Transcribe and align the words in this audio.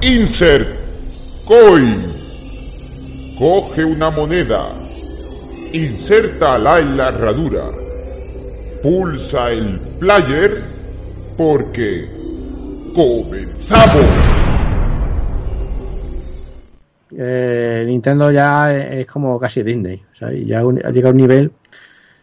Insert 0.00 0.68
Coin. 1.44 2.12
Coge 3.38 3.84
una 3.84 4.10
moneda. 4.10 4.68
Insértala 5.72 6.78
en 6.80 6.96
la 6.96 7.08
herradura. 7.08 7.64
Pulsa 8.82 9.50
el 9.50 9.78
player 9.98 10.62
porque 11.36 12.08
comenzamos. 12.94 14.06
Eh, 17.20 17.84
Nintendo 17.86 18.30
ya 18.30 18.72
es 18.74 19.06
como 19.06 19.38
casi 19.38 19.62
Disney. 19.62 20.02
O 20.12 20.14
sea, 20.14 20.28
ya 20.32 20.64
un- 20.64 20.84
ha 20.84 20.90
llegado 20.90 21.08
a 21.08 21.12
un 21.12 21.16
nivel. 21.16 21.52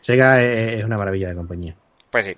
Sega 0.02 0.42
es, 0.42 0.80
es 0.80 0.86
una 0.86 0.98
maravilla 0.98 1.30
de 1.30 1.36
compañía. 1.36 1.76
Pues 2.12 2.26
sí. 2.26 2.38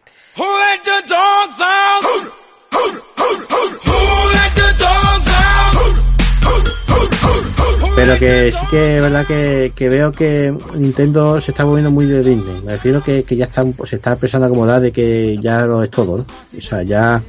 Pero 7.96 8.18
que 8.19 8.51
sí 8.51 8.57
que 8.69 8.96
es 8.96 9.01
verdad 9.01 9.25
que, 9.25 9.71
que 9.75 9.89
veo 9.89 10.11
que 10.11 10.54
Nintendo 10.75 11.41
se 11.41 11.50
está 11.51 11.63
volviendo 11.63 11.89
muy 11.89 12.05
de 12.05 12.21
Disney. 12.21 12.61
Me 12.63 12.73
refiero 12.73 13.01
que, 13.04 13.23
que 13.23 13.36
ya 13.36 13.46
está, 13.46 13.63
se 13.87 13.96
está 13.96 14.11
empezando 14.13 14.46
a 14.46 14.50
acomodar 14.50 14.79
de 14.82 14.91
que 14.91 15.36
ya 15.41 15.65
lo 15.65 15.82
es 15.83 15.89
todo, 15.89 16.18
¿no? 16.18 16.25
O 16.57 16.61
sea, 16.61 16.83
ya 16.83 17.21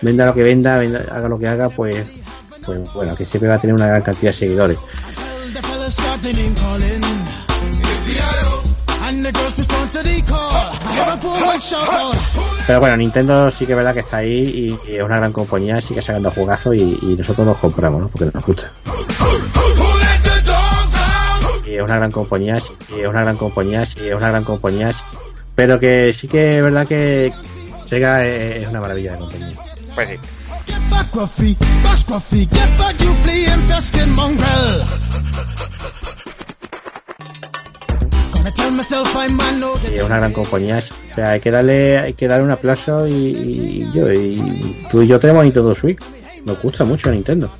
venda 0.00 0.26
lo 0.26 0.34
que 0.34 0.42
venda, 0.42 0.78
venda- 0.78 1.04
haga 1.12 1.28
lo 1.28 1.38
que 1.38 1.46
haga, 1.48 1.68
pues, 1.68 2.06
pues 2.64 2.80
bueno, 2.94 3.14
que 3.14 3.26
siempre 3.26 3.48
va 3.50 3.56
a 3.56 3.60
tener 3.60 3.74
una 3.74 3.86
gran 3.86 4.00
cantidad 4.02 4.32
de 4.32 4.38
seguidores. 4.38 4.78
Pero 12.66 12.80
bueno, 12.80 12.96
Nintendo 12.96 13.50
sí 13.50 13.66
que 13.66 13.72
es 13.72 13.76
verdad 13.76 13.94
que 13.94 14.00
está 14.00 14.18
ahí 14.18 14.78
y, 14.86 14.92
es 14.92 15.02
una 15.02 15.18
gran 15.18 15.32
compañía, 15.32 15.80
sigue 15.80 16.02
sacando 16.02 16.30
juegazos 16.30 16.74
y, 16.76 17.16
nosotros 17.18 17.46
los 17.46 17.56
compramos, 17.58 18.02
¿no? 18.02 18.08
Porque 18.08 18.30
nos 18.32 18.44
gusta. 18.44 18.70
Y 21.66 21.74
es 21.74 21.82
una 21.82 21.96
gran 21.96 22.10
compañía, 22.10 22.56
es 22.56 23.06
una 23.06 23.22
gran 23.22 23.36
compañía, 23.36 23.82
es 23.82 23.96
una 24.14 24.30
gran 24.30 24.44
compañía, 24.44 24.92
pero 25.54 25.78
que 25.78 26.12
sí 26.12 26.28
que 26.28 26.58
es 26.58 26.62
verdad 26.62 26.86
que 26.86 27.32
Sega 27.86 28.24
es 28.24 28.68
una 28.68 28.80
maravilla 28.80 29.12
de 29.12 29.18
compañía. 29.18 29.56
Pues 29.94 30.08
sí. 30.08 30.18
Es 39.94 40.02
una 40.02 40.16
gran 40.18 40.32
compañía, 40.32 40.78
o 40.78 41.14
sea, 41.14 41.30
hay 41.30 41.40
que 41.40 41.50
darle, 41.50 41.98
hay 41.98 42.12
que 42.12 42.28
darle 42.28 42.44
un 42.44 42.50
aplauso 42.50 43.06
y, 43.06 43.90
yo, 43.92 44.12
y 44.12 44.86
tú 44.90 45.02
y 45.02 45.06
yo 45.06 45.18
tenemos 45.18 45.44
Nintendo 45.44 45.74
Switch, 45.74 46.00
nos 46.44 46.60
gusta 46.60 46.84
mucho 46.84 47.10
Nintendo. 47.10 47.50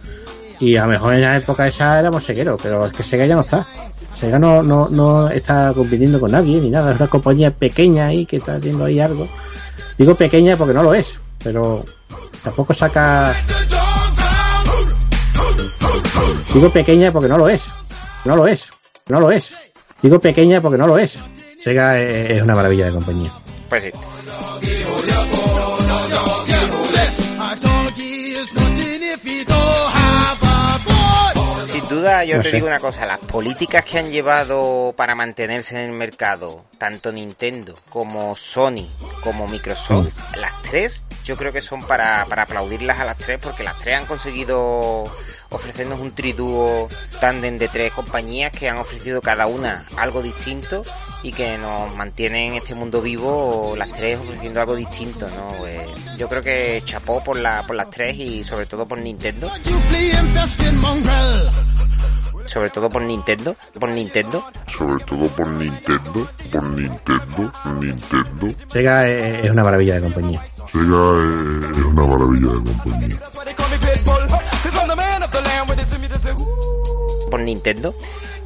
Y 0.60 0.76
a 0.76 0.82
lo 0.82 0.92
mejor 0.92 1.14
en 1.14 1.22
la 1.22 1.36
época 1.36 1.66
esa 1.66 1.98
éramos 1.98 2.24
segueros, 2.24 2.60
pero 2.62 2.86
es 2.86 2.92
que 2.92 3.02
Sega 3.02 3.26
ya 3.26 3.34
no 3.34 3.40
está. 3.40 3.66
Sega 4.14 4.38
no, 4.38 4.62
no, 4.62 4.88
no 4.88 5.28
está 5.28 5.72
compitiendo 5.74 6.20
con 6.20 6.30
nadie 6.30 6.60
ni 6.60 6.70
nada, 6.70 6.92
es 6.92 7.00
una 7.00 7.08
compañía 7.08 7.50
pequeña 7.50 8.06
ahí 8.06 8.24
que 8.26 8.36
está 8.36 8.56
haciendo 8.56 8.84
ahí 8.84 9.00
algo. 9.00 9.28
Digo 9.98 10.14
pequeña 10.14 10.56
porque 10.56 10.74
no 10.74 10.82
lo 10.82 10.94
es, 10.94 11.08
pero 11.42 11.84
tampoco 12.42 12.74
saca. 12.74 13.34
Digo 16.52 16.70
pequeña 16.70 17.10
porque 17.10 17.28
no 17.28 17.38
lo 17.38 17.48
es, 17.48 17.62
no 18.24 18.36
lo 18.36 18.46
es, 18.46 18.64
no 19.08 19.20
lo 19.20 19.30
es. 19.30 19.52
Digo 20.04 20.20
pequeña 20.20 20.60
porque 20.60 20.76
no 20.76 20.86
lo 20.86 20.98
es. 20.98 21.18
Sega 21.62 21.98
es, 21.98 22.42
una 22.42 22.54
maravilla 22.54 22.84
de 22.84 22.92
compañía. 22.92 23.30
Pues 23.70 23.84
sí. 23.84 23.90
Sin 31.66 31.88
duda, 31.88 32.24
yo 32.24 32.36
No 32.36 32.42
te 32.42 32.50
sé. 32.50 32.56
digo 32.56 32.68
una 32.68 32.78
cosa, 32.78 33.06
las 33.06 33.18
políticas 33.18 33.84
que 33.84 33.98
han 33.98 34.10
llevado 34.12 34.94
para 34.96 35.14
mantenerse 35.14 35.76
en 35.78 35.86
el 35.86 35.92
mercado, 35.92 36.64
tanto 36.78 37.10
Nintendo 37.10 37.74
como 37.90 38.36
Sony, 38.36 38.86
como 39.22 39.48
Microsoft, 39.48 40.12
las 40.36 40.62
tres, 40.62 41.02
yo 41.24 41.36
creo 41.36 41.52
que 41.52 41.62
son 41.62 41.82
para, 41.84 42.24
para 42.26 42.42
aplaudirlas 42.42 43.00
a 43.00 43.04
las 43.04 43.16
tres, 43.18 43.40
porque 43.42 43.64
las 43.64 43.78
tres 43.80 43.96
han 43.98 44.06
conseguido 44.06 45.04
ofrecernos 45.54 46.00
un 46.00 46.12
tridúo 46.12 46.88
tándem 47.20 47.58
de 47.58 47.68
tres 47.68 47.92
compañías 47.92 48.52
que 48.52 48.68
han 48.68 48.78
ofrecido 48.78 49.20
cada 49.20 49.46
una 49.46 49.84
algo 49.96 50.22
distinto 50.22 50.82
y 51.22 51.32
que 51.32 51.56
nos 51.56 51.94
mantienen 51.96 52.52
en 52.52 52.54
este 52.54 52.74
mundo 52.74 53.00
vivo 53.00 53.74
las 53.76 53.90
tres 53.92 54.18
ofreciendo 54.18 54.60
algo 54.60 54.76
distinto, 54.76 55.26
¿no? 55.36 55.66
Eh, 55.66 55.86
yo 56.18 56.28
creo 56.28 56.42
que 56.42 56.82
chapó 56.84 57.22
por, 57.24 57.38
la, 57.38 57.62
por 57.66 57.76
las 57.76 57.88
tres 57.90 58.16
y 58.16 58.44
sobre 58.44 58.66
todo 58.66 58.86
por 58.86 58.98
Nintendo 58.98 59.50
sobre 62.46 62.70
todo 62.70 62.90
por 62.90 63.02
Nintendo, 63.02 63.56
por 63.78 63.88
Nintendo. 63.88 64.44
Sobre 64.66 65.04
todo 65.04 65.28
por 65.28 65.48
Nintendo, 65.48 66.28
por 66.52 66.64
Nintendo, 66.70 67.52
Nintendo. 67.80 68.54
Sega 68.72 69.08
es, 69.08 69.50
una 69.50 69.64
maravilla 69.64 69.94
de 69.96 70.00
compañía. 70.02 70.46
Sega 70.72 71.24
es 71.72 71.84
una 71.84 72.06
maravilla 72.06 72.48
de 72.48 72.62
compañía. 72.62 73.20
Por 77.34 77.40
Nintendo, 77.42 77.92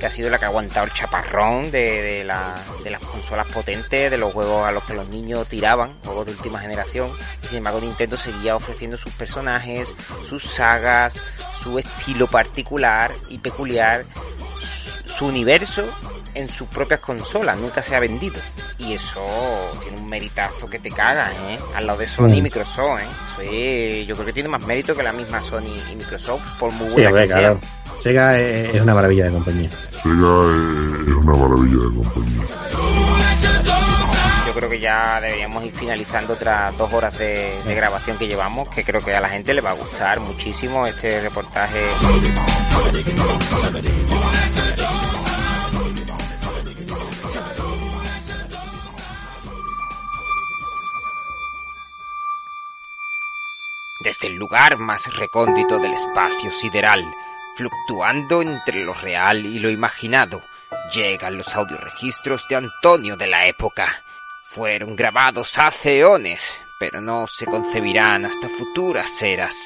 que 0.01 0.07
ha 0.07 0.11
sido 0.11 0.31
la 0.31 0.39
que 0.39 0.47
ha 0.47 0.49
aguantado 0.49 0.87
el 0.87 0.93
chaparrón 0.95 1.71
de, 1.71 2.01
de, 2.01 2.25
la- 2.25 2.55
de 2.83 2.89
las 2.91 3.03
consolas 3.03 3.47
potentes, 3.49 4.11
de 4.11 4.17
los 4.17 4.33
juegos 4.33 4.67
a 4.67 4.73
los 4.73 4.83
que 4.85 4.95
los 4.95 5.07
niños 5.09 5.47
tiraban, 5.47 5.93
juegos 6.05 6.25
de 6.25 6.33
última 6.33 6.59
generación. 6.59 7.11
Y 7.43 7.49
sin 7.49 7.59
embargo, 7.59 7.81
Nintendo 7.81 8.17
seguía 8.17 8.57
ofreciendo 8.57 8.97
sus 8.97 9.13
personajes, 9.13 9.89
sus 10.27 10.43
sagas, 10.45 11.21
su 11.63 11.79
estilo 11.79 12.29
particular 12.29 13.11
y 13.29 13.39
peculiar, 13.39 14.05
su 15.19 15.27
universo 15.27 15.85
en 16.35 16.49
sus 16.49 16.69
propias 16.69 17.01
consolas, 17.01 17.59
nunca 17.59 17.83
se 17.83 17.95
ha 17.95 18.01
vendido. 18.01 18.37
Y 18.79 18.95
eso 18.95 19.21
tiene 19.83 19.99
un 19.99 20.07
meritazo 20.07 20.67
que 20.67 20.79
te 20.79 20.91
cagas, 20.91 21.33
¿eh? 21.49 21.59
Al 21.75 21.87
lado 21.87 21.99
de 21.99 22.07
Sony 22.07 22.35
y 22.35 22.41
Mm. 22.41 22.45
Microsoft, 22.45 23.01
¿eh? 23.01 23.07
Eso 23.33 23.43
es, 23.53 24.07
yo 24.07 24.15
creo 24.15 24.27
que 24.27 24.33
tiene 24.33 24.49
más 24.49 24.63
mérito 24.63 24.95
que 24.97 25.03
la 25.03 25.13
misma 25.13 25.43
Sony 25.43 25.75
y 25.93 25.97
Microsoft, 25.97 26.43
por 26.59 26.71
muy 26.71 26.87
Sí, 26.89 26.93
buena 26.95 27.09
hombre, 27.09 27.23
que 27.27 27.29
sea. 27.33 27.57
Sega 28.09 28.39
es, 28.39 28.75
es 28.75 28.81
una 28.81 28.95
maravilla 28.95 29.27
de 29.27 29.33
compañía. 29.33 29.69
Sega 29.69 30.01
es, 30.01 31.09
es 31.09 31.15
una 31.15 31.37
maravilla 31.37 31.77
de 31.77 31.95
compañía. 31.95 32.45
Yo 34.47 34.55
creo 34.55 34.71
que 34.71 34.81
ya 34.81 35.21
deberíamos 35.21 35.63
ir 35.63 35.73
finalizando 35.75 36.33
otras 36.33 36.75
dos 36.79 36.91
horas 36.95 37.19
de, 37.19 37.63
de 37.67 37.75
grabación 37.75 38.17
que 38.17 38.27
llevamos, 38.27 38.71
que 38.71 38.83
creo 38.83 39.05
que 39.05 39.15
a 39.15 39.21
la 39.21 39.29
gente 39.29 39.53
le 39.53 39.61
va 39.61 39.73
a 39.73 39.75
gustar 39.75 40.21
muchísimo 40.21 40.87
este 40.87 41.21
reportaje. 41.21 41.79
Desde 54.01 54.29
el 54.29 54.37
lugar 54.37 54.79
más 54.79 55.15
recóndito 55.15 55.79
del 55.79 55.93
espacio 55.93 56.51
sideral, 56.51 57.05
fluctuando 57.59 58.41
entre 58.41 58.85
lo 58.85 58.95
real 58.95 59.45
y 59.45 59.59
lo 59.59 59.69
imaginado, 59.69 60.41
llegan 60.95 61.37
los 61.37 61.57
audioregistros 61.57 62.47
de 62.47 62.55
Antonio 62.55 63.17
de 63.17 63.27
la 63.27 63.47
época. 63.47 64.05
Fueron 64.53 64.95
grabados 64.95 65.59
hace 65.59 65.99
eones, 65.99 66.63
pero 66.79 67.01
no 67.01 67.27
se 67.27 67.47
concebirán 67.47 68.25
hasta 68.25 68.49
futuras 68.49 69.21
eras, 69.21 69.57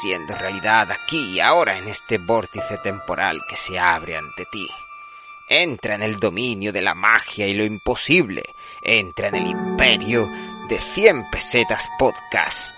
siendo 0.00 0.34
realidad 0.34 0.90
aquí 0.90 1.34
y 1.34 1.40
ahora 1.40 1.76
en 1.76 1.86
este 1.86 2.16
vórtice 2.16 2.78
temporal 2.78 3.42
que 3.46 3.56
se 3.56 3.78
abre 3.78 4.16
ante 4.16 4.46
ti. 4.46 4.66
Entra 5.46 5.96
en 5.96 6.02
el 6.02 6.18
dominio 6.18 6.72
de 6.72 6.80
la 6.80 6.94
magia 6.94 7.46
y 7.46 7.52
lo 7.52 7.64
imposible. 7.64 8.54
Entra 8.80 9.28
en 9.28 9.34
el 9.34 9.46
imperio 9.48 10.30
de 10.66 10.78
100 10.80 11.28
pesetas 11.30 11.86
podcast. 11.98 12.74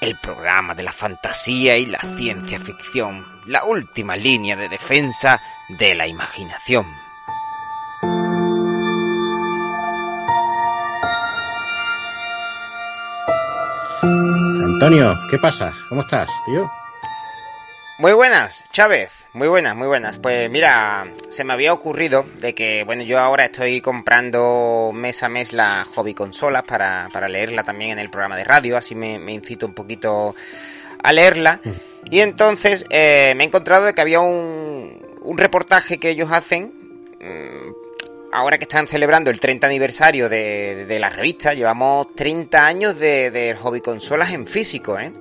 El 0.00 0.16
programa 0.18 0.74
de 0.74 0.82
la 0.82 0.92
fantasía 0.92 1.76
y 1.76 1.86
la 1.86 2.00
ciencia 2.16 2.60
ficción. 2.60 3.24
La 3.46 3.64
última 3.64 4.16
línea 4.16 4.56
de 4.56 4.68
defensa 4.68 5.40
de 5.68 5.94
la 5.94 6.06
imaginación. 6.06 6.86
Antonio, 14.02 15.18
¿qué 15.30 15.38
pasa? 15.38 15.72
¿Cómo 15.88 16.02
estás, 16.02 16.28
tío? 16.44 16.70
Muy 17.96 18.12
buenas, 18.12 18.64
Chávez. 18.72 19.24
Muy 19.34 19.46
buenas, 19.46 19.76
muy 19.76 19.86
buenas. 19.86 20.18
Pues 20.18 20.50
mira, 20.50 21.06
se 21.28 21.44
me 21.44 21.52
había 21.52 21.72
ocurrido 21.72 22.24
de 22.40 22.52
que, 22.52 22.82
bueno, 22.82 23.04
yo 23.04 23.20
ahora 23.20 23.44
estoy 23.44 23.80
comprando 23.80 24.90
mes 24.92 25.22
a 25.22 25.28
mes 25.28 25.52
las 25.52 25.86
hobby 25.88 26.12
consolas 26.12 26.64
para, 26.64 27.08
para 27.12 27.28
leerla 27.28 27.62
también 27.62 27.92
en 27.92 28.00
el 28.00 28.10
programa 28.10 28.36
de 28.36 28.42
radio, 28.42 28.76
así 28.76 28.96
me, 28.96 29.20
me 29.20 29.32
incito 29.32 29.64
un 29.64 29.74
poquito 29.74 30.34
a 31.04 31.12
leerla. 31.12 31.60
Y 32.10 32.18
entonces 32.18 32.84
eh, 32.90 33.32
me 33.36 33.44
he 33.44 33.46
encontrado 33.46 33.84
de 33.86 33.94
que 33.94 34.00
había 34.00 34.18
un, 34.18 35.00
un 35.22 35.38
reportaje 35.38 35.98
que 35.98 36.10
ellos 36.10 36.32
hacen, 36.32 36.72
mm, 37.20 38.32
ahora 38.32 38.58
que 38.58 38.64
están 38.64 38.88
celebrando 38.88 39.30
el 39.30 39.38
30 39.38 39.68
aniversario 39.68 40.28
de, 40.28 40.84
de 40.84 40.98
la 40.98 41.10
revista, 41.10 41.54
llevamos 41.54 42.12
30 42.16 42.66
años 42.66 42.98
de, 42.98 43.30
de 43.30 43.54
hobby 43.54 43.80
consolas 43.80 44.32
en 44.32 44.48
físico, 44.48 44.98
¿eh? 44.98 45.12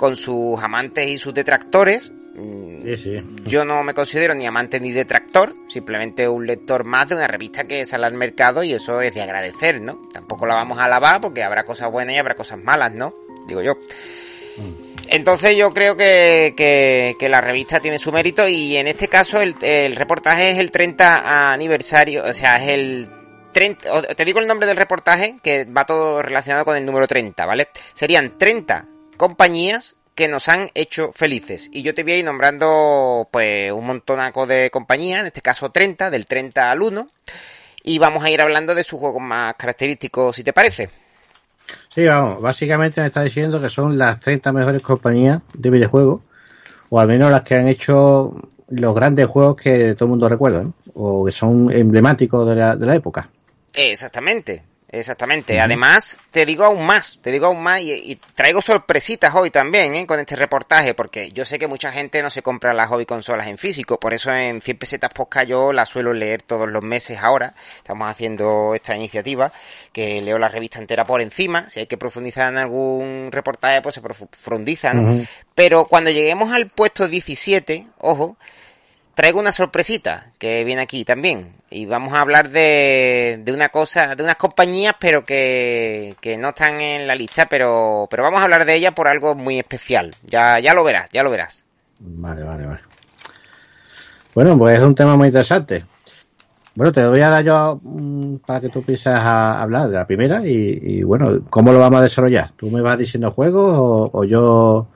Con 0.00 0.16
sus 0.16 0.58
amantes 0.62 1.06
y 1.08 1.18
sus 1.18 1.34
detractores, 1.34 2.10
Mm, 2.32 2.82
Sí, 2.84 2.96
sí. 2.96 3.22
Yo 3.44 3.64
no 3.64 3.82
me 3.82 3.92
considero 3.92 4.34
ni 4.34 4.46
amante 4.46 4.78
ni 4.80 4.92
detractor, 4.92 5.52
simplemente 5.66 6.26
un 6.28 6.46
lector 6.46 6.84
más 6.84 7.08
de 7.08 7.16
una 7.16 7.26
revista 7.26 7.64
que 7.64 7.84
sale 7.84 8.06
al 8.06 8.14
mercado 8.14 8.62
y 8.62 8.72
eso 8.72 9.00
es 9.02 9.12
de 9.14 9.20
agradecer, 9.20 9.80
¿no? 9.82 10.00
Tampoco 10.12 10.46
la 10.46 10.54
vamos 10.54 10.78
a 10.78 10.84
alabar 10.84 11.20
porque 11.20 11.42
habrá 11.42 11.64
cosas 11.64 11.90
buenas 11.90 12.14
y 12.14 12.18
habrá 12.18 12.34
cosas 12.36 12.58
malas, 12.62 12.94
¿no? 12.94 13.12
Digo 13.48 13.62
yo. 13.62 13.74
Entonces 15.08 15.56
yo 15.56 15.70
creo 15.74 15.96
que, 15.96 16.54
que, 16.56 17.16
que 17.18 17.28
la 17.28 17.40
revista 17.40 17.80
tiene 17.80 17.98
su 17.98 18.12
mérito 18.12 18.46
y 18.46 18.76
en 18.76 18.86
este 18.86 19.08
caso 19.08 19.40
el, 19.40 19.56
el 19.60 19.96
reportaje 19.96 20.52
es 20.52 20.58
el 20.58 20.70
30 20.70 21.52
aniversario, 21.52 22.24
o 22.24 22.32
sea, 22.32 22.62
es 22.62 22.68
el 22.70 23.08
30, 23.52 23.92
o- 23.92 24.02
te 24.02 24.24
digo 24.24 24.38
el 24.38 24.46
nombre 24.46 24.68
del 24.68 24.76
reportaje 24.76 25.36
que 25.42 25.64
va 25.64 25.84
todo 25.84 26.22
relacionado 26.22 26.64
con 26.64 26.76
el 26.76 26.86
número 26.86 27.08
30, 27.08 27.44
¿vale? 27.44 27.68
Serían 27.92 28.38
30 28.38 28.86
compañías 29.20 29.96
que 30.14 30.28
nos 30.28 30.48
han 30.48 30.70
hecho 30.74 31.12
felices 31.12 31.68
y 31.70 31.82
yo 31.82 31.92
te 31.92 32.04
voy 32.04 32.12
a 32.12 32.16
ir 32.16 32.24
nombrando 32.24 33.28
pues 33.30 33.70
un 33.70 33.84
montonaco 33.84 34.46
de 34.46 34.70
compañías, 34.70 35.20
en 35.20 35.26
este 35.26 35.42
caso 35.42 35.68
30, 35.68 36.08
del 36.08 36.24
30 36.24 36.70
al 36.70 36.80
1 36.80 37.06
y 37.84 37.98
vamos 37.98 38.24
a 38.24 38.30
ir 38.30 38.40
hablando 38.40 38.74
de 38.74 38.82
sus 38.82 38.98
juegos 38.98 39.20
más 39.20 39.56
característicos 39.56 40.36
si 40.36 40.42
te 40.42 40.54
parece. 40.54 40.88
Sí, 41.90 42.06
vamos, 42.06 42.40
básicamente 42.40 43.02
me 43.02 43.08
está 43.08 43.22
diciendo 43.22 43.60
que 43.60 43.68
son 43.68 43.98
las 43.98 44.20
30 44.20 44.54
mejores 44.54 44.80
compañías 44.80 45.42
de 45.52 45.68
videojuegos, 45.68 46.22
o 46.88 46.98
al 46.98 47.08
menos 47.08 47.30
las 47.30 47.42
que 47.42 47.56
han 47.56 47.68
hecho 47.68 48.34
los 48.70 48.94
grandes 48.94 49.26
juegos 49.26 49.56
que 49.56 49.92
todo 49.92 50.06
el 50.06 50.10
mundo 50.12 50.30
recuerda, 50.30 50.62
¿no? 50.62 50.72
o 50.94 51.26
que 51.26 51.32
son 51.32 51.70
emblemáticos 51.70 52.48
de 52.48 52.56
la, 52.56 52.74
de 52.74 52.86
la 52.86 52.94
época. 52.96 53.28
Exactamente, 53.74 54.62
exactamente. 54.90 55.60
Además, 55.60 56.18
te 56.30 56.44
digo 56.44 56.64
aún 56.64 56.84
más, 56.84 57.20
te 57.22 57.30
digo 57.30 57.46
aún 57.46 57.62
más 57.62 57.80
y, 57.80 57.92
y 57.92 58.16
traigo 58.34 58.60
sorpresitas 58.60 59.34
hoy 59.34 59.50
también 59.50 59.94
¿eh? 59.94 60.06
con 60.06 60.18
este 60.20 60.36
reportaje, 60.36 60.94
porque 60.94 61.30
yo 61.32 61.44
sé 61.44 61.58
que 61.58 61.66
mucha 61.66 61.92
gente 61.92 62.22
no 62.22 62.30
se 62.30 62.42
compra 62.42 62.74
las 62.74 62.88
hobby 62.88 63.06
consolas 63.06 63.46
en 63.46 63.58
físico, 63.58 63.98
por 63.98 64.14
eso 64.14 64.32
en 64.32 64.60
100 64.60 64.78
pesetas 64.78 65.12
podcast 65.12 65.46
yo 65.46 65.72
las 65.72 65.88
suelo 65.88 66.12
leer 66.12 66.42
todos 66.42 66.68
los 66.68 66.82
meses 66.82 67.18
ahora. 67.20 67.54
Estamos 67.76 68.10
haciendo 68.10 68.74
esta 68.74 68.96
iniciativa, 68.96 69.52
que 69.92 70.20
leo 70.20 70.38
la 70.38 70.48
revista 70.48 70.78
entera 70.78 71.04
por 71.04 71.20
encima, 71.20 71.68
si 71.68 71.80
hay 71.80 71.86
que 71.86 71.96
profundizar 71.96 72.52
en 72.52 72.58
algún 72.58 73.28
reportaje, 73.30 73.80
pues 73.82 73.94
se 73.94 74.00
profundiza, 74.00 74.92
¿no? 74.92 75.26
Pero 75.54 75.86
cuando 75.86 76.10
lleguemos 76.10 76.52
al 76.52 76.68
puesto 76.70 77.08
17, 77.08 77.86
ojo, 77.98 78.36
traigo 79.14 79.40
una 79.40 79.52
sorpresita 79.52 80.32
que 80.38 80.64
viene 80.64 80.82
aquí 80.82 81.04
también. 81.04 81.59
Y 81.72 81.86
vamos 81.86 82.12
a 82.14 82.22
hablar 82.22 82.50
de, 82.50 83.40
de 83.44 83.52
una 83.52 83.68
cosa, 83.68 84.16
de 84.16 84.24
unas 84.24 84.34
compañías, 84.34 84.94
pero 84.98 85.24
que, 85.24 86.16
que 86.20 86.36
no 86.36 86.48
están 86.48 86.80
en 86.80 87.06
la 87.06 87.14
lista, 87.14 87.46
pero, 87.48 88.08
pero 88.10 88.24
vamos 88.24 88.40
a 88.40 88.44
hablar 88.44 88.64
de 88.64 88.74
ellas 88.74 88.92
por 88.92 89.06
algo 89.06 89.36
muy 89.36 89.60
especial. 89.60 90.10
Ya, 90.26 90.58
ya 90.58 90.74
lo 90.74 90.82
verás, 90.82 91.08
ya 91.12 91.22
lo 91.22 91.30
verás. 91.30 91.64
Vale, 92.00 92.42
vale, 92.42 92.66
vale. 92.66 92.80
Bueno, 94.34 94.58
pues 94.58 94.78
es 94.78 94.84
un 94.84 94.96
tema 94.96 95.16
muy 95.16 95.28
interesante. 95.28 95.84
Bueno, 96.74 96.92
te 96.92 97.06
voy 97.06 97.20
a 97.20 97.30
dar 97.30 97.44
yo 97.44 97.80
mm, 97.82 98.36
para 98.46 98.60
que 98.60 98.68
tú 98.68 98.80
empieces 98.80 99.06
a 99.06 99.62
hablar 99.62 99.88
de 99.88 99.96
la 99.96 100.06
primera 100.06 100.44
y, 100.44 100.78
y, 100.82 101.02
bueno, 101.04 101.40
¿cómo 101.50 101.72
lo 101.72 101.78
vamos 101.78 102.00
a 102.00 102.04
desarrollar? 102.04 102.50
¿Tú 102.56 102.68
me 102.68 102.80
vas 102.80 102.98
diciendo 102.98 103.30
juegos 103.30 103.78
o, 103.78 104.10
o 104.12 104.24
yo 104.24 104.88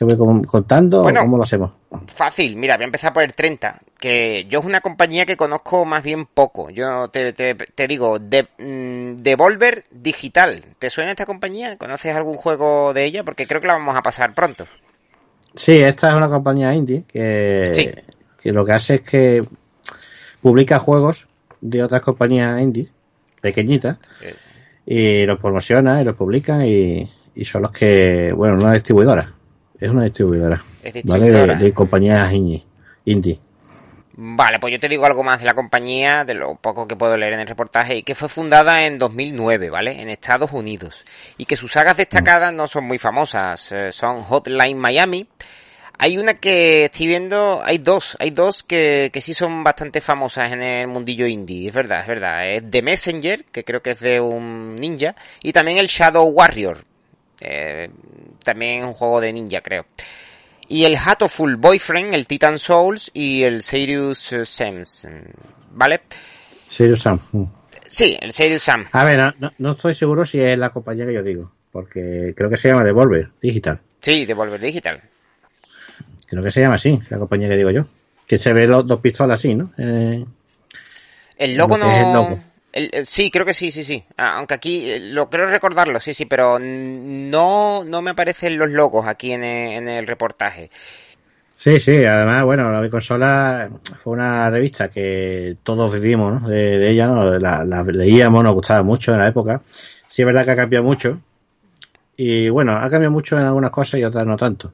te 0.00 0.06
voy 0.06 0.16
con- 0.16 0.44
contando 0.44 1.02
Bueno. 1.02 1.20
o 1.20 1.24
cómo 1.24 1.36
lo 1.36 1.42
hacemos? 1.42 1.72
Fácil, 2.14 2.56
mira, 2.56 2.76
voy 2.78 2.84
a 2.84 2.86
empezar 2.86 3.12
por 3.12 3.22
el 3.22 3.34
30, 3.34 3.82
que 3.98 4.46
yo 4.48 4.60
es 4.60 4.64
una 4.64 4.80
compañía 4.80 5.26
que 5.26 5.36
conozco 5.36 5.84
más 5.84 6.02
bien 6.02 6.24
poco. 6.24 6.70
Yo 6.70 7.08
te, 7.08 7.34
te, 7.34 7.54
te 7.54 7.86
digo, 7.86 8.18
de, 8.18 8.48
mm, 8.58 9.16
Devolver 9.22 9.84
Digital. 9.90 10.64
¿Te 10.78 10.88
suena 10.88 11.10
esta 11.10 11.26
compañía? 11.26 11.76
¿Conoces 11.76 12.16
algún 12.16 12.38
juego 12.38 12.94
de 12.94 13.04
ella? 13.04 13.24
Porque 13.24 13.46
creo 13.46 13.60
que 13.60 13.66
la 13.66 13.74
vamos 13.74 13.94
a 13.94 14.00
pasar 14.00 14.32
pronto. 14.34 14.64
Sí, 15.54 15.72
esta 15.82 16.08
es 16.08 16.14
una 16.14 16.30
compañía 16.30 16.72
indie 16.74 17.04
que, 17.06 17.72
Sí. 17.74 17.90
que 18.42 18.52
lo 18.52 18.64
que 18.64 18.72
hace 18.72 18.94
es 18.94 19.00
que 19.02 19.44
publica 20.40 20.78
juegos 20.78 21.28
de 21.60 21.82
otras 21.82 22.00
compañías 22.00 22.58
indie, 22.62 22.88
pequeñitas, 23.42 23.98
y 24.86 25.26
los 25.26 25.38
promociona 25.38 26.00
y 26.00 26.04
los 26.06 26.16
publica 26.16 26.64
y, 26.64 27.06
y 27.34 27.44
son 27.44 27.60
los 27.62 27.70
que, 27.72 28.32
bueno, 28.34 28.54
una 28.54 28.72
distribuidora. 28.72 29.34
Es 29.80 29.90
una 29.90 30.04
distribuidora, 30.04 30.62
Es 30.82 31.02
¿vale? 31.04 31.30
De, 31.30 31.56
de 31.56 31.72
compañías 31.72 32.32
indie. 32.32 32.62
indie. 33.06 33.40
Vale, 34.22 34.58
pues 34.58 34.72
yo 34.74 34.78
te 34.78 34.88
digo 34.88 35.06
algo 35.06 35.22
más 35.22 35.38
de 35.40 35.46
la 35.46 35.54
compañía, 35.54 36.24
de 36.24 36.34
lo 36.34 36.54
poco 36.56 36.86
que 36.86 36.94
puedo 36.94 37.16
leer 37.16 37.32
en 37.32 37.40
el 37.40 37.46
reportaje, 37.46 37.96
y 37.96 38.02
que 38.02 38.14
fue 38.14 38.28
fundada 38.28 38.84
en 38.84 38.98
2009, 38.98 39.70
¿vale? 39.70 40.02
En 40.02 40.10
Estados 40.10 40.52
Unidos. 40.52 41.06
Y 41.38 41.46
que 41.46 41.56
sus 41.56 41.72
sagas 41.72 41.96
destacadas 41.96 42.52
no 42.52 42.66
son 42.66 42.84
muy 42.84 42.98
famosas, 42.98 43.72
eh, 43.72 43.92
son 43.92 44.20
Hotline 44.20 44.76
Miami. 44.76 45.26
Hay 45.96 46.18
una 46.18 46.34
que 46.34 46.86
estoy 46.86 47.06
viendo, 47.06 47.62
hay 47.64 47.78
dos, 47.78 48.14
hay 48.20 48.30
dos 48.30 48.62
que, 48.62 49.08
que 49.10 49.22
sí 49.22 49.32
son 49.32 49.64
bastante 49.64 50.02
famosas 50.02 50.52
en 50.52 50.62
el 50.62 50.88
mundillo 50.88 51.26
indie, 51.26 51.68
es 51.68 51.74
verdad, 51.74 52.00
es 52.00 52.06
verdad. 52.06 52.46
Es 52.46 52.70
The 52.70 52.82
Messenger, 52.82 53.44
que 53.46 53.64
creo 53.64 53.80
que 53.80 53.92
es 53.92 54.00
de 54.00 54.20
un 54.20 54.76
ninja, 54.76 55.14
y 55.42 55.54
también 55.54 55.78
el 55.78 55.86
Shadow 55.86 56.26
Warrior, 56.28 56.84
eh, 57.40 57.90
también 58.44 58.84
un 58.84 58.94
juego 58.94 59.20
de 59.20 59.32
ninja, 59.32 59.60
creo. 59.60 59.86
Y 60.68 60.84
el 60.84 60.96
Hatoful 60.96 61.56
Boyfriend, 61.56 62.14
el 62.14 62.26
Titan 62.26 62.58
Souls 62.58 63.10
y 63.12 63.42
el 63.42 63.62
Sirius 63.62 64.32
mm, 64.32 65.08
¿vale? 65.72 66.00
Serious 66.68 67.00
Sam. 67.02 67.18
Mm. 67.32 67.44
Sí, 67.88 68.16
el 68.20 68.30
Sirius 68.32 68.62
Sam. 68.62 68.86
A 68.92 69.04
ver, 69.04 69.18
no, 69.18 69.34
no- 69.40 69.52
no 69.58 69.72
estoy 69.72 69.94
seguro 69.94 70.24
si 70.24 70.40
es 70.40 70.56
la 70.56 70.70
compañía 70.70 71.06
que 71.06 71.14
yo 71.14 71.22
digo, 71.24 71.50
porque 71.72 72.32
creo 72.36 72.48
que 72.48 72.56
se 72.56 72.68
llama 72.68 72.84
Devolver 72.84 73.30
Digital. 73.40 73.80
Sí, 74.00 74.24
Devolver 74.26 74.60
Digital. 74.60 75.00
Creo 76.26 76.42
que 76.44 76.50
se 76.52 76.60
llama 76.60 76.76
así, 76.76 76.96
la 77.08 77.18
compañía 77.18 77.48
que 77.48 77.56
digo 77.56 77.70
yo. 77.72 77.86
Que 78.28 78.38
se 78.38 78.52
ve 78.52 78.68
los 78.68 78.86
dos 78.86 79.00
pistolas 79.00 79.40
así, 79.40 79.56
¿no? 79.56 79.72
Eh, 79.76 80.24
El 81.36 81.56
logo 81.56 81.76
Lo 81.76 81.84
no... 81.84 81.90
es 81.92 82.02
el 82.06 82.12
logo. 82.12 82.40
El- 82.72 83.06
sí, 83.06 83.30
creo 83.30 83.44
que 83.44 83.54
sí, 83.54 83.70
sí, 83.70 83.84
sí. 83.84 84.04
Ah, 84.16 84.36
aunque 84.36 84.54
aquí, 84.54 84.90
eh, 84.90 85.00
lo 85.00 85.28
creo 85.28 85.46
recordarlo, 85.46 86.00
sí, 86.00 86.14
sí, 86.14 86.26
pero 86.26 86.58
no, 86.58 87.84
no 87.84 88.02
me 88.02 88.10
aparecen 88.10 88.58
los 88.58 88.70
logos 88.70 89.06
aquí 89.06 89.32
en 89.32 89.44
el, 89.44 89.72
en 89.74 89.88
el 89.88 90.06
reportaje. 90.06 90.70
Sí, 91.56 91.78
sí, 91.78 92.04
además, 92.06 92.44
bueno, 92.44 92.72
la 92.72 92.88
consola 92.88 93.68
fue 94.02 94.14
una 94.14 94.48
revista 94.48 94.88
que 94.88 95.58
todos 95.62 95.92
vivimos, 95.92 96.40
¿no? 96.40 96.48
De, 96.48 96.88
ella, 96.90 97.06
¿no? 97.06 97.38
La, 97.38 97.64
la 97.64 97.82
leíamos, 97.82 98.42
nos 98.42 98.54
gustaba 98.54 98.82
mucho 98.82 99.12
en 99.12 99.18
la 99.18 99.28
época. 99.28 99.60
Sí, 100.08 100.22
es 100.22 100.26
verdad 100.26 100.46
que 100.46 100.52
ha 100.52 100.56
cambiado 100.56 100.84
mucho. 100.84 101.20
Y 102.16 102.48
bueno, 102.48 102.72
ha 102.72 102.88
cambiado 102.88 103.10
mucho 103.10 103.38
en 103.38 103.44
algunas 103.44 103.70
cosas 103.70 104.00
y 104.00 104.04
otras 104.04 104.26
no 104.26 104.36
tanto. 104.38 104.72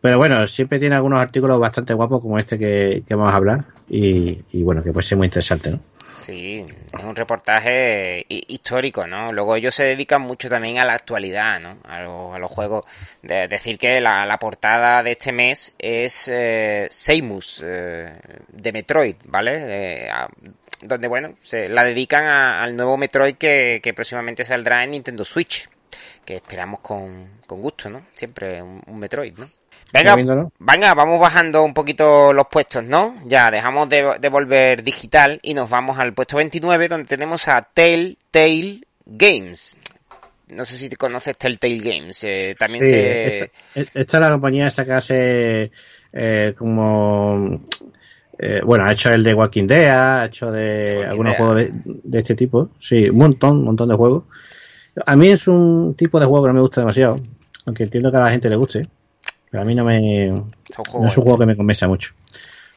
Pero 0.00 0.18
bueno, 0.18 0.46
siempre 0.46 0.78
tiene 0.78 0.96
algunos 0.96 1.20
artículos 1.20 1.58
bastante 1.60 1.94
guapos 1.94 2.20
como 2.20 2.38
este 2.38 2.58
que, 2.58 3.04
que 3.06 3.14
vamos 3.14 3.32
a 3.32 3.36
hablar. 3.36 3.64
Y, 3.88 4.40
y 4.50 4.62
bueno, 4.62 4.82
que 4.82 4.92
puede 4.92 5.06
ser 5.06 5.18
muy 5.18 5.26
interesante, 5.26 5.70
¿no? 5.70 5.80
Sí, 6.20 6.64
es 6.92 7.04
un 7.04 7.14
reportaje 7.16 8.24
hi- 8.28 8.44
histórico, 8.48 9.06
¿no? 9.06 9.32
Luego 9.32 9.56
ellos 9.56 9.74
se 9.74 9.84
dedican 9.84 10.22
mucho 10.22 10.48
también 10.48 10.78
a 10.78 10.84
la 10.84 10.94
actualidad, 10.94 11.60
¿no? 11.60 11.78
A, 11.84 12.00
los- 12.00 12.34
a 12.34 12.38
los 12.38 12.50
juegos. 12.50 12.84
De 13.22 13.46
decir 13.48 13.78
que 13.78 14.00
la, 14.00 14.24
portada 14.38 15.02
de 15.02 15.12
este 15.12 15.32
mes 15.32 15.74
es 15.78 16.28
eh, 16.28 16.86
Seimus, 16.90 17.62
eh, 17.64 18.12
de 18.48 18.72
Metroid, 18.72 19.16
¿vale? 19.24 20.08
A- 20.10 20.28
donde, 20.80 21.08
bueno, 21.08 21.34
se 21.42 21.68
la 21.68 21.84
dedican 21.84 22.24
a- 22.26 22.62
al 22.62 22.76
nuevo 22.76 22.96
Metroid 22.96 23.36
que, 23.36 23.80
próximamente 23.94 24.44
saldrá 24.44 24.82
en 24.84 24.90
Nintendo 24.92 25.24
Switch. 25.24 25.68
Que 26.24 26.36
esperamos 26.36 26.80
con, 26.80 27.40
con 27.46 27.60
gusto, 27.60 27.90
¿no? 27.90 28.06
Siempre 28.14 28.62
un 28.62 28.98
Metroid, 28.98 29.36
¿no? 29.38 29.46
Venga, 29.94 30.16
venga, 30.58 30.94
vamos 30.94 31.20
bajando 31.20 31.62
un 31.62 31.72
poquito 31.72 32.32
los 32.32 32.48
puestos, 32.48 32.82
¿no? 32.82 33.14
Ya, 33.26 33.48
dejamos 33.50 33.88
de, 33.88 34.16
de 34.20 34.28
volver 34.28 34.82
digital 34.82 35.38
y 35.42 35.54
nos 35.54 35.70
vamos 35.70 35.98
al 35.98 36.12
puesto 36.12 36.36
29 36.36 36.88
donde 36.88 37.06
tenemos 37.06 37.46
a 37.46 37.62
Telltale 37.72 38.80
Games. 39.06 39.76
No 40.48 40.64
sé 40.64 40.76
si 40.76 40.88
te 40.88 40.96
conoces 40.96 41.36
Telltale 41.38 41.78
Games. 41.78 42.24
eh, 42.24 42.54
también 42.58 42.82
Sí, 42.82 42.90
se... 42.90 43.34
esta, 43.34 43.46
esta 43.74 44.16
es 44.16 44.20
la 44.20 44.30
compañía 44.30 44.66
esa 44.66 44.84
que 44.84 44.92
hace 44.92 45.70
eh, 46.12 46.54
como 46.58 47.60
eh, 48.38 48.60
bueno, 48.64 48.84
ha 48.86 48.92
hecho 48.92 49.10
el 49.10 49.22
de 49.22 49.32
Walking 49.32 49.66
Dead, 49.68 49.86
ha 49.88 50.24
hecho 50.26 50.50
de 50.50 50.96
Walking 50.96 51.08
algunos 51.08 51.30
Dead. 51.32 51.38
juegos 51.38 51.56
de, 51.56 51.72
de 51.84 52.18
este 52.18 52.34
tipo, 52.34 52.70
sí, 52.80 53.08
un 53.08 53.18
montón, 53.18 53.58
un 53.58 53.64
montón 53.66 53.88
de 53.88 53.94
juegos. 53.94 54.24
A 55.06 55.14
mí 55.16 55.28
es 55.28 55.46
un 55.46 55.94
tipo 55.96 56.18
de 56.18 56.26
juego 56.26 56.44
que 56.44 56.48
no 56.48 56.54
me 56.54 56.60
gusta 56.60 56.80
demasiado, 56.80 57.20
aunque 57.64 57.84
entiendo 57.84 58.10
que 58.10 58.16
a 58.16 58.20
la 58.20 58.30
gente 58.32 58.48
le 58.50 58.56
guste, 58.56 58.88
pero 59.54 59.62
a 59.62 59.66
mí 59.66 59.74
no 59.76 59.84
me 59.84 60.30
no 60.30 61.06
es 61.06 61.16
un 61.16 61.22
juego 61.22 61.38
que 61.38 61.46
me 61.46 61.56
convenza 61.56 61.86
mucho. 61.86 62.12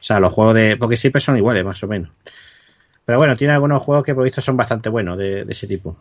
sea, 0.04 0.20
los 0.20 0.32
juegos 0.32 0.54
de 0.54 0.76
porque 0.76 0.96
siempre 0.96 1.20
son 1.20 1.36
iguales, 1.36 1.64
más 1.64 1.82
o 1.82 1.88
menos. 1.88 2.08
Pero 3.04 3.18
bueno, 3.18 3.36
tiene 3.36 3.52
algunos 3.54 3.82
juegos 3.82 4.04
que 4.04 4.14
por 4.14 4.22
visto 4.22 4.40
son 4.40 4.56
bastante 4.56 4.88
buenos 4.88 5.18
de, 5.18 5.44
de 5.44 5.52
ese 5.52 5.66
tipo. 5.66 5.96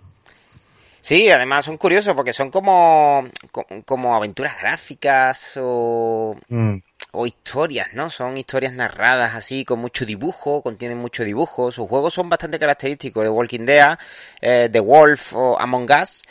Sí, 1.02 1.32
además 1.32 1.66
son 1.66 1.78
curiosos 1.78 2.14
porque 2.14 2.32
son 2.32 2.52
como, 2.52 3.28
co- 3.52 3.66
como 3.86 4.14
aventuras 4.16 4.60
gráficas 4.62 5.54
o, 5.60 6.36
Mm. 6.48 6.76
o 7.14 7.26
historias, 7.26 7.88
¿no? 7.94 8.12
Son 8.12 8.38
historias 8.38 8.74
narradas 8.74 9.34
así, 9.34 9.66
con 9.66 9.80
mucho 9.80 10.06
dibujo, 10.06 10.62
contienen 10.62 11.00
mucho 11.00 11.24
dibujo. 11.24 11.72
Sus 11.72 11.88
juegos 11.90 12.14
son 12.14 12.30
bastante 12.30 12.60
característicos 12.60 13.24
de 13.24 13.30
Walking 13.32 13.66
Dead, 13.66 13.98
eh, 14.42 14.70
The 14.72 14.80
Wolf 14.80 15.34
o 15.34 15.60
Among 15.60 15.90
Us. 16.04 16.22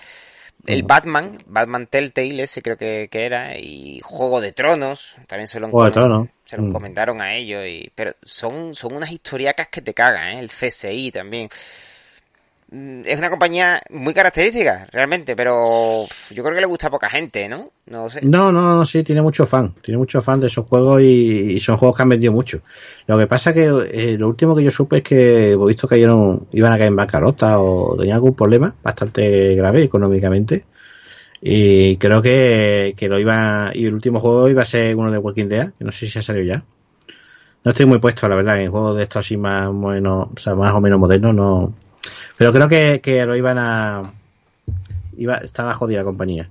El 0.66 0.82
Batman, 0.82 1.38
Batman 1.46 1.86
Telltale, 1.86 2.42
ese 2.42 2.62
creo 2.62 2.76
que, 2.76 3.08
que 3.10 3.24
era, 3.24 3.56
y 3.58 4.00
Juego 4.00 4.40
de 4.40 4.52
Tronos, 4.52 5.16
también 5.26 5.48
se 5.48 5.60
lo, 5.60 5.68
Juego 5.70 5.88
encomen- 5.88 6.30
se 6.44 6.56
lo 6.56 6.62
Mm. 6.64 6.72
comentaron 6.72 7.20
a 7.22 7.34
ellos, 7.34 7.64
y, 7.66 7.90
pero 7.94 8.14
son, 8.22 8.74
son 8.74 8.94
unas 8.96 9.10
historiacas 9.10 9.68
que 9.68 9.82
te 9.82 9.94
cagan, 9.94 10.36
¿eh? 10.36 10.40
el 10.40 10.50
CSI 10.50 11.10
también. 11.10 11.48
Mm, 12.70 13.02
Es 13.04 13.18
una 13.18 13.30
compañía 13.30 13.80
muy 13.90 14.12
característica, 14.12 14.88
realmente, 14.90 15.36
pero 15.36 16.06
yo 16.30 16.42
creo 16.42 16.54
que 16.54 16.60
le 16.60 16.66
gusta 16.66 16.88
a 16.88 16.90
poca 16.90 17.08
gente, 17.08 17.48
¿no? 17.48 17.70
No 17.86 18.10
sé. 18.10 18.20
No, 18.22 18.50
no, 18.50 18.84
sí, 18.84 19.04
tiene 19.04 19.22
mucho 19.22 19.46
fan. 19.46 19.72
Tiene 19.82 19.98
mucho 19.98 20.20
fan 20.20 20.40
de 20.40 20.48
esos 20.48 20.66
juegos 20.66 21.00
y, 21.02 21.58
son 21.60 21.76
juegos 21.76 21.96
que 21.96 22.02
han 22.02 22.08
vendido 22.08 22.32
mucho. 22.32 22.60
Lo 23.06 23.18
que 23.18 23.26
pasa 23.28 23.52
que 23.54 23.66
eh, 23.66 24.16
lo 24.18 24.28
último 24.28 24.56
que 24.56 24.64
yo 24.64 24.70
supe 24.70 24.98
es 24.98 25.02
que 25.04 25.52
he 25.52 25.56
visto 25.56 25.86
que 25.86 25.94
cayeron, 25.96 26.48
iban 26.52 26.72
a 26.72 26.78
caer 26.78 26.88
en 26.88 26.96
bancarrota 26.96 27.60
o 27.60 27.96
tenían 27.96 28.16
algún 28.16 28.34
problema 28.34 28.74
bastante 28.82 29.54
grave 29.54 29.82
económicamente. 29.82 30.64
Y 31.40 31.96
creo 31.98 32.22
que, 32.22 32.94
que 32.96 33.08
lo 33.08 33.18
iba, 33.20 33.70
y 33.74 33.86
el 33.86 33.94
último 33.94 34.20
juego 34.20 34.48
iba 34.48 34.62
a 34.62 34.64
ser 34.64 34.96
uno 34.96 35.10
de 35.12 35.18
Walking 35.18 35.48
Dead, 35.48 35.72
que 35.78 35.84
no 35.84 35.92
sé 35.92 36.08
si 36.08 36.18
ha 36.18 36.22
salido 36.22 36.44
ya. 36.46 36.64
No 37.64 37.70
estoy 37.72 37.86
muy 37.86 37.98
puesto, 37.98 38.28
la 38.28 38.36
verdad, 38.36 38.60
en 38.60 38.70
juegos 38.70 38.96
de 38.96 39.04
estos 39.04 39.20
así 39.26 39.36
más, 39.36 39.68
o 39.68 39.72
menos, 39.72 40.28
o 40.34 40.38
sea, 40.38 40.54
más 40.54 40.72
o 40.74 40.80
menos 40.80 40.98
modernos, 40.98 41.34
no. 41.34 41.74
Pero 42.36 42.52
creo 42.52 42.68
que, 42.68 43.00
que 43.00 43.24
lo 43.26 43.34
iban 43.36 43.58
a, 43.58 44.12
iba, 45.16 45.36
estaba 45.38 45.74
jodida 45.74 45.98
la 45.98 46.04
compañía. 46.04 46.48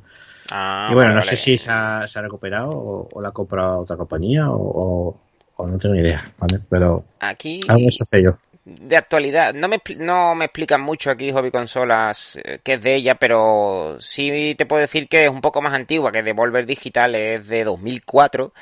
Ah, 0.51 0.89
Y 0.91 0.93
bueno, 0.93 1.09
vale, 1.13 1.21
no 1.21 1.21
sé 1.23 1.37
si 1.37 1.57
se 1.57 1.69
ha, 1.71 2.07
se 2.07 2.19
ha 2.19 2.21
recuperado 2.21 2.71
o, 2.71 3.09
o 3.11 3.21
la 3.21 3.29
ha 3.29 3.31
comprado 3.31 3.79
otra 3.79 3.97
compañía 3.97 4.49
o, 4.49 4.57
o- 4.57 5.21
o 5.57 5.67
no 5.67 5.77
tengo 5.79 5.95
ni 5.95 6.01
idea, 6.01 6.31
¿vale? 6.37 6.59
Pero 6.69 7.03
Aquí, 7.19 7.61
algo 7.67 7.87
eso 7.87 8.03
sé 8.03 8.21
yo. 8.21 8.37
de 8.65 8.97
actualidad, 8.97 9.53
no 9.53 9.67
me, 9.67 9.79
no 9.97 10.35
me 10.35 10.45
explican 10.45 10.81
mucho 10.81 11.09
aquí 11.09 11.31
Hobby 11.31 11.49
Consolas 11.51 12.37
eh, 12.43 12.59
que 12.63 12.73
es 12.73 12.81
de 12.83 12.95
ella, 12.95 13.15
pero 13.15 13.97
sí 13.99 14.53
te 14.57 14.65
puedo 14.65 14.81
decir 14.81 15.07
que 15.07 15.23
es 15.25 15.29
un 15.29 15.41
poco 15.41 15.61
más 15.61 15.73
antigua, 15.73 16.11
que 16.11 16.23
Devolver 16.23 16.65
Digital 16.65 17.15
es 17.15 17.47
de 17.47 17.63
2004 17.63 18.53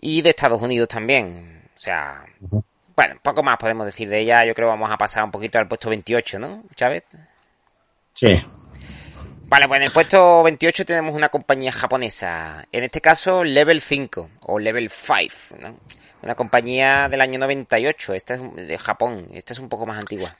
y 0.00 0.22
de 0.22 0.30
Estados 0.30 0.62
Unidos 0.62 0.88
también. 0.88 1.62
O 1.74 1.78
sea. 1.78 2.24
Bueno, 2.96 3.14
poco 3.22 3.42
más 3.42 3.58
podemos 3.58 3.84
decir 3.86 4.08
de 4.08 4.20
ella. 4.20 4.44
Yo 4.46 4.54
creo 4.54 4.66
que 4.68 4.72
vamos 4.72 4.90
a 4.90 4.96
pasar 4.96 5.22
un 5.24 5.30
poquito 5.30 5.58
al 5.58 5.68
puesto 5.68 5.90
28, 5.90 6.38
¿no, 6.38 6.62
Chávez? 6.74 7.04
Sí, 8.14 8.28
Vale, 9.48 9.68
pues 9.68 9.78
en 9.78 9.84
el 9.84 9.92
puesto 9.92 10.42
28 10.42 10.84
tenemos 10.84 11.14
una 11.14 11.28
compañía 11.28 11.70
japonesa. 11.70 12.66
En 12.72 12.82
este 12.82 13.00
caso, 13.00 13.44
Level 13.44 13.80
5 13.80 14.30
o 14.40 14.58
Level 14.58 14.90
5, 14.90 15.30
¿no? 15.60 15.76
Una 16.22 16.34
compañía 16.34 17.08
del 17.08 17.20
año 17.20 17.38
98. 17.38 18.14
Esta 18.14 18.34
es 18.34 18.40
de 18.56 18.76
Japón. 18.78 19.28
Esta 19.34 19.52
es 19.52 19.60
un 19.60 19.68
poco 19.68 19.86
más 19.86 19.98
antigua. 19.98 20.34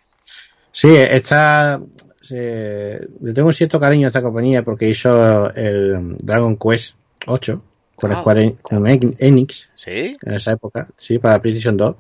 sí, 0.73 0.89
esta. 0.97 1.81
le 2.29 3.33
tengo 3.33 3.47
un 3.49 3.55
cierto 3.55 3.79
cariño 3.79 4.07
a 4.07 4.09
esta 4.09 4.21
compañía 4.23 4.63
porque 4.65 4.89
hizo 4.89 5.55
el 5.55 6.17
Dragon 6.19 6.57
Quest 6.57 6.97
8 7.27 7.63
con, 7.95 8.13
Ah. 8.13 8.21
Square 8.21 8.43
En- 8.43 8.53
con 8.57 8.89
En- 8.89 9.15
Enix 9.21 9.69
¿Sí? 9.77 10.17
en 10.21 10.35
esa 10.35 10.51
época, 10.53 10.89
sí, 10.99 11.19
para 11.21 11.41
PlayStation 11.41 11.77
2. 11.77 11.95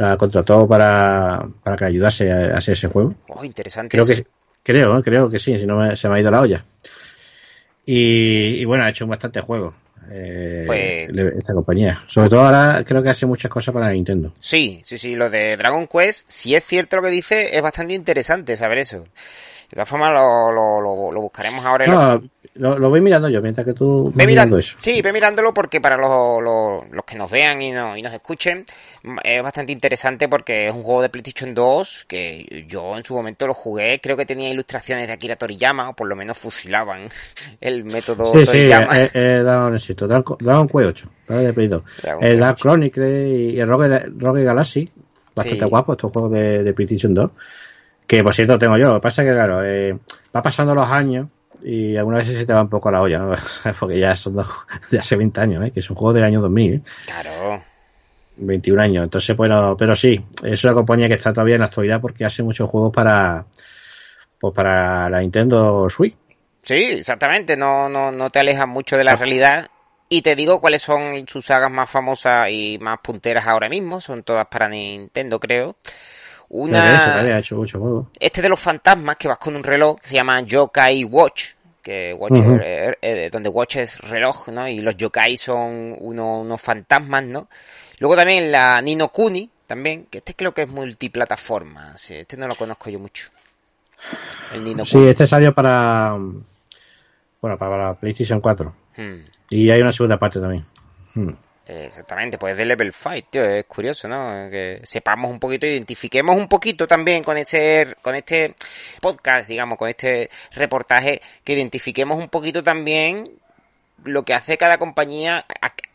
La 0.00 0.16
contrató 0.16 0.66
para, 0.66 1.46
para 1.62 1.76
que 1.76 1.84
ayudase 1.84 2.32
a, 2.32 2.54
a 2.54 2.56
hacer 2.56 2.72
ese 2.72 2.88
juego. 2.88 3.14
Oh, 3.28 3.44
interesante. 3.44 3.90
Creo 3.90 4.04
eso. 4.04 4.14
que 4.14 4.26
creo, 4.62 4.98
¿eh? 4.98 5.02
creo 5.02 5.28
que 5.28 5.38
sí, 5.38 5.58
si 5.58 5.66
no 5.66 5.76
me- 5.76 5.94
se 5.94 6.08
me 6.08 6.14
ha 6.14 6.20
ido 6.20 6.30
la 6.30 6.40
olla. 6.40 6.64
Y, 7.84 8.60
y 8.60 8.64
bueno, 8.64 8.84
ha 8.84 8.88
hecho 8.90 9.06
bastante 9.06 9.40
juego 9.42 9.74
eh, 10.10 10.64
Pues- 10.66 11.34
esta 11.36 11.52
compañía. 11.52 12.02
Sobre 12.06 12.30
todo 12.30 12.40
ahora 12.40 12.82
creo 12.86 13.02
que 13.02 13.10
hace 13.10 13.26
muchas 13.26 13.50
cosas 13.50 13.74
para 13.74 13.90
Nintendo. 13.92 14.32
Sí, 14.40 14.80
sí, 14.86 14.96
sí. 14.96 15.14
Lo 15.16 15.28
de 15.28 15.56
Dragon 15.58 15.86
Quest, 15.86 16.24
si 16.28 16.54
es 16.54 16.64
cierto 16.64 16.96
lo 16.96 17.02
que 17.02 17.10
dice, 17.10 17.54
es 17.54 17.62
bastante 17.62 17.92
interesante 17.94 18.56
saber 18.56 18.78
eso. 18.78 19.04
De 19.70 19.74
todas 19.76 19.88
formas, 19.88 20.12
lo, 20.12 20.50
lo, 20.50 20.80
lo- 20.80 21.12
lo 21.12 21.20
buscaremos 21.20 21.64
ahora. 21.64 21.86
No, 21.86 22.20
lo, 22.54 22.76
lo 22.80 22.90
voy 22.90 23.00
mirando 23.00 23.28
yo 23.28 23.40
mientras 23.40 23.64
que 23.64 23.72
tú 23.72 24.10
Ve 24.12 24.26
mirando, 24.26 24.58
eso. 24.58 24.76
sí, 24.80 25.00
ve 25.00 25.12
mirándolo 25.12 25.54
porque 25.54 25.80
para 25.80 25.96
los, 25.96 26.42
los, 26.42 26.90
los 26.90 27.04
que 27.04 27.16
nos 27.16 27.30
vean 27.30 27.62
y, 27.62 27.70
no- 27.70 27.96
y 27.96 28.02
nos 28.02 28.12
escuchen 28.12 28.66
mm, 29.04 29.18
es 29.22 29.40
bastante 29.40 29.70
interesante 29.70 30.28
porque 30.28 30.66
es 30.66 30.74
un 30.74 30.82
juego 30.82 31.02
de 31.02 31.08
PlayStation 31.10 31.54
2 31.54 32.06
que 32.08 32.64
yo 32.68 32.96
en 32.96 33.04
su 33.04 33.14
momento 33.14 33.46
lo 33.46 33.54
jugué, 33.54 34.00
creo 34.00 34.16
que 34.16 34.26
tenía 34.26 34.50
ilustraciones 34.50 35.06
de 35.06 35.12
Akira 35.12 35.36
Toriyama 35.36 35.90
o 35.90 35.94
por 35.94 36.08
lo 36.08 36.16
menos 36.16 36.36
fusilaban 36.36 37.08
el 37.60 37.84
método 37.84 38.32
Sí, 38.32 38.40
sí, 38.40 38.46
Toriyama. 38.46 39.00
eh, 39.02 39.10
eh, 39.14 39.40
Dragon, 39.44 39.74
éxito. 39.76 40.08
Dragon, 40.08 40.36
Dragon 40.40 40.66
Quest 40.66 40.86
8, 40.88 41.08
¿vale? 41.28 41.42
de 41.44 41.52
Play 41.52 41.68
2. 41.68 41.82
Dragon 42.02 42.24
El 42.24 42.30
Quest 42.30 42.40
Dark 42.40 42.56
8. 42.58 42.62
Chronicle 42.62 43.28
y 43.28 43.60
el 43.60 43.68
Rogue, 43.68 43.98
Rogue 44.18 44.42
Galaxy, 44.42 44.90
bastante 45.36 45.64
Sí. 45.64 45.70
guapo 45.70 45.92
estos 45.92 46.10
juegos 46.12 46.32
de, 46.32 46.64
de 46.64 46.74
PlayStation 46.74 47.14
2. 47.14 47.30
Que 48.10 48.24
por 48.24 48.34
cierto 48.34 48.58
tengo 48.58 48.76
yo, 48.76 48.88
lo 48.88 48.94
que 48.94 49.02
pasa 49.02 49.22
es 49.22 49.28
que 49.28 49.34
claro, 49.34 49.64
eh, 49.64 49.96
va 50.34 50.42
pasando 50.42 50.74
los 50.74 50.90
años 50.90 51.28
y 51.62 51.94
algunas 51.94 52.22
veces 52.26 52.40
se 52.40 52.44
te 52.44 52.52
va 52.52 52.62
un 52.62 52.68
poco 52.68 52.90
la 52.90 53.02
olla, 53.02 53.18
¿no? 53.18 53.30
Porque 53.78 54.00
ya 54.00 54.16
son 54.16 54.34
dos, 54.34 54.48
de 54.90 54.98
hace 54.98 55.14
20 55.14 55.40
años, 55.40 55.64
¿eh? 55.64 55.70
que 55.70 55.78
es 55.78 55.88
un 55.88 55.94
juego 55.94 56.12
del 56.12 56.24
año 56.24 56.40
2000, 56.40 56.74
¿eh? 56.74 56.80
Claro. 57.04 57.62
21 58.38 58.82
años. 58.82 59.04
Entonces, 59.04 59.36
bueno, 59.36 59.76
pero 59.78 59.94
sí, 59.94 60.20
es 60.42 60.64
una 60.64 60.74
compañía 60.74 61.06
que 61.06 61.14
está 61.14 61.32
todavía 61.32 61.54
en 61.54 61.60
la 61.60 61.68
actualidad 61.68 62.00
porque 62.00 62.24
hace 62.24 62.42
muchos 62.42 62.68
juegos 62.68 62.92
para 62.92 63.46
pues 64.40 64.54
para 64.54 65.08
la 65.08 65.20
Nintendo 65.20 65.88
Switch. 65.88 66.16
Sí, 66.64 66.74
exactamente, 66.74 67.56
no, 67.56 67.88
no, 67.88 68.10
no 68.10 68.30
te 68.30 68.40
alejas 68.40 68.66
mucho 68.66 68.96
de 68.96 69.04
la 69.04 69.14
realidad. 69.14 69.68
Y 70.08 70.22
te 70.22 70.34
digo 70.34 70.60
cuáles 70.60 70.82
son 70.82 71.28
sus 71.28 71.46
sagas 71.46 71.70
más 71.70 71.88
famosas 71.88 72.48
y 72.50 72.76
más 72.80 72.98
punteras 72.98 73.46
ahora 73.46 73.68
mismo. 73.68 74.00
Son 74.00 74.24
todas 74.24 74.48
para 74.48 74.68
Nintendo, 74.68 75.38
creo. 75.38 75.76
Eso, 76.50 77.10
ha 77.10 77.38
hecho 77.38 78.08
este 78.18 78.42
de 78.42 78.48
los 78.48 78.58
fantasmas 78.60 79.16
que 79.16 79.28
vas 79.28 79.38
con 79.38 79.54
un 79.54 79.62
reloj 79.62 80.00
que 80.00 80.08
se 80.08 80.16
llama 80.16 80.40
Yokai 80.40 81.04
Watch 81.04 81.50
que 81.82 82.12
Watch 82.12 82.32
eh, 82.62 82.94
eh, 83.00 83.28
donde 83.32 83.48
Watch 83.48 83.76
es 83.76 83.98
reloj 84.00 84.48
no 84.48 84.66
y 84.68 84.80
los 84.80 84.96
yokai 84.96 85.36
son 85.36 85.94
uno- 85.98 86.40
unos 86.40 86.60
fantasmas 86.60 87.24
no 87.24 87.48
luego 88.00 88.16
también 88.16 88.50
la 88.52 88.80
Nino 88.82 89.08
Kuni 89.08 89.48
también 89.66 90.06
que 90.10 90.18
este 90.18 90.34
creo 90.34 90.52
que 90.52 90.62
es 90.62 90.68
multiplataforma 90.68 91.96
sí, 91.96 92.16
este 92.16 92.36
no 92.36 92.46
lo 92.48 92.54
conozco 92.56 92.90
yo 92.90 92.98
mucho 92.98 93.30
el 94.52 94.64
Nino 94.64 94.84
Sí, 94.84 94.92
Kuni 94.98 95.08
este 95.08 95.26
salió 95.26 95.54
para 95.54 96.16
bueno, 97.40 97.56
para 97.56 97.76
la 97.88 97.94
PlayStation 97.94 98.40
4 98.40 98.74
Hmm. 98.96 99.20
y 99.48 99.70
hay 99.70 99.80
una 99.80 99.92
segunda 99.92 100.18
parte 100.18 100.40
también. 100.40 100.64
Hmm. 101.14 101.30
Exactamente, 101.72 102.36
pues 102.36 102.56
de 102.56 102.64
Level 102.64 102.92
5, 102.92 103.28
tío, 103.30 103.44
es 103.44 103.64
curioso, 103.66 104.08
¿no? 104.08 104.50
Que 104.50 104.80
sepamos 104.82 105.30
un 105.30 105.38
poquito, 105.38 105.66
identifiquemos 105.66 106.36
un 106.36 106.48
poquito 106.48 106.84
también 106.88 107.22
con 107.22 107.38
este, 107.38 107.94
con 108.02 108.16
este 108.16 108.56
podcast, 109.00 109.48
digamos, 109.48 109.78
con 109.78 109.88
este 109.88 110.30
reportaje, 110.50 111.22
que 111.44 111.52
identifiquemos 111.52 112.18
un 112.18 112.28
poquito 112.28 112.64
también 112.64 113.30
lo 114.02 114.24
que 114.24 114.34
hace 114.34 114.58
cada 114.58 114.78
compañía, 114.78 115.44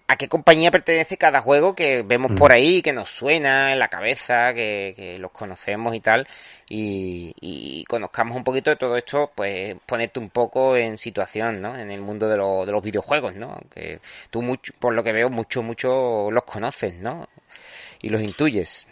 a 0.08 0.18
qué 0.18 0.28
compañía 0.28 0.70
pertenece 0.72 1.18
cada 1.18 1.42
juego 1.42 1.74
que 1.74 2.04
vemos 2.04 2.32
Mm. 2.32 2.36
por 2.36 2.52
ahí, 2.54 2.82
que 2.84 2.94
nos 2.94 3.10
suena 3.10 3.74
en 3.74 3.80
la 3.80 3.88
cabeza, 3.88 4.54
que, 4.54 4.94
que 4.96 5.18
los 5.18 5.32
conocemos 5.32 5.96
y 5.96 6.00
tal, 6.00 6.28
y, 6.70 7.34
y 7.42 7.84
conozcamos 7.86 8.38
un 8.38 8.44
poquito 8.44 8.70
de 8.70 8.76
todo 8.76 8.98
esto, 8.98 9.32
pues 9.34 9.76
ponerte 9.86 10.20
un 10.20 10.30
poco 10.30 10.78
en 10.78 10.98
situación, 11.00 11.62
¿no? 11.62 11.78
En 11.78 11.90
el 11.90 12.02
mundo 12.02 12.30
de, 12.30 12.38
lo- 12.38 12.66
de 12.66 12.72
los 12.72 12.84
videojuegos, 12.84 13.36
¿no? 13.36 13.54
Aunque 13.54 14.00
tú, 14.30 14.42
mucho, 14.44 14.74
por 14.80 14.94
lo 14.94 15.04
que 15.04 15.12
veo, 15.14 15.30
mucho, 15.30 15.64
mucho 15.64 16.30
los 16.30 16.44
conoces, 16.44 16.94
¿no? 16.96 17.28
Y 18.02 18.10
los 18.10 18.22
intuyes. 18.22 18.86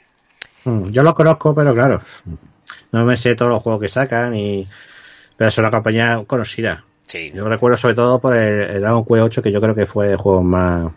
Hmm, 0.63 0.89
Yo 0.91 1.03
los 1.03 1.13
conozco, 1.13 1.53
pero 1.53 1.73
claro, 1.75 2.01
no 2.91 3.05
me 3.05 3.17
sé 3.17 3.35
todos 3.35 3.51
los 3.51 3.61
juegos 3.61 3.81
que 3.81 3.89
sacan 3.89 4.35
y 4.35 4.67
pero 5.37 5.49
es 5.49 5.57
una 5.57 5.71
compañía 5.71 6.23
conocida. 6.25 6.85
Sí. 7.03 7.31
Yo 7.33 7.47
recuerdo 7.49 7.75
sobre 7.77 7.95
todo 7.95 8.19
por 8.19 8.35
el, 8.35 8.69
el 8.69 8.81
Dragon 8.81 9.03
Quest 9.05 9.21
8, 9.23 9.41
que 9.41 9.51
yo 9.51 9.59
creo 9.61 9.75
que 9.75 9.85
fue 9.85 10.11
el 10.11 10.17
juego 10.17 10.41
más 10.43 10.91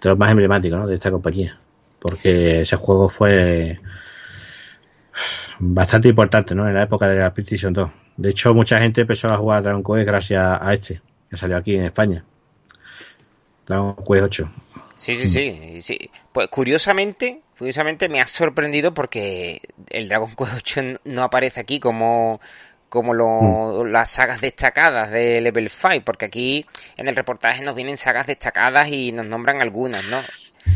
de 0.00 0.08
los 0.08 0.18
más 0.18 0.30
emblemáticos 0.30 0.78
¿no? 0.78 0.86
de 0.86 0.96
esta 0.96 1.10
compañía. 1.10 1.58
Porque 1.98 2.62
ese 2.62 2.76
juego 2.76 3.08
fue 3.08 3.80
bastante 5.58 6.08
importante 6.08 6.54
¿no? 6.54 6.66
en 6.66 6.74
la 6.74 6.82
época 6.82 7.08
de 7.08 7.20
la 7.20 7.32
PlayStation 7.32 7.72
2. 7.72 7.90
De 8.16 8.30
hecho, 8.30 8.54
mucha 8.54 8.80
gente 8.80 9.02
empezó 9.02 9.28
a 9.28 9.36
jugar 9.36 9.58
a 9.58 9.62
Dragon 9.62 9.84
Quest 9.84 10.06
gracias 10.06 10.58
a 10.60 10.74
este, 10.74 11.00
que 11.28 11.36
salió 11.36 11.56
aquí 11.56 11.76
en 11.76 11.84
España. 11.84 12.24
Dragon 13.66 13.96
Quest 13.96 14.24
8. 14.24 14.52
Sí, 14.96 15.14
sí, 15.14 15.28
sí, 15.28 15.80
sí. 15.80 16.10
Pues 16.32 16.48
curiosamente, 16.48 17.40
curiosamente 17.58 18.08
me 18.08 18.20
ha 18.20 18.26
sorprendido 18.26 18.92
porque 18.92 19.62
el 19.88 20.08
Dragon 20.08 20.34
Quest 20.36 20.52
8 20.54 20.82
no 21.04 21.22
aparece 21.22 21.60
aquí 21.60 21.80
como 21.80 22.40
como 22.90 23.14
lo- 23.14 23.84
las 23.86 24.10
sagas 24.10 24.42
destacadas 24.42 25.10
de 25.10 25.40
Level 25.40 25.70
5, 25.70 26.02
porque 26.04 26.26
aquí 26.26 26.66
en 26.98 27.08
el 27.08 27.16
reportaje 27.16 27.62
nos 27.64 27.74
vienen 27.74 27.96
sagas 27.96 28.26
destacadas 28.26 28.88
y 28.90 29.12
nos 29.12 29.24
nombran 29.24 29.62
algunas, 29.62 30.04
¿no? 30.10 30.18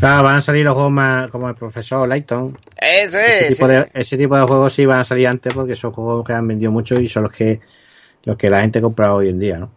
Ah, 0.01 0.21
van 0.23 0.37
a 0.37 0.41
salir 0.41 0.65
los 0.65 0.73
juegos 0.73 0.91
más 0.91 1.29
como 1.29 1.47
el 1.47 1.53
profesor 1.55 2.07
Layton. 2.09 2.57
Eso 2.75 3.19
Ese 3.19 3.47
es. 3.49 3.53
tipo, 3.53 3.67
de, 3.67 3.87
ese 3.93 4.17
tipo 4.17 4.35
de 4.35 4.43
juegos 4.43 4.73
sí 4.73 4.85
van 4.85 5.01
a 5.01 5.03
salir 5.03 5.27
antes 5.27 5.53
porque 5.53 5.75
son 5.75 5.91
juegos 5.91 6.25
que 6.25 6.33
han 6.33 6.47
vendido 6.47 6.71
mucho 6.71 6.95
y 6.99 7.07
son 7.07 7.23
los 7.23 7.31
que 7.31 7.59
los 8.23 8.35
que 8.37 8.49
la 8.49 8.61
gente 8.61 8.81
compra 8.81 9.13
hoy 9.13 9.29
en 9.29 9.39
día, 9.39 9.59
¿no? 9.59 9.67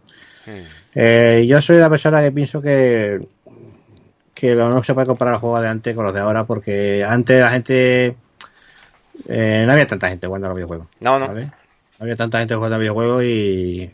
Hmm. 0.47 0.63
Eh, 0.95 1.45
yo 1.47 1.61
soy 1.61 1.77
la 1.77 1.89
persona 1.89 2.19
que 2.21 2.31
pienso 2.31 2.59
que 2.61 3.19
que 4.33 4.55
lo- 4.55 4.69
no 4.69 4.81
se 4.83 4.93
puede 4.93 5.05
comparar 5.05 5.33
los 5.33 5.41
juegos 5.41 5.61
de 5.61 5.67
antes 5.67 5.93
con 5.93 6.05
los 6.05 6.13
de 6.13 6.21
ahora 6.21 6.45
porque 6.45 7.03
antes 7.03 7.39
la 7.39 7.49
gente 7.51 8.15
eh, 9.27 9.63
no 9.67 9.71
había 9.73 9.85
tanta 9.85 10.09
gente 10.09 10.25
jugando 10.27 10.47
a 10.47 10.49
los 10.49 10.55
videojuegos. 10.55 10.87
No, 11.01 11.19
no. 11.19 11.27
¿vale? 11.27 11.51
Había 11.99 12.15
tanta 12.15 12.39
gente 12.39 12.55
jugando 12.55 12.77
a 12.77 12.79
videojuegos 12.79 13.23
y 13.25 13.91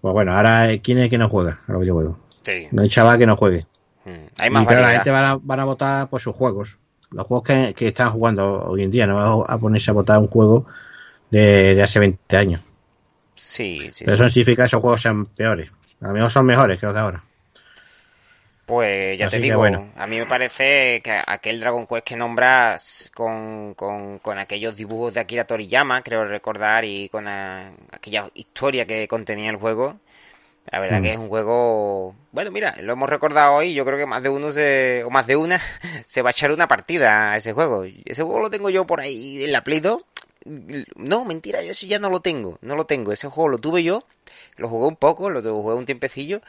Pues 0.00 0.12
bueno, 0.12 0.34
ahora, 0.34 0.68
¿quién 0.82 0.98
es 0.98 1.08
que 1.08 1.18
no 1.18 1.28
juega 1.28 1.60
a 1.66 1.72
los 1.72 1.80
videojuegos? 1.80 2.16
Sí. 2.42 2.66
No 2.72 2.82
hay 2.82 2.88
chaval 2.88 3.18
que 3.18 3.26
no 3.26 3.36
juegue. 3.36 3.66
Mm. 4.04 4.10
Hay 4.38 4.50
más 4.50 4.64
y 4.64 4.66
claro, 4.66 4.82
la 4.82 4.92
gente 4.92 5.10
van 5.10 5.24
a, 5.24 5.36
van 5.36 5.60
a 5.60 5.64
votar 5.64 6.08
por 6.08 6.20
sus 6.20 6.34
juegos. 6.34 6.78
Los 7.10 7.26
juegos 7.26 7.46
que, 7.46 7.74
que 7.74 7.88
están 7.88 8.10
jugando 8.10 8.64
hoy 8.64 8.82
en 8.82 8.90
día, 8.90 9.06
no 9.06 9.16
va 9.16 9.44
a 9.46 9.58
ponerse 9.58 9.90
a 9.90 9.94
votar 9.94 10.18
un 10.18 10.28
juego 10.28 10.66
de, 11.30 11.74
de 11.74 11.82
hace 11.82 11.98
20 11.98 12.36
años. 12.36 12.62
Sí, 13.34 13.90
sí, 13.94 14.04
Pero 14.04 14.14
eso 14.14 14.28
significa 14.28 14.62
que 14.62 14.66
esos 14.66 14.80
juegos 14.80 15.00
sean 15.00 15.26
peores. 15.26 15.70
A 16.00 16.08
lo 16.08 16.12
mejor 16.12 16.30
son 16.30 16.46
mejores 16.46 16.78
que 16.78 16.86
los 16.86 16.94
de 16.94 17.00
ahora. 17.00 17.24
Pues 18.70 19.18
ya 19.18 19.26
Así 19.26 19.36
te 19.36 19.42
digo, 19.42 19.58
bueno. 19.58 19.90
a 19.96 20.06
mí 20.06 20.16
me 20.18 20.26
parece 20.26 21.00
que 21.02 21.20
aquel 21.26 21.58
Dragon 21.58 21.86
Quest 21.88 22.06
que 22.06 22.16
nombras 22.16 23.10
con, 23.14 23.74
con, 23.74 24.20
con 24.20 24.38
aquellos 24.38 24.76
dibujos 24.76 25.12
de 25.14 25.20
Akira 25.20 25.44
Toriyama, 25.44 26.02
creo 26.02 26.24
recordar, 26.24 26.84
y 26.84 27.08
con 27.08 27.26
a- 27.26 27.72
aquella 27.90 28.30
historia 28.34 28.86
que 28.86 29.08
contenía 29.08 29.50
el 29.50 29.56
juego, 29.56 29.96
la 30.70 30.80
verdad 30.80 31.00
Mm. 31.00 31.02
que 31.02 31.12
es 31.12 31.18
un 31.18 31.28
juego... 31.28 32.14
Bueno, 32.32 32.50
mira, 32.52 32.76
lo 32.82 32.92
hemos 32.92 33.08
recordado 33.10 33.54
hoy, 33.54 33.74
yo 33.74 33.84
creo 33.84 33.98
que 33.98 34.06
más 34.06 34.22
de 34.22 34.28
uno 34.28 34.52
se, 34.52 35.02
o 35.04 35.10
más 35.10 35.26
de 35.26 35.36
una 35.36 35.60
se 36.06 36.22
va 36.22 36.30
a 36.30 36.32
echar 36.32 36.52
una 36.52 36.68
partida 36.68 37.32
a 37.32 37.36
ese 37.38 37.52
juego. 37.52 37.84
Ese 38.04 38.22
juego 38.22 38.40
lo 38.40 38.50
tengo 38.50 38.70
yo 38.70 38.86
por 38.86 39.00
ahí 39.00 39.44
en 39.44 39.52
la 39.52 39.64
Play 39.64 39.80
2. 39.80 40.02
No, 40.96 41.24
mentira, 41.24 41.62
yo 41.62 41.72
eso 41.72 41.86
ya 41.86 41.98
no 41.98 42.10
lo 42.10 42.20
tengo, 42.20 42.58
no 42.62 42.76
lo 42.76 42.84
tengo. 42.86 43.12
Ese 43.12 43.28
juego 43.28 43.48
lo 43.48 43.58
tuve 43.58 43.82
yo, 43.82 44.04
lo 44.56 44.68
jugué 44.68 44.86
un 44.86 44.96
poco, 44.96 45.28
lo 45.30 45.42
jugué 45.42 45.74
un 45.74 45.86
tiempecillo 45.86 46.40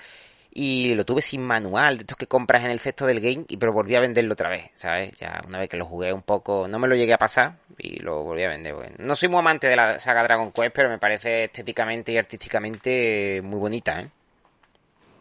y 0.54 0.94
lo 0.96 1.06
tuve 1.06 1.22
sin 1.22 1.42
manual, 1.42 1.98
de 1.98 2.02
estos 2.04 2.18
que 2.18 2.28
compras 2.28 2.64
en 2.64 2.72
el 2.72 2.80
cesto 2.80 3.06
del 3.06 3.20
game, 3.22 3.46
y 3.48 3.58
pero 3.58 3.72
volví 3.74 3.96
a 3.96 4.00
venderlo 4.02 4.34
otra 4.34 4.50
vez, 4.50 4.70
¿sabes? 4.74 5.18
Ya 5.18 5.42
una 5.48 5.60
vez 5.60 5.70
que 5.70 5.78
lo 5.78 5.86
jugué 5.86 6.12
un 6.12 6.22
poco, 6.24 6.68
no 6.68 6.78
me 6.80 6.88
lo 6.88 6.96
llegué 6.96 7.14
a 7.14 7.18
pasar 7.18 7.56
y 7.78 8.00
lo 8.02 8.24
volví 8.24 8.44
a 8.44 8.50
vender. 8.50 8.74
Bueno, 8.76 8.96
no 9.00 9.16
soy 9.16 9.30
muy 9.30 9.40
amante 9.40 9.68
de 9.68 9.76
la 9.76 9.98
saga 10.00 10.24
Dragon 10.24 10.52
Quest, 10.52 10.76
pero 10.76 10.90
me 10.90 10.98
parece 11.00 11.46
estéticamente 11.46 12.12
y 12.12 12.18
artísticamente 12.18 13.42
muy 13.44 13.60
bonita, 13.60 14.02
¿eh? 14.02 14.10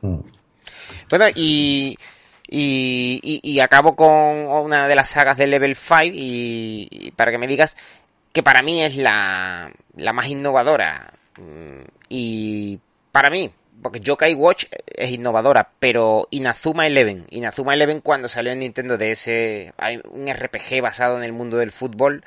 Mm. 0.02 0.18
Bueno, 1.10 1.26
y, 1.34 1.96
y, 2.49 3.20
y- 3.22 3.40
y 3.52 3.60
acabo 3.60 3.94
con 3.94 4.08
una 4.10 4.88
de 4.88 4.94
las 4.94 5.08
sagas 5.10 5.37
de 5.37 5.46
Level 5.46 5.76
5 5.76 6.04
y, 6.14 6.88
y 6.90 7.10
para 7.12 7.30
que 7.30 7.38
me 7.38 7.46
digas 7.46 7.76
que 8.32 8.42
para 8.42 8.62
mí 8.62 8.82
es 8.82 8.96
la, 8.96 9.70
la 9.96 10.12
más 10.12 10.26
innovadora. 10.28 11.12
Mm, 11.37 11.82
Y 12.08 12.78
para 13.12 13.30
mí, 13.30 13.50
porque 13.82 14.00
Yokai 14.00 14.34
Watch 14.34 14.66
es 14.87 15.10
innovadora, 15.10 15.70
pero 15.78 16.28
Inazuma 16.30 16.87
Eleven, 16.87 17.26
Inazuma 17.30 17.75
Eleven 17.75 18.00
cuando 18.00 18.28
salió 18.28 18.52
en 18.52 18.60
Nintendo 18.60 18.99
DS, 18.99 19.28
hay 19.76 20.00
un 20.10 20.32
RPG 20.32 20.82
basado 20.82 21.16
en 21.16 21.25
el 21.25 21.32
mundo 21.32 21.56
del 21.56 21.72
fútbol. 21.72 22.25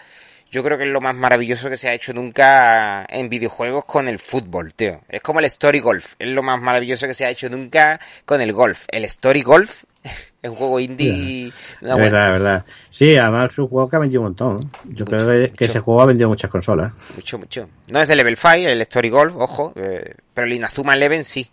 Yo 0.51 0.63
creo 0.63 0.77
que 0.77 0.83
es 0.83 0.89
lo 0.91 1.01
más 1.01 1.15
maravilloso 1.15 1.69
que 1.69 1.77
se 1.77 1.89
ha 1.89 1.93
hecho 1.93 2.13
nunca 2.13 3.05
en 3.09 3.27
videojuegos 3.27 3.85
con 3.85 4.07
el 4.07 4.19
fútbol, 4.19 4.73
tío. 4.75 5.01
Es 5.09 5.21
como 5.21 5.39
el 5.39 5.45
Story 5.45 5.79
Golf. 5.79 6.13
Es 6.19 6.27
lo 6.27 6.43
más 6.43 6.61
maravilloso 6.61 7.07
que 7.07 7.15
se 7.15 7.25
ha 7.25 7.31
hecho 7.31 7.49
nunca 7.49 7.99
con 8.25 8.39
el 8.39 8.53
golf. 8.53 8.85
El 8.89 9.05
Story 9.05 9.41
Golf 9.41 9.83
es 10.41 10.49
un 10.49 10.55
juego 10.55 10.79
indie. 10.79 11.47
es 11.47 11.53
buena- 11.81 11.95
verdad, 11.97 12.25
es 12.27 12.31
verdad. 12.33 12.65
Sí, 12.89 13.15
además 13.15 13.51
es 13.51 13.59
un 13.59 13.67
juego 13.67 13.89
que 13.89 13.95
ha 13.95 13.99
vendido 13.99 14.21
un 14.21 14.27
montón. 14.27 14.59
Yo 14.85 14.89
Mucho, 14.89 15.05
creo 15.05 15.27
que, 15.27 15.49
mucho. 15.51 15.65
ese 15.65 15.79
juego 15.79 16.01
ha 16.01 16.05
vendido 16.05 16.29
muchas 16.29 16.51
consolas. 16.51 16.93
Mucho, 17.15 17.37
mucho. 17.39 17.69
No 17.89 17.99
es 18.01 18.07
de 18.07 18.15
Level 18.15 18.37
5, 18.37 18.51
el 18.69 18.81
Story 18.81 19.09
Golf, 19.09 19.33
ojo. 19.37 19.73
eh, 19.75 20.15
pero 20.33 20.45
el 20.47 20.53
Inazuma 20.53 20.93
Eleven 20.93 21.23
sí. 21.23 21.49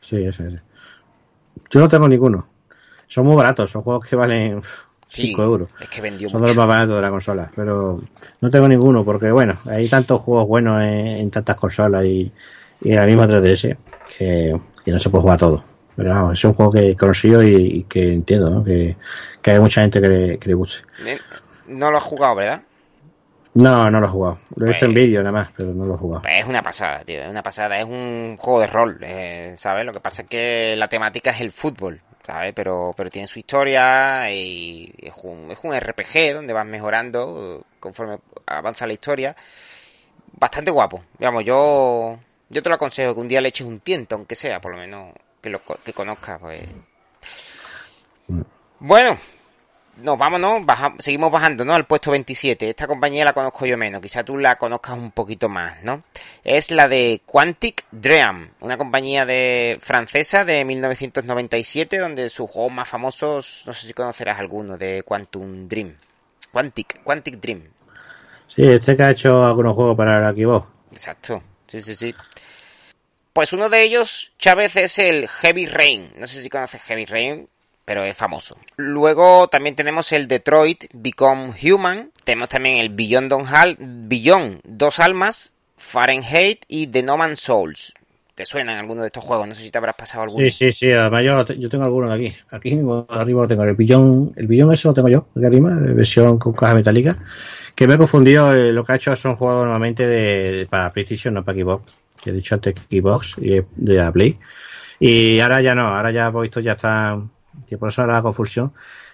Sí, 0.00 0.16
ese, 0.24 0.48
ese. 0.48 0.60
Yo 1.70 1.80
no 1.80 1.88
tengo 1.88 2.08
ninguno. 2.08 2.46
Son 3.06 3.26
muy 3.26 3.36
baratos, 3.36 3.70
son 3.70 3.82
juegos 3.82 4.06
que 4.08 4.16
valen 4.16 4.62
Sí, 5.08 5.26
5 5.28 5.42
euros. 5.42 5.68
Es 5.80 5.88
que 5.88 6.00
vendió 6.00 6.28
Son 6.30 6.40
de 6.40 6.46
los 6.46 6.56
mucho. 6.56 6.66
más 6.66 6.68
baratos 6.76 6.94
de 6.96 7.02
la 7.02 7.10
consola, 7.10 7.52
pero 7.56 8.00
no 8.40 8.50
tengo 8.50 8.68
ninguno 8.68 9.04
porque, 9.04 9.30
bueno, 9.32 9.58
hay 9.66 9.88
tantos 9.88 10.20
juegos 10.20 10.46
buenos 10.46 10.80
en, 10.84 11.06
en 11.06 11.30
tantas 11.32 11.56
consolas 11.56 12.04
y, 12.04 12.30
y 12.82 12.90
en 12.90 12.96
la 12.96 13.06
misma 13.06 13.26
3DS 13.26 13.76
que, 14.16 14.60
que 14.84 14.90
no 14.92 15.00
se 15.00 15.10
puede 15.10 15.22
jugar 15.22 15.38
todo. 15.38 15.64
Pero 16.00 16.14
vamos, 16.14 16.32
es 16.38 16.44
un 16.46 16.54
juego 16.54 16.72
que 16.72 16.96
consigo 16.96 17.42
y, 17.42 17.54
y 17.54 17.82
que 17.82 18.14
entiendo, 18.14 18.48
¿no? 18.48 18.64
Que, 18.64 18.96
que 19.42 19.50
hay 19.50 19.60
mucha 19.60 19.82
gente 19.82 20.00
que 20.00 20.08
le, 20.08 20.38
que 20.38 20.48
le 20.48 20.54
guste. 20.54 20.78
No 21.66 21.90
lo 21.90 21.98
has 21.98 22.02
jugado, 22.02 22.36
¿verdad? 22.36 22.62
No, 23.52 23.90
no 23.90 24.00
lo 24.00 24.06
he 24.06 24.08
jugado. 24.08 24.38
Lo 24.56 24.64
he 24.64 24.68
visto 24.70 24.86
en 24.86 24.92
Pues- 24.94 25.04
vídeo 25.04 25.20
nada 25.22 25.32
más, 25.32 25.50
pero 25.54 25.74
no 25.74 25.84
lo 25.84 25.94
he 25.94 25.98
jugado. 25.98 26.22
Pues 26.22 26.38
es 26.38 26.46
una 26.46 26.62
pasada, 26.62 27.04
tío. 27.04 27.20
Es 27.22 27.28
una 27.28 27.42
pasada. 27.42 27.78
Es 27.78 27.84
un 27.84 28.36
juego 28.38 28.60
de 28.60 28.66
rol, 28.68 28.98
eh, 29.02 29.54
¿sabes? 29.58 29.84
Lo 29.84 29.92
que 29.92 30.00
pasa 30.00 30.22
es 30.22 30.28
que 30.28 30.74
la 30.76 30.88
temática 30.88 31.32
es 31.32 31.40
el 31.42 31.52
fútbol, 31.52 32.00
¿sabes? 32.26 32.54
Pero, 32.54 32.94
pero 32.96 33.10
tiene 33.10 33.26
su 33.28 33.38
historia 33.38 34.32
y 34.32 34.90
es 35.02 35.12
un, 35.22 35.50
es 35.50 35.58
un 35.62 35.78
RPG 35.78 36.32
donde 36.32 36.54
vas 36.54 36.64
mejorando 36.66 37.66
conforme 37.78 38.20
avanza 38.46 38.86
la 38.86 38.94
historia. 38.94 39.36
Bastante 40.38 40.70
guapo. 40.70 41.02
Digamos, 41.18 41.44
yo, 41.44 42.18
yo 42.48 42.62
te 42.62 42.68
lo 42.70 42.76
aconsejo 42.76 43.12
que 43.14 43.20
un 43.20 43.28
día 43.28 43.42
le 43.42 43.48
eches 43.50 43.66
un 43.66 43.80
tiento, 43.80 44.14
aunque 44.14 44.34
sea, 44.34 44.60
por 44.62 44.72
lo 44.72 44.78
menos 44.78 45.12
que 45.40 45.50
lo 45.50 45.60
que 45.84 45.92
conozcas, 45.92 46.38
pues. 46.40 46.62
Bueno, 48.78 49.18
nos 49.98 50.18
vamos, 50.18 50.40
¿no? 50.40 50.64
Baja- 50.64 50.94
seguimos 50.98 51.30
bajando, 51.30 51.64
¿no? 51.64 51.74
Al 51.74 51.86
puesto 51.86 52.10
27. 52.10 52.70
Esta 52.70 52.86
compañía 52.86 53.24
la 53.24 53.32
conozco 53.32 53.66
yo 53.66 53.76
menos, 53.76 54.00
quizá 54.00 54.24
tú 54.24 54.38
la 54.38 54.56
conozcas 54.56 54.96
un 54.96 55.10
poquito 55.10 55.48
más, 55.48 55.82
¿no? 55.82 56.04
Es 56.44 56.70
la 56.70 56.88
de 56.88 57.20
Quantic 57.26 57.84
Dream, 57.90 58.50
una 58.60 58.76
compañía 58.78 59.26
de 59.26 59.78
francesa 59.80 60.44
de 60.44 60.64
1997, 60.64 61.98
donde 61.98 62.28
sus 62.28 62.48
juegos 62.50 62.72
más 62.72 62.88
famosos, 62.88 63.64
no 63.66 63.72
sé 63.72 63.86
si 63.86 63.92
conocerás 63.92 64.38
alguno, 64.38 64.78
de 64.78 65.02
Quantum 65.02 65.68
Dream. 65.68 65.96
Quantic, 66.52 67.02
Quantic 67.02 67.36
Dream. 67.40 67.62
Sí, 68.48 68.62
este 68.66 68.96
que 68.96 69.02
ha 69.04 69.10
hecho 69.10 69.44
algunos 69.46 69.74
juegos 69.74 69.96
para 69.96 70.20
la 70.20 70.32
Xbox. 70.32 70.66
Exacto. 70.92 71.42
Sí, 71.68 71.80
sí, 71.80 71.94
sí. 71.94 72.12
Pues 73.32 73.52
uno 73.52 73.68
de 73.68 73.82
ellos, 73.84 74.32
Chávez, 74.38 74.76
es 74.76 74.98
el 74.98 75.28
Heavy 75.28 75.66
Rain. 75.66 76.12
No 76.18 76.26
sé 76.26 76.42
si 76.42 76.48
conoces 76.48 76.82
Heavy 76.82 77.04
Rain, 77.06 77.48
pero 77.84 78.02
es 78.04 78.16
famoso. 78.16 78.56
Luego 78.76 79.48
también 79.48 79.76
tenemos 79.76 80.10
el 80.12 80.26
Detroit 80.26 80.84
Become 80.92 81.54
Human. 81.62 82.10
Tenemos 82.24 82.48
también 82.48 82.78
el 82.78 82.88
Beyond, 82.90 83.28
Don 83.30 83.46
Hal, 83.46 83.76
Beyond 83.78 84.60
Dos 84.64 84.98
Almas, 84.98 85.52
Fahrenheit 85.76 86.64
y 86.68 86.88
The 86.88 87.02
No 87.02 87.16
Man's 87.16 87.40
Souls. 87.40 87.92
¿Te 88.34 88.46
suenan 88.46 88.78
alguno 88.78 89.02
de 89.02 89.08
estos 89.08 89.22
juegos? 89.22 89.46
No 89.46 89.54
sé 89.54 89.62
si 89.62 89.70
te 89.70 89.76
habrás 89.78 89.96
pasado 89.96 90.22
alguno. 90.24 90.42
Sí, 90.44 90.50
sí, 90.50 90.72
sí. 90.72 90.90
Además 90.90 91.22
yo, 91.24 91.46
yo 91.54 91.68
tengo 91.68 91.84
algunos 91.84 92.10
aquí. 92.10 92.34
Aquí 92.50 92.72
arriba 93.10 93.42
lo 93.42 93.48
tengo. 93.48 93.64
El 93.64 93.76
billón, 93.76 94.32
el 94.36 94.46
billón 94.46 94.72
ese 94.72 94.88
lo 94.88 94.94
tengo 94.94 95.08
yo, 95.08 95.26
aquí 95.36 95.44
arriba, 95.44 95.70
versión 95.78 96.38
con 96.38 96.54
caja 96.54 96.74
metálica. 96.74 97.18
Que 97.74 97.86
me 97.86 97.94
he 97.94 97.98
confundido. 97.98 98.54
eh, 98.54 98.72
lo 98.72 98.82
que 98.84 98.92
ha 98.92 98.96
hecho 98.96 99.14
son 99.14 99.36
juegos 99.36 99.62
normalmente 99.64 100.06
de- 100.06 100.66
para 100.70 100.90
PlayStation, 100.90 101.34
no 101.34 101.44
para 101.44 101.58
Xbox. 101.58 101.92
Que 102.22 102.30
he 102.30 102.32
dicho 102.32 102.54
antes 102.54 102.74
Xbox 102.90 103.36
y 103.38 103.50
de- 103.50 103.66
la 103.76 104.12
Play. 104.12 104.38
Y 104.98 105.40
ahora 105.40 105.60
ya 105.62 105.74
no. 105.74 105.88
Ahora 105.88 106.10
ya 106.10 106.30
por 106.30 106.42
visto 106.42 106.60
ya 106.60 106.72
están. 106.72 107.30
Que 107.68 107.78
por 107.78 107.88
eso 107.88 108.02
era 108.02 108.14
la 108.14 108.22
confusión 108.22 108.72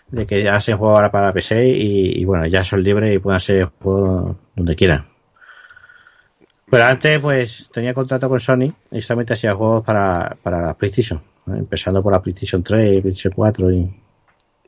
de 0.09 0.27
que 0.27 0.43
ya 0.43 0.55
hacen 0.57 0.77
juegos 0.79 0.97
ahora 0.97 1.11
para 1.11 1.33
PC 1.33 1.67
y, 1.69 2.25
bueno, 2.25 2.47
ya 2.47 2.65
son 2.65 2.83
libres 2.83 3.15
y 3.15 3.19
pueden 3.19 3.37
hacer 3.39 3.71
juegos 3.83 4.37
donde 4.55 4.77
quieran. 4.77 5.07
Pero 6.71 6.85
antes, 6.85 7.19
pues, 7.21 7.71
tenía 7.73 7.95
contrato 7.95 8.29
con 8.29 8.41
Sony 8.41 8.73
y 8.91 9.01
solamente 9.01 9.35
hacía 9.35 9.55
juegos 9.55 9.85
para, 9.85 10.37
para 10.43 10.61
la 10.63 10.75
PlayStation. 10.75 11.21
Empezando 11.47 12.03
por 12.03 12.13
la 12.13 12.21
PlayStation 12.21 12.63
3, 12.63 13.03
PlayStation 13.03 13.33
4 13.35 13.71
y, 13.73 13.95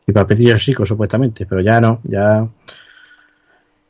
y 0.07 0.13
para 0.13 0.27
PlayStation 0.27 0.59
5, 0.59 0.87
supuestamente. 0.87 1.45
Pero 1.47 1.61
ya 1.61 1.81
no, 1.81 2.01
ya 2.05 2.47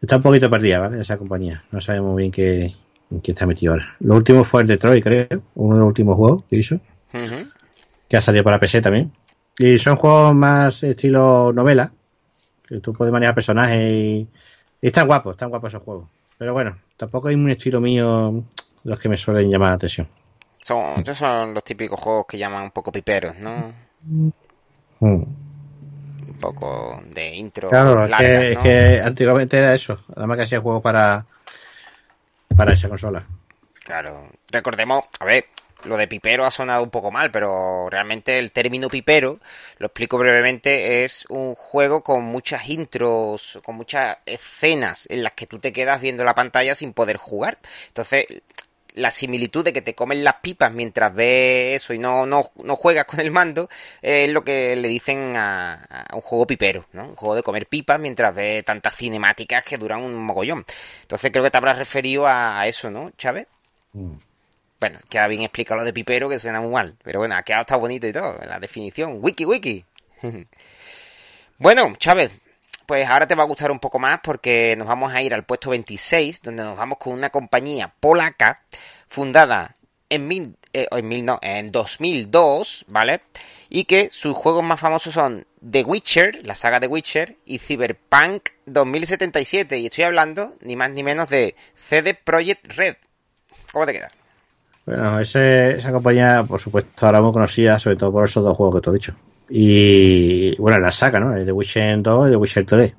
está 0.00 0.16
un 0.16 0.22
poquito 0.22 0.48
perdida, 0.50 0.78
¿vale? 0.80 1.00
Esa 1.02 1.18
compañía. 1.18 1.62
No 1.70 1.80
sabemos 1.80 2.16
bien 2.16 2.30
qué, 2.32 2.74
en 3.10 3.20
qué 3.20 3.32
está 3.32 3.46
metido 3.46 3.72
ahora. 3.72 3.96
Lo 4.00 4.16
último 4.16 4.44
fue 4.44 4.62
el 4.62 4.68
Detroit, 4.68 5.02
creo. 5.02 5.42
Uno 5.54 5.74
de 5.74 5.80
los 5.80 5.88
últimos 5.88 6.16
juegos 6.16 6.44
que 6.48 6.56
hizo. 6.56 6.80
Que 8.08 8.16
ha 8.16 8.20
salido 8.20 8.44
para 8.44 8.60
PC 8.60 8.80
también. 8.80 9.12
Y 9.58 9.78
son 9.78 9.96
juegos 9.96 10.34
más 10.34 10.82
estilo 10.82 11.52
novela. 11.52 11.90
Que 12.66 12.80
tú 12.80 12.92
puedes 12.92 13.12
manejar 13.12 13.34
personajes 13.34 13.80
y, 13.80 14.28
y 14.80 14.86
están 14.86 15.06
guapos, 15.06 15.32
están 15.32 15.48
guapos 15.48 15.72
esos 15.72 15.82
juegos. 15.82 16.06
Pero 16.36 16.52
bueno, 16.52 16.76
tampoco 16.96 17.28
hay 17.28 17.34
un 17.34 17.50
estilo 17.50 17.80
mío 17.80 18.44
de 18.84 18.90
los 18.90 18.98
que 18.98 19.08
me 19.08 19.16
suelen 19.16 19.50
llamar 19.50 19.70
la 19.70 19.74
atención. 19.74 20.06
Son, 20.60 20.98
estos 20.98 21.16
son 21.16 21.54
los 21.54 21.64
típicos 21.64 21.98
juegos 21.98 22.26
que 22.26 22.36
llaman 22.36 22.64
un 22.64 22.70
poco 22.70 22.92
piperos, 22.92 23.36
¿no? 23.38 23.72
Mm. 24.02 24.30
Un 25.00 26.36
poco 26.40 27.00
de 27.12 27.34
intro. 27.34 27.68
Claro, 27.68 28.04
es, 28.04 28.10
largas, 28.10 28.28
que, 28.28 28.58
que 28.62 29.00
antiguamente 29.00 29.56
era 29.56 29.74
eso. 29.74 30.00
Además 30.14 30.36
que 30.36 30.42
hacía 30.44 30.60
juegos 30.60 30.82
para, 30.82 31.24
para 32.56 32.72
esa 32.72 32.88
consola. 32.88 33.24
Claro, 33.84 34.28
recordemos, 34.50 35.04
a 35.20 35.24
ver, 35.24 35.46
lo 35.84 35.96
de 35.96 36.08
pipero 36.08 36.44
ha 36.44 36.50
sonado 36.50 36.82
un 36.82 36.90
poco 36.90 37.10
mal, 37.10 37.30
pero 37.30 37.88
realmente 37.88 38.38
el 38.38 38.50
término 38.50 38.88
pipero, 38.88 39.38
lo 39.78 39.86
explico 39.86 40.18
brevemente, 40.18 41.04
es 41.04 41.24
un 41.28 41.54
juego 41.54 42.02
con 42.02 42.24
muchas 42.24 42.68
intros, 42.68 43.60
con 43.64 43.76
muchas 43.76 44.18
escenas 44.26 45.06
en 45.08 45.22
las 45.22 45.34
que 45.34 45.46
tú 45.46 45.58
te 45.58 45.72
quedas 45.72 46.00
viendo 46.00 46.24
la 46.24 46.34
pantalla 46.34 46.74
sin 46.74 46.92
poder 46.92 47.16
jugar. 47.16 47.58
Entonces, 47.88 48.26
la 48.98 49.10
similitud 49.10 49.64
de 49.64 49.72
que 49.72 49.82
te 49.82 49.94
comen 49.94 50.24
las 50.24 50.34
pipas 50.34 50.72
mientras 50.72 51.14
ves 51.14 51.82
eso 51.82 51.94
y 51.94 51.98
no, 51.98 52.26
no, 52.26 52.50
no 52.62 52.76
juegas 52.76 53.06
con 53.06 53.20
el 53.20 53.30
mando 53.30 53.68
es 54.02 54.30
lo 54.30 54.44
que 54.44 54.76
le 54.76 54.88
dicen 54.88 55.36
a, 55.36 55.74
a 55.74 56.14
un 56.14 56.20
juego 56.20 56.46
pipero, 56.46 56.86
¿no? 56.92 57.08
Un 57.08 57.16
juego 57.16 57.34
de 57.34 57.42
comer 57.42 57.66
pipas 57.66 57.98
mientras 58.00 58.34
ves 58.34 58.64
tantas 58.64 58.96
cinemáticas 58.96 59.64
que 59.64 59.76
duran 59.76 60.02
un 60.02 60.14
mogollón. 60.14 60.64
Entonces 61.02 61.30
creo 61.30 61.44
que 61.44 61.50
te 61.50 61.56
habrás 61.56 61.78
referido 61.78 62.26
a, 62.26 62.60
a 62.60 62.66
eso, 62.66 62.90
¿no, 62.90 63.10
Chávez? 63.16 63.46
Bueno, 64.80 64.98
queda 65.08 65.26
bien 65.26 65.42
explicado 65.42 65.80
lo 65.80 65.84
de 65.84 65.92
pipero, 65.92 66.28
que 66.28 66.38
suena 66.38 66.60
muy 66.60 66.70
mal. 66.70 66.96
Pero 67.02 67.20
bueno, 67.20 67.36
ha 67.36 67.42
quedado 67.42 67.62
hasta 67.62 67.76
bonito 67.76 68.06
y 68.06 68.12
todo, 68.12 68.38
la 68.46 68.60
definición. 68.60 69.18
Wiki, 69.20 69.44
wiki. 69.44 69.84
bueno, 71.58 71.94
Chávez, 71.96 72.30
pues 72.88 73.06
ahora 73.06 73.26
te 73.26 73.34
va 73.34 73.42
a 73.42 73.46
gustar 73.46 73.70
un 73.70 73.80
poco 73.80 73.98
más 73.98 74.20
porque 74.24 74.74
nos 74.78 74.88
vamos 74.88 75.12
a 75.12 75.20
ir 75.20 75.34
al 75.34 75.44
puesto 75.44 75.68
26, 75.68 76.40
donde 76.40 76.62
nos 76.62 76.74
vamos 76.74 76.96
con 76.96 77.12
una 77.12 77.28
compañía 77.28 77.92
polaca 78.00 78.62
fundada 79.08 79.76
en 80.08 80.26
mil, 80.26 80.56
eh, 80.72 80.86
en 80.90 81.06
mil 81.06 81.22
no, 81.22 81.38
en 81.42 81.70
2002, 81.70 82.86
¿vale? 82.88 83.20
Y 83.68 83.84
que 83.84 84.08
sus 84.10 84.34
juegos 84.34 84.62
más 84.64 84.80
famosos 84.80 85.12
son 85.12 85.46
The 85.70 85.84
Witcher, 85.84 86.46
la 86.46 86.54
saga 86.54 86.80
The 86.80 86.86
Witcher, 86.86 87.36
y 87.44 87.58
Cyberpunk 87.58 88.48
2077. 88.64 89.78
Y 89.78 89.84
estoy 89.86 90.04
hablando 90.04 90.54
ni 90.62 90.74
más 90.74 90.90
ni 90.90 91.02
menos 91.02 91.28
de 91.28 91.56
CD 91.76 92.14
Projekt 92.14 92.72
Red. 92.72 92.96
¿Cómo 93.70 93.84
te 93.84 93.92
queda? 93.92 94.10
Bueno, 94.86 95.20
ese- 95.20 95.76
esa 95.76 95.92
compañía, 95.92 96.42
por 96.48 96.58
supuesto, 96.58 97.04
ahora 97.04 97.20
muy 97.20 97.32
conocida, 97.32 97.78
sobre 97.78 97.96
todo 97.96 98.10
por 98.12 98.24
esos 98.24 98.42
dos 98.42 98.56
juegos 98.56 98.76
que 98.76 98.80
te 98.80 98.88
he 98.90 98.94
dicho. 98.94 99.14
Y 99.50 100.56
bueno, 100.56 100.78
la 100.78 100.90
saca, 100.90 101.18
¿no? 101.20 101.34
El 101.34 101.46
de 101.46 101.52
Witcher 101.52 102.02
2 102.02 102.28
y 102.28 102.30
The 102.30 102.36
Witcher 102.36 102.66
3. 102.66 102.94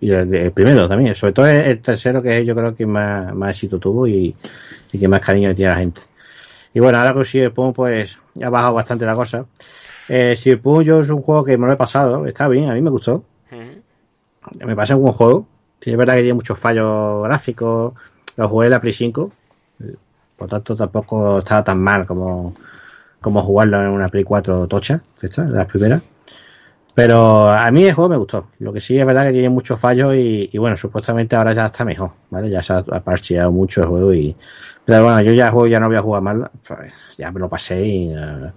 Y 0.00 0.10
el, 0.10 0.34
el 0.34 0.52
primero 0.52 0.88
también, 0.88 1.14
sobre 1.14 1.32
todo 1.32 1.46
el, 1.46 1.80
tercero, 1.80 2.22
que 2.22 2.44
yo 2.44 2.54
creo 2.54 2.74
que 2.74 2.86
más, 2.86 3.34
más 3.34 3.50
éxito 3.56 3.78
tuvo 3.78 4.06
y, 4.06 4.34
y 4.92 4.98
que 4.98 5.08
más 5.08 5.20
cariño 5.20 5.54
tiene 5.54 5.72
a 5.72 5.74
la 5.74 5.80
gente. 5.80 6.00
Y 6.72 6.80
bueno, 6.80 6.98
ahora 6.98 7.12
con 7.12 7.24
Cyberpunk, 7.24 7.74
pues 7.74 8.16
ha 8.42 8.48
bajado 8.48 8.74
bastante 8.74 9.04
la 9.04 9.16
cosa. 9.16 9.44
Eh, 10.08 10.36
Cyberpunk 10.38 10.82
yo 10.82 11.00
es 11.00 11.08
un 11.10 11.22
juego 11.22 11.44
que 11.44 11.58
me 11.58 11.66
lo 11.66 11.72
he 11.72 11.76
pasado, 11.76 12.24
está 12.26 12.46
bien, 12.48 12.70
a 12.70 12.74
mí 12.74 12.80
me 12.80 12.90
gustó. 12.90 13.24
Me 14.64 14.74
parece 14.74 14.94
un 14.94 15.02
buen 15.02 15.12
juego. 15.14 15.46
Sí, 15.80 15.90
es 15.90 15.96
verdad 15.96 16.14
que 16.14 16.20
tiene 16.20 16.34
muchos 16.34 16.58
fallos 16.58 17.22
gráficos. 17.24 17.94
Lo 18.36 18.48
jugué 18.48 18.66
en 18.66 18.70
la 18.70 18.80
Play 18.80 18.92
5. 18.92 19.32
eh, 19.80 19.94
Por 20.36 20.48
tanto, 20.48 20.76
tampoco 20.76 21.38
estaba 21.40 21.64
tan 21.64 21.80
mal 21.80 22.06
como, 22.06 22.54
como 23.20 23.42
jugarlo 23.42 23.82
en 23.82 23.88
una 23.88 24.08
Play 24.08 24.24
4 24.24 24.66
tocha, 24.66 25.02
esta, 25.20 25.44
las 25.44 25.66
primeras. 25.66 26.02
Pero 26.94 27.50
a 27.50 27.70
mí 27.70 27.84
el 27.84 27.94
juego 27.94 28.10
me 28.10 28.16
gustó. 28.16 28.48
Lo 28.58 28.72
que 28.72 28.80
sí 28.80 28.98
es 28.98 29.06
verdad 29.06 29.24
que 29.24 29.32
tiene 29.32 29.48
muchos 29.48 29.78
fallos 29.78 30.14
y, 30.16 30.50
bueno, 30.58 30.76
supuestamente 30.76 31.36
ahora 31.36 31.52
ya 31.52 31.66
está 31.66 31.84
mejor, 31.84 32.12
¿vale? 32.30 32.50
Ya 32.50 32.62
se 32.62 32.72
ha, 32.72 32.82
parcheado 32.82 33.52
mucho 33.52 33.82
el 33.82 33.86
juego 33.88 34.12
y... 34.12 34.36
Pero 34.84 35.04
bueno, 35.04 35.20
yo 35.22 35.32
ya 35.32 35.50
juego 35.50 35.66
ya 35.68 35.78
no 35.78 35.86
voy 35.86 35.96
a 35.96 36.02
jugar 36.02 36.22
más, 36.22 36.50
pues, 36.66 36.92
ya 37.16 37.30
me 37.30 37.40
lo 37.40 37.48
pasé 37.48 37.84
y... 37.84 38.12
eh, 38.12 38.50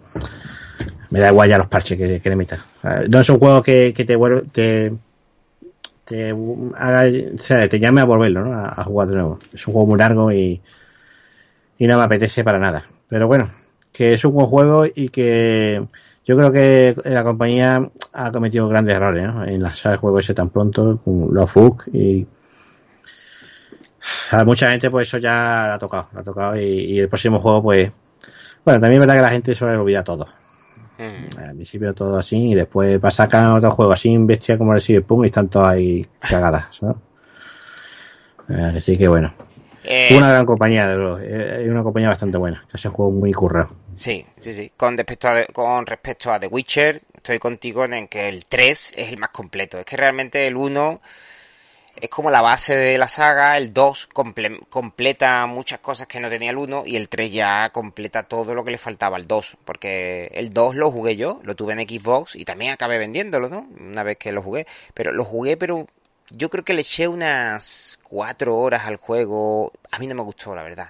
me 1.12 1.20
da 1.20 1.30
igual 1.30 1.50
ya 1.50 1.58
los 1.58 1.68
parches 1.68 1.98
que, 1.98 2.20
que 2.20 2.30
le 2.30 2.36
metas. 2.36 2.60
Eh, 2.84 3.06
No 3.08 3.20
es 3.20 3.30
un 3.30 3.40
juego 3.40 3.62
que, 3.62 3.94
te 3.94 4.16
vuelve... 4.16 4.44
Te 6.06 6.36
haga, 6.76 7.10
o 7.34 7.38
sea, 7.38 7.70
te 7.70 7.80
llame 7.80 8.02
a 8.02 8.04
volverlo, 8.04 8.44
¿no? 8.44 8.54
A, 8.54 8.74
a 8.76 8.84
jugar 8.84 9.08
de 9.08 9.16
nuevo. 9.16 9.40
Es 9.54 9.66
un 9.68 9.74
juego 9.74 9.88
muy 9.88 9.98
largo 9.98 10.32
y, 10.34 10.62
y 11.78 11.88
no 11.88 11.98
me 11.98 12.04
apetece 12.04 12.44
para 12.44 12.60
nada. 12.60 12.84
Pero 13.08 13.28
bueno, 13.28 13.50
que 13.94 14.14
es 14.14 14.26
un 14.26 14.34
buen 14.34 14.48
juego 14.48 14.86
y 14.86 15.08
que 15.10 15.86
yo 16.26 16.36
creo 16.36 16.52
que 16.52 16.96
la 17.06 17.24
compañía 17.24 17.90
ha 18.12 18.32
cometido 18.32 18.68
grandes 18.68 18.96
errores, 18.96 19.26
¿no? 19.32 19.46
En 19.46 19.62
la 19.62 19.74
saga 19.76 19.94
de 19.94 20.00
juego 20.00 20.20
ese 20.20 20.34
tan 20.34 20.50
pronto, 20.50 21.00
con 21.06 21.34
los 21.34 21.54
bugs 21.54 21.88
y 21.94 22.28
a 24.32 24.44
mucha 24.44 24.70
gente 24.72 24.90
pues 24.90 25.08
eso 25.08 25.18
ya 25.20 25.66
la 25.68 25.76
ha 25.76 25.80
tocado, 25.80 26.08
la 26.14 26.22
ha 26.22 26.24
tocado 26.24 26.60
y, 26.60 26.64
y 26.64 27.00
el 27.00 27.08
próximo 27.08 27.40
juego 27.40 27.62
pues 27.64 27.92
bueno, 28.66 28.80
también 28.80 29.02
es 29.02 29.08
verdad 29.08 29.16
que 29.16 29.28
la 29.28 29.32
gente 29.32 29.56
suele 29.56 29.78
olvidar 29.78 30.04
todo. 30.04 30.28
Ujú. 30.98 31.40
Al 31.40 31.56
principio 31.56 31.94
todo 31.94 32.18
así 32.18 32.52
y 32.52 32.56
después 32.56 33.00
va 33.04 33.10
a 33.10 33.12
sacar 33.12 33.56
otro 33.58 33.72
juego 33.72 33.92
así 33.92 34.16
bestia 34.20 34.58
como 34.58 34.74
el 34.74 34.82
Cyberpunk 34.82 35.24
y 35.24 35.28
están 35.28 35.50
todas 35.50 35.70
ahí 35.76 36.08
cagadas, 36.20 36.82
¿no? 36.82 37.00
Así 38.48 38.98
que 38.98 39.08
bueno, 39.08 39.34
Eh, 39.86 40.16
una 40.16 40.30
gran 40.30 40.46
compañía, 40.46 40.88
de 40.88 40.98
verdad. 40.98 41.22
Eh, 41.24 41.64
Es 41.64 41.70
una 41.70 41.84
compañía 41.84 42.10
bastante 42.10 42.38
buena, 42.38 42.64
que 42.70 42.78
hace 42.78 42.88
juego 42.90 43.12
muy 43.12 43.34
currado. 43.34 43.72
Sí, 43.96 44.26
sí, 44.42 44.54
sí. 44.54 44.72
Con 44.76 44.98
respecto, 44.98 45.28
a, 45.30 45.46
con 45.46 45.86
respecto 45.86 46.32
a 46.32 46.40
The 46.40 46.48
Witcher, 46.48 47.02
estoy 47.16 47.40
contigo 47.40 47.86
en 47.86 48.08
que 48.08 48.28
el 48.28 48.46
3 48.46 48.94
es 48.96 49.10
el 49.10 49.18
más 49.18 49.30
completo. 49.30 49.80
Es 49.80 49.86
que 49.86 49.98
realmente 49.98 50.46
el 50.48 50.56
1 50.58 51.02
es 51.96 52.10
como 52.10 52.32
la 52.32 52.42
base 52.42 52.76
de 52.76 52.98
la 52.98 53.08
saga, 53.08 53.56
el 53.58 53.72
2 53.72 54.10
comple- 54.12 54.68
completa 54.68 55.46
muchas 55.46 55.80
cosas 55.80 56.08
que 56.08 56.20
no 56.20 56.28
tenía 56.30 56.50
el 56.50 56.58
1 56.58 56.84
y 56.86 56.96
el 56.96 57.08
3 57.08 57.32
ya 57.32 57.70
completa 57.70 58.24
todo 58.24 58.56
lo 58.56 58.64
que 58.64 58.72
le 58.72 58.78
faltaba 58.80 59.16
al 59.18 59.28
2. 59.28 59.58
Porque 59.64 60.26
el 60.34 60.52
2 60.54 60.76
lo 60.76 60.90
jugué 60.92 61.16
yo, 61.16 61.40
lo 61.44 61.56
tuve 61.56 61.74
en 61.74 61.88
Xbox 61.88 62.36
y 62.36 62.46
también 62.46 62.72
acabé 62.74 62.98
vendiéndolo, 62.98 63.48
¿no? 63.50 63.68
Una 63.80 64.04
vez 64.04 64.18
que 64.18 64.32
lo 64.32 64.42
jugué. 64.42 64.66
Pero 64.94 65.12
lo 65.12 65.24
jugué, 65.24 65.56
pero 65.56 65.88
yo 66.32 66.50
creo 66.50 66.66
que 66.66 66.74
le 66.74 66.82
eché 66.82 67.08
unas 67.08 68.00
4 68.04 68.58
horas 68.58 68.88
al 68.88 68.98
juego. 68.98 69.72
A 69.92 70.00
mí 70.00 70.08
no 70.08 70.16
me 70.16 70.24
gustó, 70.24 70.56
la 70.56 70.64
verdad. 70.64 70.90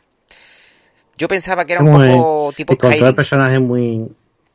Yo 1.18 1.28
pensaba 1.28 1.66
que 1.66 1.74
era 1.74 1.84
un 1.84 1.92
poco 1.92 2.50
el- 2.50 2.56
tipo 2.56 2.74
el 2.74 2.78
control 2.78 2.92
del 2.92 3.00
Skyrim. 3.00 3.16
personaje 3.16 3.60
muy, 3.60 4.08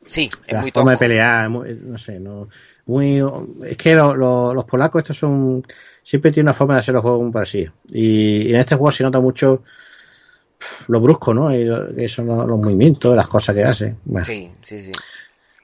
Sí, 0.05 0.29
es 0.47 0.53
la 0.53 0.61
muy 0.61 0.71
forma 0.71 0.91
de 0.91 0.97
pelear, 0.97 1.49
muy- 1.49 1.79
no 1.81 1.97
sé, 1.97 2.19
no, 2.19 2.49
muy, 2.85 3.21
es 3.65 3.77
que 3.77 3.95
lo- 3.95 4.15
lo- 4.15 4.53
los 4.53 4.65
polacos 4.65 5.01
estos 5.03 5.17
son, 5.17 5.65
siempre 6.03 6.31
tienen 6.31 6.47
una 6.47 6.53
forma 6.53 6.73
de 6.75 6.79
hacer 6.81 6.93
los 6.93 7.01
juegos 7.03 7.21
muy 7.21 7.31
parecidos. 7.31 7.73
Y, 7.91 8.47
y 8.49 8.53
en 8.53 8.59
este 8.59 8.75
juego 8.75 8.91
se 8.91 9.03
nota 9.03 9.19
mucho 9.19 9.63
lo 10.87 10.99
brusco, 10.99 11.33
¿no? 11.33 11.53
Y 11.53 11.63
lo- 11.63 11.93
que 11.95 12.09
son 12.09 12.27
los, 12.27 12.45
los 12.47 12.59
movimientos, 12.59 13.15
las 13.15 13.27
cosas 13.27 13.55
que 13.55 13.63
hace. 13.63 13.95
Bueno, 14.03 14.25
Sí, 14.25 14.51
sí, 14.61 14.81
sí. 14.83 14.91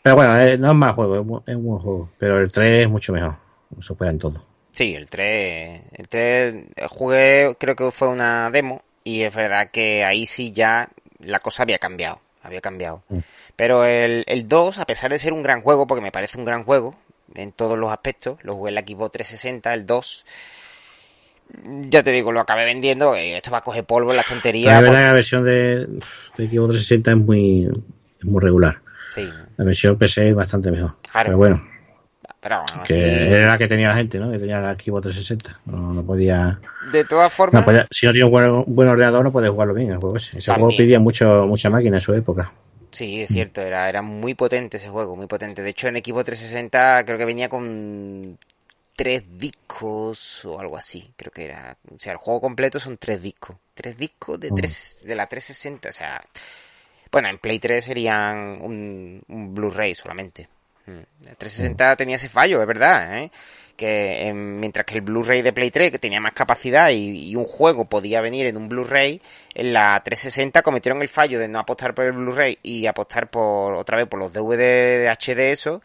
Pero 0.01 0.15
bueno, 0.15 0.37
eh, 0.37 0.57
no 0.57 0.69
es 0.71 0.77
mal 0.77 0.93
juego, 0.93 1.15
es, 1.45 1.55
un 1.55 1.65
buen 1.65 1.79
juego. 1.79 2.09
Pero 2.19 2.39
el 2.39 2.51
3 2.51 2.83
es 2.85 2.89
mucho 2.89 3.11
mejor. 3.11 3.35
Supera 3.79 4.11
en 4.11 4.19
todo. 4.19 4.41
Sí, 4.71 4.93
el 4.93 5.07
3, 5.07 5.81
el 5.93 6.07
3 6.07 6.65
jugué, 6.89 7.55
creo 7.59 7.75
que 7.75 7.91
fue 7.91 8.07
una 8.09 8.51
demo 8.51 8.83
y 9.05 9.21
es 9.21 9.33
verdad 9.33 9.69
que 9.71 10.03
ahí 10.03 10.25
sí 10.25 10.51
ya 10.51 10.89
la 11.19 11.39
cosa 11.39 11.63
había 11.63 11.77
cambiado, 11.77 12.19
había 12.43 12.59
cambiado. 12.59 13.03
Mm. 13.07 13.19
Pero 13.55 13.85
el, 13.85 14.25
el 14.27 14.49
2, 14.49 14.79
a 14.79 14.85
pesar 14.85 15.11
de 15.11 15.19
ser 15.19 15.31
un 15.31 15.43
gran 15.43 15.61
juego, 15.61 15.87
porque 15.87 16.01
me 16.01 16.11
parece 16.11 16.37
un 16.37 16.43
gran 16.43 16.65
juego 16.65 16.95
en 17.35 17.53
todos 17.53 17.77
los 17.77 17.91
aspectos, 17.91 18.39
lo 18.43 18.55
jugué 18.55 18.69
en 18.69 18.75
la 18.75 18.81
Xbox 18.81 19.11
360, 19.13 19.73
el 19.73 19.85
2, 19.85 20.25
ya 21.89 22.03
te 22.03 22.11
digo, 22.11 22.31
lo 22.31 22.39
acabé 22.39 22.65
vendiendo, 22.65 23.15
eh, 23.15 23.37
esto 23.37 23.51
va 23.51 23.59
a 23.59 23.63
coger 23.63 23.85
polvo 23.85 24.11
en 24.11 24.17
la 24.17 24.23
Pero 24.23 24.33
tontería. 24.35 24.75
es 24.77 24.81
verdad 24.81 24.99
que 24.99 25.05
la 25.05 25.13
versión 25.13 25.43
de, 25.45 25.75
de 26.37 26.49
Xbox 26.49 26.69
360 26.69 27.11
es 27.11 27.17
muy, 27.17 27.69
es 28.19 28.25
muy 28.25 28.41
regular. 28.41 28.81
Sí, 29.13 29.29
La 29.57 29.65
versión 29.65 29.97
PC 29.97 30.29
es 30.29 30.35
bastante 30.35 30.71
mejor. 30.71 30.97
Claro. 31.09 31.27
Pero 31.27 31.37
bueno, 31.37 31.67
pero 32.45 32.83
que 32.85 33.27
era 33.39 33.47
la 33.47 33.57
que 33.57 33.67
tenía 33.67 33.87
la 33.89 33.95
gente, 33.95 34.19
¿no? 34.19 34.31
Que 34.31 34.37
tenía 34.39 34.59
la 34.59 34.73
Xbox 34.73 35.01
360. 35.03 35.59
No, 35.65 35.93
no 35.93 36.03
podía, 36.05 36.59
de 36.91 37.03
todas 37.05 37.33
formas, 37.33 37.61
no 37.61 37.65
podía- 37.65 37.87
Si 37.89 38.05
no 38.05 38.11
tiene 38.11 38.25
un 38.25 38.65
buen, 38.75 38.87
ordenador, 38.87 39.23
no 39.23 39.31
puede 39.31 39.49
jugarlo 39.49 39.73
bien 39.73 39.91
el 39.91 39.97
juego 39.97 40.17
ese. 40.17 40.37
Ese 40.37 40.53
juego 40.53 40.69
pedía 40.75 40.99
mucho, 40.99 41.45
mucha 41.47 41.69
máquina 41.69 41.97
en 41.97 42.01
su 42.01 42.13
época. 42.13 42.51
Sí, 42.91 43.21
es 43.21 43.27
cierto, 43.29 43.61
era, 43.61 43.89
era 43.89 44.01
muy 44.01 44.35
potente 44.35 44.77
ese 44.77 44.89
juego, 44.89 45.15
muy 45.15 45.27
potente. 45.27 45.61
De 45.61 45.69
hecho, 45.71 45.87
en 45.89 45.95
Xbox 45.97 46.25
360 46.25 47.03
creo 47.05 47.17
que 47.17 47.25
venía 47.25 47.49
con 47.49 48.37
tres 48.95 49.23
discos 49.37 50.45
o 50.45 50.59
algo 50.59 50.77
así, 50.77 51.11
creo 51.17 51.31
que 51.31 51.45
era. 51.45 51.75
O 51.93 51.99
sea, 51.99 52.13
el 52.13 52.17
juego 52.17 52.39
completo 52.41 52.79
son 52.79 52.97
tres 52.97 53.21
discos. 53.21 53.57
Tres 53.73 53.97
discos 53.97 54.39
de, 54.39 54.51
Mm. 54.51 54.55
tres, 54.55 54.99
de 55.03 55.15
la 55.15 55.27
360, 55.27 55.89
o 55.89 55.91
sea... 55.91 56.23
Bueno, 57.11 57.29
en 57.29 57.37
Play 57.37 57.59
3 57.59 57.83
serían 57.85 58.59
un, 58.61 59.21
un 59.29 59.53
Blu-ray 59.55 59.95
solamente. 59.95 60.49
Mm. 60.85 61.25
La 61.25 61.35
360 61.35 61.95
tenía 61.95 62.15
ese 62.15 62.29
fallo, 62.29 62.61
es 62.61 62.67
verdad, 62.67 63.17
¿eh? 63.17 63.31
Que 63.75 64.29
em, 64.29 64.59
mientras 64.59 64.85
que 64.85 64.95
el 64.95 65.01
Blu-ray 65.01 65.41
de 65.41 65.51
Play 65.51 65.69
3, 65.69 65.91
que 65.91 65.99
tenía 65.99 66.21
más 66.21 66.31
capacidad 66.31 66.89
y, 66.91 67.29
y 67.29 67.35
un 67.35 67.43
juego 67.43 67.85
podía 67.85 68.21
venir 68.21 68.45
en 68.45 68.55
un 68.55 68.69
Blu-ray, 68.69 69.21
en 69.53 69.73
la 69.73 70.01
360 70.03 70.61
cometieron 70.61 71.01
el 71.01 71.09
fallo 71.09 71.39
de 71.39 71.47
no 71.49 71.59
apostar 71.59 71.93
por 71.93 72.05
el 72.05 72.13
Blu-ray 72.13 72.59
y 72.63 72.85
apostar 72.85 73.29
por 73.29 73.73
otra 73.73 73.97
vez 73.97 74.07
por 74.07 74.19
los 74.19 74.31
DVD 74.31 74.57
de 74.57 75.09
HD, 75.09 75.51
eso. 75.51 75.81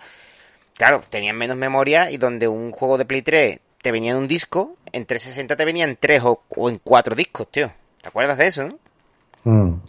Claro, 0.77 1.03
tenían 1.11 1.37
menos 1.37 1.57
memoria 1.57 2.11
y 2.11 2.17
donde 2.17 2.47
un 2.47 2.71
juego 2.71 2.97
de 2.97 3.05
Play 3.05 3.23
3 3.23 3.61
te 3.83 3.93
venía 3.93 4.13
en 4.13 4.19
un 4.19 4.29
disco, 4.29 4.77
en 4.93 5.07
360 5.07 5.57
te 5.57 5.65
venían 5.65 5.97
tres 5.99 6.23
o, 6.25 6.43
o 6.51 6.69
en 6.69 6.79
cuatro 6.79 7.15
discos, 7.15 7.51
tío. 7.51 7.73
¿Te 8.01 8.09
acuerdas 8.09 8.39
de 8.39 8.47
eso, 8.47 8.65
no? 8.65 8.79
Mm. 9.45 9.81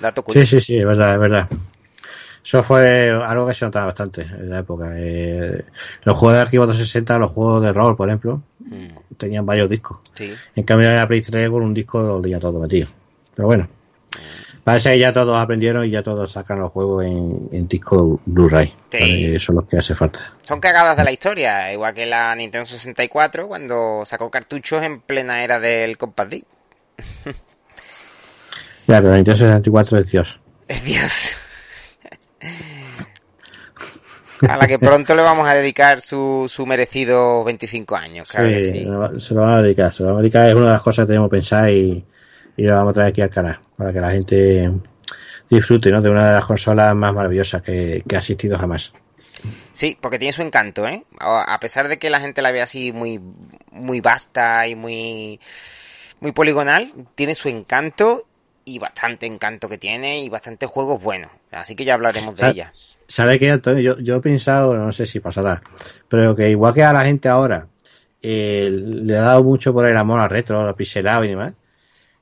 Dato 0.00 0.22
curioso. 0.22 0.46
Sí, 0.46 0.60
sí, 0.60 0.66
sí, 0.66 0.78
es 0.78 0.86
verdad, 0.86 1.14
es 1.14 1.20
verdad. 1.20 1.48
Eso 2.46 2.62
fue 2.62 3.10
algo 3.10 3.44
que 3.48 3.54
se 3.54 3.64
notaba 3.64 3.86
bastante 3.86 4.22
en 4.22 4.48
la 4.48 4.60
época. 4.60 4.92
Eh, 4.96 5.64
los 6.04 6.16
juegos 6.16 6.38
de 6.38 6.42
Xbox 6.44 6.68
360, 6.76 7.18
los 7.18 7.32
juegos 7.32 7.60
de 7.62 7.72
rol, 7.72 7.96
por 7.96 8.08
ejemplo, 8.08 8.40
Mm, 8.68 9.14
tenían 9.16 9.46
varios 9.46 9.68
discos. 9.68 9.98
sí. 10.12 10.34
En 10.54 10.64
cambio, 10.64 10.88
en 10.88 10.96
la 10.96 11.06
Play 11.06 11.22
3 11.22 11.48
con 11.50 11.62
un 11.62 11.72
disco 11.74 12.02
lo 12.02 12.20
tenía 12.20 12.40
todo 12.40 12.58
metido. 12.58 12.88
Pero 13.34 13.46
bueno, 13.46 13.68
parece 14.64 14.90
que 14.90 14.98
ya 14.98 15.12
todos 15.12 15.38
aprendieron 15.38 15.84
y 15.84 15.90
ya 15.90 16.02
todos 16.02 16.32
sacan 16.32 16.58
los 16.58 16.72
juegos 16.72 17.04
en, 17.04 17.48
en 17.52 17.68
disco 17.68 18.20
Blu-ray. 18.26 18.74
Sí. 18.90 19.34
Eso 19.36 19.52
es 19.52 19.56
lo 19.56 19.66
que 19.66 19.76
hace 19.76 19.94
falta. 19.94 20.34
Son 20.42 20.58
cagadas 20.58 20.96
de 20.96 21.04
la 21.04 21.12
historia, 21.12 21.72
igual 21.72 21.94
que 21.94 22.06
la 22.06 22.34
Nintendo 22.34 22.64
64 22.66 23.46
cuando 23.46 24.02
sacó 24.04 24.30
cartuchos 24.30 24.82
en 24.82 25.00
plena 25.00 25.44
era 25.44 25.60
del 25.60 25.96
Compact 25.96 26.30
Disc. 26.30 26.46
Ya, 28.88 28.98
pero 28.98 29.10
la 29.10 29.16
Nintendo 29.16 29.36
64 29.38 29.98
es 29.98 30.10
Dios. 30.12 30.40
Es 30.68 30.84
Dios. 30.84 31.30
A 34.48 34.56
la 34.56 34.66
que 34.66 34.78
pronto 34.78 35.14
le 35.14 35.22
vamos 35.22 35.48
a 35.48 35.54
dedicar 35.54 36.00
su, 36.00 36.46
su 36.48 36.66
merecido 36.66 37.42
25 37.44 37.96
años, 37.96 38.30
claro 38.30 38.48
que 38.48 38.64
Sí, 38.64 38.86
se 39.20 39.34
lo 39.34 39.40
van 39.40 39.54
a 39.54 39.62
dedicar. 39.62 39.92
Se 39.92 40.02
lo 40.02 40.10
van 40.10 40.18
a 40.18 40.22
dedicar, 40.22 40.48
es 40.48 40.54
una 40.54 40.66
de 40.66 40.72
las 40.72 40.82
cosas 40.82 41.04
que 41.04 41.08
tenemos 41.08 41.30
pensar 41.30 41.70
y, 41.70 42.04
y 42.56 42.62
lo 42.62 42.74
vamos 42.74 42.90
a 42.90 42.94
traer 42.94 43.08
aquí 43.10 43.22
al 43.22 43.30
canal. 43.30 43.58
Para 43.76 43.92
que 43.92 44.00
la 44.00 44.10
gente 44.10 44.70
disfrute 45.48 45.90
¿no? 45.90 46.02
de 46.02 46.10
una 46.10 46.28
de 46.28 46.34
las 46.34 46.44
consolas 46.44 46.94
más 46.94 47.14
maravillosas 47.14 47.62
que, 47.62 48.02
que 48.06 48.16
ha 48.16 48.18
existido 48.18 48.58
jamás. 48.58 48.92
Sí, 49.72 49.96
porque 50.00 50.18
tiene 50.18 50.32
su 50.32 50.42
encanto, 50.42 50.86
¿eh? 50.86 51.04
A 51.18 51.54
a 51.54 51.60
pesar 51.60 51.88
de 51.88 51.98
que 51.98 52.10
la 52.10 52.20
gente 52.20 52.42
la 52.42 52.50
ve 52.50 52.62
así 52.62 52.92
muy, 52.92 53.20
muy 53.70 54.00
vasta 54.00 54.66
y 54.66 54.74
muy, 54.74 55.40
muy 56.20 56.32
poligonal, 56.32 56.92
tiene 57.14 57.34
su 57.34 57.48
encanto 57.48 58.26
y 58.66 58.80
bastante 58.80 59.26
encanto 59.26 59.68
que 59.68 59.78
tiene 59.78 60.20
y 60.24 60.28
bastantes 60.28 60.68
juegos 60.68 61.00
buenos. 61.00 61.30
Así 61.52 61.76
que 61.76 61.84
ya 61.84 61.94
hablaremos 61.94 62.34
de 62.36 62.50
ella. 62.50 62.70
¿Sabe 63.06 63.38
qué, 63.38 63.50
Antonio? 63.50 63.80
Yo, 63.80 63.98
yo 64.00 64.16
he 64.16 64.20
pensado, 64.20 64.76
no 64.76 64.92
sé 64.92 65.06
si 65.06 65.20
pasará, 65.20 65.62
pero 66.08 66.34
que 66.34 66.50
igual 66.50 66.74
que 66.74 66.82
a 66.82 66.92
la 66.92 67.04
gente 67.04 67.28
ahora 67.28 67.68
eh, 68.20 68.68
le 68.70 69.16
ha 69.16 69.22
dado 69.22 69.44
mucho 69.44 69.72
por 69.72 69.86
el 69.86 69.96
amor 69.96 70.18
al 70.18 70.28
retro, 70.28 70.60
al 70.60 70.74
pixelado 70.74 71.24
y 71.24 71.28
demás, 71.28 71.54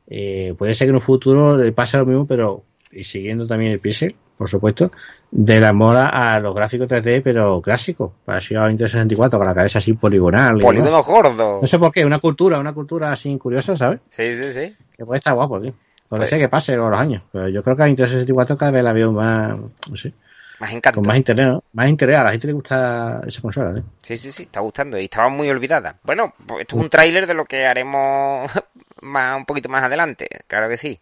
eh, 0.07 0.54
puede 0.59 0.74
ser 0.74 0.87
que 0.87 0.90
en 0.90 0.96
un 0.96 1.00
futuro 1.00 1.57
le 1.57 1.72
pase 1.72 1.96
lo 1.96 2.04
mismo, 2.04 2.26
pero 2.26 2.62
y 2.92 3.04
siguiendo 3.04 3.46
también 3.46 3.72
el 3.72 3.80
pixel, 3.80 4.14
por 4.37 4.50
supuesto, 4.50 4.92
del 5.30 5.64
amor 5.64 5.96
a, 5.96 6.35
a 6.35 6.40
los 6.40 6.54
gráficos 6.54 6.88
3D, 6.88 7.22
pero 7.24 7.62
clásicos, 7.62 8.12
para 8.22 8.38
así 8.38 8.54
a 8.54 8.61
la 8.61 8.68
Nintendo 8.68 8.90
64, 8.90 9.38
con 9.38 9.48
la 9.48 9.54
cabeza 9.54 9.78
así 9.78 9.94
poligonal. 9.94 10.61
Polígono 10.61 11.02
gordo. 11.02 11.61
No 11.62 11.66
sé 11.66 11.78
por 11.78 11.90
qué, 11.90 12.04
una 12.04 12.18
cultura, 12.18 12.59
una 12.59 12.74
cultura 12.74 13.11
así 13.11 13.37
curiosa, 13.38 13.78
¿sabes? 13.78 14.00
Sí, 14.11 14.37
sí, 14.37 14.52
sí. 14.52 14.76
Que 14.94 15.07
puede 15.07 15.18
estar 15.18 15.35
guapo, 15.35 15.59
tío. 15.59 15.72
Puede 16.08 16.20
Pues- 16.20 16.30
ser 16.30 16.38
que 16.38 16.48
pase 16.48 16.76
con 16.76 16.90
los 16.90 17.00
años, 17.00 17.22
pero 17.32 17.48
yo 17.48 17.62
creo 17.62 17.76
que 17.76 17.82
a 17.82 17.86
Nintendo 17.86 18.10
64 18.10 18.56
cada 18.56 18.70
vez 18.72 18.84
la 18.84 18.92
veo 18.92 19.10
más, 19.12 19.56
no 19.88 19.96
sé, 19.96 20.12
Más 20.60 20.70
encanto. 20.72 21.00
con 21.00 21.08
más 21.08 21.16
interés, 21.16 21.46
¿no? 21.46 21.64
Más 21.72 21.88
interés, 21.88 22.18
a 22.18 22.24
la 22.24 22.30
gente 22.32 22.46
le 22.46 22.52
gusta 22.52 23.20
esa 23.26 23.40
consola, 23.40 23.78
¿eh? 23.78 23.82
Sí, 24.02 24.16
sí, 24.16 24.30
sí, 24.30 24.42
está 24.44 24.60
gustando 24.60 24.98
y 24.98 25.04
estaba 25.04 25.28
muy 25.28 25.48
olvidada. 25.48 25.96
Bueno, 26.02 26.34
pues 26.46 26.60
esto 26.62 26.76
es 26.76 26.82
un 26.82 26.90
tráiler 26.90 27.26
de 27.26 27.34
lo 27.34 27.44
que 27.46 27.66
haremos 27.66 28.50
más, 29.02 29.36
un 29.36 29.44
poquito 29.46 29.68
más 29.68 29.82
adelante, 29.82 30.28
claro 30.46 30.68
que 30.68 30.76
sí. 30.76 30.98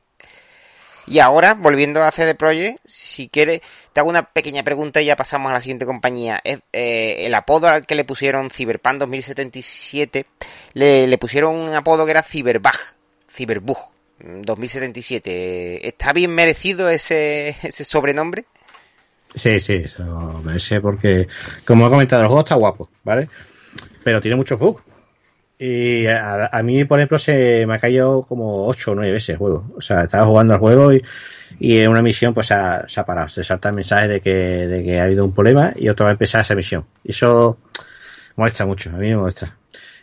Y 1.04 1.18
ahora, 1.18 1.54
volviendo 1.54 2.00
a 2.04 2.12
CD 2.12 2.36
Projekt, 2.36 2.78
si 2.84 3.28
quieres, 3.28 3.60
te 3.92 3.98
hago 3.98 4.08
una 4.08 4.22
pequeña 4.22 4.62
pregunta 4.62 5.02
y 5.02 5.06
ya 5.06 5.16
pasamos 5.16 5.50
a 5.50 5.54
la 5.54 5.60
siguiente 5.60 5.84
compañía. 5.84 6.40
Es, 6.44 6.60
eh, 6.72 7.26
el 7.26 7.34
apodo 7.34 7.66
al 7.66 7.84
que 7.86 7.96
le 7.96 8.04
pusieron 8.04 8.50
Cyberpunk 8.50 8.98
2077, 8.98 10.26
le, 10.74 11.08
le 11.08 11.18
pusieron 11.18 11.56
un 11.56 11.74
apodo 11.74 12.04
que 12.04 12.12
era 12.12 12.22
Cyberbug, 12.22 12.76
Cyberbug 13.28 13.90
2077. 14.22 15.86
¿Está 15.86 16.12
bien 16.12 16.34
merecido 16.34 16.88
ese, 16.88 17.56
ese 17.62 17.84
sobrenombre? 17.84 18.44
Sí, 19.34 19.60
sí, 19.60 19.74
eso 19.84 20.42
merece 20.44 20.80
porque, 20.80 21.26
como 21.64 21.86
he 21.86 21.90
comentado, 21.90 22.22
el 22.22 22.28
juego 22.28 22.42
está 22.42 22.54
guapo, 22.54 22.90
¿vale? 23.02 23.28
Pero 24.04 24.20
tiene 24.20 24.36
muchos 24.36 24.58
bugs. 24.58 24.82
Y 25.58 26.06
a, 26.06 26.46
a 26.46 26.62
mí, 26.62 26.84
por 26.84 26.98
ejemplo, 26.98 27.18
se 27.18 27.64
me 27.66 27.74
ha 27.74 27.78
caído 27.78 28.24
como 28.24 28.66
8 28.66 28.90
o 28.90 28.94
9 28.96 29.12
veces 29.12 29.30
el 29.30 29.36
juego. 29.36 29.72
O 29.76 29.80
sea, 29.80 30.02
estaba 30.02 30.26
jugando 30.26 30.54
al 30.54 30.60
juego 30.60 30.92
y, 30.92 31.02
y 31.60 31.78
en 31.78 31.88
una 31.88 32.02
misión 32.02 32.34
pues 32.34 32.48
se 32.48 32.54
ha, 32.54 32.84
se 32.88 33.00
ha 33.00 33.06
parado. 33.06 33.28
Se 33.28 33.44
salta 33.44 33.68
el 33.68 33.76
mensaje 33.76 34.08
de 34.08 34.20
que, 34.20 34.34
de 34.34 34.82
que 34.82 34.98
ha 34.98 35.04
habido 35.04 35.24
un 35.24 35.32
problema 35.32 35.72
y 35.76 35.88
otra 35.88 36.06
vez 36.06 36.14
empezar 36.14 36.40
esa 36.40 36.54
misión. 36.54 36.84
Eso 37.04 37.58
molesta 38.36 38.66
mucho, 38.66 38.90
a 38.90 38.94
mí 38.94 39.08
me 39.10 39.16
molesta. 39.16 39.56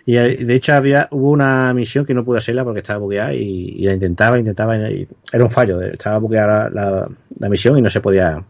Y 0.05 0.17
eh, 0.17 0.37
de 0.37 0.55
hecho 0.55 0.73
había, 0.73 1.07
hubo 1.11 1.31
una 1.31 1.73
misión 1.73 2.05
que 2.05 2.13
no 2.13 2.25
pude 2.25 2.39
hacerla 2.39 2.63
porque 2.63 2.79
estaba 2.79 2.99
bugueada 2.99 3.33
y, 3.33 3.83
la 3.83 3.93
intentaba, 3.93 4.39
intentaba, 4.39 4.75
era 4.75 5.43
un 5.43 5.51
fallo. 5.51 5.81
Estaba 5.81 6.17
bugueada 6.17 6.69
la, 6.69 7.49
misión 7.49 7.77
y 7.77 7.81
no 7.81 7.89
se 7.89 8.01
podía, 8.01 8.43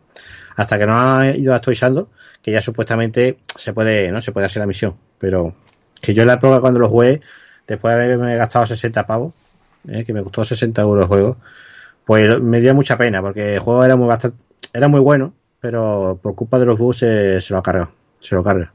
hasta 0.55 0.77
que 0.77 0.85
no 0.85 0.97
ha 0.97 1.35
ido 1.35 1.53
actualizando, 1.53 2.09
que 2.41 2.51
ya 2.51 2.62
supuestamente 2.62 3.39
se 3.55 3.73
puede, 3.73 4.12
¿no? 4.12 4.21
Se 4.21 4.31
puede 4.31 4.45
hacer 4.45 4.62
la 4.62 4.67
misión. 4.67 4.95
Pero 5.17 5.55
que 6.01 6.13
yo 6.13 6.21
en 6.23 6.27
la 6.27 6.39
prueba 6.39 6.62
cuando 6.62 6.79
lo 6.79 6.89
jugué, 6.89 7.21
después 7.67 7.95
de 7.95 8.03
haberme 8.03 8.35
gastado 8.35 8.65
60 8.65 9.05
pavos, 9.05 9.33
¿eh? 9.88 10.03
que 10.03 10.13
me 10.13 10.23
costó 10.23 10.43
60 10.43 10.81
euros 10.81 11.03
el 11.03 11.07
juego, 11.07 11.38
pues 12.05 12.39
me 12.41 12.62
dio 12.62 12.73
mucha 12.73 12.97
pena, 12.97 13.21
porque 13.21 13.55
el 13.55 13.59
juego 13.59 13.83
era 13.83 13.95
muy 13.95 14.07
bastante, 14.07 14.38
era 14.73 14.88
muy 14.88 14.99
bueno, 14.99 15.33
pero 15.59 16.19
por 16.21 16.35
culpa 16.35 16.57
de 16.59 16.65
los 16.65 16.77
bugs 16.77 16.97
se, 16.97 17.41
se 17.41 17.53
lo 17.53 17.59
ha 17.59 17.63
cargado, 17.63 17.91
se 18.19 18.35
lo 18.35 18.43
carga. 18.43 18.73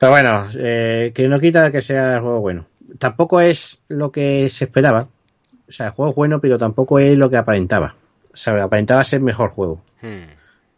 Pero 0.00 0.12
bueno, 0.12 0.48
eh, 0.54 1.12
que 1.14 1.28
no 1.28 1.38
quita 1.38 1.70
que 1.70 1.82
sea 1.82 2.14
el 2.14 2.20
juego 2.22 2.40
bueno. 2.40 2.66
Tampoco 2.98 3.40
es 3.40 3.78
lo 3.88 4.10
que 4.10 4.48
se 4.48 4.64
esperaba. 4.64 5.08
O 5.68 5.72
sea, 5.72 5.86
el 5.88 5.92
juego 5.92 6.10
es 6.10 6.16
bueno, 6.16 6.40
pero 6.40 6.56
tampoco 6.58 6.98
es 6.98 7.16
lo 7.18 7.28
que 7.28 7.36
aparentaba. 7.36 7.94
O 8.32 8.36
sea, 8.36 8.62
aparentaba 8.64 9.04
ser 9.04 9.20
mejor 9.20 9.50
juego, 9.50 9.82
Hmm, 10.00 10.30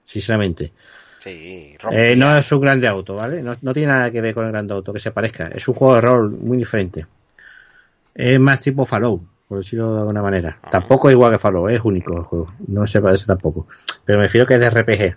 sinceramente. 0.05 0.73
sí, 1.19 1.77
Eh, 1.93 2.15
no 2.17 2.37
es 2.37 2.51
un 2.51 2.61
grande 2.61 2.89
auto, 2.89 3.15
¿vale? 3.15 3.43
No, 3.45 3.55
no 3.63 3.73
tiene 3.73 3.93
nada 3.93 4.11
que 4.11 4.21
ver 4.21 4.35
con 4.35 4.45
el 4.47 4.51
grande 4.53 4.75
auto, 4.75 4.93
que 4.93 4.99
se 4.99 5.13
parezca. 5.13 5.47
Es 5.47 5.69
un 5.69 5.75
juego 5.75 5.95
de 5.95 6.01
rol 6.01 6.31
muy 6.33 6.57
diferente. 6.59 7.07
Es 8.15 8.41
más 8.41 8.61
tipo 8.61 8.85
Fallout, 8.85 9.23
por 9.47 9.59
decirlo 9.59 9.95
de 9.95 10.01
alguna 10.01 10.21
manera. 10.23 10.59
Ah. 10.65 10.71
Tampoco 10.71 11.09
es 11.09 11.13
igual 11.15 11.31
que 11.33 11.39
Fallout, 11.39 11.71
es 11.71 11.81
único 11.85 12.17
el 12.17 12.25
juego. 12.25 12.53
No 12.67 12.87
se 12.89 13.01
parece 13.01 13.27
tampoco. 13.27 13.69
Pero 14.05 14.19
me 14.19 14.25
refiero 14.25 14.47
que 14.49 14.55
es 14.55 14.61
de 14.61 14.69
RPG. 14.71 15.17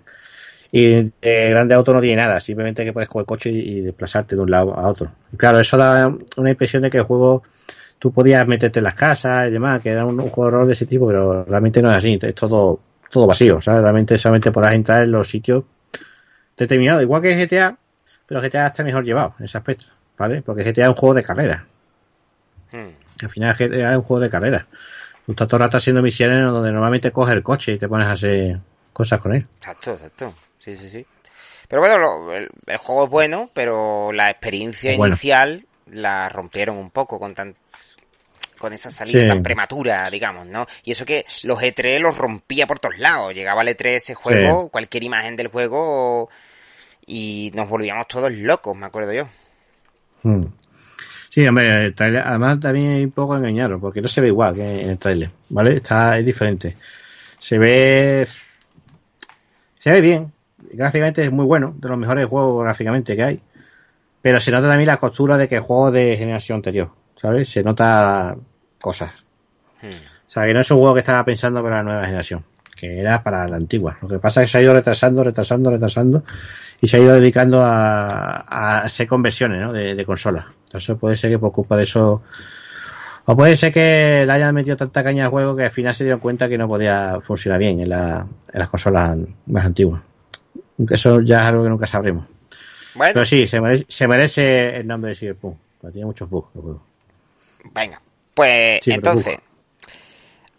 Y 0.72 1.12
de 1.22 1.50
grande 1.50 1.74
auto 1.76 1.94
no 1.94 2.02
tiene 2.02 2.22
nada, 2.22 2.40
simplemente 2.40 2.84
que 2.84 2.92
puedes 2.92 3.08
coger 3.08 3.22
el 3.22 3.28
coche 3.28 3.50
y, 3.50 3.60
y 3.60 3.82
desplazarte 3.82 4.36
de 4.36 4.42
un 4.42 4.52
lado 4.52 4.78
a 4.78 4.88
otro. 4.88 5.12
Y 5.32 5.38
claro, 5.38 5.60
eso 5.60 5.78
da 5.78 6.14
una 6.38 6.50
impresión 6.50 6.82
de 6.84 6.90
que 6.90 6.98
el 6.98 7.04
juego 7.04 7.44
tú 8.00 8.12
podías 8.12 8.46
meterte 8.48 8.80
en 8.80 8.84
las 8.84 8.96
casas 8.96 9.48
y 9.48 9.52
demás, 9.52 9.82
que 9.82 9.90
era 9.90 10.06
un, 10.06 10.20
un 10.20 10.30
juego 10.30 10.52
de 10.52 10.58
rol 10.58 10.68
de 10.68 10.74
ese 10.74 10.86
tipo, 10.86 11.08
pero 11.08 11.46
realmente 11.46 11.82
no 11.82 11.90
es 11.90 11.96
así, 11.96 12.20
es 12.22 12.36
todo, 12.36 12.80
todo 13.10 13.28
vacío, 13.28 13.62
¿sabes? 13.62 13.82
Realmente 13.82 14.18
solamente 14.18 14.52
podrás 14.52 14.74
entrar 14.74 15.04
en 15.04 15.12
los 15.12 15.28
sitios 15.30 15.64
determinados, 16.58 17.02
igual 17.02 17.22
que 17.22 17.36
GTA, 17.36 17.78
pero 18.26 18.42
GTA 18.42 18.68
está 18.68 18.84
mejor 18.84 19.04
llevado 19.04 19.36
en 19.40 19.46
ese 19.46 19.58
aspecto, 19.58 19.86
¿vale? 20.18 20.42
Porque 20.42 20.64
GTA 20.64 20.84
es 20.84 20.90
un 20.90 20.96
juego 20.96 21.14
de 21.16 21.24
carrera, 21.24 21.66
Hmm, 22.72 22.90
al 23.22 23.30
final 23.30 23.56
GTA 23.56 23.92
es 23.92 23.98
un 23.98 24.04
juego 24.04 24.20
de 24.20 24.30
carrera. 24.30 24.68
Tú 25.26 25.32
estás 25.32 25.48
todo 25.48 25.58
el 25.58 25.64
rato 25.64 25.78
haciendo 25.78 26.02
misiones 26.02 26.44
donde 26.46 26.72
normalmente 26.72 27.12
coges 27.12 27.36
el 27.36 27.44
coche 27.44 27.74
y 27.74 27.78
te 27.78 27.88
pones 27.88 28.08
a 28.08 28.12
hacer 28.12 28.60
cosas 28.94 29.20
con 29.20 29.34
él. 29.34 29.48
Exacto, 29.60 29.94
exacto. 29.94 30.34
Sí, 30.66 30.76
sí, 30.76 30.90
sí. 30.90 31.06
Pero 31.68 31.82
bueno, 31.82 31.98
lo- 32.00 32.34
el, 32.36 32.50
el 32.66 32.78
juego 32.78 33.06
es 33.06 33.10
bueno, 33.12 33.50
pero 33.54 34.12
la 34.12 34.32
experiencia 34.32 34.96
bueno. 34.98 35.14
inicial 35.14 35.66
la 35.92 36.28
rompieron 36.30 36.78
un 36.78 36.90
poco 36.90 37.20
con 37.20 37.34
tan 37.36 37.54
con 38.58 38.72
esa 38.74 38.90
salida 38.90 39.22
Sí. 39.22 39.28
tan 39.28 39.44
prematura, 39.44 40.10
digamos, 40.10 40.48
¿no? 40.48 40.66
Y 40.84 40.92
eso 40.94 41.06
que 41.06 41.26
los 41.44 41.62
E3 41.62 42.00
los 42.00 42.18
rompía 42.18 42.66
por 42.66 42.80
todos 42.80 42.98
lados. 42.98 43.34
Llegaba 43.34 43.62
el 43.62 43.68
E3 43.68 43.96
ese 43.98 44.16
juego, 44.16 44.70
cualquier 44.70 45.04
imagen 45.04 45.36
del 45.36 45.50
juego 45.50 46.30
y 47.06 47.52
nos 47.54 47.70
volvíamos 47.70 48.08
todos 48.08 48.34
locos, 48.34 48.76
me 48.76 48.86
acuerdo 48.88 49.14
yo. 49.14 49.28
Hmm. 50.24 50.46
Sí, 51.30 51.46
hombre, 51.46 51.86
el 51.88 51.94
trailer, 51.94 52.24
además 52.26 52.60
también 52.62 52.94
es 52.94 53.04
un 53.04 53.12
poco 53.12 53.36
engañaron, 53.36 53.80
porque 53.82 54.02
no 54.02 54.08
se 54.08 54.22
ve 54.22 54.28
igual 54.28 54.56
que 54.56 54.62
en 54.82 54.90
el 54.92 54.98
trailer, 54.98 55.30
¿vale? 55.50 55.76
Está, 55.76 56.18
es 56.18 56.26
diferente. 56.26 56.78
Se 57.38 57.60
ve, 57.60 58.26
se 59.78 59.92
ve 59.92 60.02
bien, 60.02 60.32
gráficamente 60.74 61.24
es 61.24 61.32
muy 61.32 61.46
bueno, 61.46 61.74
de 61.78 61.88
los 61.90 61.98
mejores 61.98 62.26
juegos 62.28 62.64
gráficamente 62.64 63.16
que 63.16 63.24
hay, 63.24 63.42
pero 64.22 64.40
se 64.40 64.52
nota 64.52 64.68
también 64.68 64.88
la 64.88 64.98
costura 64.98 65.38
de 65.38 65.48
que 65.48 65.56
el 65.56 65.62
juego 65.62 65.92
de 65.92 66.16
generación 66.18 66.58
anterior, 66.58 66.90
¿sabes? 67.16 67.50
Se 67.50 67.64
nota 67.64 68.36
cosas. 68.82 69.12
Hmm. 69.82 69.88
O 70.28 70.30
sea, 70.36 70.46
que 70.46 70.54
no 70.54 70.60
es 70.62 70.72
un 70.72 70.78
juego 70.80 70.94
que 70.94 71.00
estaba 71.02 71.24
pensando 71.24 71.62
para 71.64 71.78
la 71.78 71.84
nueva 71.84 72.06
generación, 72.06 72.44
que 72.76 73.00
era 73.00 73.22
para 73.24 73.48
la 73.48 73.56
antigua. 73.58 73.98
Lo 74.02 74.08
que 74.08 74.20
pasa 74.20 74.42
es 74.42 74.48
que 74.48 74.52
se 74.54 74.58
ha 74.58 74.62
ido 74.62 74.74
retrasando, 74.74 75.24
retrasando, 75.24 75.70
retrasando 75.72 76.24
y 76.82 76.88
se 76.88 76.98
ha 76.98 77.00
ido 77.00 77.14
dedicando 77.14 77.62
a, 77.62 78.44
a 78.48 78.80
hacer 78.82 79.08
conversiones 79.08 79.62
¿no? 79.62 79.72
de, 79.72 79.96
de 79.96 80.06
consolas. 80.06 80.46
Entonces 80.66 80.98
puede 80.98 81.16
ser 81.18 81.30
que 81.32 81.40
por 81.40 81.52
culpa 81.52 81.78
de 81.78 81.84
eso... 81.84 82.22
O 83.28 83.36
puede 83.36 83.56
ser 83.58 83.72
que 83.74 84.24
le 84.28 84.32
hayan 84.32 84.54
metido 84.54 84.78
tanta 84.78 85.04
caña 85.04 85.24
al 85.26 85.32
juego 85.32 85.56
que 85.56 85.64
al 85.64 85.72
final 85.72 85.96
se 85.96 86.04
dieron 86.04 86.20
cuenta 86.20 86.48
que 86.48 86.58
no 86.60 86.68
podía 86.68 87.20
funcionar 87.22 87.60
bien 87.60 87.80
en, 87.80 87.90
la- 87.90 88.28
en 88.54 88.60
las 88.60 88.70
consolas 88.70 89.18
más 89.48 89.66
antiguas. 89.66 90.02
Eso 90.90 91.22
ya 91.22 91.42
es 91.42 91.46
algo 91.48 91.64
que 91.64 91.70
nunca 91.70 91.86
sabremos. 91.86 92.26
Bueno, 92.96 93.14
Pero 93.14 93.26
sí, 93.26 93.48
se 93.48 93.60
merece, 93.60 93.86
se 93.88 94.08
merece 94.08 94.78
el 94.78 94.88
nombre 94.88 95.10
de 95.10 95.16
Cyberpunk. 95.16 95.58
Tiene 95.92 96.06
muchos 96.06 96.30
bugs 96.30 96.50
el 96.56 96.62
juego. 96.62 96.82
venga. 97.74 98.02
Pues 98.34 98.80
Sí, 98.84 98.92
entonces, 98.92 99.38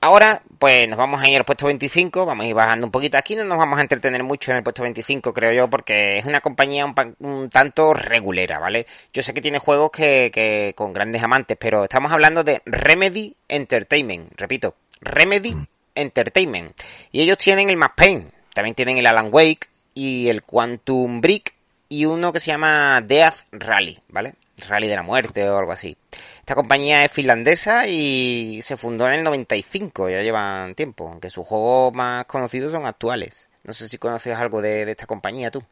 ahora 0.00 0.40
pues 0.58 0.88
nos 0.88 0.96
vamos 0.96 1.22
a 1.22 1.28
ir 1.28 1.36
al 1.36 1.44
puesto 1.44 1.66
25, 1.66 2.24
vamos 2.24 2.44
a 2.44 2.48
ir 2.48 2.54
bajando 2.54 2.86
un 2.86 2.90
poquito. 2.90 3.18
Aquí 3.18 3.36
no 3.36 3.44
nos 3.44 3.58
vamos 3.58 3.78
a 3.78 3.82
entretener 3.82 4.22
mucho 4.22 4.50
en 4.50 4.58
el 4.58 4.62
puesto 4.62 4.82
25, 4.82 5.34
creo 5.34 5.52
yo, 5.52 5.68
porque 5.68 6.18
es 6.18 6.24
una 6.24 6.40
compañía 6.40 6.86
un, 6.86 7.50
tanto 7.50 7.92
regulera, 7.92 8.58
¿vale? 8.58 8.86
Yo 9.12 9.22
sé 9.22 9.34
que 9.34 9.42
tiene 9.42 9.58
juegos 9.58 9.90
que, 9.90 10.30
que 10.32 10.72
con 10.74 10.92
grandes 10.92 11.22
amantes, 11.22 11.58
pero 11.60 11.84
estamos 11.84 12.12
hablando 12.12 12.44
de 12.44 12.62
Remedy 12.64 13.34
Entertainment, 13.48 14.32
repito, 14.36 14.74
Remedy 15.00 15.54
Entertainment. 15.94 16.72
Y 17.12 17.20
ellos 17.20 17.36
tienen 17.36 17.68
el 17.68 17.76
Max 17.76 17.94
Payne, 17.96 18.28
también 18.54 18.74
tienen 18.74 18.96
el 18.96 19.06
Alan 19.06 19.28
Wake 19.30 19.68
y 19.96 20.28
el 20.28 20.42
Quantum 20.42 21.22
Break 21.22 21.54
y 21.88 22.04
uno 22.04 22.32
que 22.32 22.38
se 22.38 22.50
llama 22.50 23.00
Death 23.00 23.46
Rally, 23.50 23.98
¿vale? 24.10 24.34
Rally 24.68 24.88
de 24.88 24.96
la 24.96 25.02
muerte 25.02 25.48
o 25.48 25.56
algo 25.56 25.72
así. 25.72 25.96
Esta 26.38 26.54
compañía 26.54 27.04
es 27.04 27.10
finlandesa 27.10 27.88
y 27.88 28.60
se 28.62 28.76
fundó 28.76 29.08
en 29.08 29.14
el 29.14 29.24
95, 29.24 30.10
ya 30.10 30.22
llevan 30.22 30.74
tiempo, 30.74 31.08
aunque 31.08 31.30
sus 31.30 31.46
juegos 31.46 31.94
más 31.94 32.26
conocidos 32.26 32.72
son 32.72 32.84
actuales. 32.84 33.48
No 33.64 33.72
sé 33.72 33.88
si 33.88 33.96
conoces 33.96 34.36
algo 34.36 34.60
de, 34.60 34.84
de 34.84 34.92
esta 34.92 35.06
compañía 35.06 35.50
tú. 35.50 35.62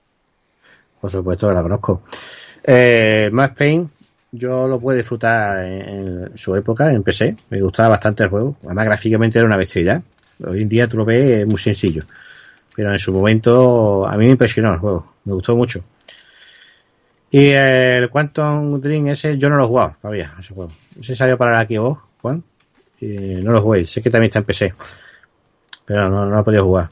Por 1.01 1.11
supuesto 1.11 1.49
que 1.49 1.55
la 1.55 1.63
conozco. 1.63 2.03
Eh, 2.63 3.29
Max 3.31 3.55
Payne, 3.59 3.89
yo 4.33 4.67
lo 4.67 4.81
pude 4.81 4.97
disfrutar 4.97 5.67
en, 5.67 6.29
en 6.31 6.39
su 6.39 6.57
época, 6.57 6.91
en 6.91 7.03
PC. 7.03 7.37
Me 7.51 7.61
gustaba 7.61 7.91
bastante 7.91 8.25
el 8.25 8.31
juego. 8.31 8.57
Además, 8.65 8.87
gráficamente 8.87 9.39
era 9.39 9.47
una 9.47 9.59
bestialidad. 9.59 10.03
Hoy 10.45 10.63
en 10.63 10.69
día 10.69 10.89
tú 10.89 10.97
lo 10.97 11.05
ves 11.05 11.33
es 11.33 11.47
muy 11.47 11.59
sencillo. 11.59 12.05
Pero 12.77 12.91
en 12.93 12.99
su 12.99 13.13
momento 13.13 14.07
a 14.07 14.17
mí 14.17 14.25
me 14.25 14.33
impresionó 14.33 14.73
el 14.73 14.79
juego. 14.79 15.15
Me 15.25 15.33
gustó 15.33 15.57
mucho. 15.57 15.83
Y 17.31 17.49
el 17.49 18.11
Quantum 18.11 18.81
Dream 18.81 19.09
ese 19.09 19.37
yo 19.39 19.51
no 19.51 19.57
lo 19.57 19.65
he 19.65 19.67
jugado 19.67 19.97
todavía, 20.01 20.33
ese 20.39 20.55
juego. 20.55 20.73
Ese 21.01 21.15
salió 21.15 21.37
para 21.37 21.53
la 21.53 21.67
Xbox, 21.67 22.01
Juan. 22.23 22.45
Y 23.01 23.07
no 23.43 23.53
lo 23.53 23.61
jugué. 23.61 23.87
Sé 23.87 24.03
que 24.03 24.11
también 24.11 24.29
está 24.29 24.39
en 24.39 24.45
PC. 24.45 24.75
Pero 25.85 26.09
no, 26.09 26.25
no 26.25 26.31
lo 26.31 26.41
he 26.41 26.45
podido 26.45 26.65
jugar. 26.65 26.91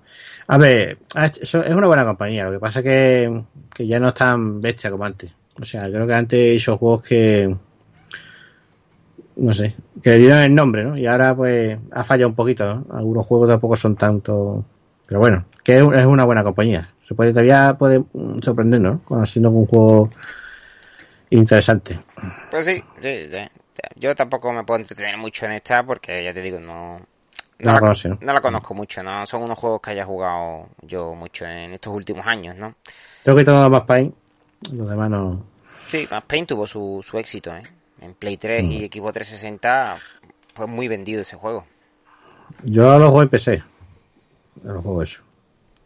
A 0.49 0.59
ver, 0.59 0.99
eso 1.41 1.63
es 1.63 1.75
una 1.75 1.87
buena 1.87 2.05
compañía. 2.05 2.45
Lo 2.45 2.53
que 2.53 2.59
pasa 2.59 2.81
es 2.81 2.85
que, 2.85 3.43
que 3.73 3.87
ya 3.87 4.01
no 4.01 4.09
es 4.09 4.15
tan 4.15 4.61
bestia 4.61 4.91
como 4.91 5.05
antes. 5.05 5.31
O 5.61 5.65
sea, 5.65 5.89
creo 5.91 6.07
que 6.07 6.15
antes 6.15 6.55
hizo 6.55 6.77
juegos 6.77 7.03
que. 7.03 7.57
No 9.37 9.55
sé, 9.55 9.75
que 10.03 10.11
le 10.11 10.19
dieron 10.19 10.39
el 10.39 10.55
nombre, 10.55 10.85
¿no? 10.85 10.97
Y 10.97 11.07
ahora, 11.07 11.35
pues, 11.35 11.79
ha 11.91 12.05
fallado 12.05 12.29
un 12.29 12.35
poquito, 12.35 12.67
¿no? 12.67 12.87
Algunos 12.95 13.27
juegos 13.27 13.49
tampoco 13.49 13.77
son 13.77 13.97
tanto. 13.97 14.65
Pero 15.07 15.21
bueno, 15.21 15.45
que 15.63 15.77
es 15.77 16.07
una 16.07 16.25
buena 16.25 16.43
compañía. 16.45 16.91
Se 17.07 17.15
puede, 17.15 17.31
todavía 17.31 17.75
puede 17.79 18.01
mm, 18.13 18.41
sorprender, 18.43 18.81
¿no? 18.81 19.01
Cuando 19.05 19.25
haciendo 19.25 19.51
un 19.51 19.67
juego 19.67 20.11
interesante. 21.31 21.99
Pues 22.51 22.65
sí, 22.65 22.83
sí, 23.01 23.29
sí. 23.31 23.39
Yo 23.97 24.15
tampoco 24.15 24.53
me 24.53 24.65
puedo 24.65 24.81
entretener 24.81 25.17
mucho 25.17 25.47
en 25.47 25.53
esta 25.53 25.83
porque 25.83 26.23
ya 26.23 26.33
te 26.33 26.41
digo, 26.43 26.59
no. 26.61 27.01
No 27.59 27.67
la 27.67 27.75
la, 27.75 27.81
conoce, 27.81 28.09
¿no? 28.09 28.19
no 28.21 28.33
la 28.33 28.41
conozco 28.41 28.75
mucho, 28.75 29.05
no 29.05 29.25
son 29.25 29.43
unos 29.43 29.57
juegos 29.57 29.81
que 29.81 29.91
haya 29.93 30.05
jugado 30.05 30.67
yo 30.81 31.15
mucho 31.15 31.45
en 31.47 31.73
estos 31.73 31.95
últimos 31.95 32.27
años, 32.27 32.57
¿no? 32.57 32.75
Tengo 33.23 33.39
que 33.39 33.45
todo 33.45 33.71
más 33.71 33.83
Paint. 33.83 34.13
Los 34.73 34.91
demás 34.91 35.09
no. 35.11 35.45
Sí, 35.89 36.09
Max 36.11 36.25
Payne 36.27 36.47
tuvo 36.47 36.67
su, 36.67 37.05
su 37.09 37.19
éxito, 37.19 37.55
¿eh? 37.55 37.63
En 38.01 38.15
Play 38.15 38.37
3 38.37 38.65
Mm. 38.65 38.73
y 38.73 38.87
Xbox 38.89 39.13
360 39.13 39.99
fue 40.55 40.67
muy 40.67 40.89
vendido 40.89 41.23
ese 41.23 41.37
juego. 41.37 41.65
Yo 42.65 42.83
los 42.99 43.11
juego 43.11 43.23
en 43.23 43.29
PC. 43.29 43.63
Yo 44.63 44.73
los 44.73 44.83
juego 44.83 45.03
eso, 45.03 45.23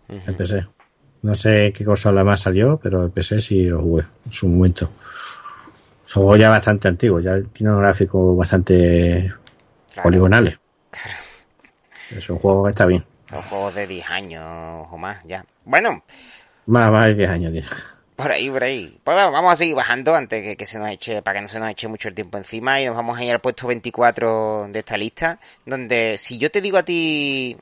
en 0.09 0.35
PC. 0.37 0.67
No 1.23 1.35
sé 1.35 1.73
qué 1.75 1.85
cosa 1.85 2.13
la 2.13 2.25
más 2.25 2.41
salió, 2.41 2.79
pero 2.83 3.03
en 3.05 3.11
PC 3.11 3.41
sí 3.41 3.65
lo 3.65 3.81
jugué 3.83 4.05
en 4.27 4.33
su 4.33 4.49
momento. 4.49 4.91
Son 6.05 6.23
juegos 6.23 6.39
ya 6.39 6.51
bastante 6.51 6.89
antiguos, 6.89 7.23
ya 7.25 7.41
tiene 7.43 7.75
gráficos 7.77 8.37
bastante 8.37 9.33
Claro, 9.93 10.03
poligonales. 10.09 10.59
Es 12.11 12.29
un 12.31 12.39
juego 12.39 12.65
que 12.65 12.71
está 12.71 12.87
bien. 12.87 13.05
Son 13.29 13.43
juegos 13.43 13.75
de 13.75 13.87
10 13.87 14.09
años 14.09 14.87
o 14.91 14.97
más 14.97 15.25
ya. 15.25 15.45
Bueno, 15.65 16.05
Más, 16.67 16.91
más 16.93 17.07
de 17.07 17.15
10 17.15 17.31
años 17.31 17.53
tiene. 17.53 17.67
por 18.15 18.31
ahí, 18.31 18.49
por 18.49 18.63
ahí. 18.63 19.01
Pues 19.03 19.17
bueno, 19.17 19.33
vamos 19.33 19.53
a 19.53 19.57
seguir 19.57 19.75
bajando 19.75 20.15
antes 20.15 20.43
que, 20.45 20.57
que 20.57 20.67
se 20.67 20.79
nos 20.79 20.89
eche, 20.91 21.23
para 21.23 21.39
que 21.39 21.43
no 21.43 21.49
se 21.49 21.59
nos 21.59 21.71
eche 21.71 21.89
mucho 21.89 22.09
el 22.09 22.15
tiempo 22.15 22.39
encima 22.39 22.81
y 22.81 22.87
nos 22.87 22.95
vamos 22.95 23.19
a 23.19 23.25
ir 23.25 23.33
al 23.33 23.41
puesto 23.41 23.67
24 23.67 24.69
de 24.71 24.79
esta 24.79 24.97
lista, 24.97 25.41
donde 25.65 26.17
si 26.19 26.39
yo 26.39 26.51
te 26.53 26.61
digo 26.61 26.79
a 26.79 26.85
ti 26.85 27.57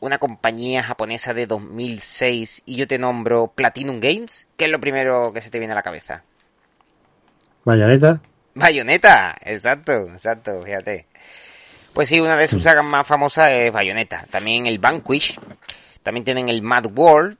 una 0.00 0.18
compañía 0.18 0.82
japonesa 0.82 1.34
de 1.34 1.46
2006 1.46 2.62
y 2.66 2.76
yo 2.76 2.86
te 2.86 2.98
nombro 2.98 3.48
Platinum 3.48 4.00
Games, 4.00 4.48
¿qué 4.56 4.66
es 4.66 4.70
lo 4.70 4.80
primero 4.80 5.32
que 5.32 5.40
se 5.40 5.50
te 5.50 5.58
viene 5.58 5.72
a 5.72 5.76
la 5.76 5.82
cabeza? 5.82 6.22
Bayonetta, 7.64 8.20
Bayonetta, 8.54 9.36
exacto, 9.42 9.92
exacto, 10.08 10.62
fíjate. 10.62 11.06
Pues 11.92 12.08
sí, 12.08 12.20
una 12.20 12.36
de 12.36 12.46
sus 12.46 12.62
sagas 12.62 12.84
más 12.84 13.06
famosas 13.06 13.46
es 13.50 13.72
Bayonetta. 13.72 14.26
También 14.30 14.66
el 14.66 14.78
Vanquish. 14.78 15.38
También 16.02 16.24
tienen 16.24 16.48
el 16.48 16.60
Mad 16.60 16.86
World. 16.94 17.38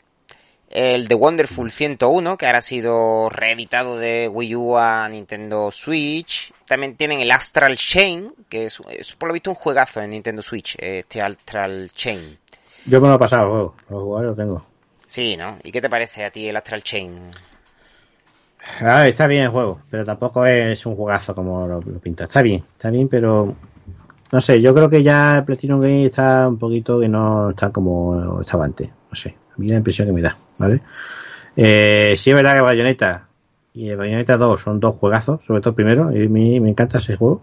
El 0.69 1.09
The 1.09 1.15
Wonderful 1.15 1.71
101, 1.71 2.37
que 2.37 2.47
ahora 2.47 2.59
ha 2.59 2.63
sido 2.63 3.29
reeditado 3.29 3.99
de 3.99 4.29
Wii 4.29 4.57
U 4.57 4.77
a 4.77 5.09
Nintendo 5.09 5.71
Switch. 5.71 6.53
También 6.67 6.97
tienen 6.97 7.21
el 7.21 7.31
Astral 7.31 7.77
Chain, 7.77 8.33
que 8.49 8.67
es, 8.67 8.79
es 8.91 9.13
por 9.13 9.29
lo 9.29 9.35
visto 9.35 9.51
un 9.51 9.57
juegazo 9.57 10.01
en 10.01 10.11
Nintendo 10.11 10.43
Switch, 10.43 10.77
este 10.79 11.23
Astral 11.23 11.91
Chain. 11.95 12.39
Yo 12.87 13.01
me 13.01 13.09
lo 13.09 13.15
he 13.15 13.19
pasado 13.19 13.51
juego. 13.51 13.75
Los 13.91 14.03
jugadores 14.03 14.31
lo 14.31 14.37
tengo. 14.37 14.67
Sí, 15.07 15.37
¿no? 15.37 15.57
¿Y 15.63 15.73
qué 15.73 15.81
te 15.81 15.89
parece 15.89 16.25
a 16.25 16.31
ti 16.31 16.49
el 16.49 16.57
Astral 16.57 16.83
Chain? 16.83 17.31
Ah, 18.81 19.07
está 19.07 19.27
bien 19.27 19.45
el 19.45 19.51
juego, 19.51 19.81
pero 19.91 20.05
tampoco 20.05 20.45
es 20.45 20.85
un 20.87 20.97
juegazo 20.97 21.35
como 21.35 21.67
lo, 21.67 21.81
lo 21.81 21.99
pinta. 22.01 22.25
Está 22.25 22.43
bien, 22.43 22.65
está 22.77 22.91
bien, 22.91 23.09
pero 23.09 23.55
no 24.33 24.41
sé, 24.41 24.61
yo 24.61 24.75
creo 24.75 24.91
que 24.91 25.03
ya 25.03 25.43
Platinum 25.47 25.81
Game 25.81 26.05
está 26.07 26.49
un 26.49 26.59
poquito 26.59 26.99
que 27.01 27.09
no 27.09 27.51
está 27.51 27.71
como 27.71 28.41
estaba 28.41 28.65
antes. 28.65 28.89
No 28.89 29.17
sé, 29.17 29.31
a 29.31 29.55
mí 29.59 29.69
la 29.69 29.77
impresión 29.77 30.09
que 30.09 30.13
me 30.13 30.21
da, 30.21 30.37
¿vale? 30.59 30.83
Eh, 31.57 32.15
sí 32.17 32.31
es 32.31 32.37
verdad 32.37 32.57
que 32.57 32.61
Bayonetta 32.63 33.29
y 33.73 33.91
el 33.91 33.97
Bayonetta 33.97 34.37
2 34.37 34.61
son 34.61 34.81
dos 34.81 34.97
juegazos, 34.97 35.45
sobre 35.47 35.61
todo 35.61 35.71
el 35.71 35.77
primero, 35.77 36.13
y 36.13 36.25
a 36.25 36.29
mí 36.29 36.61
me 36.61 36.71
encanta 36.71 36.99
ese 36.99 37.17
juego. 37.17 37.43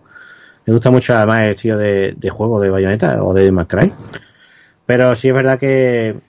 Me 0.66 0.74
gusta 0.74 0.92
mucho 0.92 1.16
además 1.16 1.40
el 1.42 1.50
estilo 1.52 1.78
de, 1.78 2.14
de 2.18 2.30
juego 2.30 2.60
de 2.60 2.70
Bayonetta 2.70 3.24
o 3.24 3.34
de 3.34 3.52
Macray. 3.52 3.94
Pero 4.86 5.16
sí 5.16 5.30
es 5.30 5.34
verdad 5.34 5.60
que 5.60 6.20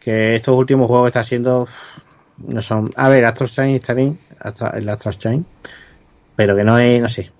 que 0.00 0.36
estos 0.36 0.54
últimos 0.56 0.86
juegos 0.86 1.06
que 1.06 1.08
está 1.08 1.20
haciendo 1.20 1.66
no 2.38 2.60
son. 2.62 2.90
A 2.96 3.08
ver, 3.08 3.24
Astral 3.24 3.48
Chain 3.50 3.74
está 3.76 3.94
bien, 3.94 4.18
Astra- 4.38 4.76
el 4.76 5.18
Chain, 5.18 5.46
pero 6.36 6.54
que 6.54 6.64
no 6.64 6.78
es, 6.78 7.00
no 7.00 7.08
sé. 7.08 7.30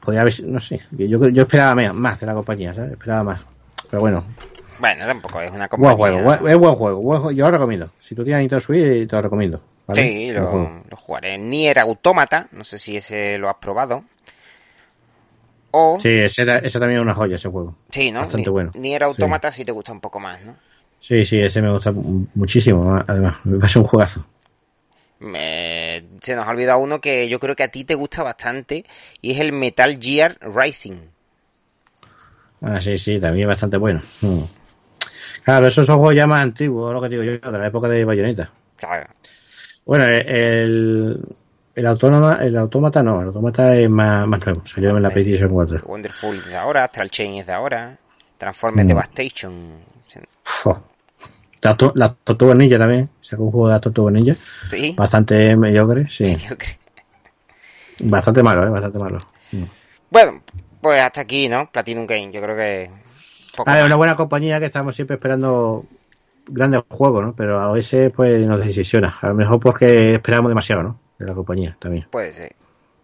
Podría 0.00 0.22
haber, 0.22 0.34
no 0.44 0.60
sé. 0.60 0.80
Yo, 0.90 1.28
yo 1.28 1.42
esperaba 1.42 1.74
más 1.92 2.18
de 2.18 2.26
la 2.26 2.34
compañía, 2.34 2.74
¿sabes? 2.74 2.92
Esperaba 2.92 3.22
más. 3.22 3.40
Pero 3.88 4.00
bueno, 4.00 4.24
Bueno, 4.80 5.06
tampoco 5.06 5.40
es 5.40 5.50
una 5.52 5.68
buen 5.68 5.92
compañía... 5.92 5.96
juego, 5.96 6.22
buen- 6.24 6.52
es 6.52 6.58
buen 6.58 6.74
juego, 6.74 7.00
buen 7.00 7.20
juego. 7.20 7.30
Yo 7.36 7.44
lo 7.46 7.50
recomiendo. 7.52 7.90
Si 8.00 8.14
tú 8.16 8.24
tienes 8.24 8.40
Nintendo 8.40 8.60
Switch, 8.60 9.08
te 9.08 9.14
lo 9.14 9.22
recomiendo. 9.22 9.62
¿vale? 9.86 10.02
Sí, 10.02 10.32
lo, 10.32 10.46
juego. 10.48 10.82
lo 10.90 10.96
jugaré. 10.96 11.38
Nier 11.38 11.78
Automata, 11.78 12.48
no 12.50 12.64
sé 12.64 12.78
si 12.78 12.96
ese 12.96 13.38
lo 13.38 13.48
has 13.48 13.56
probado. 13.56 14.02
O, 15.72 15.98
sí, 16.00 16.08
Sí, 16.08 16.18
ese, 16.40 16.42
ese 16.66 16.78
también 16.78 17.00
es 17.00 17.02
una 17.02 17.14
joya, 17.14 17.36
ese 17.36 17.48
juego. 17.48 17.74
¿no? 18.12 18.20
bastante 18.20 18.46
Ni- 18.48 18.52
bueno. 18.52 18.70
Nier 18.74 19.02
Automata 19.04 19.50
sí. 19.50 19.64
te 19.64 19.72
gusta 19.72 19.92
un 19.92 20.00
poco 20.00 20.20
más, 20.20 20.40
¿no? 20.42 20.54
Sí, 21.00 21.24
sí, 21.24 21.38
ese 21.40 21.60
me 21.60 21.70
gusta 21.72 21.90
mu- 21.92 22.26
muchísimo. 22.34 23.02
Además, 23.06 23.36
me 23.44 23.58
parece 23.58 23.78
un 23.80 23.84
juegazo. 23.86 24.24
Me- 25.18 26.02
se 26.20 26.34
nos 26.36 26.46
ha 26.46 26.50
olvidado 26.50 26.78
uno 26.78 27.00
que 27.00 27.28
yo 27.28 27.38
creo 27.40 27.54
que 27.56 27.62
a 27.64 27.68
ti 27.68 27.84
te 27.84 27.94
gusta 27.94 28.22
bastante 28.22 28.84
y 29.20 29.32
es 29.32 29.40
el 29.40 29.52
Metal 29.52 29.98
Gear 30.00 30.38
Rising. 30.40 30.98
Ah, 32.60 32.80
sí, 32.80 32.98
sí, 32.98 33.18
también 33.18 33.48
bastante 33.48 33.76
bueno. 33.76 34.00
Mm. 34.20 34.42
Claro, 35.44 35.66
esos 35.66 35.86
son 35.86 35.96
juegos 35.98 36.14
ya 36.14 36.26
más 36.26 36.42
antiguos, 36.42 36.92
lo 36.92 37.00
que 37.00 37.08
digo 37.08 37.22
yo, 37.24 37.38
de 37.38 37.58
la 37.58 37.66
época 37.66 37.88
de 37.88 38.04
Bayonetta. 38.04 38.50
Claro. 38.76 39.08
Bueno, 39.84 40.04
el, 40.04 41.18
el 41.74 41.86
autónoma, 41.86 42.38
el 42.42 42.56
autómata 42.56 43.02
no, 43.02 43.20
el 43.20 43.28
autómata 43.28 43.74
es 43.76 43.88
más, 43.88 44.26
más 44.26 44.44
nuevo, 44.46 44.62
salió 44.66 44.96
en 44.96 45.02
la 45.02 45.10
PlayStation 45.10 45.50
4. 45.50 45.82
Wonderful 45.86 46.36
es 46.36 46.46
de 46.46 46.56
ahora, 46.56 46.84
Astral 46.84 47.10
Chain 47.10 47.34
es 47.36 47.46
de 47.46 47.52
ahora, 47.52 47.96
Transformers 48.38 48.84
Mm. 48.84 48.88
Devastation. 48.88 49.70
La, 51.62 51.76
to- 51.76 51.92
la 51.94 52.12
Tortuga 52.12 52.54
Ninja 52.54 52.76
también, 52.78 53.08
sacó 53.20 53.44
un 53.44 53.52
juego 53.52 53.68
de 53.68 53.74
la 53.74 53.80
Tortuga 53.80 54.10
Ninja, 54.10 54.34
Sí, 54.70 54.94
bastante 54.98 55.56
mediocre, 55.56 56.08
sí, 56.10 56.36
creo. 56.36 56.58
bastante 58.00 58.42
malo, 58.42 58.66
eh, 58.66 58.70
bastante 58.70 58.98
malo. 58.98 59.18
Mm. 59.52 59.64
Bueno, 60.10 60.42
pues 60.80 61.00
hasta 61.00 61.20
aquí, 61.20 61.48
¿no? 61.48 61.70
Platinum 61.70 62.06
Game, 62.06 62.32
yo 62.32 62.42
creo 62.42 62.56
que... 62.56 62.90
poco 63.56 63.70
Ah, 63.70 63.78
es 63.78 63.86
una 63.86 63.94
buena 63.96 64.16
compañía 64.16 64.58
que 64.58 64.66
estamos 64.66 64.96
siempre 64.96 65.14
esperando 65.14 65.86
grandes 66.48 66.82
juegos, 66.88 67.22
¿no? 67.22 67.34
Pero 67.36 67.60
a 67.60 67.70
veces 67.72 68.10
pues 68.14 68.44
nos 68.44 68.58
decisiona, 68.64 69.16
a 69.20 69.28
lo 69.28 69.34
mejor 69.34 69.60
porque 69.60 70.14
esperamos 70.14 70.50
demasiado, 70.50 70.82
¿no? 70.82 70.98
De 71.22 71.28
la 71.28 71.34
compañía 71.34 71.76
también. 71.78 72.06
Puede 72.10 72.32
ser, 72.32 72.54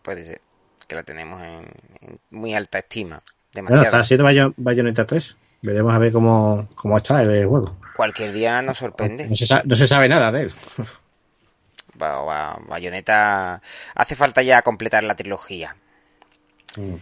puede 0.03 0.25
ser. 0.25 0.41
Que 0.87 0.97
la 0.97 1.03
tenemos 1.05 1.41
en, 1.43 1.67
en 2.01 2.19
muy 2.31 2.53
alta 2.55 2.79
estima. 2.79 3.19
Bueno, 3.19 3.69
Demasiado. 3.71 3.85
está 3.85 3.99
haciendo 4.01 4.25
Bayo- 4.25 4.55
Bayonetta 4.57 5.07
3. 5.07 5.37
Veremos 5.63 5.95
a 5.95 5.99
ver 5.99 6.13
cómo, 6.13 6.69
cómo 6.75 6.97
está 6.97 7.21
el 7.23 7.47
juego. 7.47 7.77
Cualquier 7.97 8.33
día 8.33 8.61
nos 8.63 8.79
sorprende. 8.79 9.29
No 9.29 9.35
se, 9.35 9.47
sa- 9.47 9.63
no 9.65 9.77
se 9.77 9.87
sabe 9.87 10.09
nada 10.09 10.33
de 10.33 10.43
él. 10.43 10.53
Va- 12.01 12.23
va- 12.23 12.59
Bayonetta 12.69 13.61
hace 13.95 14.15
falta 14.17 14.43
ya 14.43 14.63
completar 14.63 15.03
la 15.05 15.17
trilogía. 15.17 15.75
Mm. 16.77 16.95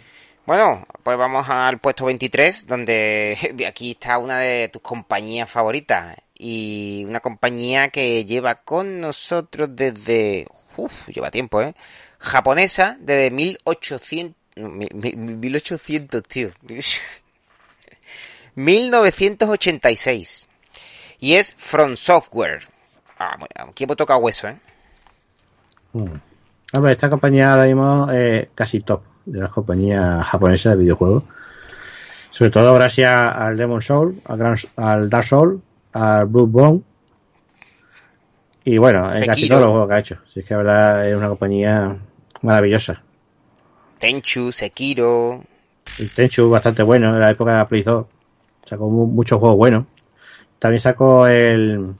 Bueno, 0.46 0.86
pues 1.02 1.18
vamos 1.18 1.46
al 1.48 1.78
puesto 1.80 2.04
23, 2.06 2.66
donde 2.66 3.36
aquí 3.68 3.92
está 3.92 4.18
una 4.18 4.38
de 4.38 4.68
tus 4.68 4.80
compañías 4.82 5.50
favoritas. 5.50 6.16
Y 6.38 7.04
una 7.08 7.20
compañía 7.20 7.88
que 7.88 8.24
lleva 8.26 8.56
con 8.56 9.00
nosotros 9.00 9.70
desde... 9.72 10.46
Uf, 10.76 11.08
lleva 11.08 11.30
tiempo, 11.30 11.60
¿eh? 11.62 11.74
Japonesa 12.18 12.96
desde 13.00 13.30
1800... 13.30 14.36
no, 14.56 14.68
mi- 14.68 14.88
mi- 14.92 15.12
1800, 15.14 16.22
tío. 16.24 16.50
1986. 18.54 20.46
Y 21.20 21.34
es 21.34 21.54
From 21.58 21.96
Software. 21.96 22.60
Ah, 23.18 23.36
aquí 23.68 23.84
hemos 23.84 23.96
tocado 23.96 24.20
hueso, 24.20 24.48
¿eh? 24.48 24.58
Mm. 25.92 26.86
Esta 26.88 27.08
compañía 27.08 27.52
ahora 27.52 27.64
mismo 27.64 28.10
es 28.10 28.48
casi 28.54 28.80
top 28.80 29.02
de 29.24 29.40
las 29.40 29.50
compañías 29.50 30.24
japonesas 30.26 30.74
de 30.76 30.82
videojuegos. 30.82 31.22
Sobre 32.30 32.50
todo 32.50 32.74
gracias 32.74 33.14
al 33.14 33.56
Demon 33.56 33.80
Soul, 33.80 34.20
al, 34.26 34.36
Gran- 34.36 34.58
al 34.76 35.08
Dark 35.08 35.26
Soul, 35.26 35.62
al 35.92 36.26
Bloodborne. 36.26 36.82
Y 38.66 38.76
bueno, 38.78 39.04
en 39.06 39.24
casi 39.26 39.42
Sekiro. 39.42 39.54
todos 39.56 39.62
los 39.62 39.70
juegos 39.70 39.88
que 39.88 39.94
ha 39.94 39.98
hecho. 39.98 40.18
Si 40.34 40.40
es 40.40 40.46
que 40.46 40.52
la 40.54 40.58
verdad 40.58 41.08
es 41.08 41.16
una 41.16 41.28
compañía 41.28 41.96
maravillosa. 42.42 43.02
Tenchu, 43.98 44.52
Sekiro... 44.52 45.42
El 45.98 46.10
Tenchu 46.10 46.50
bastante 46.50 46.82
bueno 46.82 47.14
en 47.14 47.20
la 47.20 47.30
época 47.30 47.52
de 47.52 47.56
la 47.58 47.68
Play 47.68 47.82
2. 47.82 48.06
Sacó 48.64 48.90
mu- 48.90 49.06
muchos 49.06 49.38
juegos 49.40 49.56
buenos. 49.56 49.86
También 50.58 50.80
sacó 50.82 51.26
el 51.26 51.94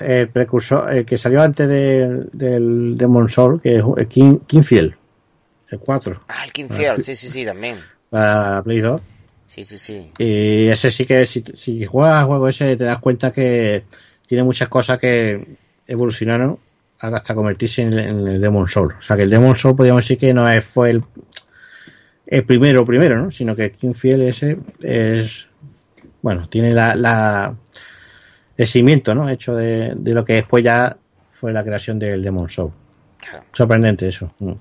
el 0.00 0.28
precursor, 0.28 0.92
el 0.92 1.06
que 1.06 1.16
salió 1.16 1.40
antes 1.40 1.68
de- 1.68 2.26
del 2.32 2.96
Demon 2.98 3.28
Soul, 3.28 3.60
que 3.60 3.76
es 3.76 3.84
el 3.96 4.08
King, 4.08 4.38
Kingfield, 4.46 4.94
el 5.70 5.78
4, 5.78 6.20
Ah, 6.28 6.44
el 6.44 6.52
Kingfield, 6.52 7.00
sí, 7.00 7.14
sí, 7.14 7.28
sí, 7.30 7.44
también. 7.44 7.78
para 8.10 8.62
Play 8.62 8.80
2. 8.80 9.00
Sí, 9.46 9.64
sí, 9.64 9.78
sí. 9.78 10.10
Y 10.18 10.66
ese 10.66 10.90
sí 10.90 11.06
que, 11.06 11.24
si, 11.26 11.42
si 11.54 11.84
juegas 11.84 12.20
al 12.20 12.26
juego 12.26 12.48
ese, 12.48 12.76
te 12.76 12.84
das 12.84 12.98
cuenta 12.98 13.32
que 13.32 13.84
tiene 14.26 14.44
muchas 14.44 14.68
cosas 14.68 14.98
que 14.98 15.56
evolucionaron 15.86 16.58
hasta 17.00 17.34
convertirse 17.34 17.82
en, 17.82 17.92
el- 17.92 17.98
en 17.98 18.28
el 18.28 18.40
Demon 18.40 18.66
Soul. 18.68 18.94
O 18.98 19.02
sea, 19.02 19.16
que 19.16 19.22
el 19.24 19.30
Demon 19.30 19.56
Soul 19.56 19.76
podríamos 19.76 20.02
decir 20.04 20.18
que 20.18 20.32
no 20.32 20.48
es, 20.48 20.64
fue 20.64 20.90
el, 20.90 21.04
el 22.26 22.44
primero, 22.44 22.86
primero, 22.86 23.16
¿no? 23.22 23.30
Sino 23.30 23.54
que 23.54 23.72
Kingfield 23.72 24.22
ese 24.22 24.56
es, 24.80 25.46
bueno, 26.22 26.48
tiene 26.48 26.72
la, 26.72 26.94
la 26.94 27.54
el 28.56 28.66
cimiento, 28.66 29.14
¿no? 29.14 29.28
Hecho 29.28 29.54
de, 29.54 29.92
de 29.96 30.14
lo 30.14 30.24
que 30.24 30.34
después 30.34 30.62
ya 30.64 30.96
fue 31.40 31.52
la 31.52 31.64
creación 31.64 31.98
del 31.98 32.22
Demon 32.22 32.48
Soul. 32.48 32.70
Claro. 33.18 33.44
Sorprendente 33.52 34.08
eso. 34.08 34.32
Mm. 34.38 34.52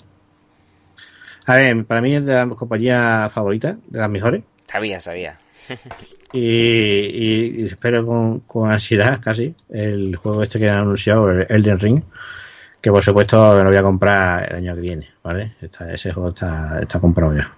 A 1.45 1.55
ver, 1.55 1.85
para 1.85 2.01
mí 2.01 2.15
es 2.15 2.25
de 2.25 2.33
las 2.33 2.47
compañías 2.47 3.31
favoritas, 3.31 3.75
de 3.87 3.99
las 3.99 4.09
mejores. 4.09 4.43
Sabía, 4.67 4.99
sabía. 4.99 5.39
Y, 6.33 6.39
y- 6.39 7.61
y 7.61 7.65
espero 7.65 8.05
con, 8.05 8.39
con 8.41 8.71
ansiedad 8.71 9.19
casi 9.21 9.53
el 9.69 10.15
juego 10.15 10.43
este 10.43 10.59
que 10.59 10.69
han 10.69 10.79
anunciado, 10.79 11.29
el 11.29 11.45
Elden 11.47 11.79
Ring, 11.79 12.01
que 12.81 12.89
por 12.91 13.03
supuesto 13.03 13.53
me 13.53 13.63
lo 13.63 13.69
voy 13.69 13.77
a 13.77 13.83
comprar 13.83 14.49
el 14.51 14.57
año 14.57 14.75
que 14.75 14.81
viene, 14.81 15.09
¿vale? 15.23 15.53
Está- 15.61 15.91
ese 15.93 16.11
juego 16.11 16.29
está, 16.29 16.79
está 16.81 16.99
comprado 16.99 17.35
ya. 17.35 17.53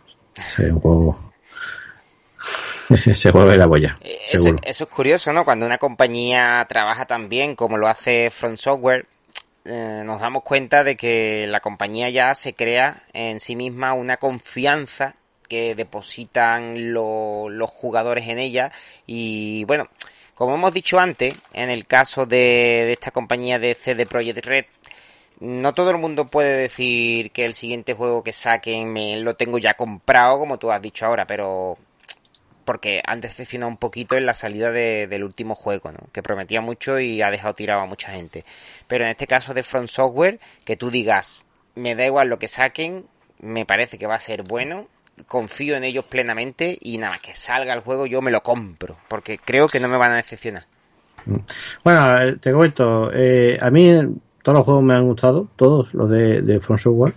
Es 0.58 0.72
un 0.72 0.80
juego... 0.82 1.32
es 2.90 3.26
la 3.26 3.66
boya, 3.66 3.98
Eh, 4.02 4.18
Eso, 4.32 4.56
eso 4.64 4.84
es 4.84 4.90
curioso, 4.90 5.34
¿no? 5.34 5.44
Cuando 5.46 5.66
una 5.66 5.78
compañía 5.78 6.66
trabaja 6.70 7.06
tan 7.06 7.30
bien 7.30 7.56
como 7.56 7.78
lo 7.78 7.88
hace 7.88 8.30
Front 8.30 8.58
Software, 8.58 9.06
eh, 9.64 10.04
nos 10.06 10.20
damos 10.22 10.44
cuenta 10.44 10.84
de 10.84 10.96
que 10.96 11.48
la 11.48 11.60
compañía 11.62 12.10
ya 12.10 12.34
se 12.36 12.54
crea 12.54 13.04
en 13.14 13.40
sí 13.40 13.56
misma 13.56 13.94
una 13.94 14.18
confianza 14.18 15.16
que 15.48 15.76
depositan 15.76 16.94
lo- 16.94 17.50
los 17.50 17.70
jugadores 17.70 18.28
en 18.28 18.40
ella 18.40 18.72
y 19.06 19.64
bueno, 19.66 19.88
como 20.36 20.56
hemos 20.56 20.74
dicho 20.74 21.00
antes, 21.00 21.34
en 21.54 21.70
el 21.70 21.86
caso 21.88 22.26
de, 22.26 22.92
esta 22.92 23.12
compañía 23.12 23.58
de 23.58 23.74
CD 23.74 24.06
Projekt 24.06 24.46
Red, 24.46 24.66
no 25.40 25.74
todo 25.74 25.92
el 25.92 25.98
mundo 25.98 26.28
puede 26.28 26.58
decir 26.58 27.32
que 27.32 27.46
el 27.46 27.54
siguiente 27.54 27.94
juego 27.94 28.24
que 28.24 28.32
saquen 28.34 28.92
me 28.92 29.18
lo 29.18 29.36
tengo 29.36 29.58
ya 29.58 29.74
comprado, 29.76 30.40
como 30.40 30.58
tú 30.58 30.72
has 30.72 30.82
dicho 30.82 31.06
ahora, 31.06 31.26
pero 31.26 31.78
porque 32.66 33.02
han 33.06 33.22
decepcionado 33.22 33.70
un 33.70 33.78
poquito 33.78 34.16
en 34.16 34.26
la 34.26 34.34
salida 34.34 34.72
de- 34.72 35.08
del 35.08 35.24
último 35.24 35.54
juego, 35.56 35.92
¿no? 35.92 36.00
Que 36.12 36.24
prometía 36.24 36.62
mucho 36.62 37.00
y 37.00 37.22
ha 37.22 37.30
dejado 37.30 37.54
tirado 37.54 37.82
a 37.82 37.86
mucha 37.86 38.12
gente. 38.12 38.44
Pero 38.88 39.04
en 39.06 39.12
este 39.12 39.28
caso 39.28 39.54
de 39.54 39.64
Front 39.64 39.90
Software, 39.90 40.40
que 40.64 40.76
tú 40.76 40.90
digas, 40.90 41.42
me 41.76 41.96
da 41.96 42.06
igual 42.06 42.28
lo 42.28 42.40
que 42.40 42.48
saquen, 42.48 43.06
me 43.40 43.66
parece 43.66 43.98
que 44.00 44.08
va 44.08 44.16
a 44.16 44.20
ser 44.20 44.42
bueno, 44.44 44.88
confío 45.28 45.76
en 45.76 45.84
ellos 45.84 46.06
plenamente 46.06 46.78
y 46.82 46.98
nada 46.98 47.14
más 47.14 47.22
que 47.22 47.36
salga 47.36 47.74
el 47.74 47.80
juego 47.80 48.06
yo 48.06 48.22
me 48.22 48.32
lo 48.32 48.42
compro, 48.42 48.98
porque 49.08 49.38
creo 49.38 49.68
que 49.68 49.80
no 49.80 49.88
me 49.88 49.98
van 49.98 50.12
a 50.12 50.18
decepcionar. 50.18 50.64
Bueno, 51.84 52.22
eh, 52.22 52.38
te 52.40 52.52
comento, 52.52 53.10
eh, 53.14 53.58
a 53.60 53.72
mí 53.72 53.92
todos 54.44 54.58
los 54.58 54.66
juegos 54.66 54.84
me 54.84 54.94
han 54.94 55.06
gustado, 55.06 55.48
todos 55.56 55.94
los 55.94 56.10
de, 56.10 56.42
de 56.42 56.60
From 56.60 56.78
Software, 56.78 57.14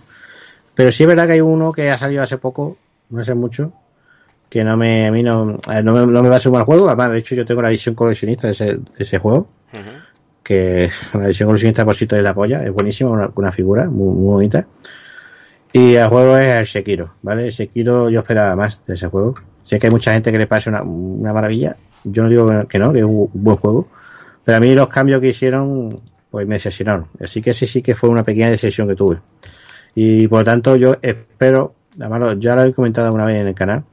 pero 0.73 0.91
sí 0.91 1.03
es 1.03 1.07
verdad 1.07 1.27
que 1.27 1.33
hay 1.33 1.41
uno 1.41 1.71
que 1.71 1.91
ha 1.91 1.97
salido 1.97 2.23
hace 2.23 2.37
poco, 2.37 2.77
no 3.09 3.21
hace 3.21 3.35
mucho, 3.35 3.71
que 4.49 4.63
no 4.63 4.75
me, 4.77 5.07
a 5.07 5.11
mí 5.11 5.21
no, 5.21 5.45
no, 5.45 5.59
me, 5.93 6.07
no 6.07 6.23
me 6.23 6.29
va 6.29 6.37
a 6.37 6.39
ser 6.39 6.49
un 6.49 6.57
mal 6.57 6.65
juego, 6.65 6.87
además 6.87 7.11
de 7.11 7.19
hecho 7.19 7.35
yo 7.35 7.45
tengo 7.45 7.61
la 7.61 7.69
edición 7.69 7.93
coleccionista 7.93 8.47
de 8.47 8.53
ese, 8.53 8.65
de 8.65 8.81
ese 8.97 9.19
juego, 9.19 9.47
que 10.41 10.89
la 11.13 11.25
edición 11.25 11.47
coleccionista 11.47 11.85
por 11.85 11.95
sitio 11.95 12.17
de 12.17 12.23
la 12.23 12.33
polla, 12.33 12.63
es 12.63 12.71
buenísima, 12.71 13.11
una, 13.11 13.29
una 13.35 13.51
figura 13.51 13.87
muy, 13.89 14.15
muy 14.15 14.31
bonita. 14.31 14.65
Y 15.71 15.95
el 15.95 16.07
juego 16.07 16.37
es 16.37 16.47
el 16.47 16.65
Sekiro, 16.65 17.13
¿vale? 17.21 17.47
El 17.47 17.53
Sekiro 17.53 18.09
yo 18.09 18.19
esperaba 18.19 18.55
más 18.55 18.79
de 18.85 18.95
ese 18.95 19.07
juego. 19.07 19.35
Sé 19.63 19.79
que 19.79 19.87
hay 19.87 19.91
mucha 19.91 20.13
gente 20.13 20.31
que 20.31 20.37
le 20.37 20.47
parece 20.47 20.69
una, 20.69 20.81
una 20.81 21.31
maravilla. 21.31 21.77
Yo 22.03 22.23
no 22.23 22.29
digo 22.29 22.67
que 22.67 22.79
no, 22.79 22.91
que 22.91 22.99
es 22.99 23.05
un 23.05 23.29
buen 23.33 23.57
juego. 23.57 23.87
Pero 24.43 24.57
a 24.57 24.59
mí 24.59 24.73
los 24.73 24.87
cambios 24.87 25.21
que 25.21 25.27
hicieron, 25.27 26.01
pues 26.31 26.47
me 26.47 26.55
decepcionaron. 26.55 27.07
Así 27.23 27.41
que 27.41 27.53
sí, 27.53 27.67
sí 27.67 27.83
que 27.83 27.93
fue 27.93 28.09
una 28.09 28.23
pequeña 28.23 28.49
decepción 28.49 28.87
que 28.87 28.95
tuve. 28.95 29.19
Y 29.93 30.27
por 30.27 30.39
lo 30.39 30.45
tanto 30.45 30.75
yo 30.75 30.97
espero, 31.01 31.75
además 31.99 32.37
ya 32.39 32.55
lo 32.55 32.63
he 32.63 32.73
comentado 32.73 33.07
alguna 33.07 33.25
vez 33.25 33.41
en 33.41 33.47
el 33.47 33.55
canal, 33.55 33.83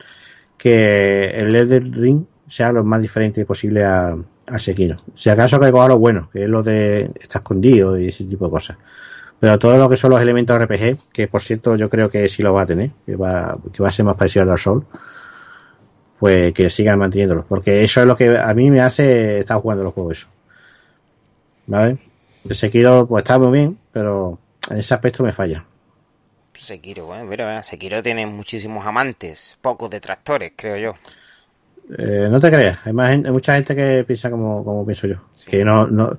que 0.57 1.27
el 1.31 1.55
Elden 1.55 1.93
Ring 1.93 2.25
sea 2.47 2.73
lo 2.73 2.85
más 2.85 3.03
diferente 3.03 3.45
posible 3.45 3.85
a, 3.85 4.17
a 4.47 4.59
Sekiro. 4.59 4.97
Si 5.15 5.29
acaso 5.29 5.59
que 5.61 5.71
coja 5.71 5.89
lo 5.89 5.99
bueno, 5.99 6.31
que 6.33 6.45
es 6.45 6.49
lo 6.49 6.63
de 6.63 7.11
estar 7.21 7.41
escondido 7.41 7.99
y 7.99 8.09
ese 8.09 8.25
tipo 8.25 8.47
de 8.47 8.51
cosas. 8.51 8.79
Pero 9.39 9.59
todo 9.59 9.77
lo 9.77 9.89
que 9.89 9.97
son 9.97 10.11
los 10.11 10.21
elementos 10.21 10.59
RPG, 10.59 11.13
que 11.13 11.29
por 11.29 11.43
cierto 11.43 11.77
yo 11.77 11.91
creo 11.91 12.11
que 12.11 12.27
sí 12.29 12.43
lo 12.43 12.55
va 12.55 12.63
a 12.63 12.67
tener, 12.67 12.91
que 13.05 13.17
va, 13.17 13.57
que 13.73 13.83
va 13.83 13.91
a 13.91 13.93
ser 13.93 14.05
más 14.05 14.17
parecido 14.17 14.43
al 14.43 14.49
Dark 14.49 14.87
pues 16.19 16.55
que 16.55 16.71
sigan 16.71 16.99
manteniéndolo. 16.99 17.45
Porque 17.47 17.85
eso 17.85 18.01
es 18.01 18.07
lo 18.07 18.17
que 18.17 18.39
a 18.39 18.55
mí 18.55 18.71
me 18.71 18.81
hace 18.81 19.41
estar 19.41 19.61
jugando 19.61 19.85
los 19.85 19.93
juegos. 19.93 20.19
Eso. 20.19 20.29
¿Vale? 21.67 21.99
El 22.49 22.55
Sekiro 22.55 23.07
pues 23.07 23.23
está 23.23 23.39
muy 23.39 23.53
bien, 23.53 23.79
pero 23.93 24.39
en 24.71 24.79
ese 24.79 24.95
aspecto 24.95 25.23
me 25.23 25.33
falla. 25.33 25.65
Sekiro, 26.55 27.07
bueno, 27.07 27.25
mira, 27.25 27.63
Sekiro 27.63 28.03
tiene 28.03 28.27
muchísimos 28.27 28.87
amantes, 28.87 29.59
pocos 29.61 29.91
detractores, 29.91 30.53
creo 30.57 30.77
yo. 30.77 30.95
Eh, 31.99 32.29
no 32.31 32.41
te 32.41 32.51
creas, 32.51 32.85
hay, 32.85 32.93
más 32.93 33.11
hay 33.11 33.21
mucha 33.31 33.55
gente 33.55 33.77
que 33.77 34.05
piensa 34.07 34.31
como, 34.31 34.65
como 34.65 34.85
pienso 34.85 35.07
yo. 35.07 35.17
Que 35.45 35.65
no, 35.65 35.87
no, 35.87 36.19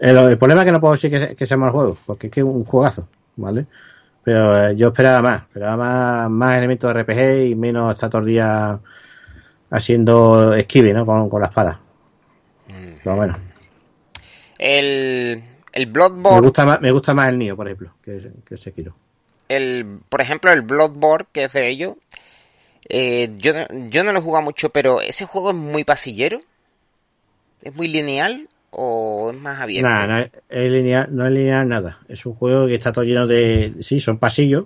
el, 0.00 0.16
el 0.16 0.38
problema 0.38 0.62
es 0.62 0.66
que 0.66 0.72
no 0.72 0.80
puedo 0.80 0.94
decir 0.94 1.10
que, 1.10 1.18
sea- 1.18 1.34
que 1.34 1.46
sea 1.46 1.56
mal 1.58 1.70
juego, 1.70 1.98
porque 2.06 2.28
es 2.28 2.32
que 2.32 2.40
es 2.40 2.44
un 2.46 2.64
juegazo, 2.64 3.08
¿vale? 3.36 3.66
Pero 4.24 4.68
eh, 4.68 4.76
yo 4.76 4.88
esperaba 4.88 5.20
más, 5.22 5.42
esperaba 5.42 5.76
más, 5.76 6.30
más 6.30 6.56
elementos 6.56 6.88
de 6.94 7.00
RPG 7.02 7.46
y 7.50 7.54
menos 7.56 7.92
estar 7.94 8.08
todo 8.10 8.22
el 8.22 8.28
día 8.28 8.80
haciendo 9.70 10.54
esquive, 10.54 10.92
¿no? 10.94 11.06
Con, 11.06 11.28
con 11.30 11.40
la 11.42 11.48
espada. 11.48 11.80
Pero 13.02 13.16
bueno, 13.16 13.36
El, 14.58 15.42
el 15.72 15.86
me 15.86 15.92
Bloodborne, 15.92 16.40
gusta 16.40 16.64
más, 16.64 16.80
me 16.80 16.90
gusta 16.90 17.14
más 17.14 17.28
el 17.28 17.38
Nio, 17.38 17.56
por 17.56 17.66
ejemplo, 17.66 17.94
que, 18.02 18.32
que 18.44 18.56
Sekiro. 18.56 18.94
el, 19.48 20.00
por 20.08 20.20
ejemplo, 20.20 20.50
el 20.52 20.62
Bloodborne, 20.62 21.26
que 21.32 21.44
es 21.44 21.52
de 21.52 21.68
ellos, 21.68 21.94
eh, 22.92 23.32
yo, 23.38 23.52
no- 23.54 23.88
yo 23.90 24.04
no 24.04 24.12
lo 24.12 24.18
he 24.20 24.22
jugado 24.22 24.44
mucho, 24.44 24.70
pero 24.70 25.00
ese 25.00 25.24
juego 25.26 25.50
es 25.50 25.56
muy 25.56 25.82
pasillero, 25.82 26.40
es 27.62 27.74
muy 27.74 27.88
lineal 27.88 28.48
o 28.70 29.30
es 29.32 29.38
más 29.38 29.60
abierto. 29.60 29.88
No, 29.88 30.18
es 30.48 30.70
lineal, 30.70 31.08
no 31.10 31.26
es 31.26 31.32
lineal 31.32 31.68
nada. 31.68 31.98
Es 32.08 32.24
un 32.26 32.34
juego 32.34 32.66
que 32.66 32.74
está 32.74 32.92
todo 32.92 33.04
lleno 33.04 33.26
de. 33.26 33.74
Sí, 33.80 34.00
son 34.00 34.18
pasillos, 34.18 34.64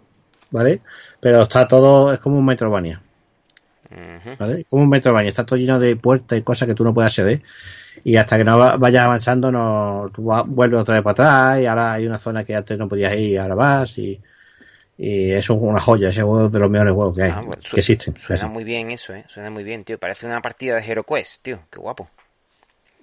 ¿vale? 0.51 0.81
Pero 1.21 1.43
está 1.43 1.67
todo. 1.67 2.13
Es 2.13 2.19
como 2.19 2.39
un 2.39 2.45
Metrovania. 2.47 3.01
Ujú. 3.91 4.31
¿vale? 4.39 4.65
Como 4.69 4.83
un 4.83 4.89
Metroidvania, 4.89 5.29
está 5.29 5.47
todo 5.47 5.59
lleno 5.59 5.79
de 5.79 5.95
puertas 5.97 6.39
y 6.39 6.43
cosas 6.43 6.67
que 6.67 6.75
tú 6.75 6.83
no 6.85 6.93
puedes 6.93 7.13
acceder. 7.13 7.43
Y 8.05 8.17
hasta 8.17 8.37
que 8.37 8.45
no 8.45 8.59
va- 8.59 8.77
vayas 8.77 9.05
avanzando, 9.05 9.51
no, 9.53 10.11
tú 10.13 10.23
vuelves 10.47 10.81
otra 10.81 10.95
vez 10.95 11.03
para 11.03 11.13
atrás. 11.13 11.63
Y 11.63 11.67
ahora 11.67 11.93
hay 11.95 12.07
una 12.07 12.19
zona 12.19 12.45
que 12.45 12.55
antes 12.55 12.77
no 12.79 12.89
podías 12.89 13.15
ir 13.15 13.31
y 13.31 13.37
ahora 13.37 13.55
vas. 13.55 13.97
Y, 13.99 14.21
y 14.99 15.31
eso 15.33 15.55
es 15.57 15.63
una 15.63 15.81
joya. 15.81 16.09
Ese 16.09 16.23
juego 16.23 16.47
es 16.47 16.53
de 16.53 16.59
los 16.59 16.71
mejores 16.71 16.95
juegos 16.95 17.15
que 17.17 17.23
hay, 17.25 17.31
Ah, 17.35 17.43
bueno, 17.45 17.63
que 17.71 17.81
existen. 17.81 18.17
Suena 18.17 18.47
muy 18.49 18.65
bien 18.65 18.91
eso, 18.91 19.13
¿eh? 19.15 19.25
Suena 19.29 19.51
muy 19.51 19.65
bien, 19.65 19.85
tío. 19.85 19.99
Parece 19.99 20.27
una 20.27 20.41
partida 20.41 20.77
de 20.77 20.87
Hero 20.87 21.03
Quest, 21.05 21.43
tío. 21.43 21.59
Qué 21.71 21.79
guapo. 21.79 22.09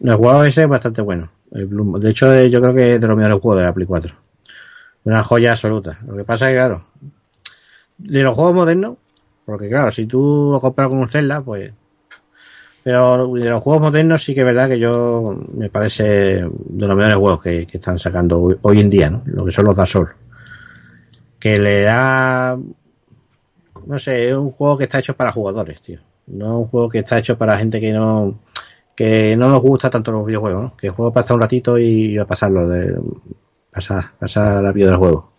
El 0.04 0.16
juego 0.16 0.44
ese 0.44 0.64
es 0.64 0.68
bastante 0.68 1.02
bueno. 1.02 1.30
El 1.52 1.70
Bloom- 1.70 2.00
de 2.00 2.10
hecho, 2.10 2.44
yo 2.46 2.60
creo 2.62 2.74
que 2.74 2.96
es 2.96 3.02
de 3.02 3.08
los 3.08 3.16
mejores 3.16 3.40
juegos 3.40 3.60
de 3.60 3.66
la 3.66 3.74
Play 3.74 3.86
4. 3.86 4.16
Una 5.04 5.24
joya 5.24 5.52
absoluta. 5.52 6.00
Lo 6.08 6.16
que 6.16 6.24
pasa 6.24 6.46
es 6.48 6.52
que, 6.52 6.56
claro, 6.58 6.86
de 7.98 8.24
los 8.24 8.34
juegos 8.34 8.56
modernos, 8.56 8.98
porque 9.46 9.70
claro, 9.70 9.92
si 9.92 10.06
tú 10.08 10.50
lo 10.52 10.60
compras 10.60 10.88
con 10.88 10.98
un 10.98 11.10
Zelda, 11.10 11.42
pues. 11.42 11.72
Pero 12.84 13.34
de 13.34 13.50
los 13.50 13.62
juegos 13.62 13.82
modernos 13.84 14.24
sí 14.24 14.34
que 14.34 14.42
es 14.42 14.46
verdad 14.46 14.68
que 14.68 14.78
yo 14.80 15.38
me 15.54 15.70
parece 15.70 16.04
de 16.44 16.88
los 16.88 16.98
mejores 16.98 17.16
juegos 17.18 17.42
que, 17.42 17.66
que 17.68 17.78
están 17.78 17.98
sacando 17.98 18.42
hoy, 18.42 18.58
hoy 18.62 18.80
en 18.82 18.90
día, 18.90 19.10
¿no? 19.10 19.22
Lo 19.26 19.46
que 19.46 19.52
son 19.52 19.66
los 19.66 19.76
Dark 19.76 19.88
Souls. 19.90 20.10
Que 21.44 21.60
le 21.60 21.82
da. 21.82 22.58
No 23.86 24.00
sé, 24.00 24.30
es 24.30 24.34
un 24.34 24.52
juego 24.52 24.78
que 24.78 24.86
está 24.86 25.00
hecho 25.00 25.14
para 25.14 25.34
jugadores, 25.34 25.82
tío. 25.82 26.00
No 26.28 26.46
es 26.46 26.52
un 26.54 26.68
juego 26.70 26.88
que 26.88 27.00
está 27.00 27.18
hecho 27.18 27.38
para 27.38 27.58
gente 27.58 27.82
que 27.82 27.92
no 27.92 28.40
que 28.96 29.36
no 29.36 29.50
nos 29.50 29.62
gusta 29.62 29.90
tanto 29.90 30.14
los 30.14 30.26
videojuegos, 30.26 30.64
¿no? 30.64 30.78
Que 30.78 30.88
juego 30.88 31.12
para 31.12 31.24
estar 31.24 31.36
un 31.36 31.42
ratito 31.42 31.78
y 31.78 32.18
a 32.18 32.24
pasarlo, 32.24 32.70
de 32.70 32.98
pasar, 33.70 34.12
pasar 34.18 34.64
la 34.64 34.72
vida 34.72 34.88
del 34.88 34.96
juego. 34.96 35.34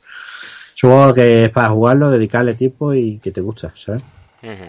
Es 0.77 0.85
un 0.85 0.91
juego 0.91 1.15
que 1.15 1.45
es 1.45 1.51
para 1.51 1.71
jugarlo, 1.71 2.11
dedicarle 2.11 2.53
tiempo 2.53 2.93
y 2.93 3.19
que 3.19 3.31
te 3.31 3.41
gusta, 3.41 3.73
¿sabes? 3.75 4.03
Pues 4.43 4.61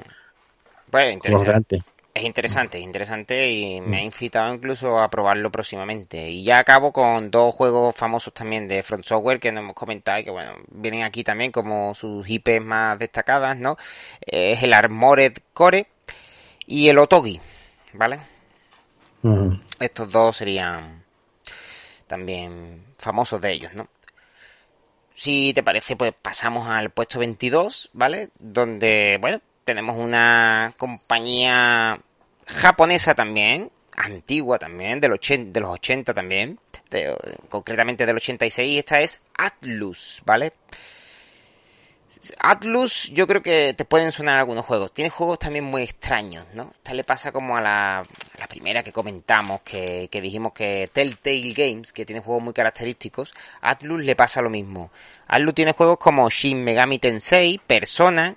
Como 0.92 1.10
interesante. 1.12 1.84
Es 2.16 2.24
interesante, 2.24 2.78
es 2.78 2.84
interesante 2.86 3.52
y 3.52 3.82
me 3.82 3.98
ha 3.98 4.02
incitado 4.02 4.54
incluso 4.54 5.00
a 5.02 5.10
probarlo 5.10 5.52
próximamente. 5.52 6.30
Y 6.30 6.46
ya 6.46 6.60
acabo 6.60 6.94
con 6.94 7.30
dos 7.30 7.54
juegos 7.54 7.94
famosos 7.94 8.34
también 8.34 8.70
de 8.70 8.82
Front 8.84 9.04
Software 9.04 9.38
que 9.42 9.52
no 9.52 9.60
hemos 9.60 9.76
comentado 9.76 10.20
y 10.20 10.24
que 10.24 10.32
bueno, 10.32 10.54
vienen 10.70 11.04
aquí 11.04 11.26
también 11.26 11.52
como 11.52 11.94
sus 11.94 12.26
IPs 12.30 12.62
más 12.62 12.98
destacadas, 13.00 13.58
¿no? 13.58 13.78
Eh, 14.22 14.54
Es 14.54 14.64
el 14.64 14.74
Armored 14.74 15.34
Core 15.54 15.88
y 16.66 16.88
el 16.88 17.00
Otogi, 17.00 17.42
¿vale? 17.92 18.20
Estos 19.78 20.10
dos 20.10 20.38
serían 20.38 21.04
también 22.08 22.86
famosos 22.98 23.42
de 23.42 23.52
ellos, 23.52 23.74
¿no? 23.74 23.90
Si 25.16 25.54
te 25.54 25.64
parece, 25.64 25.98
pues 25.98 26.14
pasamos 26.22 26.70
al 26.70 26.92
puesto 26.92 27.20
22, 27.20 27.90
¿vale? 27.92 28.30
Donde, 28.40 29.18
bueno, 29.20 29.42
tenemos 29.66 29.98
una 29.98 30.74
compañía 30.78 32.00
japonesa 32.46 33.16
también, 33.16 33.72
antigua 33.98 34.60
también, 34.60 35.02
de 35.02 35.10
los 35.10 35.70
80 35.70 36.14
también, 36.14 36.60
concretamente 37.50 38.06
del 38.06 38.16
86, 38.16 38.80
esta 38.80 39.00
es 39.00 39.22
Atlus, 39.38 40.22
¿vale? 40.26 40.54
Atlus, 42.40 43.12
yo 43.12 43.28
creo 43.28 43.42
que 43.42 43.74
te 43.74 43.86
pueden 43.86 44.12
sonar 44.12 44.38
algunos 44.38 44.66
juegos. 44.66 44.94
Tiene 44.94 45.10
juegos 45.10 45.38
también 45.38 45.66
muy 45.66 45.84
extraños, 45.84 46.46
¿no? 46.54 46.72
Esta 46.76 46.94
le 46.94 47.04
pasa 47.04 47.32
como 47.32 47.56
a 47.58 47.62
la, 47.62 48.00
a 48.00 48.06
la 48.40 48.48
primera 48.48 48.82
que 48.82 48.92
comentamos, 48.92 49.62
que, 49.62 50.08
que 50.10 50.22
dijimos 50.22 50.54
que 50.54 50.90
Telltale 50.92 51.54
Games, 51.54 51.94
que 51.94 52.06
tiene 52.06 52.22
juegos 52.22 52.42
muy 52.42 52.54
característicos. 52.54 53.34
Atlus 53.62 54.02
le 54.02 54.16
pasa 54.16 54.42
lo 54.42 54.50
mismo. 54.50 54.92
Atlus 55.28 55.54
tiene 55.54 55.74
juegos 55.74 56.00
como 56.00 56.30
Shin 56.30 56.64
Megami 56.64 56.98
Tensei, 56.98 57.60
Persona, 57.60 58.36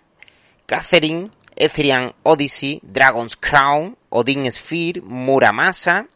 Catherine, 0.68 1.30
Ethereum 1.56 2.12
Odyssey, 2.24 2.78
Dragon's 2.82 3.36
Crown, 3.36 3.96
Odin 4.10 4.52
Sphere, 4.52 5.00
Muramasa, 5.00 6.06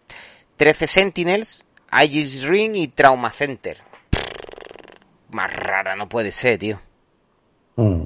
13 0.59 0.87
Sentinels, 0.87 1.65
Aegis 1.91 2.43
Ring 2.43 2.77
y 2.77 2.89
Trauma 2.89 3.33
Center. 3.33 3.79
Más 5.31 5.51
rara 5.57 5.97
no 5.97 6.07
puede 6.07 6.33
ser, 6.33 6.59
tío. 6.59 6.79
Mm. 7.77 8.05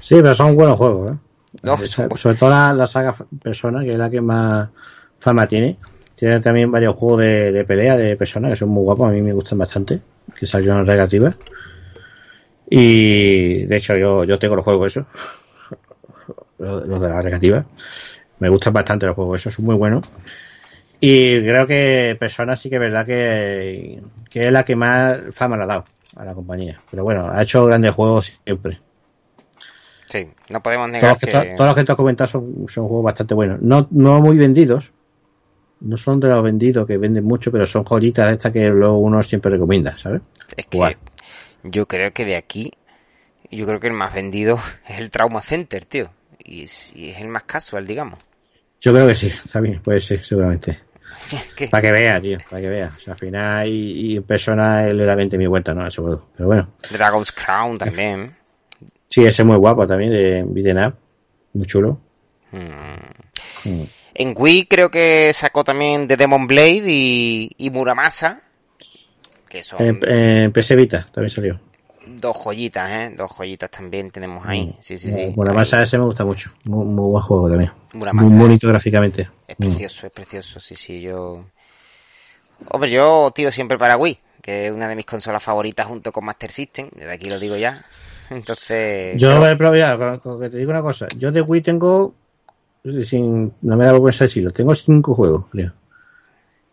Sí, 0.00 0.14
pero 0.14 0.34
son 0.36 0.54
buenos 0.54 0.76
juegos, 0.76 1.16
¿eh? 1.16 1.18
No, 1.62 1.76
sobre 1.84 2.38
todo 2.38 2.50
la, 2.50 2.72
la 2.72 2.86
saga 2.86 3.16
Persona, 3.42 3.82
que 3.82 3.90
es 3.90 3.96
la 3.96 4.08
que 4.08 4.20
más 4.20 4.70
fama 5.18 5.48
tiene. 5.48 5.78
Tiene 6.14 6.38
también 6.38 6.70
varios 6.70 6.94
juegos 6.94 7.22
de, 7.22 7.50
de 7.50 7.64
pelea 7.64 7.96
de 7.96 8.14
Persona 8.14 8.48
que 8.48 8.54
son 8.56 8.68
muy 8.68 8.84
guapos, 8.84 9.08
a 9.08 9.12
mí 9.12 9.20
me 9.20 9.32
gustan 9.32 9.58
bastante, 9.58 10.00
que 10.38 10.46
salieron 10.46 10.86
relativas. 10.86 11.34
Y 12.70 13.64
de 13.66 13.76
hecho 13.76 13.96
yo, 13.96 14.24
yo 14.24 14.38
tengo 14.38 14.54
los 14.56 14.64
juegos 14.64 14.86
esos, 14.96 15.06
los, 16.58 16.86
los 16.86 17.00
de 17.00 17.08
la 17.08 17.22
negativa. 17.22 17.64
Me 18.38 18.48
gustan 18.48 18.72
bastante 18.72 19.06
los 19.06 19.16
juegos 19.16 19.40
esos, 19.40 19.54
son 19.54 19.64
muy 19.66 19.74
buenos. 19.74 20.04
Y 21.00 21.40
creo 21.40 21.66
que 21.66 22.16
Persona 22.18 22.54
sí 22.56 22.68
que 22.70 22.76
es 22.76 22.80
verdad 22.80 23.04
que, 23.06 24.00
que 24.30 24.46
es 24.46 24.52
la 24.52 24.64
que 24.64 24.76
más 24.76 25.18
fama 25.32 25.56
le 25.56 25.64
ha 25.64 25.66
dado 25.66 25.84
a 26.16 26.24
la 26.24 26.34
compañía. 26.34 26.80
Pero 26.90 27.04
bueno, 27.04 27.28
ha 27.30 27.42
hecho 27.42 27.66
grandes 27.66 27.92
juegos 27.92 28.32
siempre. 28.44 28.78
Sí, 30.06 30.28
no 30.50 30.62
podemos 30.62 30.88
Todos 30.88 31.02
negar 31.02 31.10
los 31.12 31.18
que, 31.20 31.26
que... 31.26 31.32
to- 31.32 31.56
todos 31.56 31.68
los 31.68 31.76
que 31.76 31.84
te 31.84 31.92
has 31.92 31.96
comentado 31.96 32.28
son, 32.28 32.66
son 32.68 32.86
juegos 32.86 33.04
bastante 33.04 33.34
buenos. 33.34 33.60
No, 33.62 33.88
no 33.90 34.20
muy 34.20 34.36
vendidos. 34.36 34.92
No 35.80 35.96
son 35.96 36.20
de 36.20 36.28
los 36.28 36.42
vendidos 36.42 36.86
que 36.86 36.98
venden 36.98 37.24
mucho, 37.24 37.50
pero 37.50 37.64
son 37.64 37.84
joyitas 37.84 38.30
estas 38.32 38.52
que 38.52 38.68
luego 38.68 38.98
uno 38.98 39.22
siempre 39.22 39.50
recomienda, 39.50 39.96
¿sabes? 39.96 40.20
Es 40.56 40.66
que 40.66 40.76
Jugar. 40.76 40.96
Yo 41.62 41.86
creo 41.86 42.12
que 42.12 42.24
de 42.24 42.36
aquí, 42.36 42.72
yo 43.50 43.66
creo 43.66 43.80
que 43.80 43.88
el 43.88 43.92
más 43.92 44.14
vendido 44.14 44.60
es 44.88 44.98
el 44.98 45.10
Trauma 45.10 45.42
Center, 45.42 45.84
tío. 45.84 46.10
Y 46.42 46.64
es, 46.64 46.94
y 46.96 47.10
es 47.10 47.18
el 47.18 47.28
más 47.28 47.44
casual, 47.44 47.86
digamos. 47.86 48.18
Yo 48.80 48.92
creo 48.92 49.06
que 49.06 49.14
sí, 49.14 49.26
está 49.26 49.60
bien, 49.60 49.80
puede 49.80 50.00
ser, 50.00 50.24
seguramente. 50.24 50.80
¿Qué? 51.56 51.68
Para 51.68 51.82
que 51.82 51.92
vea, 51.92 52.20
tío, 52.20 52.38
para 52.48 52.62
que 52.62 52.68
vea. 52.68 52.94
O 52.96 53.00
sea, 53.00 53.12
al 53.12 53.18
final 53.18 53.68
y, 53.68 54.12
y 54.12 54.16
en 54.16 54.22
persona 54.22 54.86
le 54.86 55.04
da 55.04 55.14
20 55.14 55.36
mil 55.36 55.48
vueltas, 55.48 55.76
¿no? 55.76 55.82
A 55.82 55.88
ese 55.88 56.00
juego. 56.00 56.28
Pero 56.36 56.46
bueno. 56.46 56.72
Dragon's 56.90 57.32
Crown 57.32 57.78
también. 57.78 58.34
Sí, 59.08 59.22
ese 59.22 59.42
es 59.42 59.46
muy 59.46 59.56
guapo 59.56 59.86
también, 59.86 60.12
de 60.12 60.44
Beaten 60.46 60.84
Up. 60.84 60.94
Muy 61.52 61.66
chulo. 61.66 62.00
Mm. 62.52 63.68
Mm. 63.68 63.86
En 64.14 64.34
Wii 64.36 64.66
creo 64.66 64.90
que 64.90 65.32
sacó 65.32 65.64
también 65.64 66.06
The 66.06 66.16
Demon 66.16 66.46
Blade 66.46 66.84
y, 66.86 67.50
y 67.58 67.70
Muramasa. 67.70 68.42
Que 69.50 69.62
son 69.62 69.82
En, 69.82 70.00
en 70.08 70.52
PS 70.52 70.74
Vita 70.76 71.06
también 71.12 71.28
salió. 71.30 71.60
dos 72.06 72.36
joyitas, 72.36 72.90
¿eh? 72.90 73.14
Dos 73.16 73.30
joyitas 73.36 73.68
también 73.70 74.10
tenemos 74.10 74.46
ahí. 74.46 74.74
Sí, 74.80 74.96
sí, 74.96 75.12
sí. 75.12 75.34
Más 75.36 75.72
Ahí. 75.74 75.82
ese 75.82 75.98
me 75.98 76.04
gusta 76.06 76.24
mucho. 76.24 76.50
Muy, 76.64 76.86
muy 76.86 77.10
buen 77.10 77.22
juego 77.22 77.48
también. 77.50 77.70
Muramasa. 77.92 78.30
Muy 78.30 78.38
bonito 78.38 78.68
gráficamente. 78.68 79.28
Es 79.46 79.56
Mm. 79.58 79.62
precioso, 79.64 80.06
es 80.06 80.12
precioso, 80.12 80.60
sí, 80.60 80.74
sí, 80.76 81.00
yo... 81.02 81.44
Hombre, 82.70 82.90
yo 82.90 83.30
tiro 83.34 83.50
siempre 83.50 83.76
para 83.78 83.96
Wii, 83.96 84.18
que 84.40 84.66
es 84.66 84.72
una 84.72 84.86
de 84.88 84.94
mis 84.96 85.06
consolas 85.06 85.42
favoritas 85.42 85.86
junto 85.86 86.12
con 86.12 86.24
Master 86.24 86.50
System, 86.52 86.88
desde 86.94 87.12
aquí 87.12 87.28
lo 87.28 87.38
digo 87.40 87.56
ya. 87.56 87.84
Entonces... 88.30 89.20
Yo 89.20 89.34
con- 89.98 90.18
con 90.20 90.40
que 90.40 90.50
te 90.50 90.58
digo 90.58 90.70
una 90.70 90.82
cosa, 90.82 91.08
yo 91.18 91.32
de 91.32 91.40
Wii 91.40 91.62
tengo, 91.62 92.14
sin, 93.04 93.52
no 93.62 93.76
me 93.76 93.84
da 93.84 93.92
vergüenza 93.92 94.24
decirlo, 94.24 94.52
tengo 94.52 94.74
cinco 94.74 95.14
juegos, 95.14 95.46
creo. 95.50 95.72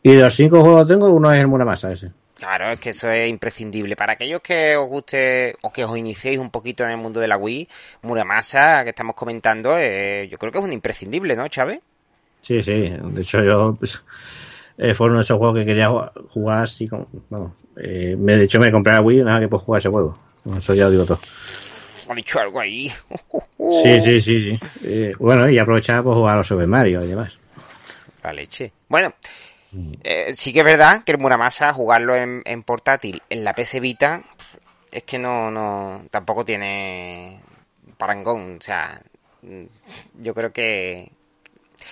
Y 0.04 0.14
de 0.14 0.22
los 0.22 0.36
cinco 0.36 0.62
juegos 0.62 0.88
tengo, 0.88 1.10
uno 1.10 1.32
es 1.34 1.40
el 1.40 1.48
Muramasa 1.48 1.92
ese. 1.92 2.12
Claro, 2.38 2.70
es 2.70 2.80
que 2.80 2.90
eso 2.90 3.10
es 3.10 3.30
imprescindible. 3.30 3.96
Para 3.96 4.14
aquellos 4.14 4.42
que 4.42 4.76
os 4.78 4.88
guste 4.88 5.56
o 5.62 5.72
que 5.74 5.84
os 5.84 5.98
iniciéis 5.98 6.38
un 6.38 6.52
poquito 6.52 6.84
en 6.84 6.92
el 6.92 6.98
mundo 6.98 7.20
de 7.20 7.28
la 7.28 7.38
Wii, 7.38 7.68
Muramasa, 8.04 8.84
que 8.84 8.92
estamos 8.92 9.16
comentando, 9.16 9.76
eh, 9.78 10.28
yo 10.30 10.38
creo 10.38 10.52
que 10.52 10.60
es 10.60 10.64
un 10.64 10.72
imprescindible, 10.74 11.36
¿no, 11.36 11.48
Chávez? 11.48 11.80
Sí, 12.42 12.62
sí, 12.62 12.90
de 12.96 13.22
hecho 13.22 13.44
yo, 13.44 13.76
pues, 13.80 14.02
eh, 14.78 14.94
fue 14.94 15.08
uno 15.08 15.18
de 15.18 15.24
esos 15.24 15.38
juegos 15.40 15.58
que 15.58 15.66
quería 15.66 15.90
ju- 15.90 16.12
jugar 16.30 16.64
así, 16.64 16.88
con, 16.88 17.08
vamos, 17.30 17.54
eh, 17.76 18.16
me, 18.18 18.38
de 18.38 18.44
hecho 18.46 18.60
me 18.60 18.72
compré 18.72 18.94
la 18.94 19.02
Wii 19.02 19.24
nada 19.24 19.40
que 19.40 19.48
puedo 19.48 19.64
jugar 19.64 19.80
ese 19.80 19.90
juego. 19.90 20.18
Eso 20.58 20.74
ya 20.76 20.86
lo 20.86 20.92
digo 20.92 21.06
todo. 21.06 21.20
Ha 22.08 22.14
dicho 22.14 22.40
algo 22.40 22.60
ahí. 22.60 22.92
Sí, 23.84 24.00
sí, 24.00 24.22
sí, 24.22 24.40
sí. 24.40 24.60
Eh, 24.84 25.14
bueno, 25.20 25.50
y 25.50 25.58
aprovechar 25.60 26.02
por 26.04 26.14
jugar 26.14 26.36
a 26.36 26.38
los 26.38 26.48
Super 26.48 26.68
Mario 26.68 27.04
y 27.04 27.08
demás. 27.08 27.38
La 28.24 28.32
leche. 28.32 28.72
Bueno, 28.88 29.14
eh, 30.04 30.34
sí 30.36 30.54
que 30.54 30.60
es 30.60 30.66
verdad 30.66 31.04
que 31.04 31.12
el 31.12 31.18
Muramasa, 31.18 31.74
jugarlo 31.74 32.16
en, 32.16 32.42
en 32.46 32.64
portátil, 32.64 33.22
en 33.30 33.44
la 33.44 33.54
PS 33.54 33.80
Vita, 33.80 34.24
es 34.92 35.04
que 35.04 35.20
no, 35.20 35.52
no, 35.52 36.06
tampoco 36.10 36.46
tiene 36.46 37.42
parangón. 37.98 38.58
O 38.58 38.62
sea, 38.62 39.02
mm, 39.42 39.64
yo 40.22 40.34
creo 40.34 40.52
que 40.52 41.12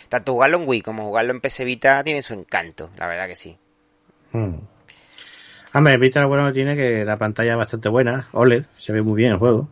tanto 0.10 0.34
jugarlo 0.34 0.58
en 0.58 0.68
Wii 0.68 0.82
como 0.82 1.04
jugarlo 1.06 1.34
en 1.34 1.42
PS 1.42 1.64
Vita 1.64 2.04
tiene 2.04 2.22
su 2.22 2.34
encanto, 2.34 2.90
la 2.98 3.08
verdad 3.08 3.28
que 3.28 3.36
sí. 3.36 3.58
Mm. 4.32 4.56
Hombre, 5.74 5.98
Vita 5.98 6.22
lo 6.22 6.30
bueno 6.30 6.48
que 6.48 6.54
tiene 6.54 6.76
que 6.76 7.04
la 7.04 7.18
pantalla 7.18 7.52
es 7.52 7.58
bastante 7.58 7.90
buena, 7.90 8.30
OLED, 8.32 8.66
se 8.78 8.94
ve 8.94 9.02
muy 9.02 9.18
bien 9.18 9.34
el 9.34 9.38
juego. 9.38 9.68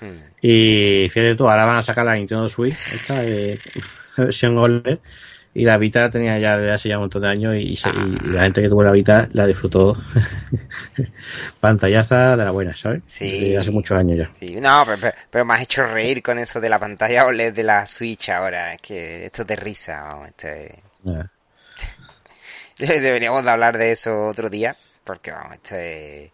Mm. 0.00 0.30
Y 0.40 1.08
fíjate 1.10 1.34
tú, 1.34 1.48
ahora 1.48 1.64
van 1.64 1.78
a 1.78 1.82
sacar 1.82 2.06
la 2.06 2.14
Nintendo 2.14 2.48
Switch, 2.48 2.76
esta 2.94 3.20
de 3.20 3.58
versión 4.16 4.56
OLED. 4.56 5.00
Y 5.52 5.64
la 5.64 5.78
Vita 5.78 6.00
la 6.02 6.10
tenía 6.10 6.38
ya 6.38 6.56
desde 6.56 6.72
hace 6.72 6.88
ya 6.88 6.96
un 6.98 7.02
montón 7.04 7.22
de 7.22 7.28
años 7.28 7.56
y, 7.56 7.74
se- 7.74 7.90
y 7.90 8.28
la 8.28 8.42
gente 8.44 8.62
que 8.62 8.68
tuvo 8.68 8.84
la 8.84 8.92
Vita 8.92 9.28
la 9.32 9.46
disfrutó. 9.46 9.96
Pantallaza 11.60 12.36
de 12.36 12.44
la 12.44 12.50
buena, 12.52 12.76
¿sabes? 12.76 13.02
Sí. 13.06 13.30
Desde 13.40 13.58
hace 13.58 13.70
muchos 13.70 13.98
años 13.98 14.18
ya. 14.18 14.30
Sí, 14.38 14.54
no, 14.60 14.82
pero, 14.86 14.98
pero- 15.00 15.14
pero 15.30 15.44
me 15.44 15.54
has 15.54 15.62
hecho 15.62 15.84
reír 15.84 16.22
con 16.22 16.38
eso 16.38 16.60
de 16.60 16.68
la 16.68 16.78
pantalla 16.78 17.26
OLED 17.26 17.52
de 17.52 17.62
la 17.64 17.86
Switch 17.86 18.28
ahora. 18.30 18.74
Es 18.74 18.80
que 18.80 19.26
esto 19.26 19.42
es 19.42 19.48
de 19.48 19.56
risa, 19.56 20.00
vamos, 20.02 20.28
esto 20.28 20.48
es... 20.48 20.72
Ah. 21.06 21.26
Deberíamos 22.78 23.42
de 23.44 23.50
hablar 23.50 23.76
de 23.76 23.92
eso 23.92 24.26
otro 24.28 24.48
día, 24.48 24.76
porque 25.04 25.30
vamos, 25.32 25.54
esto 25.56 25.74
es 25.76 26.30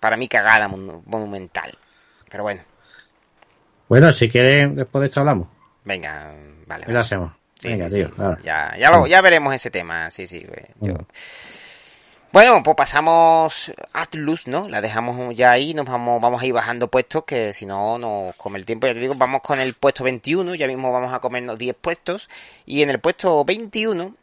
para 0.00 0.16
mí 0.16 0.28
cagada 0.28 0.66
mon- 0.68 1.02
monumental. 1.06 1.76
Pero 2.30 2.42
bueno, 2.42 2.62
Bueno, 3.88 4.10
si 4.12 4.28
quieren, 4.28 4.74
después 4.76 5.00
de 5.02 5.06
esto 5.08 5.20
hablamos. 5.20 5.48
venga, 5.84 6.32
vale. 6.66 6.86
¿Qué 6.86 6.92
lo 6.92 6.98
vale. 6.98 7.30
Sí, 7.58 7.68
Venga, 7.68 7.88
sí, 7.88 7.96
tío. 7.96 8.08
sí. 8.08 8.14
ahora. 8.18 8.38
Ya, 8.44 8.76
ya, 8.78 8.90
lo- 8.90 9.06
ya 9.06 9.20
veremos 9.22 9.54
ese 9.54 9.70
tema, 9.70 10.10
sí, 10.10 10.26
sí. 10.26 10.46
yo- 10.80 10.94
Mm. 10.94 11.06
Bueno, 12.32 12.62
pues 12.62 12.76
pasamos 12.76 13.72
Atlus, 13.94 14.46
¿no? 14.46 14.68
La 14.68 14.82
dejamos 14.82 15.34
ya 15.34 15.52
ahí, 15.52 15.72
nos 15.72 15.86
vamos, 15.86 16.20
vamos 16.20 16.42
a 16.42 16.46
ir 16.46 16.52
bajando 16.52 16.88
puestos, 16.88 17.24
que 17.24 17.54
si 17.54 17.64
no 17.64 17.98
nos 17.98 18.34
come 18.36 18.58
el 18.58 18.66
tiempo. 18.66 18.86
Ya 18.86 18.92
te 18.92 19.00
digo, 19.00 19.14
vamos 19.14 19.40
con 19.42 19.58
el 19.58 19.72
puesto 19.72 20.04
21, 20.04 20.54
ya 20.54 20.66
mismo 20.66 20.92
vamos 20.92 21.14
a 21.14 21.20
comernos 21.20 21.56
10 21.56 21.74
puestos. 21.80 22.28
Y 22.66 22.82
en 22.82 22.90
el 22.90 23.00
puesto 23.00 23.42
21 23.44 24.16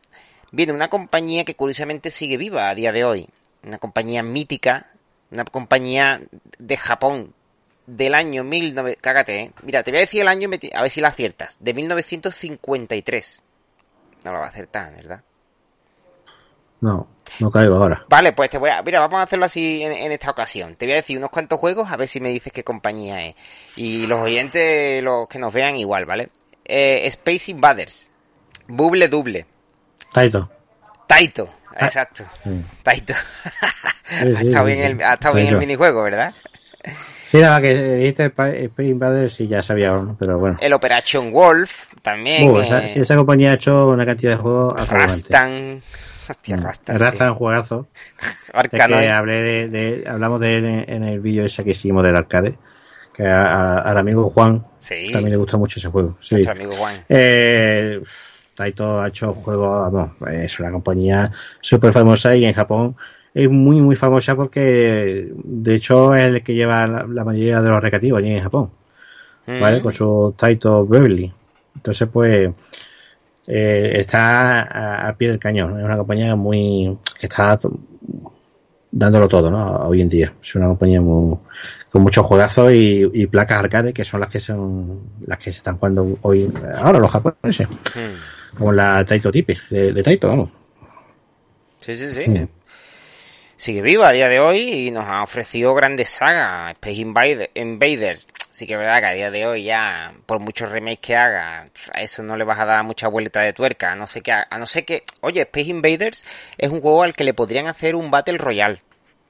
viene 0.51 0.73
una 0.73 0.89
compañía 0.89 1.43
que 1.43 1.55
curiosamente 1.55 2.11
sigue 2.11 2.37
viva 2.37 2.69
a 2.69 2.75
día 2.75 2.91
de 2.91 3.03
hoy. 3.03 3.29
Una 3.63 3.79
compañía 3.79 4.21
mítica, 4.21 4.87
una 5.31 5.45
compañía 5.45 6.21
de 6.59 6.77
Japón 6.77 7.33
del 7.85 8.15
año 8.15 8.43
19... 8.43 8.97
Cágate, 9.01 9.41
¿eh? 9.41 9.51
Mira, 9.63 9.83
te 9.83 9.91
voy 9.91 9.99
a 9.99 10.01
decir 10.01 10.21
el 10.21 10.27
año, 10.27 10.49
a 10.73 10.81
ver 10.81 10.91
si 10.91 11.01
la 11.01 11.09
aciertas. 11.09 11.57
De 11.59 11.73
1953. 11.73 13.41
No 14.23 14.31
lo 14.31 14.39
va 14.39 14.45
a 14.45 14.49
acertar, 14.49 14.95
¿verdad? 14.95 15.21
No, 16.81 17.07
no 17.39 17.49
caigo 17.51 17.75
ahora. 17.75 18.05
Vale, 18.09 18.33
pues 18.33 18.49
te 18.49 18.57
voy 18.57 18.69
a... 18.69 18.81
Mira, 18.81 18.99
vamos 18.99 19.19
a 19.19 19.23
hacerlo 19.23 19.45
así 19.45 19.83
en, 19.83 19.93
en 19.93 20.11
esta 20.11 20.31
ocasión. 20.31 20.75
Te 20.75 20.85
voy 20.85 20.93
a 20.93 20.97
decir 20.97 21.17
unos 21.17 21.29
cuantos 21.29 21.59
juegos, 21.59 21.91
a 21.91 21.97
ver 21.97 22.07
si 22.07 22.19
me 22.19 22.29
dices 22.29 22.51
qué 22.51 22.63
compañía 22.63 23.25
es. 23.25 23.35
Y 23.75 24.05
los 24.07 24.19
oyentes, 24.19 25.01
los 25.03 25.27
que 25.27 25.39
nos 25.39 25.53
vean 25.53 25.75
igual, 25.75 26.05
¿vale? 26.05 26.29
Eh, 26.65 27.05
Space 27.07 27.51
Invaders. 27.51 28.09
Bubble 28.67 29.07
Double. 29.07 29.45
Taito. 30.11 30.49
Taito. 31.07 31.49
Ah. 31.75 31.85
Exacto. 31.85 32.25
Taito. 32.83 33.13
Sí, 34.03 34.15
ha 34.15 34.39
sí, 34.39 34.47
estado 34.47 34.67
sí, 34.67 34.73
bien, 34.73 34.85
el, 34.85 35.01
ha 35.01 35.13
estado 35.13 35.35
bien 35.35 35.47
el 35.47 35.57
minijuego, 35.57 36.03
¿verdad? 36.03 36.35
Sí, 37.33 37.39
nada, 37.41 37.59
que 37.61 37.73
dijiste 37.95 38.25
Spa- 38.25 38.49
Space 38.51 38.89
Invaders 38.89 39.39
y 39.41 39.47
ya 39.47 39.63
sabía, 39.63 39.91
¿no? 39.91 40.15
pero 40.19 40.37
bueno. 40.37 40.55
El 40.61 40.71
Operation 40.71 41.31
Wolf 41.31 41.71
también. 42.03 42.47
Uh, 42.47 42.59
esa, 42.59 42.83
eh, 42.83 42.87
sí, 42.89 42.99
esa 42.99 43.15
compañía 43.15 43.49
ha 43.49 43.55
hecho 43.55 43.89
una 43.89 44.05
cantidad 44.05 44.33
de 44.33 44.37
juegos. 44.37 44.87
Rastan. 44.87 45.81
Hostia, 46.29 46.57
Mm. 46.57 46.63
Rastan. 46.63 46.99
Rastan 46.99 47.29
un 47.31 47.35
juegazo. 47.35 47.87
Es 48.63 48.69
que 48.69 48.81
hablé 49.09 49.41
de, 49.41 49.67
de- 49.69 50.03
hablamos 50.07 50.39
de 50.41 50.57
él 50.57 50.65
en, 50.65 50.85
en 50.87 51.03
el 51.05 51.19
vídeo 51.21 51.43
ese 51.43 51.63
que 51.63 51.71
hicimos 51.71 52.03
del 52.03 52.15
arcade. 52.15 52.55
Que 53.15 53.25
a- 53.25 53.45
a- 53.45 53.79
al 53.79 53.97
amigo 53.97 54.29
Juan 54.29 54.63
Sí, 54.79 55.09
también 55.11 55.31
le 55.31 55.37
gusta 55.37 55.57
mucho 55.57 55.79
ese 55.79 55.87
juego. 55.89 56.15
Sí. 56.21 56.35
nuestro 56.35 56.53
amigo 56.53 56.75
Juan. 56.75 57.03
Eh, 57.09 57.99
Taito 58.53 59.01
ha 59.01 59.07
hecho 59.07 59.33
juegos, 59.33 59.91
vamos, 59.91 60.11
es 60.31 60.59
una 60.59 60.69
compañía 60.71 61.31
súper 61.61 61.91
famosa 61.91 62.35
y 62.35 62.45
en 62.45 62.53
Japón 62.53 62.95
es 63.33 63.49
muy, 63.49 63.81
muy 63.81 63.95
famosa 63.95 64.35
porque 64.35 65.31
de 65.43 65.75
hecho 65.75 66.13
es 66.15 66.25
el 66.25 66.43
que 66.43 66.53
lleva 66.53 66.85
la, 66.87 67.05
la 67.07 67.25
mayoría 67.25 67.61
de 67.61 67.69
los 67.69 67.81
recreativos 67.81 68.19
allí 68.19 68.31
en 68.31 68.43
Japón, 68.43 68.69
¿vale? 69.47 69.79
Mm. 69.79 69.83
Con 69.83 69.91
su 69.91 70.33
Taito 70.37 70.85
Beverly. 70.85 71.33
Entonces, 71.75 72.07
pues, 72.11 72.49
eh, 73.47 73.91
está 73.95 74.61
a- 74.61 75.07
al 75.07 75.15
pie 75.17 75.29
del 75.29 75.39
cañón. 75.39 75.77
Es 75.79 75.83
una 75.83 75.97
compañía 75.97 76.35
muy, 76.35 76.97
que 77.19 77.25
está 77.27 77.59
dándolo 78.91 79.27
todo, 79.27 79.49
¿no? 79.49 79.65
Hoy 79.87 80.01
en 80.01 80.09
día. 80.09 80.31
Es 80.41 80.55
una 80.55 80.67
compañía 80.67 81.01
muy, 81.01 81.35
con 81.91 82.03
muchos 82.03 82.25
juegazos 82.25 82.71
y, 82.71 83.09
y 83.13 83.25
placas 83.27 83.59
arcade 83.59 83.91
que 83.93 84.03
son 84.05 84.19
las 84.19 84.29
que 84.29 84.39
son, 84.39 85.01
las 85.25 85.39
que 85.39 85.45
se 85.51 85.57
están 85.57 85.77
jugando 85.77 86.19
hoy, 86.21 86.49
ahora 86.77 86.99
los 86.99 87.09
japoneses. 87.11 87.67
Mm. 87.67 88.57
Como 88.57 88.71
la 88.71 89.03
Taito 89.03 89.31
Tipi, 89.31 89.57
de, 89.71 89.91
de 89.93 90.03
Taito, 90.03 90.27
vamos. 90.27 90.49
Sí, 91.79 91.97
sí, 91.97 92.13
sí. 92.13 92.29
Mm. 92.29 92.47
Sigue 93.63 93.81
viva 93.81 94.09
a 94.09 94.11
día 94.11 94.27
de 94.27 94.41
hoy 94.41 94.59
y 94.59 94.91
nos 94.91 95.05
ha 95.07 95.23
ofrecido 95.23 95.73
grandes 95.73 96.09
sagas. 96.09 96.71
Space 96.71 96.97
Invade- 96.97 97.49
Invaders. 97.53 98.27
Sí 98.51 98.67
que 98.67 98.73
es 98.73 98.79
verdad 98.79 98.99
que 98.99 99.05
a 99.05 99.13
día 99.13 99.31
de 99.31 99.47
hoy 99.47 99.63
ya, 99.63 100.13
por 100.25 100.41
muchos 100.41 100.69
remakes 100.69 100.99
que 100.99 101.15
haga, 101.15 101.69
a 101.93 102.01
eso 102.01 102.23
no 102.23 102.35
le 102.35 102.43
vas 102.43 102.59
a 102.59 102.65
dar 102.65 102.83
mucha 102.83 103.07
vuelta 103.07 103.39
de 103.39 103.53
tuerca. 103.53 103.93
A 103.93 103.95
no 103.95 104.05
ser 104.05 104.21
que, 104.21 104.33
a 104.33 104.57
no 104.57 104.65
ser 104.65 104.83
que, 104.83 105.03
oye, 105.21 105.43
Space 105.43 105.69
Invaders 105.69 106.25
es 106.57 106.71
un 106.71 106.81
juego 106.81 107.03
al 107.03 107.13
que 107.13 107.23
le 107.23 107.33
podrían 107.33 107.67
hacer 107.67 107.95
un 107.95 108.11
Battle 108.11 108.37
Royale. 108.37 108.81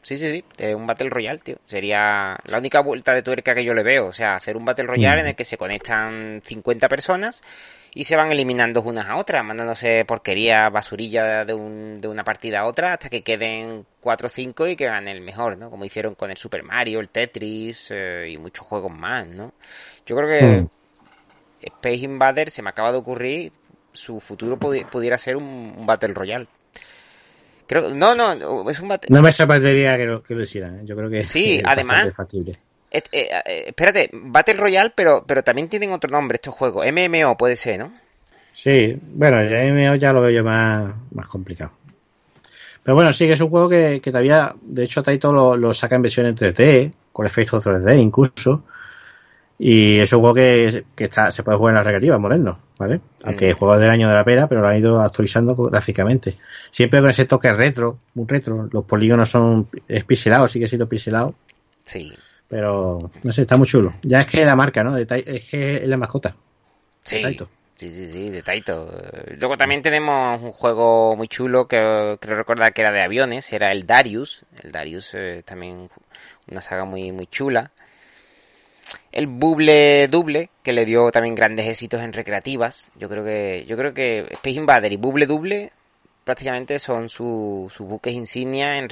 Sí, 0.02 0.18
sí, 0.18 0.44
sí, 0.58 0.66
un 0.74 0.88
Battle 0.88 1.12
Royale, 1.12 1.38
tío. 1.38 1.58
Sería 1.68 2.36
la 2.44 2.58
única 2.58 2.80
vuelta 2.80 3.14
de 3.14 3.22
tuerca 3.22 3.54
que 3.54 3.64
yo 3.64 3.76
le 3.76 3.84
veo. 3.84 4.08
O 4.08 4.14
sea, 4.14 4.34
hacer 4.34 4.58
un 4.58 4.66
Battle 4.66 4.88
Royale 4.88 5.22
en 5.22 5.28
el 5.28 5.36
que 5.36 5.46
se 5.46 5.58
conectan 5.58 6.42
50 6.44 6.90
personas 6.90 7.44
y 7.96 8.04
se 8.06 8.16
van 8.16 8.32
eliminando 8.32 8.82
unas 8.82 9.08
a 9.08 9.18
otras, 9.18 9.44
mandándose 9.44 10.04
porquería, 10.06 10.70
basurilla 10.70 11.46
de, 11.46 11.54
un, 11.54 12.02
de 12.02 12.08
una 12.08 12.24
partida 12.24 12.62
a 12.62 12.66
otra 12.66 12.94
hasta 12.94 13.10
que 13.10 13.22
queden 13.22 13.86
4 14.00 14.28
o 14.28 14.30
5 14.30 14.68
y 14.70 14.76
que 14.76 14.86
gane 14.86 15.12
el 15.12 15.22
mejor, 15.22 15.58
¿no? 15.58 15.70
Como 15.70 15.86
hicieron 15.86 16.16
con 16.16 16.32
el 16.32 16.38
Super 16.38 16.64
Mario, 16.64 17.00
el 17.00 17.10
Tetris 17.10 17.90
eh, 17.92 18.30
y 18.32 18.38
muchos 18.38 18.66
juegos 18.66 18.92
más, 18.92 19.28
¿no? 19.28 19.54
Yo 20.06 20.16
creo 20.16 20.28
que 20.28 20.46
Mm. 20.62 20.68
Space 21.66 21.96
Invader 22.04 22.52
se 22.52 22.62
me 22.62 22.70
acaba 22.70 22.92
de 22.92 22.98
ocurrir, 22.98 23.52
su 23.94 24.20
futuro 24.20 24.58
pudi- 24.58 24.86
pudiera 24.86 25.18
ser 25.18 25.38
un, 25.38 25.44
un 25.78 25.86
Battle 25.86 26.14
Royale. 26.14 26.48
Creo, 27.68 27.94
no, 27.94 28.14
no, 28.16 28.70
es 28.70 28.80
un 28.82 28.90
Battle... 28.90 29.08
No 29.16 29.22
me 29.22 29.32
sorprendería 29.32 29.96
que 29.98 30.06
lo, 30.06 30.22
que 30.22 30.36
lo 30.36 30.44
hicieran. 30.44 30.80
¿eh? 30.80 30.82
Yo 30.84 30.96
creo 30.98 31.10
que 31.10 31.24
Sí, 31.26 31.58
es 31.60 31.64
además- 31.66 32.14
factible. 32.14 32.54
Eh, 32.94 33.02
eh, 33.12 33.64
espérate, 33.68 34.10
Battle 34.14 34.54
Royale, 34.54 34.94
pero, 34.96 35.24
pero 35.26 35.44
también 35.44 35.68
tienen 35.68 35.92
otro 35.92 36.12
nombre 36.12 36.36
estos 36.36 36.54
juegos. 36.54 36.86
MMO 36.86 37.36
puede 37.36 37.56
ser, 37.56 37.80
¿no? 37.80 37.92
Sí, 38.54 38.96
bueno, 39.02 39.44
ya 39.44 39.64
MMO 39.64 39.96
ya 39.96 40.14
lo 40.14 40.22
veo 40.22 40.30
yo 40.30 40.44
más, 40.44 40.94
más 41.12 41.28
complicado. 41.28 41.72
Pero 42.84 42.96
bueno, 42.96 43.12
sí 43.12 43.26
que 43.26 43.34
es 43.34 43.42
un 43.42 43.50
juego 43.50 43.68
que, 43.68 44.00
que 44.00 44.12
todavía, 44.12 44.54
de 44.62 44.84
hecho, 44.84 45.02
Taito 45.02 45.34
lo, 45.34 45.58
lo 45.58 45.74
saca 45.74 45.96
en 45.96 46.04
versión 46.04 46.28
en 46.28 46.36
3D, 46.36 46.92
con 47.12 47.26
efectos 47.26 47.66
3D 47.66 47.98
incluso. 48.00 48.64
Y 49.58 50.00
es 50.00 50.12
un 50.14 50.20
juego 50.20 50.36
que, 50.36 50.84
que 50.96 51.06
está, 51.06 51.32
se 51.32 51.42
puede 51.42 51.58
jugar 51.58 51.72
en 51.72 51.76
las 51.76 51.86
recreativas 51.86 52.20
modernos, 52.20 52.58
¿vale? 52.78 53.00
Aunque 53.24 53.50
el 53.50 53.54
juego 53.56 53.78
del 53.78 53.90
año 53.90 54.10
de 54.10 54.14
la 54.14 54.26
pera, 54.26 54.48
pero 54.48 54.62
lo 54.62 54.68
han 54.68 54.78
ido 54.78 55.00
actualizando 55.00 55.56
gráficamente. 55.56 56.38
Siempre 56.70 57.00
con 57.00 57.10
ese 57.10 57.26
toque 57.26 57.52
retro, 57.54 57.98
muy 58.14 58.26
retro. 58.28 58.68
Los 58.72 58.84
polígonos 58.86 59.30
son 59.30 59.70
es 59.88 60.04
pixelados, 60.04 60.52
sigue 60.52 60.68
siendo 60.68 60.90
pixelado, 60.90 61.36
Sí. 61.86 62.14
Pero 62.54 63.10
no 63.24 63.34
sé, 63.34 63.42
está 63.42 63.58
muy 63.58 63.66
chulo. 63.66 63.96
Ya 64.04 64.22
es 64.22 64.28
que 64.28 64.46
la 64.46 64.56
marca, 64.56 64.84
¿no? 64.84 64.94
De 64.94 65.02
es 65.02 65.50
que 65.50 65.78
es 65.78 65.88
la 65.88 65.98
mascota. 65.98 66.36
Sí. 67.04 67.20
Taito. 67.20 67.50
Sí, 67.78 67.90
sí, 67.90 68.12
sí, 68.12 68.30
de 68.30 68.44
Taito. 68.44 68.92
Luego 69.40 69.58
también 69.58 69.82
tenemos 69.82 70.40
un 70.40 70.52
juego 70.52 71.16
muy 71.16 71.28
chulo 71.28 71.68
que 71.68 71.78
creo 72.22 72.38
recordar 72.38 72.72
que 72.72 72.82
era 72.82 72.92
de 72.92 73.02
aviones, 73.02 73.52
era 73.52 73.72
el 73.72 73.88
Darius. 73.88 74.46
El 74.62 74.72
Darius 74.72 75.16
eh, 75.16 75.42
también 75.44 75.90
una 76.48 76.62
saga 76.62 76.86
muy 76.86 77.12
muy 77.12 77.26
chula. 77.26 77.72
El 79.12 79.26
Bubble 79.26 80.06
Double, 80.06 80.52
que 80.62 80.74
le 80.74 80.86
dio 80.86 81.10
también 81.10 81.34
grandes 81.34 81.66
éxitos 81.66 82.02
en 82.02 82.14
recreativas. 82.14 82.92
Yo 82.96 83.10
creo 83.10 83.26
que 83.26 83.66
yo 83.68 83.76
creo 83.78 83.96
que 83.96 84.28
Space 84.30 84.60
Invader 84.60 84.94
y 84.94 84.98
Bubble 84.98 85.26
Double 85.26 85.72
prácticamente 86.24 86.80
son 86.80 87.10
su- 87.10 87.70
sus 87.74 87.88
buques 87.88 88.14
insignia 88.14 88.78
en 88.78 88.84
No, 88.86 88.90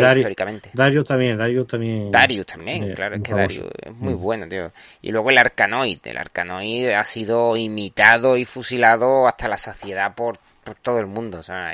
Dari- 0.00 0.18
históricamente. 0.20 0.70
Darius 0.72 1.06
también, 1.06 1.36
Darius 1.36 1.66
también. 1.66 2.10
Darius 2.10 2.46
también, 2.46 2.90
Eh, 2.90 2.94
claro, 2.94 3.16
es 3.16 3.22
que 3.22 3.30
famoso. 3.32 3.60
Darius 3.62 3.72
es 3.82 3.92
muy 3.94 4.14
Mm. 4.14 4.20
bueno, 4.20 4.48
tío. 4.48 4.72
Y 5.02 5.10
luego 5.10 5.30
el 5.30 5.38
Arcanoid, 5.38 5.98
el 6.04 6.16
Arcanoid 6.18 6.90
ha 6.90 7.04
sido 7.04 7.56
imitado 7.56 8.36
y 8.36 8.44
fusilado 8.44 9.26
hasta 9.26 9.48
la 9.48 9.58
saciedad 9.58 10.14
por, 10.14 10.38
por 10.64 10.76
todo 10.76 10.98
el 11.00 11.06
mundo, 11.06 11.38
o 11.38 11.42
sea, 11.42 11.72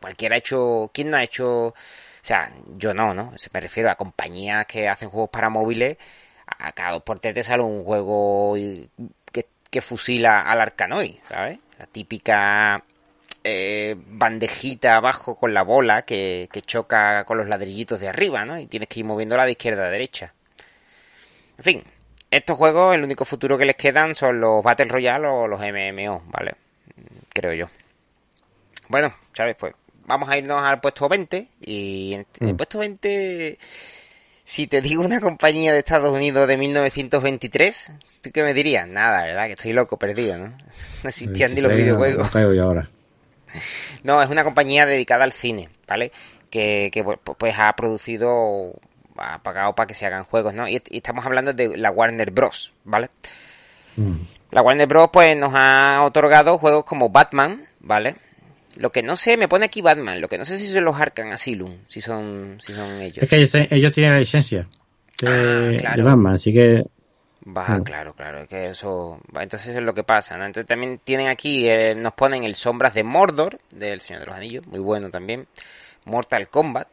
cualquiera 0.00 0.36
ha 0.36 0.38
hecho, 0.38 0.90
¿quién 0.94 1.10
no 1.10 1.16
ha 1.16 1.22
hecho? 1.24 1.66
O 1.68 1.74
sea, 2.22 2.52
yo 2.76 2.94
no, 2.94 3.12
¿no? 3.14 3.32
Se 3.36 3.50
me 3.52 3.60
refiero 3.60 3.90
a 3.90 3.94
compañías 3.96 4.66
que 4.66 4.88
hacen 4.88 5.10
juegos 5.10 5.30
para 5.30 5.48
móviles, 5.50 5.96
a 6.46 6.72
cada 6.72 6.92
dos 6.92 7.02
por 7.02 7.18
tres 7.18 7.34
te 7.34 7.42
sale 7.42 7.62
un 7.62 7.82
juego 7.84 8.54
que, 9.32 9.46
que 9.70 9.80
fusila 9.82 10.42
al 10.42 10.60
Arcanoid, 10.60 11.16
¿sabes? 11.28 11.58
La 11.78 11.86
típica 11.86 12.82
eh, 13.48 13.94
bandejita 13.96 14.96
abajo 14.96 15.36
con 15.36 15.54
la 15.54 15.62
bola 15.62 16.02
que, 16.02 16.48
que 16.50 16.62
choca 16.62 17.24
con 17.24 17.38
los 17.38 17.46
ladrillitos 17.46 18.00
de 18.00 18.08
arriba, 18.08 18.44
¿no? 18.44 18.58
Y 18.58 18.66
tienes 18.66 18.88
que 18.88 18.98
ir 19.00 19.06
moviéndola 19.06 19.44
de 19.44 19.52
izquierda 19.52 19.86
a 19.86 19.90
derecha. 19.90 20.32
En 21.58 21.64
fin, 21.64 21.84
estos 22.30 22.56
juegos, 22.56 22.94
el 22.96 23.04
único 23.04 23.24
futuro 23.24 23.56
que 23.56 23.64
les 23.64 23.76
quedan 23.76 24.16
son 24.16 24.40
los 24.40 24.64
Battle 24.64 24.86
Royale 24.86 25.28
o 25.28 25.46
los 25.46 25.60
MMO, 25.60 26.24
¿vale? 26.26 26.54
Creo 27.32 27.52
yo. 27.54 27.66
Bueno, 28.88 29.14
Chávez, 29.32 29.56
pues 29.58 29.74
vamos 30.06 30.28
a 30.28 30.36
irnos 30.38 30.62
al 30.62 30.80
puesto 30.80 31.08
20 31.08 31.48
y 31.60 32.14
en 32.14 32.26
el 32.40 32.54
Mm. 32.54 32.56
puesto 32.56 32.78
20, 32.80 33.58
si 34.44 34.66
te 34.66 34.80
digo 34.80 35.02
una 35.04 35.20
compañía 35.20 35.72
de 35.72 35.78
Estados 35.80 36.12
Unidos 36.16 36.48
de 36.48 36.56
1923, 36.56 37.92
¿tú 38.22 38.30
qué 38.32 38.42
me 38.42 38.54
dirías? 38.54 38.88
Nada, 38.88 39.22
¿verdad? 39.24 39.46
Que 39.46 39.52
estoy 39.52 39.72
loco, 39.72 39.96
perdido, 39.98 40.36
¿no? 40.36 40.56
No 41.04 41.08
existían 41.10 41.54
ni 41.54 41.60
los 41.60 41.72
videojuegos. 41.72 42.34
ahora. 42.34 42.88
No, 44.02 44.22
es 44.22 44.30
una 44.30 44.44
compañía 44.44 44.86
dedicada 44.86 45.24
al 45.24 45.32
cine, 45.32 45.68
¿vale? 45.86 46.12
Que, 46.50 46.90
que 46.92 47.02
pues, 47.02 47.54
ha 47.58 47.72
producido, 47.74 48.72
ha 49.16 49.42
pagado 49.42 49.74
para 49.74 49.86
que 49.86 49.94
se 49.94 50.06
hagan 50.06 50.24
juegos, 50.24 50.54
¿no? 50.54 50.68
Y, 50.68 50.82
y 50.90 50.98
estamos 50.98 51.26
hablando 51.26 51.52
de 51.52 51.76
la 51.76 51.90
Warner 51.90 52.30
Bros, 52.30 52.72
¿vale? 52.84 53.10
Mm. 53.96 54.16
La 54.50 54.62
Warner 54.62 54.86
Bros. 54.86 55.10
pues 55.12 55.36
nos 55.36 55.52
ha 55.54 56.02
otorgado 56.04 56.58
juegos 56.58 56.84
como 56.84 57.10
Batman, 57.10 57.66
¿vale? 57.80 58.16
Lo 58.76 58.90
que 58.92 59.02
no 59.02 59.16
sé, 59.16 59.36
me 59.36 59.48
pone 59.48 59.64
aquí 59.64 59.80
Batman, 59.80 60.20
lo 60.20 60.28
que 60.28 60.36
no 60.38 60.44
sé 60.44 60.58
si 60.58 60.68
son 60.68 60.84
los 60.84 61.00
Arkham 61.00 61.32
Asylum, 61.32 61.78
si 61.88 62.00
son, 62.00 62.58
si 62.60 62.72
son 62.74 63.00
ellos. 63.00 63.22
Es 63.22 63.28
que 63.28 63.36
ellos, 63.36 63.54
ellos 63.70 63.92
tienen 63.92 64.12
la 64.12 64.20
licencia 64.20 64.68
de, 65.20 65.28
Ah, 65.28 65.78
claro. 65.80 65.96
de 65.96 66.02
Batman, 66.02 66.34
así 66.34 66.52
que 66.52 66.84
Va, 67.48 67.78
Mm. 67.78 67.84
claro, 67.84 68.12
claro, 68.14 68.40
es 68.42 68.48
que 68.48 68.66
eso, 68.70 69.20
entonces 69.34 69.76
es 69.76 69.82
lo 69.82 69.94
que 69.94 70.02
pasa, 70.02 70.36
¿no? 70.36 70.44
Entonces 70.46 70.66
también 70.66 70.98
tienen 70.98 71.28
aquí, 71.28 71.68
eh, 71.68 71.94
nos 71.94 72.12
ponen 72.14 72.42
el 72.44 72.56
Sombras 72.56 72.92
de 72.94 73.04
Mordor, 73.04 73.60
del 73.70 74.00
Señor 74.00 74.20
de 74.20 74.26
los 74.26 74.34
Anillos, 74.36 74.66
muy 74.66 74.80
bueno 74.80 75.10
también, 75.10 75.46
Mortal 76.06 76.48
Kombat, 76.48 76.88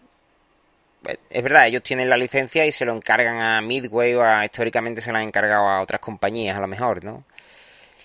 Eh, 1.06 1.18
es 1.30 1.44
verdad, 1.44 1.68
ellos 1.68 1.84
tienen 1.84 2.10
la 2.10 2.18
licencia 2.18 2.66
y 2.66 2.72
se 2.72 2.86
lo 2.86 2.94
encargan 2.94 3.42
a 3.42 3.62
Midway 3.62 4.14
o 4.16 4.22
a, 4.24 4.46
históricamente 4.46 5.02
se 5.02 5.12
lo 5.12 5.18
han 5.18 5.24
encargado 5.26 5.68
a 5.68 5.82
otras 5.82 6.00
compañías 6.02 6.58
a 6.58 6.62
lo 6.62 6.68
mejor, 6.68 7.04
¿no? 7.04 7.24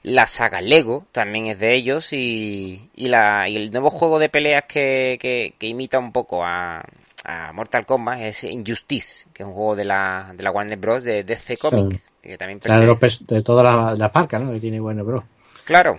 La 0.05 0.27
saga 0.27 0.61
Lego 0.61 1.07
también 1.13 1.49
es 1.49 1.59
de 1.59 1.75
ellos 1.75 2.13
y, 2.13 2.91
y, 2.95 3.09
la, 3.09 3.49
y 3.49 3.57
el 3.57 3.71
nuevo 3.73 3.91
juego 3.91 4.19
de 4.19 4.29
peleas 4.29 4.65
que, 4.65 5.19
que, 5.21 5.55
que 5.59 5.67
imita 5.67 5.99
un 5.99 6.13
poco 6.13 6.45
a, 6.45 6.85
a 7.25 7.53
Mortal 7.53 7.85
Kombat 7.87 8.21
es 8.23 8.45
Injustice, 8.45 9.27
que 9.35 9.43
es 9.43 9.47
un 9.49 9.55
juego 9.55 9.77
de 9.77 9.85
la, 9.85 10.33
de 10.35 10.43
la 10.43 10.51
Warner 10.51 10.79
Bros. 10.79 11.05
de 11.05 11.25
DC 11.25 11.57
Comics. 11.59 12.01
Que 12.29 12.37
también 12.39 12.59
o 12.59 12.63
sea, 12.63 12.79
de, 13.27 13.43
todas 13.43 13.65
las 13.65 13.99
las 13.99 14.15
marcas 14.15 14.43
¿no? 14.43 14.53
que 14.53 14.61
tiene 14.61 14.81
Warner 14.81 15.05
Bros. 15.05 15.25
Claro. 15.65 15.99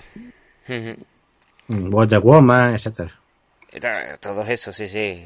Ujú. 0.67 0.95
Mm, 1.67 1.89
Wonder 1.89 2.19
Woman, 2.19 2.75
etcétera. 2.75 3.11
To- 3.81 4.17
Todo 4.19 4.41
eso, 4.43 4.71
sí, 4.71 4.87
sí. 4.87 5.25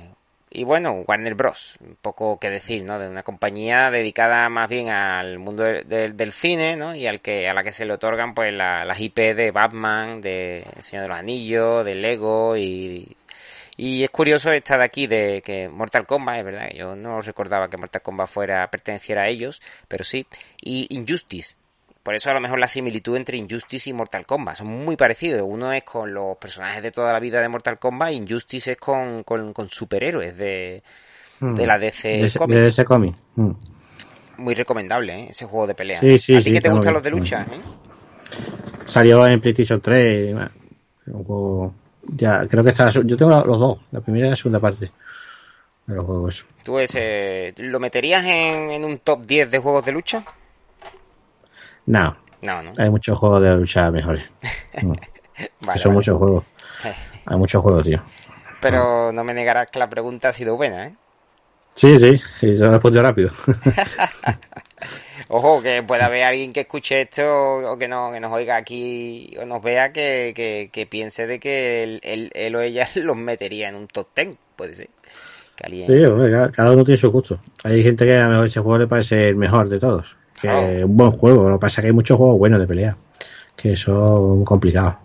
Y 0.55 0.63
bueno, 0.63 1.03
Warner 1.07 1.33
Bros. 1.35 1.75
Un 1.81 1.97
poco 2.01 2.37
que 2.39 2.49
decir, 2.49 2.83
¿no? 2.83 2.99
De 2.99 3.07
una 3.09 3.23
compañía 3.23 3.89
dedicada 3.89 4.47
más 4.49 4.69
bien 4.69 4.89
al 4.89 5.39
mundo 5.39 5.63
de- 5.63 5.83
de- 5.83 6.09
del 6.13 6.31
cine, 6.31 6.75
¿no? 6.75 6.93
Y 6.95 7.07
al 7.07 7.21
que, 7.21 7.49
a 7.49 7.53
la 7.53 7.63
que 7.63 7.71
se 7.71 7.85
le 7.85 7.93
otorgan, 7.93 8.33
pues, 8.33 8.53
la- 8.53 8.85
las 8.85 8.99
IP 8.99 9.33
de 9.33 9.51
Batman, 9.51 10.21
de 10.21 10.65
El 10.75 10.83
Señor 10.83 11.03
de 11.03 11.07
los 11.09 11.17
Anillos, 11.17 11.83
de 11.85 11.95
Lego 11.95 12.55
y, 12.55 13.15
Y 13.77 14.03
es 14.03 14.09
curioso 14.11 14.51
esta 14.51 14.77
de 14.77 14.83
aquí 14.83 15.07
de 15.07 15.41
que 15.43 15.67
Mortal 15.67 16.05
Kombat, 16.05 16.37
es 16.39 16.45
verdad, 16.45 16.69
yo 16.75 16.95
no 16.95 17.21
recordaba 17.21 17.67
que 17.69 17.77
Mortal 17.77 18.01
Kombat 18.01 18.29
fuera 18.29 18.69
perteneciera 18.69 19.23
a 19.23 19.27
ellos, 19.29 19.61
pero 19.87 20.03
sí. 20.03 20.27
Y 20.61 20.87
Injustice. 20.95 21.55
Por 22.03 22.15
eso 22.15 22.29
a 22.29 22.33
lo 22.33 22.41
mejor 22.41 22.59
la 22.59 22.67
similitud 22.67 23.15
entre 23.15 23.37
Injustice 23.37 23.89
y 23.89 23.93
Mortal 23.93 24.25
Kombat 24.25 24.57
son 24.57 24.67
muy 24.67 24.95
parecidos. 24.97 25.41
Uno 25.45 25.71
es 25.73 25.83
con 25.83 26.13
los 26.13 26.37
personajes 26.37 26.83
de 26.83 26.91
toda 26.91 27.13
la 27.13 27.19
vida 27.19 27.41
de 27.41 27.47
Mortal 27.49 27.79
Kombat, 27.79 28.11
y 28.11 28.15
Injustice 28.17 28.73
es 28.73 28.77
con, 28.77 29.23
con, 29.23 29.53
con 29.53 29.67
superhéroes 29.69 30.37
de, 30.37 30.83
Mm. 31.39 31.55
de 31.55 31.65
la 31.67 31.79
DC 31.79 32.07
de, 32.07 32.21
ese- 32.25 32.37
Comics. 32.39 32.59
de 32.61 32.67
ese 32.67 32.85
cómic. 32.85 33.15
Mm. 33.35 33.51
Muy 34.37 34.53
recomendable, 34.53 35.13
¿eh? 35.19 35.27
ese 35.31 35.45
juego 35.45 35.65
de 35.67 35.73
pelea. 35.75 35.99
Sí, 35.99 36.17
sí, 36.19 36.35
¿A 36.35 36.37
ti 36.39 36.43
sí, 36.45 36.51
que 36.53 36.61
te 36.61 36.69
gustan 36.69 36.93
los 36.93 37.03
de 37.03 37.09
lucha? 37.09 37.47
¿eh? 37.51 37.59
Salió 38.85 39.25
en 39.27 39.39
PlayStation 39.41 39.81
3. 39.81 40.29
y, 40.29 40.33
bueno, 40.33 40.49
un 41.07 41.23
juego- 41.23 41.73
ya, 42.07 42.47
creo 42.47 42.63
que 42.63 42.69
está. 42.71 42.89
Yo 42.89 43.17
tengo 43.17 43.31
los 43.45 43.59
dos, 43.59 43.77
la 43.91 44.01
primera 44.01 44.27
y 44.27 44.29
la 44.31 44.35
segunda 44.35 44.59
parte 44.59 44.91
de 45.87 45.95
los 45.95 46.05
juegos. 46.05 46.45
¿Tú 46.63 46.79
ese, 46.79 47.53
lo 47.57 47.79
meterías 47.79 48.23
en, 48.25 48.71
en 48.71 48.83
un 48.85 48.99
top 48.99 49.25
10 49.25 49.51
de 49.51 49.59
juegos 49.59 49.85
de 49.85 49.91
lucha? 49.91 50.23
No, 51.85 52.15
No, 52.41 52.63
no. 52.63 52.71
hay 52.77 52.89
muchos 52.89 53.17
juegos 53.17 53.41
de 53.41 53.55
lucha 53.55 53.91
mejores. 53.91 54.23
No, 54.81 54.95
Vale, 55.61 55.79
son 55.79 55.89
vale. 55.89 55.95
muchos 55.95 56.17
juegos. 56.17 56.43
Hay 57.25 57.37
muchos 57.37 57.61
juegos, 57.61 57.83
tío. 57.83 58.01
Pero 58.61 59.11
no 59.11 59.23
me 59.23 59.33
negarás 59.33 59.67
que 59.71 59.79
la 59.79 59.89
pregunta 59.89 60.27
ha 60.29 60.33
sido 60.33 60.55
buena, 60.57 60.87
¿eh? 60.87 60.95
Sí, 61.73 61.97
sí, 61.97 62.21
y 62.41 62.57
yo 62.57 62.65
respondo 62.67 63.01
rápido. 63.01 63.31
Ojo, 65.29 65.61
que 65.61 65.81
pueda 65.83 66.05
haber 66.07 66.23
alguien 66.25 66.51
que 66.53 66.61
escuche 66.61 67.01
esto 67.01 67.23
o 67.71 67.77
que, 67.77 67.87
no, 67.87 68.11
que 68.11 68.19
nos 68.19 68.31
oiga 68.31 68.55
aquí 68.57 69.35
o 69.41 69.45
nos 69.45 69.61
vea 69.63 69.91
que, 69.93 70.33
que, 70.35 70.69
que 70.71 70.85
piense 70.85 71.25
de 71.27 71.39
que 71.39 71.83
él, 71.83 71.99
él- 72.03 72.31
él 72.33 72.55
o 72.55 72.61
ella 72.61 72.87
los 72.95 73.15
metería 73.15 73.69
en 73.69 73.75
un 73.75 73.87
top 73.87 74.07
10, 74.15 74.35
puede 74.55 74.73
ser. 74.73 74.89
Que 75.55 75.65
alguien... 75.65 75.87
Sí, 75.87 76.05
hombre, 76.05 76.51
cada- 76.51 76.71
uno 76.71 76.83
tiene 76.83 76.97
su 76.99 77.11
gusto. 77.11 77.39
Hay 77.63 77.81
gente 77.83 78.05
que 78.05 78.15
a 78.15 78.23
lo 78.25 78.29
mejor 78.31 78.45
ese 78.47 78.59
juego 78.59 78.77
le 78.79 78.87
parece 78.87 79.27
el 79.29 79.35
mejor 79.35 79.69
de 79.69 79.79
todos. 79.79 80.15
Que 80.41 80.79
es 80.79 80.83
un 80.83 80.97
buen 80.97 81.11
juego. 81.11 81.47
Lo 81.49 81.57
que 81.57 81.61
pasa 81.61 81.79
es 81.79 81.83
que 81.83 81.87
hay 81.87 81.93
muchos 81.93 82.17
juegos 82.17 82.37
buenos 82.37 82.59
de 82.59 82.67
pelea. 82.67 82.97
Que 83.55 83.71
eso 83.73 83.91
es 84.31 84.35
muy 84.37 84.45
complicado. 84.45 84.99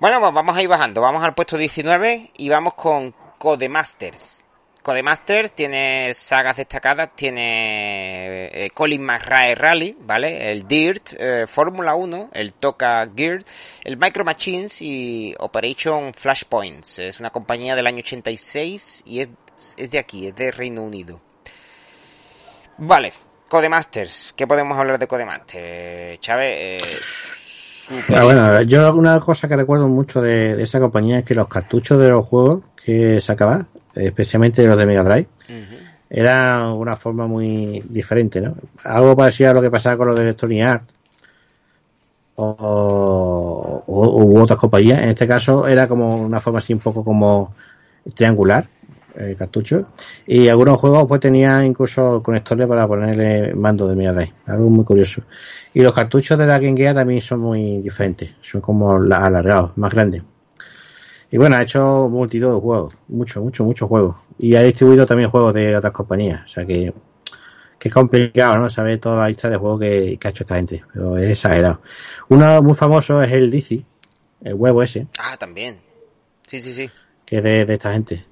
Bueno, 0.00 0.20
pues 0.20 0.32
vamos 0.32 0.56
a 0.56 0.62
ir 0.62 0.68
bajando. 0.68 1.00
Vamos 1.00 1.22
al 1.24 1.34
puesto 1.34 1.56
19 1.58 2.30
y 2.36 2.48
vamos 2.48 2.74
con 2.74 3.12
Codemasters. 3.38 4.44
Codemasters 4.82 5.54
tiene 5.54 6.14
sagas 6.14 6.56
destacadas, 6.56 7.10
tiene 7.14 8.46
eh, 8.46 8.70
Colin 8.70 9.04
McRae 9.04 9.54
Rally, 9.54 9.96
¿vale? 10.00 10.50
El 10.50 10.66
Dirt, 10.66 11.14
eh, 11.18 11.46
Fórmula 11.46 11.94
1, 11.94 12.30
el 12.32 12.54
Toca 12.54 13.06
Gear, 13.14 13.44
el 13.84 13.96
Micro 13.96 14.24
Machines 14.24 14.80
y 14.80 15.34
Operation 15.38 16.14
Flashpoints. 16.14 17.00
Es 17.00 17.20
una 17.20 17.30
compañía 17.30 17.74
del 17.74 17.86
año 17.86 17.98
86 17.98 19.02
y 19.04 19.20
es, 19.20 19.28
es 19.76 19.90
de 19.90 19.98
aquí, 19.98 20.28
es 20.28 20.36
de 20.36 20.50
Reino 20.50 20.82
Unido. 20.82 21.20
Vale, 22.78 23.12
Codemasters. 23.48 24.32
¿Qué 24.36 24.46
podemos 24.46 24.78
hablar 24.78 24.98
de 24.98 25.06
Codemasters? 25.06 26.20
Chávez, 26.20 26.56
eh, 26.58 26.80
Ah, 28.14 28.22
bueno, 28.22 28.62
yo 28.62 28.94
una 28.94 29.18
cosa 29.18 29.48
que 29.48 29.56
recuerdo 29.56 29.88
mucho 29.88 30.20
de, 30.20 30.56
de 30.56 30.62
esa 30.62 30.78
compañía 30.78 31.20
es 31.20 31.24
que 31.24 31.34
los 31.34 31.48
cartuchos 31.48 31.98
de 31.98 32.10
los 32.10 32.26
juegos 32.26 32.62
que 32.84 33.18
sacaban, 33.20 33.66
especialmente 33.98 34.64
los 34.66 34.76
de 34.78 34.86
Mega 34.86 35.02
Drive, 35.04 35.28
Ujú. 35.48 35.76
era 36.10 36.72
una 36.72 36.96
forma 36.96 37.26
muy 37.26 37.82
diferente, 37.88 38.40
¿no? 38.40 38.54
Algo 38.84 39.16
parecido 39.16 39.50
a 39.50 39.54
lo 39.54 39.60
que 39.62 39.70
pasaba 39.70 39.96
con 39.96 40.06
los 40.08 40.16
de 40.16 40.22
Electronic 40.22 40.62
Arts 40.62 40.92
o, 42.36 43.82
o- 43.86 44.22
u 44.24 44.38
otras 44.40 44.58
compañías. 44.58 45.00
En 45.00 45.10
este 45.10 45.26
caso 45.26 45.66
era 45.66 45.86
como 45.88 46.16
una 46.16 46.40
forma 46.40 46.58
así 46.60 46.72
un 46.72 46.78
poco 46.80 47.04
como 47.04 47.54
triangular, 48.14 48.68
el 49.16 49.36
cartucho. 49.36 49.86
Y 50.26 50.48
algunos 50.48 50.78
juegos 50.78 51.06
pues 51.08 51.20
tenían 51.20 51.64
incluso 51.64 52.22
conectores 52.22 52.66
para 52.68 52.86
ponerle 52.86 53.54
mando 53.54 53.88
de 53.88 53.96
Mega 53.96 54.12
Drive. 54.12 54.32
Algo 54.46 54.70
muy 54.70 54.84
curioso. 54.84 55.22
Y 55.74 55.82
los 55.82 55.92
cartuchos 55.92 56.38
de 56.38 56.46
la 56.46 56.58
Game 56.58 56.76
Gear 56.76 56.94
también 56.94 57.20
son 57.20 57.40
muy 57.40 57.78
diferentes. 57.78 58.30
Son 58.40 58.60
como 58.60 58.98
la- 59.00 59.26
alargados, 59.26 59.76
más 59.76 59.92
grandes. 59.92 60.22
Y 61.30 61.36
bueno, 61.36 61.56
ha 61.56 61.62
hecho 61.62 62.08
multitud 62.08 62.54
de 62.54 62.60
juegos. 62.60 62.94
Muchos, 63.08 63.42
muchos, 63.42 63.66
muchos 63.66 63.88
juegos. 63.88 64.16
Y 64.38 64.54
ha 64.54 64.62
distribuido 64.62 65.04
también 65.06 65.30
juegos 65.30 65.52
de 65.54 65.76
otras 65.76 65.92
compañías. 65.92 66.44
O 66.44 66.48
sea 66.48 66.64
que, 66.64 66.92
que 67.78 67.88
es 67.88 67.94
complicado, 67.94 68.58
¿no? 68.58 68.70
Saber 68.70 68.98
toda 68.98 69.22
la 69.22 69.28
lista 69.28 69.50
de 69.50 69.56
juegos 69.56 69.80
que, 69.80 70.16
que 70.18 70.28
ha 70.28 70.30
hecho 70.30 70.44
esta 70.44 70.56
gente. 70.56 70.82
Pero 70.92 71.16
es 71.18 71.30
exagerado. 71.30 71.80
Uno 72.28 72.62
muy 72.62 72.74
famoso 72.74 73.22
es 73.22 73.30
el 73.32 73.50
DC, 73.50 73.84
el 74.44 74.54
huevo 74.54 74.82
ese, 74.82 75.06
Ah, 75.18 75.36
también. 75.36 75.78
Sí, 76.46 76.60
sí, 76.62 76.72
sí. 76.72 76.90
que 77.26 77.38
es 77.38 77.42
de, 77.42 77.66
de 77.66 77.74
esta 77.74 77.92
gente. 77.92 78.24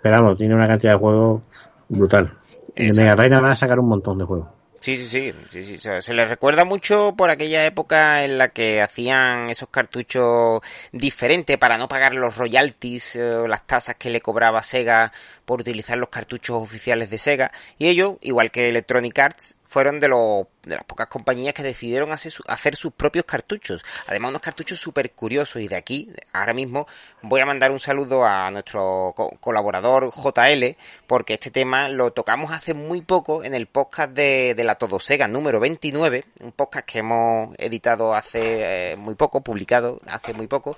Pero 0.00 0.22
vamos, 0.22 0.38
tiene 0.38 0.54
una 0.54 0.68
cantidad 0.68 0.92
de 0.92 0.98
juegos 0.98 1.42
brutal. 1.88 2.32
Y 2.76 2.84
Exacto. 2.84 3.00
Mega 3.02 3.16
Drive 3.16 3.30
nada 3.30 3.42
más 3.42 3.58
sacar 3.58 3.80
un 3.80 3.88
montón 3.88 4.18
de 4.18 4.24
juegos. 4.24 4.48
Sí, 4.80 4.96
sí, 4.96 5.08
sí, 5.08 5.32
sí, 5.50 5.62
sí. 5.64 5.78
Se, 5.78 6.00
se 6.00 6.14
les 6.14 6.28
recuerda 6.28 6.64
mucho 6.64 7.12
por 7.16 7.30
aquella 7.30 7.66
época 7.66 8.24
en 8.24 8.38
la 8.38 8.50
que 8.50 8.80
hacían 8.80 9.50
esos 9.50 9.68
cartuchos 9.70 10.60
diferentes 10.92 11.58
para 11.58 11.76
no 11.76 11.88
pagar 11.88 12.14
los 12.14 12.36
royalties 12.36 13.16
eh, 13.16 13.34
o 13.34 13.46
las 13.48 13.66
tasas 13.66 13.96
que 13.96 14.08
le 14.08 14.20
cobraba 14.20 14.62
Sega 14.62 15.12
por 15.44 15.60
utilizar 15.60 15.98
los 15.98 16.10
cartuchos 16.10 16.62
oficiales 16.62 17.10
de 17.10 17.18
Sega. 17.18 17.50
Y 17.76 17.88
ellos, 17.88 18.18
igual 18.20 18.52
que 18.52 18.68
Electronic 18.68 19.18
Arts, 19.18 19.57
fueron 19.68 20.00
de, 20.00 20.08
los 20.08 20.46
de 20.64 20.76
las 20.76 20.84
pocas 20.84 21.06
compañías 21.08 21.54
que 21.54 21.62
decidieron 21.62 22.10
hacer, 22.10 22.32
su- 22.32 22.42
hacer 22.46 22.74
sus 22.74 22.92
propios 22.92 23.26
cartuchos. 23.26 23.84
Además, 24.06 24.30
unos 24.30 24.42
cartuchos 24.42 24.80
súper 24.80 25.12
curiosos. 25.12 25.60
Y 25.62 25.68
de 25.68 25.76
aquí, 25.76 26.10
ahora 26.32 26.54
mismo, 26.54 26.86
voy 27.22 27.40
a 27.42 27.46
mandar 27.46 27.70
un 27.70 27.78
saludo 27.78 28.24
a 28.24 28.50
nuestro 28.50 29.12
co- 29.14 29.36
colaborador 29.40 30.10
JL, 30.10 30.76
porque 31.06 31.34
este 31.34 31.50
tema 31.50 31.88
lo 31.88 32.12
tocamos 32.12 32.50
hace 32.50 32.72
muy 32.74 33.02
poco 33.02 33.44
en 33.44 33.54
el 33.54 33.66
podcast 33.66 34.12
de, 34.12 34.54
la 34.64 34.76
Todo 34.76 34.98
Sega 35.00 35.28
número 35.28 35.60
29, 35.60 36.24
un 36.42 36.52
podcast 36.52 36.86
que 36.86 37.00
hemos 37.00 37.54
editado 37.58 38.14
hace 38.14 38.92
eh, 38.92 38.96
muy 38.96 39.14
poco, 39.14 39.42
publicado 39.42 40.00
hace 40.06 40.32
muy 40.32 40.46
poco, 40.46 40.76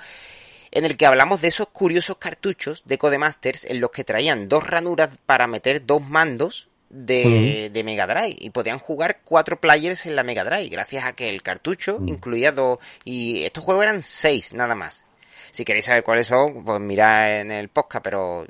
en 0.73 0.85
el 0.85 0.97
que 0.97 1.07
hablamos 1.07 1.41
de 1.41 1.49
esos 1.49 1.69
curiosos 1.69 2.17
cartuchos 2.19 2.83
de 2.87 2.99
Codemasters 2.99 3.65
en 3.65 3.81
los 3.81 3.91
que 3.91 4.05
traían 4.05 4.49
dos 4.49 4.67
ranuras 4.67 5.11
para 5.27 5.47
meter 5.47 5.87
dos 5.87 6.03
mandos 6.03 6.69
de, 6.91 7.71
de 7.73 7.85
Mega 7.85 8.07
Drive. 8.07 8.37
Y 8.39 8.51
podían 8.51 8.79
jugar 8.79 9.21
cuatro 9.25 9.59
players 9.61 10.05
en 10.07 10.17
la 10.17 10.23
Mega 10.25 10.45
Drive 10.45 10.69
gracias 10.69 11.05
a 11.05 11.13
que 11.15 11.29
el 11.29 11.43
cartucho 11.43 11.99
incluía 12.07 12.53
dos. 12.53 12.79
Y 13.05 13.45
estos 13.45 13.65
juegos 13.65 13.85
eran 13.85 14.03
seis 14.03 14.53
nada 14.53 14.75
más. 14.75 15.05
Si 15.53 15.65
queréis 15.65 15.87
saber 15.87 16.05
cuáles 16.05 16.27
son 16.29 16.63
pues 16.65 16.81
mirad 16.81 17.41
en 17.41 17.51
el 17.51 17.69
podcast 17.69 18.05
pero 18.05 18.47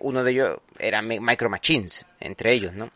uno 0.00 0.22
de 0.24 0.30
ellos 0.32 0.56
era 0.78 1.00
Mi- 1.00 1.18
Micro 1.20 1.48
Machines 1.48 2.04
entre 2.20 2.52
ellos 2.52 2.74
no 2.74 2.90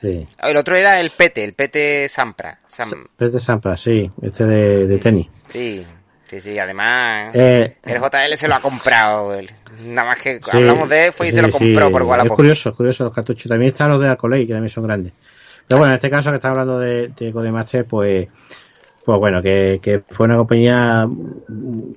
Sí. 0.00 0.26
el 0.42 0.56
otro 0.56 0.76
era 0.76 0.98
el 0.98 1.10
PT 1.10 1.44
el 1.44 1.52
PT 1.52 2.08
Sampra 2.08 2.58
Sam- 2.68 3.06
de 3.18 3.38
Sampra, 3.38 3.76
sí. 3.76 4.10
Este 4.22 4.44
de, 4.46 4.86
de 4.86 4.98
tenis. 4.98 5.28
sí 5.48 5.84
sí 6.30 6.40
sí 6.40 6.58
además 6.58 7.34
Eh, 7.34 7.76
el 7.84 7.98
JL 8.00 8.36
se 8.36 8.48
lo 8.48 8.54
ha 8.54 8.60
comprado 8.60 9.34
él. 9.34 9.50
nada 9.82 10.08
más 10.08 10.18
que 10.18 10.38
Sí, 10.42 10.56
hablamos 10.56 10.88
de 10.88 11.06
él 11.06 11.12
fue 11.12 11.28
y 11.28 11.32
se 11.32 11.42
lo 11.42 11.50
compró 11.50 11.86
sí. 11.86 11.92
por 11.92 12.02
Es 12.02 12.08
Wallapop 12.08 12.36
curioso, 12.36 12.74
curioso 12.74 13.04
los 13.04 13.12
cartuchos. 13.12 13.48
También 13.48 13.72
están 13.72 13.90
los 13.90 14.00
de 14.00 14.08
Alcoley, 14.08 14.46
que 14.46 14.52
también 14.52 14.70
son 14.70 14.84
grandes. 14.84 15.12
Pero 15.66 15.78
bueno, 15.78 15.92
en 15.92 15.96
este 15.96 16.10
caso 16.10 16.30
que 16.30 16.36
estamos 16.36 16.58
hablando 16.58 16.78
de, 16.80 17.08
de 17.08 17.32
Codemaster, 17.32 17.84
pues, 17.84 18.28
pues 19.04 19.18
bueno, 19.18 19.40
que, 19.42 19.78
que 19.82 20.02
fue 20.10 20.26
una 20.26 20.36
compañía 20.36 21.06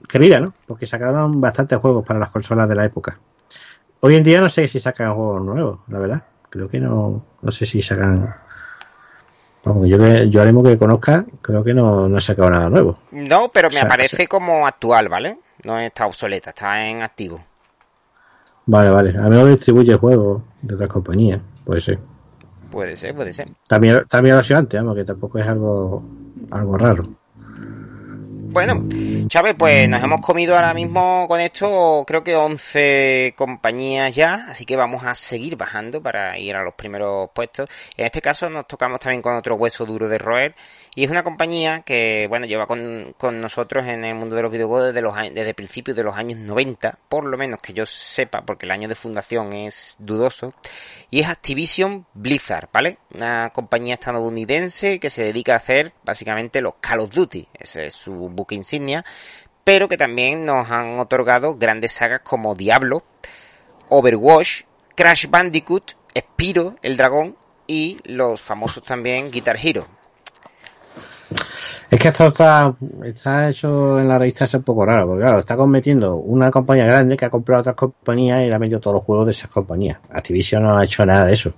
querida, 0.09 0.39
¿no? 0.39 0.53
Porque 0.67 0.85
sacaron 0.85 1.39
bastantes 1.41 1.79
juegos 1.79 2.05
para 2.05 2.19
las 2.19 2.29
consolas 2.29 2.67
de 2.69 2.75
la 2.75 2.85
época. 2.85 3.19
Hoy 4.01 4.15
en 4.15 4.23
día 4.23 4.41
no 4.41 4.49
sé 4.49 4.67
si 4.67 4.79
sacan 4.79 5.13
juegos 5.15 5.41
nuevos, 5.43 5.79
la 5.87 5.99
verdad. 5.99 6.23
Creo 6.49 6.69
que 6.69 6.79
no, 6.79 7.25
no 7.41 7.51
sé 7.51 7.65
si 7.65 7.81
sacan. 7.81 8.35
Vamos, 9.65 9.87
yo 9.87 9.97
que 9.97 10.29
yo 10.29 10.41
ahora 10.41 10.51
mismo 10.51 10.63
que 10.67 10.77
conozca, 10.77 11.25
creo 11.41 11.63
que 11.63 11.73
no, 11.73 12.09
no 12.09 12.17
he 12.17 12.21
sacado 12.21 12.49
nada 12.49 12.69
nuevo. 12.69 12.99
no 13.11 13.49
pero 13.49 13.69
me 13.69 13.75
O 13.75 13.79
sea, 13.79 13.87
aparece 13.87 14.27
como 14.27 14.67
actual 14.67 15.07
vale 15.07 15.37
no 15.63 15.79
está 15.79 16.05
obsoleta 16.05 16.49
está 16.49 16.85
en 16.85 17.01
activo 17.01 17.41
Vale, 18.65 18.89
vale. 18.89 19.09
A 19.17 19.23
lo 19.23 19.29
mejor 19.29 19.49
distribuye 19.49 19.95
juegos 19.95 20.41
de 20.61 20.75
otras 20.75 20.89
compañías, 20.89 21.41
puede 21.65 21.81
ser. 21.81 21.99
puede 22.71 22.95
ser 22.95 23.13
puede 23.13 23.33
ser 23.33 23.49
También, 23.67 24.05
también 24.07 24.35
lo 24.35 24.39
ha 24.39 24.43
sido 24.43 24.59
antes, 24.59 24.79
vamos, 24.79 24.95
que 24.95 25.03
tampoco 25.03 25.37
es 25.37 25.47
algo, 25.47 26.03
algo 26.49 26.77
raro. 26.77 27.03
Bueno, 28.53 28.85
Chávez, 29.29 29.55
pues 29.57 29.89
nos 29.89 30.03
hemos 30.03 30.21
comido 30.21 30.53
ahora 30.53 30.75
mismo 30.75 31.27
con 31.27 31.39
esto 31.39 32.03
creo 32.05 32.23
que 32.23 32.35
11 32.35 33.33
compañías 33.35 34.13
ya, 34.13 34.45
así 34.47 34.63
que 34.63 34.75
vamos 34.75 35.03
a 35.03 35.15
seguir 35.15 35.55
bajando 35.55 36.03
para 36.03 36.37
ir 36.37 36.55
a 36.55 36.63
los 36.63 36.75
primeros 36.75 37.31
puestos. 37.33 37.67
En 37.97 38.05
este 38.05 38.21
caso 38.21 38.51
nos 38.51 38.67
tocamos 38.67 38.99
también 38.99 39.23
con 39.23 39.35
otro 39.35 39.55
hueso 39.55 39.87
duro 39.87 40.07
de 40.07 40.19
roer 40.19 40.55
y 40.95 41.03
es 41.03 41.09
una 41.09 41.23
compañía 41.23 41.81
que, 41.81 42.27
bueno, 42.29 42.45
lleva 42.45 42.67
con, 42.67 43.15
con 43.17 43.41
nosotros 43.41 43.87
en 43.87 44.05
el 44.05 44.13
mundo 44.13 44.35
de 44.35 44.43
los 44.43 44.51
videojuegos 44.51 44.87
desde, 44.87 45.01
los, 45.01 45.15
desde 45.15 45.53
principios 45.55 45.97
de 45.97 46.03
los 46.03 46.15
años 46.15 46.37
90, 46.37 46.99
por 47.09 47.25
lo 47.25 47.37
menos 47.37 47.59
que 47.61 47.73
yo 47.73 47.85
sepa, 47.85 48.43
porque 48.43 48.65
el 48.65 48.71
año 48.71 48.87
de 48.87 48.95
fundación 48.95 49.53
es 49.53 49.95
dudoso, 49.99 50.53
y 51.09 51.21
es 51.21 51.27
Activision 51.29 52.05
Blizzard, 52.13 52.69
¿vale? 52.71 52.99
Una 53.13 53.49
compañía 53.49 53.95
estadounidense 53.95 54.99
que 54.99 55.09
se 55.09 55.23
dedica 55.23 55.53
a 55.53 55.57
hacer 55.57 55.93
básicamente 56.03 56.61
los 56.61 56.75
Call 56.79 56.99
of 56.99 57.13
Duty, 57.13 57.47
ese 57.53 57.87
es 57.87 57.93
su 57.93 58.13
buque 58.13 58.53
insignia, 58.53 59.03
pero 59.63 59.87
que 59.87 59.97
también 59.97 60.45
nos 60.45 60.69
han 60.69 60.99
otorgado 60.99 61.55
grandes 61.55 61.93
sagas 61.93 62.21
como 62.23 62.53
Diablo, 62.53 63.03
Overwatch, 63.89 64.63
Crash 64.95 65.27
Bandicoot, 65.27 65.93
Spiro, 66.15 66.75
el 66.83 66.97
dragón 66.97 67.35
y 67.65 67.99
los 68.03 68.41
famosos 68.41 68.83
también 68.83 69.31
Guitar 69.31 69.57
Hero. 69.61 69.87
Es 71.89 71.99
que 71.99 72.07
esto 72.07 72.27
está, 72.27 72.73
está 73.03 73.49
hecho 73.49 73.99
en 73.99 74.07
la 74.07 74.17
revista 74.17 74.45
es 74.45 74.53
un 74.53 74.63
poco 74.63 74.85
raro, 74.85 75.07
porque 75.07 75.21
claro, 75.21 75.39
está 75.39 75.55
cometiendo 75.55 76.15
una 76.15 76.49
compañía 76.49 76.85
grande 76.85 77.15
que 77.15 77.25
ha 77.25 77.29
comprado 77.29 77.61
otras 77.61 77.75
compañías 77.75 78.41
y 78.43 78.47
le 78.47 78.55
ha 78.55 78.59
metido 78.59 78.79
todos 78.79 78.95
los 78.95 79.03
juegos 79.03 79.27
de 79.27 79.31
esas 79.33 79.49
compañías. 79.49 79.99
Activision 80.09 80.63
no 80.63 80.77
ha 80.77 80.83
hecho 80.83 81.05
nada 81.05 81.25
de 81.25 81.33
eso. 81.33 81.53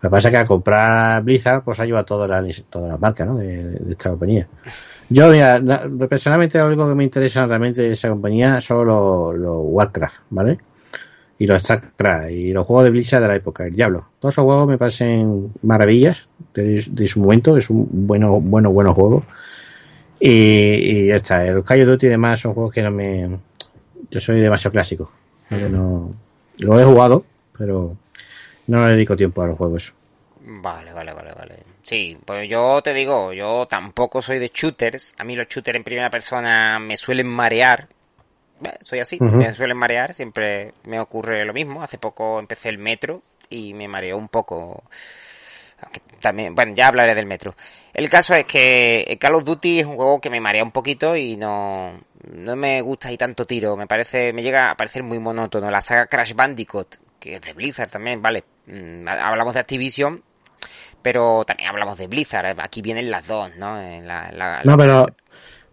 Lo 0.00 0.08
que 0.08 0.10
pasa 0.10 0.28
es 0.28 0.32
que 0.32 0.38
al 0.38 0.46
comprar 0.46 1.22
Blizzard, 1.22 1.62
pues 1.62 1.78
ha 1.78 1.84
llevado 1.86 2.04
toda 2.04 2.26
la, 2.28 2.44
toda 2.68 2.88
la 2.88 2.98
marca, 2.98 3.24
¿no? 3.24 3.36
De, 3.36 3.80
esta 3.88 4.10
compañía. 4.10 4.48
Yo, 5.08 5.28
mira, 5.30 5.58
na- 5.60 5.88
personalmente 6.08 6.58
lo 6.58 6.66
único 6.66 6.88
que 6.88 6.94
me 6.94 7.04
interesa 7.04 7.46
realmente 7.46 7.82
de 7.82 7.92
esa 7.92 8.08
compañía 8.08 8.60
son 8.60 8.86
los, 8.86 9.34
los 9.36 9.58
Warcraft, 9.60 10.16
¿vale? 10.30 10.58
Y 11.42 11.46
los 11.46 11.60
StarCraft 11.60 12.30
y 12.30 12.52
los 12.52 12.64
juegos 12.64 12.84
de 12.84 12.90
Blizzard 12.90 13.20
de 13.20 13.26
la 13.26 13.34
época, 13.34 13.66
el 13.66 13.74
Diablo. 13.74 14.06
Todos 14.20 14.34
esos 14.34 14.44
juegos 14.44 14.68
me 14.68 14.78
parecen 14.78 15.52
maravillas 15.62 16.28
de, 16.54 16.84
de 16.88 17.08
su 17.08 17.18
momento, 17.18 17.56
es 17.56 17.68
un 17.68 17.88
bueno, 17.90 18.40
bueno, 18.40 18.70
bueno 18.70 18.94
juego. 18.94 19.24
Y, 20.20 20.28
y 20.28 21.06
ya 21.08 21.16
está, 21.16 21.44
los 21.46 21.64
Call 21.64 21.80
of 21.80 21.88
Duty 21.88 22.06
y 22.06 22.10
demás 22.10 22.38
son 22.38 22.54
juegos 22.54 22.72
que 22.72 22.82
no 22.84 22.92
me... 22.92 23.38
Yo 24.08 24.20
soy 24.20 24.40
demasiado 24.40 24.70
clásico. 24.70 25.10
Yo 25.50 25.68
no, 25.68 26.14
lo 26.58 26.78
he 26.78 26.84
jugado, 26.84 27.24
pero 27.58 27.96
no 28.68 28.86
le 28.86 28.94
dedico 28.94 29.16
tiempo 29.16 29.42
a 29.42 29.48
los 29.48 29.58
juegos. 29.58 29.92
Vale, 30.44 30.92
vale, 30.92 31.12
vale, 31.12 31.32
vale. 31.36 31.56
Sí, 31.82 32.16
pues 32.24 32.48
yo 32.48 32.80
te 32.82 32.94
digo, 32.94 33.32
yo 33.32 33.66
tampoco 33.68 34.22
soy 34.22 34.38
de 34.38 34.52
shooters. 34.54 35.16
A 35.18 35.24
mí 35.24 35.34
los 35.34 35.48
shooters 35.48 35.76
en 35.76 35.82
primera 35.82 36.08
persona 36.08 36.78
me 36.78 36.96
suelen 36.96 37.26
marear. 37.26 37.88
Soy 38.82 39.00
así, 39.00 39.18
me 39.38 39.54
suelen 39.54 39.76
marear. 39.76 40.14
Siempre 40.14 40.72
me 40.84 41.00
ocurre 41.00 41.44
lo 41.44 41.52
mismo. 41.52 41.82
Hace 41.82 41.98
poco 41.98 42.38
empecé 42.38 42.68
el 42.68 42.78
metro 42.78 43.22
y 43.48 43.74
me 43.74 43.88
mareó 43.88 44.16
un 44.18 44.28
poco. 44.28 44.82
Aunque 45.82 46.00
También, 46.20 46.54
bueno, 46.54 46.72
ya 46.74 46.86
hablaré 46.88 47.14
del 47.14 47.26
metro. 47.26 47.54
El 47.92 48.08
caso 48.08 48.34
es 48.34 48.44
que 48.46 49.18
Call 49.20 49.34
of 49.34 49.44
Duty 49.44 49.80
es 49.80 49.86
un 49.86 49.96
juego 49.96 50.20
que 50.20 50.30
me 50.30 50.40
marea 50.40 50.62
un 50.62 50.70
poquito 50.70 51.16
y 51.16 51.36
no, 51.36 52.00
no 52.32 52.56
me 52.56 52.80
gusta 52.80 53.08
ahí 53.08 53.16
tanto 53.16 53.46
tiro. 53.46 53.76
Me 53.76 53.86
parece, 53.86 54.32
me 54.32 54.42
llega 54.42 54.70
a 54.70 54.76
parecer 54.76 55.02
muy 55.02 55.18
monótono. 55.18 55.70
La 55.70 55.82
saga 55.82 56.06
Crash 56.06 56.34
Bandicoot, 56.34 56.96
que 57.18 57.34
es 57.36 57.40
de 57.42 57.52
Blizzard 57.52 57.90
también, 57.90 58.22
vale. 58.22 58.44
Mm, 58.66 59.08
Hablamos 59.08 59.54
de 59.54 59.60
Activision, 59.60 60.22
pero 61.02 61.44
también 61.44 61.68
hablamos 61.68 61.98
de 61.98 62.06
Blizzard. 62.06 62.46
eh, 62.46 62.54
Aquí 62.62 62.80
vienen 62.80 63.10
las 63.10 63.26
dos, 63.26 63.54
¿no? 63.56 63.80
En 63.80 64.06
la- 64.06 64.30
la- 64.30 64.62
No, 64.64 64.76
pero, 64.76 65.06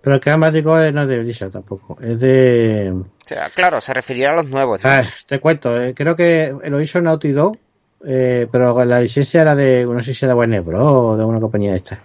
pero 0.01 0.15
el 0.15 0.21
Crash 0.21 0.39
Bandicoot 0.39 0.93
no 0.93 1.01
es 1.01 1.07
de 1.07 1.19
Blizzard 1.19 1.51
tampoco. 1.51 1.97
Es 2.01 2.19
de... 2.19 2.91
O 2.93 3.27
sea, 3.27 3.49
claro, 3.49 3.81
se 3.81 3.93
referirá 3.93 4.31
a 4.31 4.35
los 4.35 4.45
nuevos. 4.45 4.79
Ah, 4.83 5.03
te 5.27 5.39
cuento, 5.39 5.81
eh, 5.81 5.93
creo 5.93 6.15
que 6.15 6.53
lo 6.65 6.81
hizo 6.81 7.01
Naughty 7.01 7.31
Dog, 7.31 7.57
eh, 8.05 8.47
pero 8.51 8.85
la 8.85 9.01
licencia 9.01 9.41
era 9.41 9.55
de, 9.55 9.85
no 9.85 10.01
sé 10.01 10.13
si 10.13 10.25
era 10.25 10.33
de 10.33 10.37
Warner 10.39 10.61
Bros. 10.61 10.83
o 10.83 11.17
de 11.17 11.25
una 11.25 11.39
compañía 11.39 11.71
de 11.71 11.77
esta. 11.77 11.99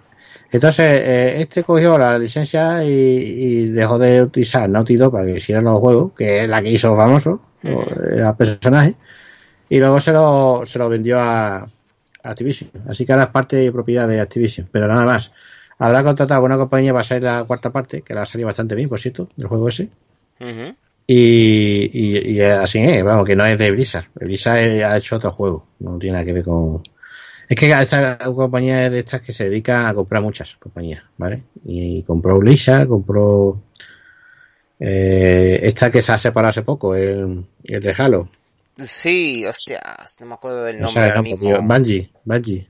Entonces, 0.51 0.85
eh, 0.85 1.41
este 1.41 1.63
cogió 1.63 1.97
la 1.97 2.19
licencia 2.19 2.83
y, 2.83 2.89
y 2.89 3.65
dejó 3.71 3.97
de 3.97 4.21
utilizar 4.21 4.69
Naughty 4.69 4.95
Dog 4.95 5.11
para 5.11 5.25
que 5.25 5.37
hicieran 5.37 5.63
los 5.63 5.79
juegos, 5.79 6.11
que 6.17 6.43
es 6.43 6.49
la 6.49 6.61
que 6.61 6.69
hizo 6.71 6.95
famoso, 6.95 7.41
o, 7.63 7.85
eh, 8.13 8.21
a 8.23 8.35
personaje, 8.35 8.95
y 9.67 9.79
luego 9.79 9.99
se 9.99 10.11
lo, 10.11 10.63
se 10.65 10.77
lo 10.77 10.87
vendió 10.87 11.19
a, 11.19 11.57
a 11.57 11.67
Activision. 12.23 12.69
Así 12.87 13.05
que 13.05 13.13
ahora 13.13 13.25
es 13.25 13.29
parte 13.31 13.63
y 13.63 13.71
propiedad 13.71 14.07
de 14.07 14.21
Activision, 14.21 14.69
pero 14.71 14.87
nada 14.87 15.05
más. 15.05 15.31
Habrá 15.77 16.03
contratado 16.03 16.41
a 16.41 16.45
una 16.45 16.57
compañía 16.57 16.93
para 16.93 17.03
ser 17.03 17.23
la 17.23 17.43
cuarta 17.43 17.71
parte, 17.71 18.01
que 18.01 18.13
la 18.13 18.21
ha 18.21 18.25
salido 18.25 18.47
bastante 18.47 18.75
bien, 18.75 18.87
por 18.89 18.99
cierto, 18.99 19.29
del 19.35 19.47
juego 19.47 19.67
ese. 19.69 19.89
Y, 21.07 21.89
y, 21.93 22.31
y 22.31 22.41
así 22.41 22.79
es, 22.79 23.03
vamos, 23.03 23.25
que 23.27 23.35
no 23.35 23.45
es 23.45 23.57
de 23.57 23.71
Blizzard. 23.71 24.07
Blizzard 24.15 24.59
eh, 24.59 24.83
ha 24.83 24.97
hecho 24.97 25.17
otro 25.17 25.31
juego, 25.31 25.67
no 25.79 25.99
tiene 25.99 26.13
nada 26.13 26.25
que 26.25 26.33
ver 26.33 26.43
con... 26.43 26.81
Es 27.47 27.55
que 27.55 27.69
esta 27.71 28.17
compañía 28.17 28.85
es 28.87 28.91
de 28.91 28.99
estas 28.99 29.21
que 29.21 29.31
se 29.31 29.43
dedica 29.49 29.87
a 29.87 29.93
comprar 29.93 30.21
muchas 30.23 30.55
compañías, 30.55 31.03
¿vale? 31.17 31.43
Y 31.63 32.01
compró 32.01 32.39
Blizzard, 32.39 32.87
compró 32.87 33.61
eh, 34.79 35.59
esta 35.61 35.91
que 35.91 36.01
se 36.01 36.11
ha 36.11 36.17
separado 36.17 36.49
hace 36.49 36.63
poco, 36.63 36.95
el, 36.95 37.45
el 37.65 37.81
de 37.81 37.95
Halo. 37.97 38.29
Sí, 38.79 39.45
hostias, 39.45 40.17
no 40.19 40.25
me 40.25 40.33
acuerdo 40.33 40.63
del 40.63 40.77
No 40.79 40.85
nombre 40.87 40.93
sabe 40.93 41.05
el 41.05 41.11
ahora 41.11 41.21
nombre, 41.29 41.47
mismo. 41.47 41.57
tío. 41.59 41.61
Bungie, 41.67 42.09
Bungie. 42.23 42.67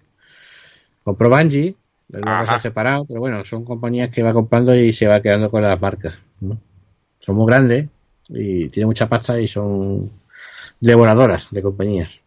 Compró 1.04 1.30
Bungie, 1.30 1.76
luego 2.10 2.46
se 2.46 2.52
ha 2.54 2.60
separado, 2.60 3.06
pero 3.06 3.20
bueno, 3.20 3.44
son 3.46 3.66
compañías 3.66 4.10
que 4.10 4.24
va 4.24 4.34
comprando 4.34 4.76
y 4.76 4.94
se 4.94 5.08
va 5.08 5.22
quedando 5.22 5.50
con 5.50 5.62
las 5.62 5.80
marcas. 5.80 6.16
¿no? 6.40 6.58
Son 7.20 7.36
muy 7.36 7.48
grandes 7.48 7.88
y 8.30 8.70
tienen 8.70 8.88
mucha 8.88 9.08
pasta 9.08 9.40
y 9.40 9.48
son 9.48 10.12
devoradoras 10.80 11.48
de 11.52 11.62
compañías. 11.62 12.20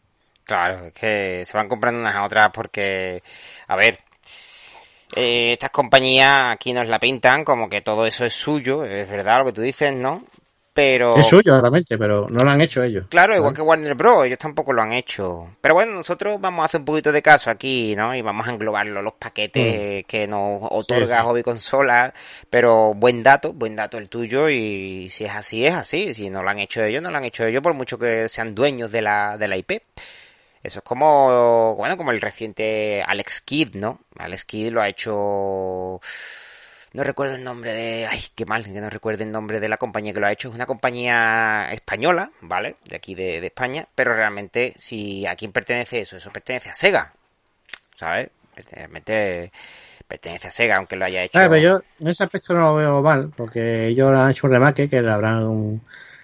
Claro, 0.44 0.86
es 0.86 0.92
que 0.94 1.44
se 1.44 1.56
van 1.56 1.68
comprando 1.68 2.00
unas 2.00 2.14
a 2.14 2.24
otras 2.24 2.48
porque, 2.52 3.22
a 3.66 3.76
ver, 3.76 3.98
eh, 5.14 5.52
estas 5.52 5.70
compañías 5.70 6.52
aquí 6.52 6.72
nos 6.72 6.88
la 6.88 6.98
pintan 6.98 7.44
como 7.44 7.68
que 7.68 7.82
todo 7.82 8.06
eso 8.06 8.24
es 8.24 8.34
suyo, 8.34 8.84
es 8.84 9.08
verdad 9.08 9.38
lo 9.40 9.46
que 9.46 9.52
tú 9.52 9.60
dices, 9.60 9.94
¿no? 9.94 10.24
Pero... 10.78 11.16
Es 11.16 11.26
suyo 11.26 11.60
realmente, 11.60 11.98
pero 11.98 12.28
no 12.30 12.44
lo 12.44 12.50
han 12.52 12.60
hecho 12.60 12.84
ellos. 12.84 13.06
Claro, 13.08 13.34
igual 13.34 13.52
que 13.52 13.62
Warner 13.62 13.96
Bros. 13.96 14.24
Ellos 14.26 14.38
tampoco 14.38 14.72
lo 14.72 14.80
han 14.80 14.92
hecho. 14.92 15.56
Pero 15.60 15.74
bueno, 15.74 15.92
nosotros 15.92 16.40
vamos 16.40 16.62
a 16.62 16.66
hacer 16.66 16.78
un 16.78 16.84
poquito 16.84 17.10
de 17.10 17.20
caso 17.20 17.50
aquí, 17.50 17.96
¿no? 17.96 18.14
Y 18.14 18.22
vamos 18.22 18.46
a 18.46 18.52
englobarlo, 18.52 19.02
los 19.02 19.14
paquetes 19.14 20.06
que 20.06 20.28
nos 20.28 20.62
otorga 20.70 21.16
Mm. 21.16 21.18
Sí, 21.18 21.22
sí. 21.22 21.26
Hobby 21.26 21.42
Consola. 21.42 22.14
Pero 22.48 22.94
buen 22.94 23.24
dato, 23.24 23.52
buen 23.52 23.74
dato 23.74 23.98
el 23.98 24.08
tuyo. 24.08 24.48
Y 24.48 25.08
si 25.10 25.24
es 25.24 25.34
así, 25.34 25.66
es 25.66 25.74
así. 25.74 26.14
Si 26.14 26.30
no 26.30 26.44
lo 26.44 26.50
han 26.50 26.60
hecho 26.60 26.84
ellos, 26.84 27.02
no 27.02 27.10
lo 27.10 27.18
han 27.18 27.24
hecho 27.24 27.44
ellos, 27.44 27.60
por 27.60 27.74
mucho 27.74 27.98
que 27.98 28.28
sean 28.28 28.54
dueños 28.54 28.92
de 28.92 29.02
la, 29.02 29.36
de 29.36 29.48
la 29.48 29.56
IP. 29.56 29.82
Eso 30.62 30.78
es 30.78 30.84
como, 30.84 31.74
bueno, 31.74 31.96
como 31.96 32.12
el 32.12 32.20
reciente 32.20 33.02
Alex 33.04 33.40
Kidd, 33.40 33.74
¿no? 33.74 33.98
Alex 34.16 34.44
Kidd 34.44 34.70
lo 34.70 34.80
ha 34.80 34.88
hecho... 34.88 36.00
No 36.92 37.04
recuerdo 37.04 37.34
el 37.34 37.44
nombre 37.44 37.72
de... 37.72 38.06
Ay, 38.06 38.20
qué 38.34 38.46
mal 38.46 38.64
que 38.64 38.80
no 38.80 38.88
recuerde 38.88 39.24
el 39.24 39.32
nombre 39.32 39.60
de 39.60 39.68
la 39.68 39.76
compañía 39.76 40.12
que 40.12 40.20
lo 40.20 40.26
ha 40.26 40.32
hecho. 40.32 40.48
Es 40.48 40.54
una 40.54 40.66
compañía 40.66 41.70
española, 41.72 42.30
¿vale? 42.40 42.76
De 42.88 42.96
aquí 42.96 43.14
de, 43.14 43.44
España. 43.44 43.86
Pero 43.94 44.14
realmente, 44.14 44.72
si 44.76 45.26
a 45.26 45.36
quién 45.36 45.52
pertenece 45.52 46.00
eso, 46.00 46.16
eso 46.16 46.30
pertenece 46.30 46.70
a 46.70 46.74
Sega. 46.74 47.12
¿Sabes? 47.96 48.30
Realmente 48.72 49.52
pertenece 50.06 50.48
a 50.48 50.50
Sega, 50.50 50.76
aunque 50.76 50.96
lo 50.96 51.04
haya 51.04 51.22
hecho... 51.22 51.38
Ah, 51.38 51.48
pero 51.50 51.58
yo 51.58 51.82
en 52.00 52.08
ese 52.08 52.24
aspecto 52.24 52.54
no 52.54 52.60
lo 52.60 52.74
veo 52.76 53.02
mal, 53.02 53.30
porque 53.36 53.88
ellos 53.88 54.10
han 54.16 54.30
hecho 54.30 54.46
un 54.46 54.54
remake 54.54 54.88
que 54.88 55.02
le 55.02 55.10
habrán 55.10 55.82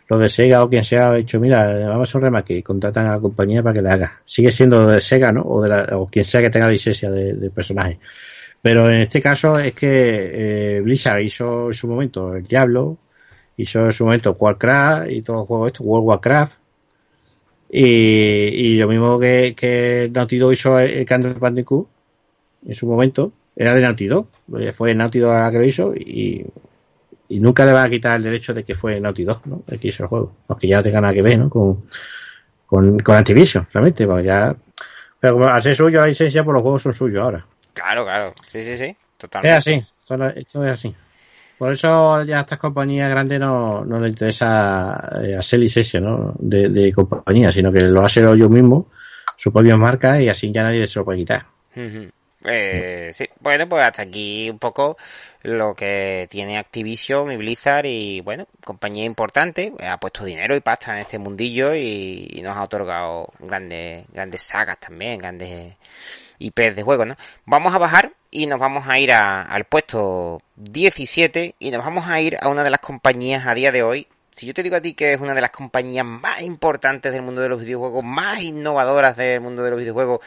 lo 0.09 0.19
de 0.19 0.29
Sega 0.29 0.63
o 0.63 0.69
quien 0.69 0.85
sea 0.85 1.09
ha 1.09 1.15
dicho, 1.15 1.41
mira, 1.41 1.67
vamos 1.89 2.01
a 2.01 2.03
hacer 2.03 2.17
un 2.17 2.25
remake 2.25 2.51
y 2.51 2.63
contratan 2.63 3.07
a 3.07 3.13
la 3.13 3.21
compañía 3.21 3.63
para 3.63 3.75
que 3.75 3.83
le 3.83 3.91
haga. 3.91 4.21
Sigue 4.25 4.51
siendo 4.51 4.87
de 4.87 5.01
Sega, 5.01 5.33
¿no? 5.33 5.43
O 5.43 5.63
de 5.63 5.69
la, 5.69 5.89
o 5.99 6.07
quien 6.09 6.25
sea 6.25 6.41
que 6.41 6.51
tenga 6.51 6.69
licencia 6.69 7.11
de, 7.11 7.35
de 7.35 7.51
personaje. 7.51 7.99
Pero 8.65 8.89
en 8.89 9.03
este 9.03 9.21
caso 9.21 9.59
es 9.59 9.75
que 9.75 9.91
eh, 10.79 10.81
Blizzard 10.81 11.21
hizo 11.21 11.67
en 11.67 11.75
su 11.75 11.87
momento 11.87 12.35
el 12.35 12.45
Diablo, 12.45 12.97
hizo 13.59 13.85
en 13.85 13.93
su 13.93 14.07
momento 14.07 14.35
Warcraft 14.41 15.11
y 15.11 15.21
todo 15.21 15.43
el 15.43 15.47
juego 15.47 15.67
esto, 15.67 15.85
World 15.85 16.07
Warcraft. 16.09 16.53
Y, 17.69 17.85
y 17.85 18.79
lo 18.79 18.89
mismo 18.89 19.21
que, 19.21 19.55
que 19.55 20.11
Naughty 20.11 20.39
Dog 20.39 20.55
hizo 20.55 20.79
el 20.79 21.05
Candle 21.05 21.35
Bandicoot 21.35 21.87
en 22.67 22.75
su 22.75 22.87
momento, 22.87 23.33
era 23.55 23.75
de 23.75 23.83
Naughty 23.83 24.07
Dog. 24.07 24.29
Fue 24.75 24.95
Naughty 24.95 25.19
Dog 25.19 25.35
la 25.35 25.51
que 25.51 25.59
lo 25.59 25.65
hizo 25.65 25.95
y, 25.95 26.47
y 27.29 27.41
nunca 27.41 27.67
le 27.67 27.75
va 27.75 27.83
a 27.83 27.91
quitar 27.91 28.17
el 28.17 28.23
derecho 28.23 28.55
de 28.55 28.65
que 28.65 28.75
fue 28.75 28.99
Naughty 28.99 29.25
Dog, 29.25 29.43
¿no? 29.45 29.63
El 29.69 29.79
que 29.79 29.89
hizo 29.89 30.05
el 30.05 30.09
juego. 30.09 30.37
Aunque 30.49 30.69
ya 30.69 30.79
no 30.79 30.83
tenga 30.85 31.03
nada 31.03 31.13
que 31.13 31.21
ver, 31.21 31.39
¿no? 31.39 31.51
Con, 31.51 31.85
con, 32.65 32.99
con 33.01 33.15
Activision, 33.15 33.67
realmente, 33.71 34.07
porque 34.07 34.25
ya... 34.25 34.57
Pero 35.21 35.35
como 35.35 35.49
al 35.49 35.63
suyo 35.63 36.01
la 36.01 36.07
licencia, 36.07 36.43
pues 36.43 36.55
los 36.55 36.63
juegos 36.63 36.81
son 36.81 36.95
suyos 36.95 37.23
ahora. 37.23 37.47
Claro, 37.75 38.05
claro. 38.05 38.35
Sí, 38.49 38.63
sí, 38.63 38.79
sí. 38.79 38.85
Es 38.85 38.97
Totalmente. 39.19 39.57
así, 39.57 39.87
esto, 40.01 40.25
esto 40.27 40.65
es 40.65 40.73
así. 40.73 40.95
Por 41.59 41.73
eso 41.73 42.23
ya 42.25 42.39
a 42.39 42.41
estas 42.41 42.59
compañías 42.59 43.11
grandes 43.11 43.39
no, 43.39 43.85
no 43.85 44.01
les 44.01 44.11
interesa 44.11 45.21
eh, 45.23 45.37
hacer 45.37 45.61
licencia 45.61 46.01
¿no? 46.01 46.35
de, 46.39 46.69
de 46.69 46.93
compañía, 46.93 47.53
sino 47.53 47.73
que 47.73 47.81
lo 47.81 48.05
hacen 48.05 48.27
ellos 48.27 48.51
mismos, 48.51 48.87
sus 49.37 49.53
propias 49.53 49.79
marcas, 49.79 50.21
y 50.21 50.29
así 50.29 50.51
ya 50.53 50.63
nadie 50.63 50.87
se 50.87 50.99
lo 50.99 51.05
puede 51.05 51.19
quitar. 51.19 51.47
Eh, 52.47 53.11
sí, 53.15 53.27
bueno, 53.41 53.69
pues 53.69 53.87
hasta 53.87 54.03
aquí 54.03 54.51
un 54.51 54.59
poco 54.59 54.99
lo 55.43 55.75
que 55.75 56.27
tiene 56.29 56.59
Activision 56.59 57.33
y 57.33 57.37
Blizzard 57.37 57.87
y 57.87 58.21
bueno, 58.21 58.47
compañía 58.63 59.05
importante, 59.05 59.73
ha 59.81 59.97
puesto 59.99 60.25
dinero 60.25 60.55
y 60.55 60.61
pasta 60.61 60.93
en 60.93 60.99
este 60.99 61.19
mundillo 61.19 61.75
y, 61.75 62.29
y 62.31 62.43
nos 62.43 62.57
ha 62.57 62.65
otorgado 62.65 63.33
grandes, 63.39 64.05
grandes 64.13 64.43
sagas 64.43 64.79
también, 64.79 65.19
grandes 65.19 65.77
IPs 66.39 66.77
de 66.77 66.83
juego, 66.83 67.05
¿no? 67.05 67.17
Vamos 67.47 67.75
a 67.75 67.79
bajar 67.79 68.13
y 68.31 68.47
nos 68.47 68.59
vamos 68.59 68.89
a 68.89 68.99
ir 68.99 69.13
a- 69.13 69.43
al 69.43 69.65
puesto 69.65 70.41
17 70.57 71.55
y 71.59 71.71
nos 71.71 71.85
vamos 71.85 72.09
a 72.09 72.21
ir 72.21 72.37
a 72.41 72.49
una 72.49 72.63
de 72.65 72.71
las 72.71 72.81
compañías 72.81 73.47
a 73.47 73.55
día 73.55 73.71
de 73.73 73.83
hoy. 73.83 74.07
Si 74.33 74.47
yo 74.47 74.55
te 74.55 74.63
digo 74.65 74.75
a 74.77 74.81
ti 74.81 74.95
que 74.95 75.13
es 75.13 75.21
una 75.21 75.35
de 75.35 75.41
las 75.41 75.51
compañías 75.53 76.05
más 76.05 76.43
importantes 76.43 77.13
del 77.13 77.23
mundo 77.23 77.41
de 77.41 77.49
los 77.49 77.61
videojuegos, 77.61 78.03
más 78.03 78.43
innovadoras 78.43 79.17
del 79.17 79.41
mundo 79.41 79.63
de 79.63 79.71
los 79.71 79.79
videojuegos 79.79 80.21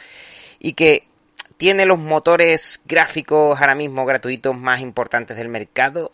y 0.58 0.72
que 0.72 1.06
tiene 1.58 1.84
los 1.84 1.98
motores 1.98 2.80
gráficos 2.86 3.60
ahora 3.60 3.74
mismo 3.74 4.06
gratuitos 4.06 4.56
más 4.56 4.80
importantes 4.80 5.36
del 5.36 5.48
mercado, 5.48 6.12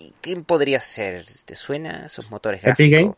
¿Y 0.00 0.12
¿Quién 0.20 0.44
podría 0.44 0.78
ser? 0.80 1.24
¿Te 1.44 1.56
suena 1.56 2.06
esos 2.06 2.30
motores 2.30 2.60
gráficos? 2.62 3.16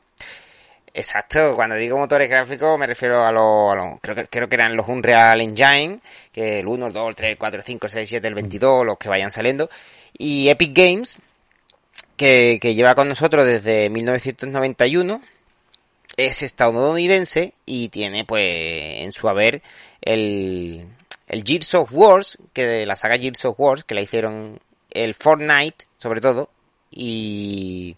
Exacto, 0.93 1.55
cuando 1.55 1.77
digo 1.77 1.97
motores 1.97 2.29
gráficos 2.29 2.77
me 2.77 2.87
refiero 2.87 3.25
a 3.25 3.31
los, 3.31 3.73
a 3.73 3.99
creo, 4.01 4.17
que, 4.17 4.27
creo 4.27 4.49
que 4.49 4.57
eran 4.57 4.77
los 4.77 4.89
Unreal 4.89 5.41
Engine, 5.41 6.01
que 6.33 6.59
el 6.59 6.67
1, 6.67 6.87
el 6.89 6.93
2, 6.93 7.09
el 7.09 7.15
3, 7.15 7.31
el 7.31 7.39
4, 7.39 7.59
el 7.59 7.65
5, 7.65 7.87
el 7.87 7.91
6, 7.93 8.01
el 8.03 8.09
7, 8.09 8.29
el 8.29 8.35
22, 8.35 8.87
los 8.87 8.99
que 8.99 9.09
vayan 9.09 9.31
saliendo, 9.31 9.71
y 10.19 10.49
Epic 10.49 10.77
Games, 10.77 11.19
que, 12.17 12.59
que 12.61 12.75
lleva 12.75 12.97
con 12.97 13.09
nosotros 13.09 13.47
desde 13.47 13.89
1991, 13.89 15.23
es 16.17 16.43
estadounidense 16.43 17.55
y 17.67 17.89
tiene 17.89 18.25
pues 18.25 18.45
en 18.45 19.13
su 19.13 19.29
haber 19.29 19.63
el, 20.03 20.87
el 21.29 21.45
Gears 21.45 21.75
of 21.75 21.93
Wars, 21.93 22.39
que 22.53 22.67
de 22.67 22.87
la 22.87 22.97
saga 22.97 23.17
Gears 23.17 23.45
of 23.45 23.59
Wars, 23.59 23.85
que 23.85 23.95
la 23.95 24.03
hicieron 24.03 24.59
el 24.91 25.15
Fortnite, 25.15 25.87
sobre 25.99 26.21
todo, 26.21 26.51
y 26.91 27.97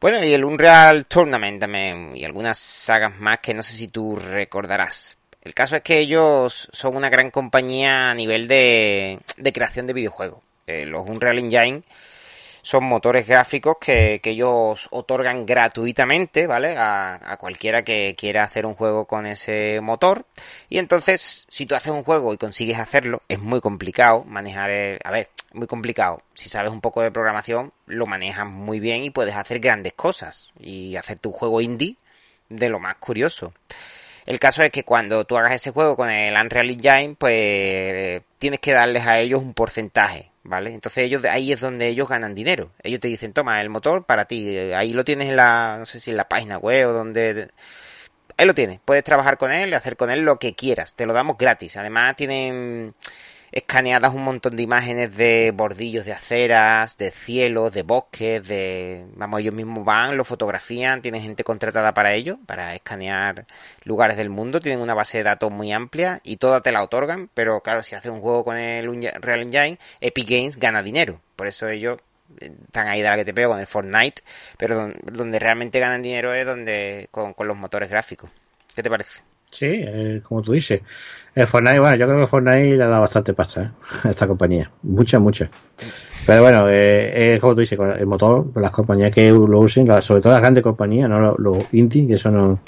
bueno, 0.00 0.24
y 0.24 0.32
el 0.32 0.44
Unreal 0.44 1.06
Tournament 1.06 1.60
también, 1.60 2.16
y 2.16 2.24
algunas 2.24 2.58
sagas 2.58 3.18
más 3.18 3.40
que 3.40 3.54
no 3.54 3.62
sé 3.62 3.74
si 3.74 3.88
tú 3.88 4.16
recordarás. 4.16 5.16
El 5.42 5.54
caso 5.54 5.76
es 5.76 5.82
que 5.82 5.98
ellos 5.98 6.68
son 6.72 6.96
una 6.96 7.08
gran 7.08 7.30
compañía 7.30 8.10
a 8.10 8.14
nivel 8.14 8.48
de, 8.48 9.20
de 9.36 9.52
creación 9.52 9.86
de 9.86 9.92
videojuegos. 9.92 10.40
Eh, 10.66 10.84
los 10.84 11.08
Unreal 11.08 11.38
Engine 11.38 11.82
son 12.68 12.84
motores 12.84 13.26
gráficos 13.26 13.78
que, 13.80 14.20
ellos 14.22 14.88
otorgan 14.90 15.46
gratuitamente, 15.46 16.46
¿vale? 16.46 16.76
A, 16.76 17.18
a 17.32 17.38
cualquiera 17.38 17.82
que 17.82 18.14
quiera 18.14 18.44
hacer 18.44 18.66
un 18.66 18.74
juego 18.74 19.06
con 19.06 19.24
ese 19.24 19.80
motor. 19.80 20.26
Y 20.68 20.76
entonces, 20.76 21.46
si 21.48 21.64
tú 21.64 21.74
haces 21.74 21.92
un 21.92 22.04
juego 22.04 22.34
y 22.34 22.36
consigues 22.36 22.78
hacerlo, 22.78 23.22
es 23.26 23.38
muy 23.38 23.62
complicado 23.62 24.22
manejar 24.24 24.68
el... 24.68 24.98
A 25.02 25.10
ver, 25.10 25.30
muy 25.54 25.66
complicado. 25.66 26.20
Si 26.34 26.50
sabes 26.50 26.70
un 26.70 26.82
poco 26.82 27.00
de 27.00 27.10
programación, 27.10 27.72
lo 27.86 28.04
manejas 28.04 28.46
muy 28.46 28.80
bien 28.80 29.02
y 29.02 29.08
puedes 29.08 29.34
hacer 29.34 29.60
grandes 29.60 29.94
cosas. 29.94 30.52
Y 30.60 30.96
hacer 30.96 31.18
tu 31.18 31.32
juego 31.32 31.62
indie 31.62 31.96
de 32.50 32.68
lo 32.68 32.80
más 32.80 32.96
curioso. 32.96 33.54
El 34.26 34.38
caso 34.38 34.62
es 34.62 34.70
que 34.70 34.84
cuando 34.84 35.24
tú 35.24 35.38
hagas 35.38 35.54
ese 35.54 35.70
juego 35.70 35.96
con 35.96 36.10
el 36.10 36.34
Unreal 36.34 36.68
Engine, 36.68 37.16
pues 37.18 38.20
tienes 38.38 38.60
que 38.60 38.72
darles 38.72 39.06
a 39.06 39.20
ellos 39.20 39.40
un 39.40 39.54
porcentaje, 39.54 40.32
¿vale? 40.48 40.72
Entonces 40.72 41.04
ellos 41.04 41.24
ahí 41.24 41.52
es 41.52 41.60
donde 41.60 41.88
ellos 41.88 42.08
ganan 42.08 42.34
dinero. 42.34 42.72
Ellos 42.82 43.00
te 43.00 43.08
dicen, 43.08 43.32
toma 43.32 43.60
el 43.60 43.68
motor 43.70 44.04
para 44.04 44.24
ti. 44.24 44.56
Ahí 44.56 44.92
lo 44.92 45.04
tienes 45.04 45.28
en 45.28 45.36
la, 45.36 45.76
no 45.78 45.86
sé 45.86 46.00
si 46.00 46.10
en 46.10 46.16
la 46.16 46.28
página 46.28 46.58
web 46.58 46.88
o 46.88 46.92
donde... 46.92 47.50
Ahí 48.36 48.46
lo 48.46 48.54
tienes. 48.54 48.80
Puedes 48.84 49.04
trabajar 49.04 49.36
con 49.36 49.50
él 49.50 49.70
y 49.70 49.74
hacer 49.74 49.96
con 49.96 50.10
él 50.10 50.20
lo 50.20 50.38
que 50.38 50.54
quieras. 50.54 50.94
Te 50.94 51.06
lo 51.06 51.12
damos 51.12 51.36
gratis. 51.36 51.76
Además 51.76 52.16
tienen 52.16 52.94
escaneadas 53.52 54.12
un 54.14 54.24
montón 54.24 54.56
de 54.56 54.62
imágenes 54.62 55.16
de 55.16 55.52
bordillos 55.52 56.04
de 56.04 56.12
aceras, 56.12 56.96
de 56.98 57.10
cielos, 57.10 57.72
de 57.72 57.82
bosques, 57.82 58.46
de... 58.46 59.06
Vamos, 59.16 59.40
ellos 59.40 59.54
mismos 59.54 59.84
van, 59.84 60.16
lo 60.16 60.24
fotografían, 60.24 61.02
tienen 61.02 61.22
gente 61.22 61.44
contratada 61.44 61.92
para 61.94 62.14
ello, 62.14 62.38
para 62.46 62.74
escanear 62.74 63.46
lugares 63.84 64.16
del 64.16 64.30
mundo, 64.30 64.60
tienen 64.60 64.80
una 64.80 64.94
base 64.94 65.18
de 65.18 65.24
datos 65.24 65.50
muy 65.50 65.72
amplia 65.72 66.20
y 66.22 66.36
toda 66.36 66.60
te 66.60 66.72
la 66.72 66.82
otorgan, 66.82 67.30
pero 67.34 67.60
claro, 67.60 67.82
si 67.82 67.94
haces 67.94 68.10
un 68.10 68.20
juego 68.20 68.44
con 68.44 68.56
el 68.56 68.88
Unreal 68.88 69.42
Engine, 69.42 69.78
Epic 70.00 70.28
Games 70.28 70.56
gana 70.58 70.82
dinero, 70.82 71.20
por 71.36 71.46
eso 71.46 71.68
ellos 71.68 71.98
están 72.40 72.88
ahí 72.88 73.00
de 73.00 73.08
la 73.08 73.16
que 73.16 73.24
te 73.24 73.32
pego 73.32 73.52
con 73.52 73.60
el 73.60 73.66
Fortnite, 73.66 74.22
pero 74.58 74.74
don- 74.74 74.94
donde 75.04 75.38
realmente 75.38 75.80
ganan 75.80 76.02
dinero 76.02 76.34
es 76.34 76.44
donde 76.44 77.08
con, 77.10 77.32
con 77.32 77.48
los 77.48 77.56
motores 77.56 77.88
gráficos. 77.88 78.30
¿Qué 78.74 78.82
te 78.82 78.90
parece? 78.90 79.20
Sí, 79.50 79.66
eh, 79.68 80.20
como 80.22 80.42
tú 80.42 80.52
dices. 80.52 80.80
El 81.34 81.46
Fortnite, 81.46 81.78
bueno, 81.78 81.96
yo 81.96 82.06
creo 82.06 82.20
que 82.20 82.26
Fortnite 82.26 82.76
le 82.76 82.82
ha 82.84 82.88
dado 82.88 83.02
bastante 83.02 83.32
pasta 83.32 83.62
¿eh? 83.62 83.70
a 84.04 84.10
esta 84.10 84.26
compañía. 84.26 84.70
Mucha, 84.82 85.18
mucha. 85.18 85.48
Pero 86.26 86.42
bueno, 86.42 86.66
eh, 86.68 87.38
como 87.40 87.54
tú 87.54 87.60
dices, 87.60 87.78
con 87.78 87.90
el 87.90 88.06
motor, 88.06 88.46
las 88.56 88.70
compañías 88.70 89.10
que 89.10 89.30
lo 89.30 89.60
usen, 89.60 89.86
sobre 90.02 90.20
todo 90.20 90.32
las 90.32 90.42
grandes 90.42 90.62
compañías, 90.62 91.08
no 91.08 91.20
los, 91.20 91.38
los 91.38 91.58
indie, 91.72 92.06
que 92.06 92.14
eso 92.14 92.30
no, 92.30 92.60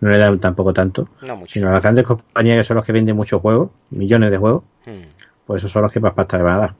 no 0.00 0.08
le 0.08 0.16
dan 0.18 0.38
tampoco 0.38 0.72
tanto, 0.72 1.08
No 1.22 1.36
mucho. 1.36 1.52
sino 1.52 1.70
las 1.70 1.82
grandes 1.82 2.04
compañías 2.04 2.58
que 2.58 2.64
son 2.64 2.76
los 2.76 2.84
que 2.86 2.92
venden 2.92 3.16
muchos 3.16 3.40
juegos, 3.42 3.70
millones 3.90 4.30
de 4.30 4.38
juegos, 4.38 4.62
Hmm, 4.86 5.00
pues 5.46 5.60
esos 5.62 5.72
son 5.72 5.82
los 5.82 5.90
que 5.92 6.00
más 6.00 6.12
pasta 6.12 6.36
le 6.38 6.44
van 6.44 6.54
a 6.54 6.58
dar. 6.58 6.74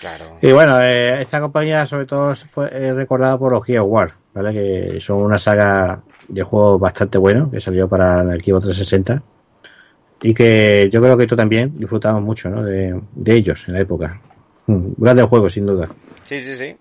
claro. 0.00 0.36
Y 0.42 0.52
bueno, 0.52 0.80
eh, 0.80 1.20
esta 1.22 1.40
compañía 1.40 1.86
sobre 1.86 2.06
todo 2.06 2.34
fue 2.34 2.68
eh, 2.72 2.92
recordada 2.92 3.38
por 3.38 3.52
los 3.52 3.64
Gear 3.64 3.82
War, 3.82 4.12
¿vale? 4.34 4.52
Que 4.52 5.00
son 5.00 5.18
una 5.18 5.38
saga 5.38 6.00
de 6.28 6.42
juegos 6.42 6.78
bastante 6.80 7.18
bueno 7.18 7.50
que 7.50 7.60
salió 7.60 7.88
para 7.88 8.20
el 8.22 8.38
equipo 8.40 8.60
360 8.60 9.22
y 10.22 10.34
que 10.34 10.88
yo 10.92 11.00
creo 11.00 11.16
que 11.16 11.26
tú 11.26 11.36
también 11.36 11.78
disfrutamos 11.78 12.22
mucho, 12.22 12.48
¿no? 12.50 12.62
De, 12.62 13.00
de 13.12 13.34
ellos 13.34 13.64
en 13.68 13.74
la 13.74 13.80
época. 13.80 14.20
Mm, 14.66 14.92
Grandes 14.98 15.26
juegos, 15.26 15.52
sin 15.54 15.66
duda. 15.66 15.88
Sí, 16.24 16.40
sí, 16.40 16.56
sí. 16.56 16.76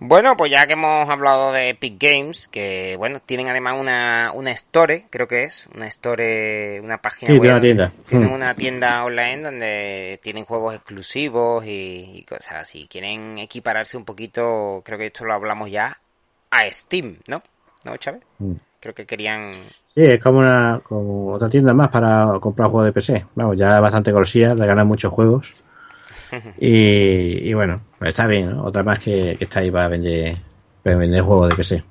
Bueno, 0.00 0.36
pues 0.36 0.50
ya 0.50 0.66
que 0.66 0.72
hemos 0.74 1.08
hablado 1.08 1.52
de 1.52 1.70
Epic 1.70 1.94
Games, 1.98 2.48
que 2.48 2.94
bueno, 2.98 3.20
tienen 3.24 3.48
además 3.48 3.80
una, 3.80 4.32
una 4.34 4.50
store, 4.50 5.06
creo 5.08 5.26
que 5.28 5.44
es, 5.44 5.66
una 5.74 5.86
store, 5.86 6.80
una 6.80 6.98
página 6.98 7.32
Sí, 7.32 7.38
web. 7.38 7.42
tiene 7.42 7.54
una 7.54 7.62
tienda. 7.62 7.92
Tienen 8.08 8.28
Mm. 8.28 8.32
una 8.34 8.54
tienda 8.54 9.04
online 9.04 9.42
donde 9.42 10.20
tienen 10.22 10.44
juegos 10.44 10.74
exclusivos 10.74 11.64
y, 11.64 12.10
y 12.16 12.24
cosas 12.24 12.54
así. 12.62 12.86
Quieren 12.90 13.38
equipararse 13.38 13.96
un 13.96 14.04
poquito, 14.04 14.82
creo 14.84 14.98
que 14.98 15.06
esto 15.06 15.24
lo 15.24 15.32
hablamos 15.32 15.70
ya, 15.70 15.96
a 16.50 16.70
Steam, 16.70 17.18
¿no? 17.26 17.42
¿No, 17.84 17.96
Chávez? 17.96 18.22
Mm. 18.38 18.54
Creo 18.80 18.94
que 18.94 19.06
querían... 19.06 19.52
Sí, 19.86 20.02
es 20.02 20.22
como 20.22 20.40
una 20.40 20.80
como 20.82 21.32
otra 21.32 21.48
tienda 21.48 21.72
más 21.72 21.88
para 21.88 22.38
comprar 22.40 22.68
juegos 22.68 22.86
de 22.86 22.92
PC. 22.92 23.26
Vamos, 23.34 23.56
ya 23.56 23.80
bastante 23.80 24.12
conocida, 24.12 24.54
regalan 24.54 24.86
muchos 24.86 25.12
juegos. 25.12 25.54
Y, 26.58 27.48
y 27.48 27.54
bueno, 27.54 27.80
pues 27.96 28.08
está 28.08 28.26
bien, 28.26 28.50
¿no? 28.50 28.64
Otra 28.64 28.82
más 28.82 28.98
que, 28.98 29.36
que 29.38 29.44
está 29.44 29.60
ahí 29.60 29.70
para 29.70 29.86
vender, 29.86 30.36
para 30.82 30.96
vender 30.96 31.22
juegos 31.22 31.50
de 31.50 31.54
PC. 31.54 31.84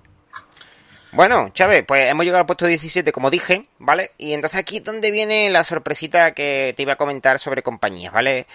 Bueno, 1.13 1.51
Chávez, 1.53 1.85
pues 1.87 2.09
hemos 2.09 2.25
llegado 2.25 2.41
al 2.41 2.45
puesto 2.47 2.65
17, 2.65 3.11
como 3.11 3.29
dije, 3.29 3.67
¿vale? 3.77 4.11
Y 4.17 4.33
entonces 4.33 4.59
aquí 4.59 4.77
es 4.77 4.83
donde 4.83 5.11
viene 5.11 5.49
la 5.49 5.63
sorpresita 5.63 6.33
que 6.33 6.73
te 6.75 6.81
iba 6.81 6.93
a 6.93 6.97
comentar 6.97 7.37
sobre 7.37 7.61
compañías, 7.61 8.11
¿vale? 8.11 8.47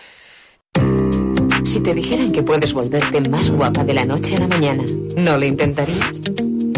Si 1.64 1.80
te 1.80 1.94
dijeran 1.94 2.32
que 2.32 2.42
puedes 2.42 2.72
volverte 2.72 3.20
más 3.28 3.48
guapa 3.50 3.84
de 3.84 3.94
la 3.94 4.04
noche 4.04 4.36
a 4.36 4.40
la 4.40 4.48
mañana, 4.48 4.82
¿no 5.16 5.38
lo 5.38 5.44
intentarías? 5.44 6.20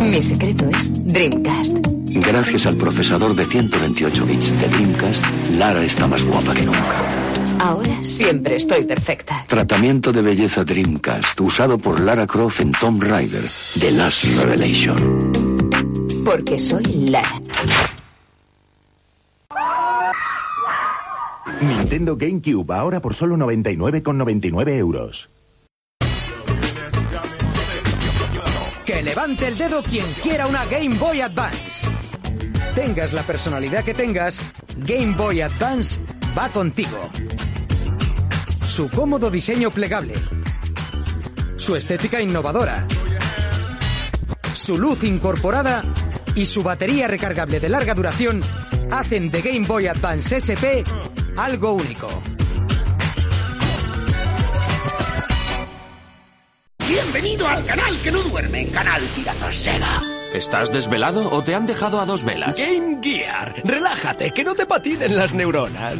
Mi 0.00 0.22
secreto 0.22 0.68
es 0.70 0.90
Dreamcast. 1.04 1.76
Gracias 2.06 2.66
al 2.66 2.76
procesador 2.76 3.34
de 3.34 3.44
128 3.44 4.26
bits 4.26 4.60
de 4.60 4.68
Dreamcast, 4.68 5.24
Lara 5.52 5.84
está 5.84 6.06
más 6.06 6.24
guapa 6.24 6.54
que 6.54 6.62
nunca. 6.62 7.58
Ahora 7.60 8.02
siempre 8.02 8.56
estoy 8.56 8.84
perfecta. 8.84 9.44
Tratamiento 9.46 10.12
de 10.12 10.22
belleza 10.22 10.64
Dreamcast, 10.64 11.40
usado 11.40 11.78
por 11.78 12.00
Lara 12.00 12.26
Croft 12.26 12.60
en 12.60 12.72
Tomb 12.72 13.02
Raider, 13.02 13.44
The 13.78 13.92
Last 13.92 14.24
Revelation. 14.42 15.32
Porque 16.24 16.58
soy 16.58 16.84
Lara. 17.10 17.40
Nintendo 21.60 22.16
GameCube, 22.16 22.72
ahora 22.74 23.00
por 23.00 23.14
solo 23.14 23.36
99,99 23.36 24.68
euros. 24.78 25.28
Que 28.92 29.04
levante 29.04 29.46
el 29.46 29.56
dedo 29.56 29.84
quien 29.84 30.04
quiera 30.14 30.48
una 30.48 30.64
Game 30.64 30.96
Boy 30.96 31.20
Advance. 31.20 31.86
Tengas 32.74 33.12
la 33.12 33.22
personalidad 33.22 33.84
que 33.84 33.94
tengas, 33.94 34.50
Game 34.78 35.14
Boy 35.14 35.42
Advance 35.42 36.00
va 36.36 36.48
contigo. 36.48 37.08
Su 38.66 38.90
cómodo 38.90 39.30
diseño 39.30 39.70
plegable. 39.70 40.14
Su 41.56 41.76
estética 41.76 42.20
innovadora. 42.20 42.88
Su 44.54 44.76
luz 44.76 45.04
incorporada 45.04 45.84
y 46.34 46.44
su 46.44 46.64
batería 46.64 47.06
recargable 47.06 47.60
de 47.60 47.68
larga 47.68 47.94
duración 47.94 48.42
hacen 48.90 49.30
de 49.30 49.40
Game 49.40 49.68
Boy 49.68 49.86
Advance 49.86 50.38
SP 50.42 50.82
algo 51.36 51.74
único. 51.74 52.08
Bienvenido 56.90 57.46
al 57.46 57.64
canal 57.64 57.96
que 58.02 58.10
no 58.10 58.20
duerme, 58.20 58.66
Canal 58.66 59.00
Pirata 59.14 59.52
Sega. 59.52 60.02
¿Estás 60.34 60.72
desvelado 60.72 61.30
o 61.30 61.44
te 61.44 61.54
han 61.54 61.64
dejado 61.64 62.00
a 62.00 62.04
dos 62.04 62.24
velas? 62.24 62.56
Game 62.56 62.98
Gear, 63.00 63.54
relájate, 63.64 64.32
que 64.32 64.42
no 64.42 64.56
te 64.56 64.66
patinen 64.66 65.14
las 65.14 65.32
neuronas. 65.32 65.94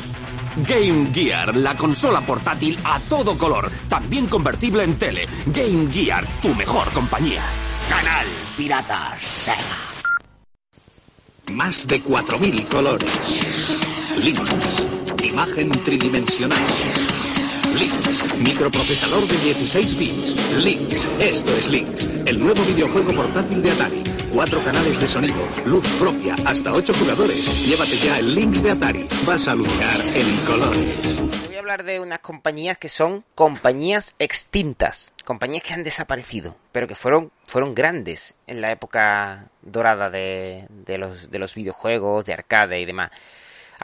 Game 0.57 1.15
Gear, 1.15 1.55
la 1.55 1.77
consola 1.77 2.21
portátil 2.23 2.77
a 2.83 2.99
todo 3.09 3.39
color, 3.39 3.71
también 3.89 4.27
convertible 4.27 4.83
en 4.83 4.99
tele. 4.99 5.29
Game 5.47 5.93
Gear, 5.93 6.27
tu 6.43 6.53
mejor 6.57 6.91
compañía. 6.91 7.45
Canal 7.89 8.27
Pirata 8.57 9.17
Sega. 9.21 9.63
Más 11.53 11.87
de 11.87 12.03
4.000 12.03 12.67
colores. 12.67 13.11
Links. 14.25 14.83
Imagen 15.23 15.71
tridimensional. 15.71 16.59
Links. 17.79 18.39
Microprocesador 18.39 19.27
de 19.27 19.37
16 19.39 19.99
bits. 19.99 20.55
Links. 20.65 21.09
Esto 21.21 21.57
es 21.57 21.69
Links. 21.69 22.07
El 22.27 22.41
nuevo 22.41 22.63
videojuego 22.65 23.13
portátil 23.13 23.63
de 23.63 23.71
Atari. 23.71 24.03
Cuatro 24.33 24.63
canales 24.63 25.01
de 25.01 25.09
sonido. 25.09 25.47
Luz 25.65 25.87
propia. 25.99 26.37
Hasta 26.45 26.73
ocho 26.73 26.93
jugadores. 26.95 27.67
Llévate 27.67 27.97
ya 27.97 28.19
el 28.19 28.35
Links 28.35 28.63
de 28.63 28.71
Atari. 28.71 29.09
Vas 29.27 29.49
a 29.49 29.55
luchar 29.55 30.01
en 30.15 30.37
colores. 30.47 31.47
Voy 31.47 31.57
a 31.57 31.59
hablar 31.59 31.85
de 31.85 32.01
unas 32.01 32.21
compañías 32.21 32.79
que 32.79 32.89
son 32.89 33.25
compañías 33.35 34.15
extintas, 34.19 35.13
compañías 35.25 35.63
que 35.63 35.75
han 35.75 35.85
desaparecido, 35.85 36.57
pero 36.73 36.89
que 36.89 36.95
fueron, 36.95 37.31
fueron 37.47 37.75
grandes 37.75 38.35
en 38.47 38.61
la 38.61 38.73
época 38.73 39.49
dorada 39.63 40.11
de, 40.11 40.67
de 40.69 40.99
los, 40.99 41.31
de 41.31 41.39
los 41.39 41.55
videojuegos, 41.55 42.25
de 42.25 42.33
arcade 42.33 42.81
y 42.81 42.87
demás. 42.87 43.11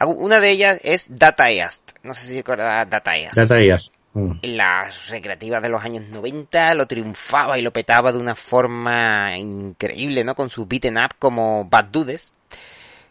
Una 0.05 0.39
de 0.39 0.49
ellas 0.51 0.79
es 0.83 1.07
Data 1.17 1.49
East. 1.51 1.91
No 2.03 2.13
sé 2.13 2.25
si 2.27 2.37
recuerdas 2.37 2.89
Data 2.89 3.17
East. 3.17 3.35
Data 3.35 3.59
East. 3.59 3.93
Mm. 4.13 4.31
Las 4.43 5.09
recreativas 5.09 5.61
de 5.61 5.69
los 5.69 5.83
años 5.83 6.05
90 6.09 6.73
lo 6.75 6.85
triunfaba 6.87 7.57
y 7.57 7.61
lo 7.61 7.71
petaba 7.71 8.11
de 8.11 8.17
una 8.19 8.35
forma 8.35 9.37
increíble, 9.37 10.23
¿no? 10.23 10.35
Con 10.35 10.49
sus 10.49 10.67
beaten 10.67 10.97
up 10.97 11.11
como 11.19 11.65
Bad 11.65 11.85
Dudes, 11.85 12.31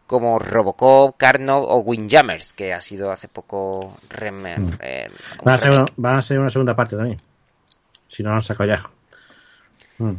como 0.07 0.39
Robocop, 0.39 1.17
Carnot 1.17 1.65
o 1.69 1.79
Windjammers, 1.79 2.53
que 2.53 2.73
ha 2.73 2.81
sido 2.81 3.11
hace 3.11 3.29
poco 3.29 3.97
rem- 4.09 4.79
eh, 4.81 5.07
un 5.39 5.45
Van 5.45 5.55
a, 5.55 5.59
ser, 5.59 5.85
van 5.97 6.17
a 6.17 6.23
ser 6.23 6.39
una 6.39 6.51
segunda 6.51 6.75
parte 6.77 6.97
también. 6.97 7.21
Si 8.09 8.23
no 8.23 8.31
lo 8.31 8.37
han 8.37 8.43
sacado 8.43 8.69
ya. 8.71 8.89
Mm. 9.99 10.15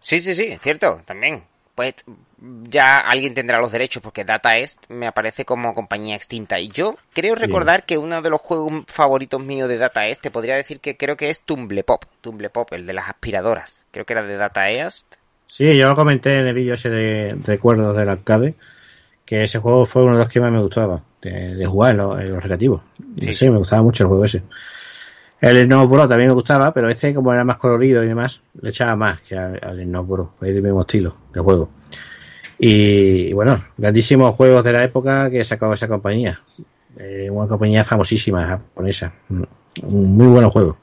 Sí, 0.00 0.20
sí, 0.20 0.34
sí, 0.34 0.44
es 0.44 0.60
cierto, 0.60 1.02
también. 1.04 1.42
Pues 1.74 1.94
ya 2.40 2.96
alguien 2.96 3.34
tendrá 3.34 3.60
los 3.60 3.72
derechos 3.72 4.02
porque 4.02 4.24
Data 4.24 4.56
East 4.56 4.84
me 4.88 5.06
aparece 5.06 5.44
como 5.44 5.74
compañía 5.74 6.16
extinta. 6.16 6.58
Y 6.60 6.68
yo 6.68 6.96
creo 7.12 7.34
recordar 7.34 7.84
que 7.84 7.98
uno 7.98 8.22
de 8.22 8.30
los 8.30 8.40
juegos 8.40 8.84
favoritos 8.86 9.40
míos 9.40 9.68
de 9.68 9.78
Data 9.78 10.06
East, 10.06 10.22
te 10.22 10.30
podría 10.30 10.56
decir 10.56 10.80
que 10.80 10.96
creo 10.96 11.16
que 11.16 11.30
es 11.30 11.40
Tumble 11.40 11.82
Pop. 11.84 12.04
Tumble 12.20 12.50
Pop, 12.50 12.72
el 12.72 12.86
de 12.86 12.92
las 12.92 13.08
aspiradoras. 13.08 13.80
Creo 13.90 14.04
que 14.04 14.12
era 14.12 14.22
de 14.22 14.36
Data 14.36 14.70
East. 14.70 15.16
Sí, 15.46 15.76
yo 15.76 15.88
lo 15.88 15.96
comenté 15.96 16.38
en 16.38 16.46
el 16.46 16.54
vídeo 16.54 16.74
ese 16.74 16.90
de 16.90 17.36
recuerdos 17.44 17.96
del 17.96 18.08
arcade, 18.10 18.54
que 19.24 19.44
ese 19.44 19.58
juego 19.58 19.86
fue 19.86 20.04
uno 20.04 20.12
de 20.12 20.24
los 20.24 20.28
que 20.32 20.40
más 20.40 20.52
me 20.52 20.60
gustaba, 20.60 21.02
de, 21.22 21.54
de 21.54 21.66
jugar 21.66 21.92
en 21.92 21.96
los, 21.96 22.20
en 22.20 22.28
los 22.28 22.38
recreativos. 22.38 22.82
Sí. 23.18 23.32
Sí. 23.32 23.50
me 23.50 23.56
gustaba 23.56 23.82
mucho 23.82 24.04
el 24.04 24.08
juego 24.08 24.24
ese. 24.24 24.42
El 25.40 25.56
Snow 25.66 25.88
Pro 25.88 26.08
también 26.08 26.28
me 26.28 26.34
gustaba, 26.34 26.74
pero 26.74 26.88
este 26.88 27.14
como 27.14 27.32
era 27.32 27.44
más 27.44 27.58
colorido 27.58 28.02
y 28.02 28.08
demás, 28.08 28.40
le 28.60 28.70
echaba 28.70 28.96
más 28.96 29.20
que 29.20 29.36
al, 29.38 29.58
al 29.62 30.06
Pro, 30.06 30.34
es 30.42 30.52
del 30.52 30.62
mismo 30.62 30.80
estilo 30.80 31.16
de 31.32 31.40
juego. 31.40 31.70
Y, 32.58 33.32
bueno, 33.32 33.64
grandísimos 33.76 34.34
juegos 34.34 34.64
de 34.64 34.72
la 34.72 34.84
época 34.84 35.30
que 35.30 35.44
sacaba 35.44 35.74
esa 35.74 35.86
compañía. 35.86 36.40
Eh, 36.98 37.30
una 37.30 37.46
compañía 37.46 37.84
famosísima 37.84 38.44
japonesa. 38.44 39.12
Un 39.28 40.16
muy 40.16 40.26
buen 40.26 40.48
juego. 40.50 40.76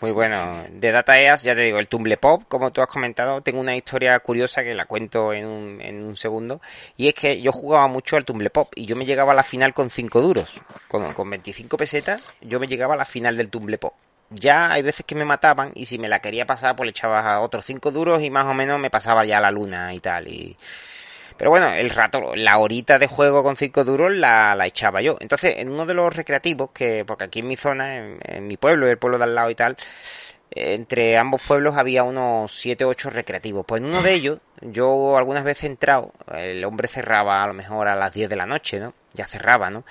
Muy 0.00 0.12
bueno. 0.12 0.64
De 0.70 0.92
Data 0.92 1.20
East, 1.20 1.44
ya 1.44 1.54
te 1.54 1.62
digo, 1.62 1.78
el 1.78 1.88
Tumble 1.88 2.16
Pop, 2.16 2.44
como 2.48 2.70
tú 2.70 2.80
has 2.80 2.86
comentado, 2.86 3.40
tengo 3.42 3.60
una 3.60 3.76
historia 3.76 4.18
curiosa 4.20 4.62
que 4.62 4.72
la 4.72 4.86
cuento 4.86 5.32
en 5.32 5.44
un, 5.44 5.80
en 5.80 6.04
un 6.04 6.16
segundo. 6.16 6.60
Y 6.96 7.08
es 7.08 7.14
que 7.14 7.40
yo 7.42 7.52
jugaba 7.52 7.88
mucho 7.88 8.16
al 8.16 8.24
Tumble 8.24 8.50
Pop 8.50 8.72
y 8.76 8.86
yo 8.86 8.94
me 8.96 9.04
llegaba 9.04 9.32
a 9.32 9.34
la 9.34 9.44
final 9.44 9.74
con 9.74 9.90
5 9.90 10.22
duros. 10.22 10.60
Con, 10.86 11.12
con 11.12 11.28
25 11.28 11.76
pesetas, 11.76 12.32
yo 12.40 12.60
me 12.60 12.68
llegaba 12.68 12.94
a 12.94 12.98
la 12.98 13.04
final 13.04 13.36
del 13.36 13.50
Tumble 13.50 13.76
Pop. 13.76 13.94
Ya 14.30 14.70
hay 14.72 14.82
veces 14.82 15.06
que 15.06 15.14
me 15.14 15.24
mataban 15.24 15.72
y 15.74 15.86
si 15.86 15.98
me 15.98 16.08
la 16.08 16.20
quería 16.20 16.44
pasar, 16.44 16.76
pues 16.76 16.86
le 16.86 16.90
echaba 16.90 17.40
otros 17.40 17.64
5 17.64 17.90
duros 17.90 18.22
y 18.22 18.30
más 18.30 18.46
o 18.46 18.54
menos 18.54 18.78
me 18.78 18.90
pasaba 18.90 19.24
ya 19.24 19.40
la 19.40 19.50
luna 19.50 19.94
y 19.94 20.00
tal. 20.00 20.28
Y... 20.28 20.56
Pero 21.38 21.50
bueno, 21.50 21.68
el 21.68 21.90
rato, 21.90 22.34
la 22.34 22.58
horita 22.58 22.98
de 22.98 23.06
juego 23.06 23.42
con 23.42 23.56
5 23.56 23.84
duros 23.84 24.12
la, 24.12 24.54
la 24.54 24.66
echaba 24.66 25.00
yo. 25.00 25.16
Entonces, 25.20 25.54
en 25.58 25.70
uno 25.70 25.86
de 25.86 25.94
los 25.94 26.14
recreativos, 26.14 26.70
que 26.72 27.04
porque 27.06 27.24
aquí 27.24 27.38
en 27.40 27.46
mi 27.46 27.56
zona, 27.56 27.96
en, 27.96 28.46
mi 28.46 28.56
pueblo, 28.56 28.88
el 28.88 28.98
pueblo 28.98 29.18
de 29.18 29.24
al 29.24 29.34
lado 29.34 29.48
y 29.48 29.54
tal, 29.54 29.76
entre 30.50 31.16
ambos 31.16 31.40
pueblos 31.46 31.76
había 31.76 32.02
unos 32.02 32.52
7 32.58 32.84
o 32.84 32.88
8 32.88 33.10
recreativos. 33.10 33.64
Pues 33.66 33.80
en 33.80 33.88
uno 33.88 34.02
de 34.02 34.14
ellos, 34.14 34.40
yo 34.60 35.16
algunas 35.16 35.44
veces 35.44 35.64
he 35.64 35.66
entrado, 35.68 36.12
el 36.34 36.64
hombre 36.64 36.88
cerraba 36.88 37.44
a 37.44 37.46
lo 37.46 37.54
mejor 37.54 37.88
a 37.88 37.94
las 37.96 38.12
10 38.12 38.28
de 38.28 38.36
la 38.36 38.46
noche, 38.46 38.80
¿no? 38.80 38.94
Ya 39.14 39.26
cerraba, 39.26 39.70
¿no? 39.70 39.84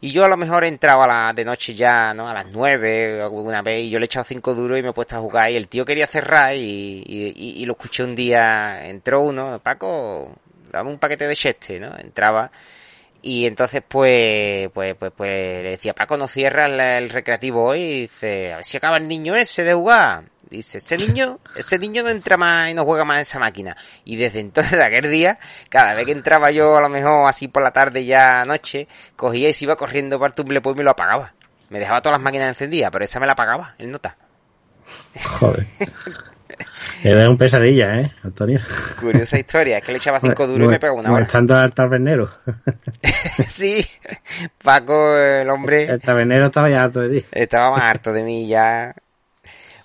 Y 0.00 0.10
yo 0.12 0.24
a 0.24 0.28
lo 0.28 0.36
mejor 0.36 0.64
he 0.64 0.68
entrado 0.68 1.02
a 1.02 1.06
la 1.06 1.32
de 1.32 1.44
noche 1.44 1.74
ya, 1.74 2.12
¿no? 2.14 2.28
A 2.28 2.34
las 2.34 2.46
9 2.46 3.22
alguna 3.22 3.62
vez 3.62 3.84
y 3.84 3.90
yo 3.90 3.98
le 3.98 4.04
he 4.04 4.06
echado 4.06 4.24
5 4.24 4.54
duros 4.54 4.78
y 4.78 4.82
me 4.82 4.88
he 4.88 4.92
puesto 4.92 5.16
a 5.16 5.20
jugar 5.20 5.50
y 5.50 5.56
el 5.56 5.68
tío 5.68 5.84
quería 5.84 6.06
cerrar 6.06 6.54
y, 6.56 7.02
y, 7.06 7.32
y- 7.36 7.62
y 7.62 7.66
lo 7.66 7.72
escuché 7.74 8.02
un 8.02 8.14
día, 8.14 8.86
entró 8.88 9.20
uno, 9.20 9.60
Paco, 9.62 10.34
dame 10.72 10.90
un 10.90 10.98
paquete 10.98 11.26
de 11.28 11.36
cheste, 11.36 11.78
¿no? 11.78 11.96
Entraba 11.98 12.50
y 13.22 13.46
entonces 13.46 13.82
pues, 13.86 14.68
pues, 14.74 14.96
pues, 14.96 15.12
pues 15.16 15.30
le 15.30 15.70
decía, 15.70 15.94
Paco, 15.94 16.16
no 16.16 16.26
cierra 16.26 16.66
el, 16.66 16.80
el 16.80 17.08
recreativo 17.08 17.64
hoy 17.64 17.80
y 17.80 18.00
dice, 18.02 18.52
a 18.52 18.56
ver 18.56 18.64
si 18.64 18.76
acaba 18.76 18.96
el 18.96 19.06
niño 19.06 19.36
ese 19.36 19.62
de 19.62 19.74
jugar. 19.74 20.24
Dice, 20.50 20.78
ese 20.78 20.98
niño, 20.98 21.38
ese 21.56 21.78
niño 21.78 22.02
no 22.02 22.10
entra 22.10 22.36
más 22.36 22.70
y 22.70 22.74
no 22.74 22.84
juega 22.84 23.06
más 23.06 23.16
en 23.16 23.22
esa 23.22 23.38
máquina. 23.38 23.74
Y 24.04 24.16
desde 24.16 24.40
entonces, 24.40 24.72
de 24.78 24.84
aquel 24.84 25.10
día, 25.10 25.38
cada 25.70 25.94
vez 25.94 26.04
que 26.04 26.12
entraba 26.12 26.50
yo, 26.50 26.76
a 26.76 26.80
lo 26.82 26.88
mejor 26.88 27.28
así 27.28 27.48
por 27.48 27.62
la 27.62 27.70
tarde 27.70 28.04
ya 28.04 28.44
noche, 28.44 28.88
cogía 29.16 29.48
y 29.48 29.54
se 29.54 29.64
iba 29.64 29.76
corriendo 29.76 30.18
para 30.18 30.28
el 30.28 30.34
tumble 30.34 30.60
y 30.62 30.74
me 30.74 30.82
lo 30.82 30.90
apagaba. 30.90 31.32
Me 31.70 31.78
dejaba 31.78 32.02
todas 32.02 32.18
las 32.18 32.24
máquinas 32.24 32.48
encendidas, 32.48 32.90
pero 32.90 33.04
esa 33.04 33.18
me 33.18 33.26
la 33.26 33.32
apagaba, 33.32 33.76
él 33.78 33.90
nota. 33.90 34.16
Joder. 35.38 35.66
Era 37.02 37.28
un 37.28 37.36
pesadilla, 37.36 38.00
¿eh, 38.00 38.12
Antonio? 38.22 38.60
Curiosa 39.00 39.38
historia, 39.38 39.78
es 39.78 39.84
que 39.84 39.92
le 39.92 39.98
echaba 39.98 40.20
cinco 40.20 40.46
duros 40.46 40.68
y 40.68 40.70
me 40.70 40.78
pegaba 40.78 40.98
una 40.98 41.08
hora. 41.08 41.18
Molestando 41.18 41.56
al 41.56 41.72
tabernero. 41.72 42.28
sí, 43.48 43.84
Paco, 44.62 45.16
el 45.16 45.48
hombre... 45.50 45.84
El 45.84 46.00
tabernero 46.00 46.46
estaba 46.46 46.70
ya 46.70 46.84
harto 46.84 47.00
de 47.00 47.20
ti. 47.20 47.26
Estaba 47.32 47.70
más 47.70 47.82
harto 47.82 48.12
de 48.12 48.22
mí 48.22 48.46
ya. 48.46 48.94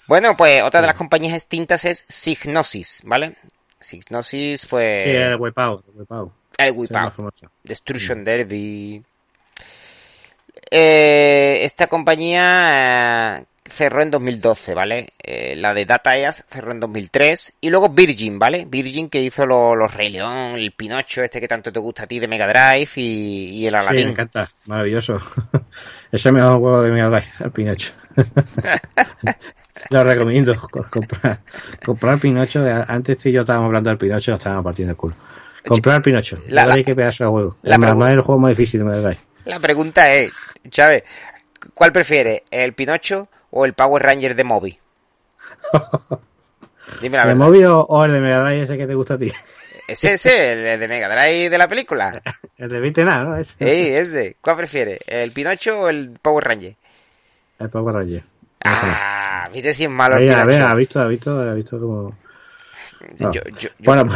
Bueno, 0.08 0.38
pues 0.38 0.62
otra 0.62 0.82
de 0.82 0.88
las 0.88 0.96
compañías 0.96 1.36
extintas 1.36 1.86
es 1.86 2.06
Signosis, 2.08 3.02
¿vale? 3.04 3.36
Signosis, 3.80 4.66
pues... 4.66 5.04
Sí, 5.04 5.10
el 5.10 5.36
Wipeout. 5.36 5.86
El 6.58 6.72
Wipeout. 6.72 7.34
Destruction 7.64 8.24
Derby. 8.24 9.04
Eh, 10.70 11.60
esta 11.64 11.88
compañía 11.88 13.46
cerró 13.70 14.02
en 14.02 14.12
2012, 14.12 14.74
¿vale? 14.74 15.08
Eh, 15.22 15.56
la 15.56 15.74
de 15.74 15.86
Data 15.86 16.18
East 16.18 16.42
cerró 16.50 16.72
en 16.72 16.80
2003. 16.80 17.54
Y 17.62 17.70
luego 17.70 17.90
Virgin, 17.90 18.40
¿vale? 18.40 18.66
Virgin 18.68 19.10
que 19.10 19.22
hizo 19.22 19.46
lo- 19.46 19.76
los 19.76 19.94
Rey 19.94 20.10
León, 20.10 20.56
el 20.58 20.72
Pinocho, 20.72 21.22
este 21.24 21.40
que 21.40 21.48
tanto 21.48 21.72
te 21.72 21.80
gusta 21.80 22.04
a 22.04 22.08
ti 22.08 22.20
de 22.20 22.28
Mega 22.28 22.48
Drive 22.48 22.90
y, 22.96 23.62
y 23.62 23.68
el 23.68 23.74
Sí, 23.74 23.80
me 23.80 23.80
Aladdin. 23.80 24.10
encanta. 24.10 24.50
Maravilloso. 24.66 25.16
Ese 25.16 25.62
es 26.12 26.26
el 26.26 26.34
mejor 26.34 26.60
juego 26.60 26.82
de 26.82 26.92
Mega 26.92 27.10
Drive, 27.10 27.28
el 27.44 27.52
Pinocho. 27.52 27.92
Lo 29.90 30.04
recomiendo. 30.04 30.56
co- 30.60 30.86
Comprar, 30.90 31.40
comprar 31.86 32.20
Pinocho. 32.20 32.62
de- 32.62 32.84
Antes 32.88 33.18
tú 33.18 33.30
y 33.30 33.34
yo 33.34 33.42
estábamos 33.42 33.68
hablando 33.68 33.90
del 33.90 33.98
Pinocho, 33.98 34.32
nos 34.32 34.40
estábamos 34.40 34.64
partiendo 34.66 34.92
el 34.92 34.98
culo. 34.98 35.16
Comprar 35.66 36.02
Pinocho. 36.02 36.40
La- 36.48 36.66
La, 36.66 36.82
qué 36.84 36.96
pedazo 36.96 37.26
de 37.26 37.30
juego. 37.30 37.58
la 37.64 37.78
La, 37.78 38.12
el 38.12 38.22
juego 38.22 38.40
más 38.40 38.50
difícil 38.58 38.80
de 38.80 38.86
Mega 38.86 38.98
Drive. 39.02 39.20
La 39.46 39.60
pregunta 39.60 40.12
es, 40.14 40.34
Chávez, 40.70 41.04
¿cuál 41.74 41.92
prefieres? 41.92 42.42
¿El 42.52 42.74
Pinocho 42.74 43.30
o 43.52 43.66
el 43.66 43.74
Power 43.74 44.04
Ranger 44.04 44.36
de 44.36 44.44
Moby? 44.44 44.80
Dime 47.02 47.18
la 47.18 47.24
¿El 47.24 47.28
verdad. 47.30 47.36
móvil 47.46 47.66
o, 47.66 47.82
o 47.82 48.06
el 48.06 48.12
de 48.14 48.22
Mega 48.22 48.44
Drive 48.44 48.62
ese 48.64 48.78
que 48.78 48.88
te 48.88 48.94
gusta 48.96 49.16
a 49.16 49.18
ti? 49.18 49.32
¿Ese 49.88 50.14
ese, 50.14 50.74
el 50.74 50.80
de 50.80 50.88
Mega 50.88 51.08
Drive 51.08 51.50
de 51.50 51.58
la 51.58 51.68
película? 51.68 52.22
El 52.58 52.70
de 52.70 52.82
Vite 52.82 53.06
nada, 53.06 53.24
¿no? 53.24 53.38
Ese. 53.38 54.00
Ese. 54.00 54.36
¿Cuál 54.42 54.58
prefieres? 54.58 55.00
¿El 55.08 55.32
Pinocho 55.32 55.80
o 55.82 55.90
el 55.90 56.10
Power 56.22 56.44
Ranger? 56.44 56.76
El 57.60 57.70
Power 57.70 57.94
Ranger. 57.96 58.24
Ah, 58.66 59.48
viste 59.54 59.74
si 59.76 59.84
es 59.86 59.90
malo 59.90 60.18
el 60.18 60.24
Ahí, 60.28 60.36
a 60.36 60.44
ver, 60.44 60.56
Pinocho. 60.56 60.72
ha 60.72 60.76
visto, 60.76 61.00
ha 61.00 61.08
visto, 61.08 61.40
ha 61.40 61.54
visto 61.54 61.80
como... 61.80 62.18
No. 63.20 63.32
Yo- 63.32 63.42
yo- 63.44 63.58
yo- 63.60 63.70
Bueno, 63.80 64.12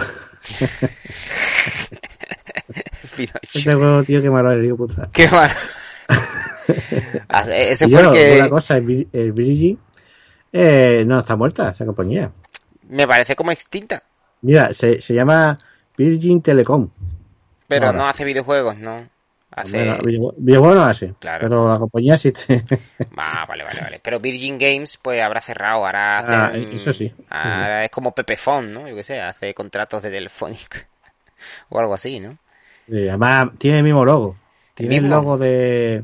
Pinocho. 3.15 3.39
este 3.53 3.73
juego, 3.75 4.03
tío, 4.03 4.21
qué 4.21 4.29
malo 4.29 4.51
eres, 4.51 4.73
puta. 4.73 5.09
Qué 5.13 5.27
malo. 5.29 5.53
Ese 7.53 7.87
fue 7.87 7.99
el 7.99 8.05
yo, 8.05 8.11
que 8.13 8.35
una 8.37 8.49
cosa, 8.49 8.77
el, 8.77 9.07
el 9.11 9.31
Virgin, 9.31 9.79
eh, 10.53 11.03
no, 11.05 11.19
está 11.19 11.35
muerta 11.35 11.69
esa 11.69 11.85
compañía. 11.85 12.31
me 12.89 13.07
parece 13.07 13.35
como 13.35 13.51
extinta. 13.51 14.03
Mira, 14.41 14.73
se, 14.73 15.01
se 15.01 15.13
llama 15.13 15.57
Virgin 15.97 16.41
Telecom. 16.41 16.89
Pero 17.67 17.87
Ahora. 17.87 17.97
no 17.97 18.07
hace 18.07 18.25
videojuegos, 18.25 18.77
no. 18.77 19.07
Hace... 19.51 19.71
Bueno, 19.71 20.31
videojuegos 20.37 20.77
no 20.77 20.83
hace, 20.83 21.13
Claro. 21.19 21.39
pero 21.41 21.67
la 21.67 21.79
compañía 21.79 22.13
existe. 22.15 22.63
Ah, 23.17 23.45
vale, 23.47 23.63
vale, 23.63 23.81
vale. 23.81 23.99
Pero 24.01 24.19
Virgin 24.19 24.57
Games, 24.57 24.97
pues 25.01 25.21
habrá 25.21 25.41
cerrado. 25.41 25.85
Ahora. 25.85 26.47
Ah, 26.47 26.51
eso 26.53 26.91
sí. 26.91 27.13
Ahora 27.29 27.85
es 27.85 27.91
como 27.91 28.13
Pepefon, 28.13 28.73
¿no? 28.73 28.87
Yo 28.89 28.95
qué 28.95 29.03
sé, 29.03 29.19
hace 29.21 29.53
contratos 29.53 30.01
de 30.01 30.09
Telefónica. 30.09 30.79
o 31.69 31.79
algo 31.79 31.93
así, 31.93 32.19
¿no? 32.19 32.37
Además, 32.89 33.49
tiene 33.57 33.77
el 33.77 33.83
mismo 33.83 34.03
logo. 34.05 34.35
Tiene 34.73 34.95
el, 34.95 35.01
mismo? 35.03 35.17
logo 35.17 35.37
de, 35.37 36.03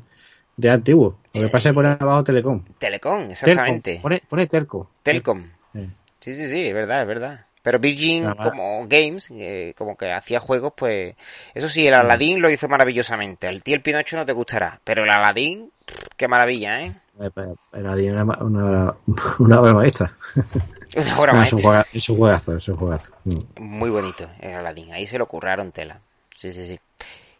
de 0.57 0.69
antiguo. 0.69 1.17
Lo 1.35 1.41
que 1.43 1.47
pasa 1.49 1.69
es 1.69 1.75
pone 1.75 1.89
abajo 1.89 2.23
Telecom. 2.23 2.63
Telecom, 2.79 3.29
exactamente. 3.31 3.91
Telcom. 3.91 4.01
Pone, 4.01 4.23
pone 4.27 4.47
Telco. 4.47 4.89
Telcom. 5.03 5.43
Sí. 5.73 5.89
Sí, 6.19 6.33
sí, 6.33 6.47
sí, 6.47 6.67
es 6.67 6.73
verdad, 6.73 7.03
es 7.03 7.07
verdad. 7.07 7.45
Pero 7.61 7.79
Virgin, 7.79 8.25
más. 8.25 8.35
como 8.37 8.87
Games, 8.87 9.29
eh, 9.31 9.73
como 9.77 9.97
que 9.97 10.11
hacía 10.11 10.39
juegos, 10.39 10.73
pues... 10.75 11.15
Eso 11.53 11.67
sí, 11.67 11.85
el 11.85 11.93
Aladdin 11.93 12.41
lo 12.41 12.49
hizo 12.49 12.67
maravillosamente. 12.69 13.47
El 13.49 13.61
tío 13.61 13.75
el 13.75 13.81
Pinocho 13.81 14.15
no 14.15 14.25
te 14.25 14.31
gustará. 14.31 14.79
Pero 14.85 15.03
el 15.03 15.09
Aladdin, 15.09 15.69
qué 16.15 16.27
maravilla, 16.29 16.81
¿eh? 16.81 16.93
Eh, 17.19 17.29
pero- 17.33 17.57
pero 17.69 17.95
tiene 17.95 18.21
una, 18.21 18.37
una, 18.41 18.95
una 19.39 19.59
obra 19.61 19.73
maestra. 19.73 20.13
Una 20.95 21.19
obra 21.19 21.33
No, 21.33 21.41
es, 21.43 21.51
un 21.53 21.57
maestra. 21.57 21.59
juega- 21.61 21.85
es 21.93 22.09
un 22.09 22.17
juegazo, 22.17 22.55
es 22.55 22.67
un 22.69 22.77
juegazo. 22.77 23.11
Mm. 23.25 23.39
Muy 23.61 23.89
bonito 23.89 24.29
el 24.39 24.53
Aladdin. 24.55 24.93
Ahí 24.93 25.05
se 25.05 25.17
lo 25.17 25.25
curraron 25.27 25.71
tela. 25.73 25.99
Sí, 26.35 26.53
sí, 26.53 26.65
sí. 26.65 26.79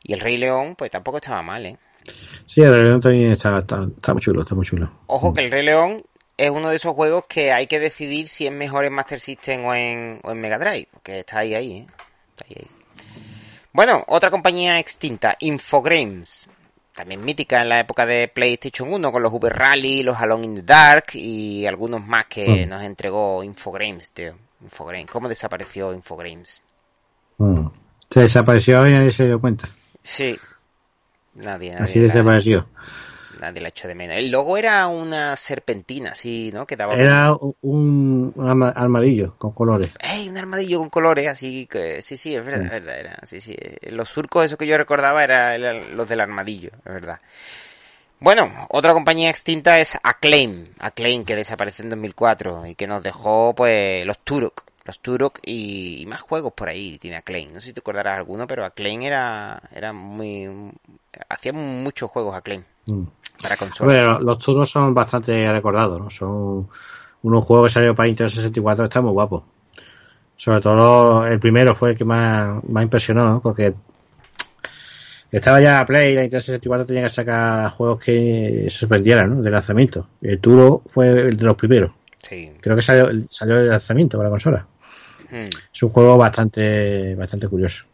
Y 0.04 0.12
el 0.14 0.20
Rey 0.20 0.38
León, 0.38 0.76
pues 0.76 0.92
tampoco 0.92 1.18
estaba 1.18 1.42
mal, 1.42 1.66
¿eh? 1.66 1.78
Sí, 2.46 2.62
el 2.62 2.74
Rey 2.74 2.84
León 2.84 3.02
también 3.02 3.32
está, 3.32 3.60
está, 3.60 3.88
está 3.96 4.14
muy 4.14 4.22
chulo, 4.22 4.42
está 4.42 4.56
muy 4.56 4.66
chulo. 4.66 4.90
Ojo 5.08 5.34
que 5.34 5.46
el 5.46 5.52
Rey 5.52 5.64
León 5.66 6.04
es 6.38 6.50
uno 6.50 6.70
de 6.70 6.76
esos 6.78 6.94
juegos 6.96 7.26
que 7.28 7.52
hay 7.52 7.68
que 7.68 7.80
decidir 7.80 8.28
si 8.28 8.46
es 8.48 8.52
mejor 8.54 8.86
en 8.86 8.94
Master 8.94 9.20
System 9.20 9.66
o 9.66 9.74
en, 9.74 10.20
o 10.24 10.32
en 10.32 10.40
Mega 10.42 10.58
Drive, 10.60 10.88
porque 10.92 11.20
está 11.20 11.40
ahí, 11.40 11.54
ahí, 11.56 11.72
¿eh? 11.78 11.88
Está 12.30 12.46
ahí, 12.50 12.56
ahí. 12.60 12.68
Bueno, 13.74 14.04
otra 14.08 14.30
compañía 14.32 14.80
extinta, 14.80 15.36
Infogrames. 15.40 16.48
También 16.94 17.24
mítica 17.24 17.62
en 17.62 17.70
la 17.70 17.80
época 17.82 18.08
de 18.08 18.28
PlayStation 18.28 18.92
1 18.92 19.12
con 19.12 19.22
los 19.22 19.32
Uber 19.32 19.54
Rally, 19.54 20.02
los 20.02 20.18
Alone 20.18 20.46
in 20.46 20.56
the 20.56 20.62
Dark 20.64 21.06
y 21.14 21.66
algunos 21.68 22.04
más 22.04 22.26
que 22.28 22.66
Mm. 22.66 22.70
nos 22.70 22.82
entregó 22.82 23.44
Infogrames, 23.44 24.12
tío. 24.12 24.34
Infogrames. 24.64 25.12
¿Cómo 25.12 25.30
desapareció 25.30 25.94
Infogrames? 25.94 26.60
Mm. 27.38 27.68
Se 28.10 28.22
desapareció 28.22 28.88
y 28.88 28.92
nadie 28.94 29.12
se 29.12 29.28
dio 29.28 29.40
cuenta. 29.40 29.70
Sí. 30.02 30.36
Nadie, 31.38 31.72
nadie. 31.72 31.86
Así 31.86 32.00
desapareció. 32.00 32.68
Nadie 33.40 33.62
la 33.62 33.68
echó 33.70 33.88
de 33.88 33.94
menos. 33.94 34.18
El 34.18 34.32
logo 34.32 34.58
era 34.58 34.88
una 34.88 35.36
serpentina, 35.36 36.12
así, 36.14 36.50
¿no? 36.52 36.66
Que 36.66 36.76
daba 36.76 36.96
Era 36.96 37.34
un, 37.62 38.34
un 38.36 38.48
arma- 38.50 38.74
armadillo 38.76 39.36
con 39.38 39.52
colores. 39.52 39.92
¡Ey! 40.00 40.28
Un 40.28 40.38
armadillo 40.38 40.80
con 40.80 40.90
colores, 40.90 41.28
así 41.28 41.68
que... 41.68 42.02
Sí, 42.02 42.18
sí, 42.18 42.34
es 42.36 42.44
verdad, 42.44 42.64
es 42.64 42.72
verdad, 42.72 43.00
era... 43.00 43.20
Sí, 43.26 43.40
sí. 43.40 43.56
Los 43.92 44.10
surcos, 44.10 44.46
eso 44.48 44.58
que 44.58 44.66
yo 44.66 44.76
recordaba, 44.76 45.24
eran 45.24 45.96
los 45.96 46.10
del 46.10 46.20
armadillo, 46.22 46.72
es 46.84 46.94
verdad. 46.94 47.20
Bueno, 48.20 48.52
otra 48.70 48.94
compañía 48.94 49.30
extinta 49.30 49.76
es 49.76 49.96
Acclaim. 50.02 50.70
Acclaim, 50.80 51.24
que 51.24 51.36
desapareció 51.36 51.84
en 51.84 51.92
2004 51.92 52.66
y 52.66 52.74
que 52.74 52.88
nos 52.88 53.04
dejó, 53.04 53.54
pues, 53.56 54.04
los 54.08 54.18
Turok. 54.24 54.64
Los 54.88 55.00
Turok 55.00 55.40
y, 55.46 56.02
y 56.02 56.06
más 56.08 56.22
juegos 56.22 56.54
por 56.54 56.70
ahí 56.70 56.98
tiene 56.98 57.18
Acclaim. 57.18 57.54
No 57.54 57.62
sé 57.62 57.68
si 57.68 57.74
te 57.74 57.82
acordarás 57.82 58.18
alguno, 58.18 58.48
pero 58.48 58.66
Acclaim 58.66 59.04
era, 59.04 59.62
era 59.76 59.94
muy... 59.94 60.50
Hacía 61.30 61.54
muchos 61.54 62.10
juegos 62.10 62.36
Acclaim 62.36 62.64
Mm. 62.88 63.04
para 63.42 63.58
consola. 63.58 64.12
Hombre, 64.12 64.26
los, 64.26 64.40
turnos 64.40 64.70
son 64.70 64.94
bastante 64.94 65.52
recordados, 65.52 66.00
¿no? 66.00 66.10
Son 66.10 66.68
unos 67.22 67.44
juegos 67.44 67.68
que 67.68 67.74
salieron 67.74 67.96
para 67.96 68.08
Nintendo 68.08 68.30
64, 68.30 68.86
están 68.86 69.04
muy 69.04 69.14
guapos. 69.14 69.44
Sobre 70.38 70.62
todo 70.62 71.26
el 71.28 71.40
primero 71.40 71.76
fue 71.76 71.92
el 71.92 71.98
que 71.98 72.06
más, 72.06 72.64
más 72.64 72.84
impresionó, 72.84 73.26
¿no? 73.26 73.42
Porque 73.42 73.74
estaba 75.32 75.60
ya 75.60 75.86
Play, 75.86 76.16
la 76.16 76.22
Nintendo 76.22 76.42
64 76.42 76.86
tenía 76.86 77.04
que 77.04 77.10
sacar 77.10 77.72
juegos 77.72 78.00
que 78.00 78.68
se 78.70 78.78
sorprendieran, 78.78 79.36
¿no? 79.36 79.42
De 79.42 79.50
lanzamiento. 79.50 80.08
El 80.22 80.40
Turo 80.40 80.84
fue 80.88 81.10
el 81.10 81.38
de 81.38 81.44
los 81.44 81.56
primeros. 81.56 81.92
Sí. 82.20 82.52
Creo 82.62 82.76
que 82.76 82.82
salió, 82.82 83.10
salió 83.30 83.58
de 83.58 83.68
lanzamiento 83.68 84.18
para 84.18 84.30
la 84.30 84.32
consola. 84.32 84.68
Hmm. 85.30 85.46
Es 85.74 85.84
un 85.84 85.90
juego 85.90 86.18
bastante, 86.18 87.16
bastante 87.16 87.48
curioso. 87.48 87.86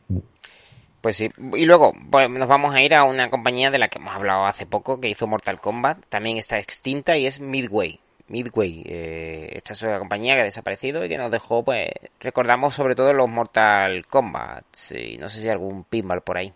Pues 1.02 1.18
sí, 1.18 1.30
y 1.56 1.66
luego 1.66 1.94
pues, 2.10 2.30
nos 2.30 2.48
vamos 2.48 2.74
a 2.74 2.82
ir 2.82 2.96
a 2.96 3.04
una 3.04 3.30
compañía 3.30 3.70
de 3.70 3.78
la 3.78 3.90
que 3.90 4.00
hemos 4.00 4.16
hablado 4.16 4.46
hace 4.46 4.66
poco, 4.66 5.02
que 5.02 5.10
hizo 5.10 5.28
Mortal 5.28 5.60
Kombat, 5.60 5.98
también 6.08 6.38
está 6.38 6.58
extinta 6.58 7.18
y 7.18 7.26
es 7.26 7.42
Midway. 7.42 8.00
Midway, 8.30 8.84
eh, 8.86 9.50
esta 9.52 9.74
es 9.74 9.82
una 9.82 10.00
compañía 10.00 10.36
que 10.36 10.42
ha 10.42 10.46
desaparecido 10.46 11.04
y 11.04 11.10
que 11.10 11.18
nos 11.18 11.30
dejó, 11.30 11.64
pues, 11.64 11.90
recordamos 12.22 12.74
sobre 12.74 12.96
todo 12.96 13.12
los 13.12 13.28
Mortal 13.28 14.06
Kombat, 14.08 14.64
y 14.92 15.18
no 15.18 15.28
sé 15.28 15.42
si 15.42 15.50
algún 15.50 15.84
pinball 15.84 16.22
por 16.22 16.38
ahí. 16.38 16.54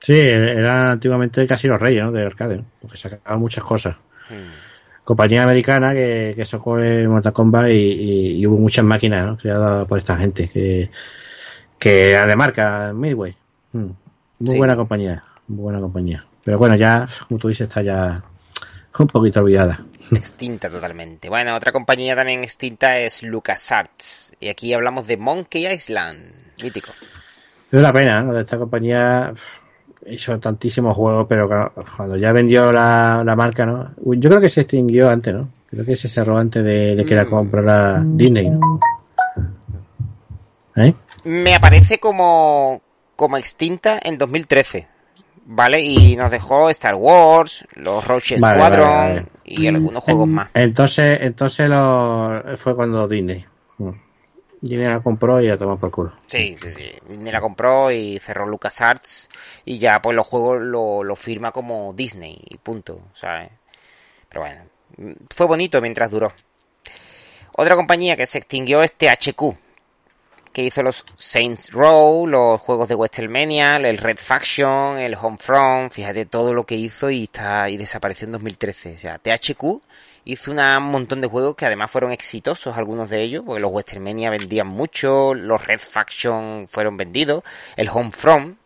Sí, 0.00 0.20
era 0.20 0.90
antiguamente 0.90 1.46
casi 1.46 1.66
los 1.66 1.80
reyes, 1.80 2.02
¿no? 2.02 2.12
De 2.12 2.26
arcade, 2.26 2.58
¿no? 2.58 2.64
Porque 2.80 2.96
sacaban 2.98 3.40
muchas 3.40 3.64
cosas. 3.64 3.96
Compañía 5.04 5.42
americana 5.44 5.92
que, 5.92 6.32
que 6.36 6.44
sacó 6.44 6.78
el 6.78 7.08
Mortal 7.08 7.32
Kombat 7.32 7.68
y, 7.68 7.72
y- 7.72 8.30
y 8.40 8.46
hubo 8.46 8.56
muchas 8.58 8.84
máquinas 8.84 9.26
¿no? 9.26 9.36
creadas 9.36 9.86
por 9.86 9.98
esta 9.98 10.16
gente 10.16 10.48
que, 10.48 10.90
que 11.78 12.10
era 12.12 12.26
de 12.26 12.36
marca 12.36 12.92
Midway. 12.94 13.34
Mm. 13.72 13.86
Muy 14.40 14.50
Sí. 14.52 14.56
buena 14.58 14.76
compañía, 14.76 15.22
muy 15.48 15.62
buena 15.62 15.80
compañía. 15.80 16.24
Pero 16.44 16.58
bueno, 16.58 16.76
ya, 16.76 17.08
como 17.28 17.38
tú 17.38 17.48
dices, 17.48 17.68
está 17.68 17.82
ya 17.82 18.22
un 18.98 19.06
poquito 19.06 19.40
olvidada. 19.40 19.80
Extinta 20.12 20.68
totalmente. 20.68 21.28
Bueno, 21.28 21.54
otra 21.54 21.72
compañía 21.72 22.14
también 22.16 22.42
extinta 22.42 22.98
es 22.98 23.22
LucasArts, 23.22 24.32
y 24.40 24.48
aquí 24.48 24.72
hablamos 24.74 25.06
de 25.06 25.16
Monkey 25.16 25.66
Island, 25.66 26.32
mítico. 26.62 26.92
Es 27.70 27.78
una 27.78 27.92
pena, 27.92 28.22
¿no? 28.22 28.34
De 28.34 28.40
esta 28.42 28.58
compañía 28.58 29.32
hizo 30.06 30.38
tantísimos 30.38 30.94
juegos, 30.96 31.26
pero 31.28 31.48
claro, 31.48 31.72
cuando 31.96 32.16
ya 32.16 32.32
vendió 32.32 32.72
la, 32.72 33.22
la 33.24 33.36
marca, 33.36 33.66
¿no? 33.66 33.90
Yo 34.16 34.28
creo 34.28 34.40
que 34.40 34.50
se 34.50 34.62
extinguió 34.62 35.08
antes, 35.08 35.34
¿no? 35.34 35.48
Creo 35.70 35.84
que 35.84 35.96
se 35.96 36.08
cerró 36.08 36.38
antes 36.38 36.64
de, 36.64 36.94
de 36.94 37.04
que 37.04 37.14
la 37.14 37.26
comprara 37.26 38.02
Disney, 38.04 38.50
¿no? 38.50 38.80
¿Eh? 40.76 40.94
me 41.24 41.54
aparece 41.54 41.98
como, 41.98 42.82
como 43.16 43.36
extinta 43.36 43.98
en 44.02 44.18
2013. 44.18 44.88
¿Vale? 45.46 45.82
Y 45.82 46.16
nos 46.16 46.30
dejó 46.30 46.70
Star 46.70 46.94
Wars, 46.94 47.66
los 47.74 48.06
Roche 48.06 48.36
Vale, 48.40 48.58
Squadron 48.58 48.88
vale, 48.88 49.14
vale. 49.14 49.26
y 49.44 49.66
algunos 49.66 50.02
juegos 50.02 50.26
más. 50.26 50.48
Entonces, 50.54 51.18
entonces 51.20 51.68
lo, 51.68 52.42
fue 52.56 52.74
cuando 52.74 53.06
Disney. 53.06 53.44
Disney 54.68 54.88
la 54.88 55.00
compró 55.00 55.40
y 55.42 55.48
la 55.48 55.58
tomó 55.58 55.78
por 55.78 55.90
culo. 55.90 56.12
Sí, 56.26 56.56
sí, 56.58 56.70
sí. 56.72 56.92
Disney 57.06 57.30
la 57.30 57.40
compró 57.40 57.90
y 57.90 58.18
cerró 58.18 58.46
LucasArts 58.46 59.28
y 59.66 59.78
ya 59.78 60.00
pues 60.00 60.16
los 60.16 60.26
juegos 60.26 60.62
lo, 60.62 61.04
lo 61.04 61.16
firma 61.16 61.52
como 61.52 61.92
Disney 61.92 62.40
y 62.48 62.56
punto, 62.56 63.00
¿sabes? 63.14 63.50
Pero 64.28 64.40
bueno, 64.40 64.64
fue 65.34 65.46
bonito 65.46 65.82
mientras 65.82 66.10
duró. 66.10 66.32
Otra 67.52 67.76
compañía 67.76 68.16
que 68.16 68.24
se 68.24 68.38
extinguió 68.38 68.82
es 68.82 68.94
THQ, 68.94 69.54
que 70.50 70.62
hizo 70.62 70.82
los 70.82 71.04
Saints 71.16 71.70
Row, 71.70 72.26
los 72.26 72.58
juegos 72.60 72.88
de 72.88 72.94
WrestleMania, 72.94 73.76
el 73.76 73.98
Red 73.98 74.16
Faction, 74.16 74.98
el 74.98 75.14
Homefront, 75.14 75.92
fíjate 75.92 76.24
todo 76.24 76.54
lo 76.54 76.64
que 76.64 76.74
hizo 76.74 77.10
y 77.10 77.24
está 77.24 77.68
y 77.68 77.76
desapareció 77.76 78.24
en 78.24 78.32
2013. 78.32 78.94
O 78.94 78.98
sea, 78.98 79.18
THQ 79.18 79.82
hizo 80.26 80.50
una- 80.50 80.78
un 80.78 80.84
montón 80.90 81.20
de 81.20 81.26
juegos 81.28 81.54
que 81.56 81.66
además 81.66 81.90
fueron 81.90 82.12
exitosos, 82.12 82.76
algunos 82.76 83.10
de 83.10 83.22
ellos, 83.22 83.42
porque 83.44 83.60
los 83.60 83.70
WrestleMania 83.72 84.30
vendían 84.30 84.66
mucho, 84.66 85.34
los 85.34 85.64
Red 85.66 85.80
Faction 85.80 86.66
fueron 86.70 86.96
vendidos, 86.96 87.42
el 87.76 87.88
Homefront, 87.92 88.56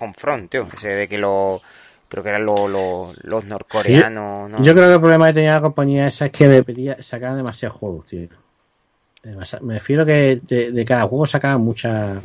Homefront, 0.00 0.50
tío, 0.50 0.68
ese 0.74 0.88
de 0.88 1.08
que 1.08 1.18
lo 1.18 1.60
creo 2.08 2.22
que 2.22 2.30
eran 2.30 2.46
los, 2.46 2.70
los, 2.70 3.24
los 3.24 3.44
norcoreanos, 3.44 4.48
¿no? 4.50 4.62
Yo 4.62 4.72
creo 4.74 4.86
que 4.88 4.94
el 4.94 5.00
problema 5.00 5.26
que 5.28 5.34
tenía 5.34 5.52
la 5.54 5.60
compañía 5.60 6.06
esa 6.06 6.26
es 6.26 6.32
que 6.32 6.48
le 6.48 6.62
pedía, 6.62 7.02
sacaban 7.02 7.36
demasiados 7.36 7.76
juegos, 7.76 8.06
tío. 8.06 8.28
Demasi- 9.22 9.60
Me 9.60 9.74
refiero 9.74 10.06
que 10.06 10.40
de, 10.46 10.72
de 10.72 10.84
cada 10.84 11.02
juego 11.02 11.26
sacaban 11.26 11.60
muchas. 11.60 12.22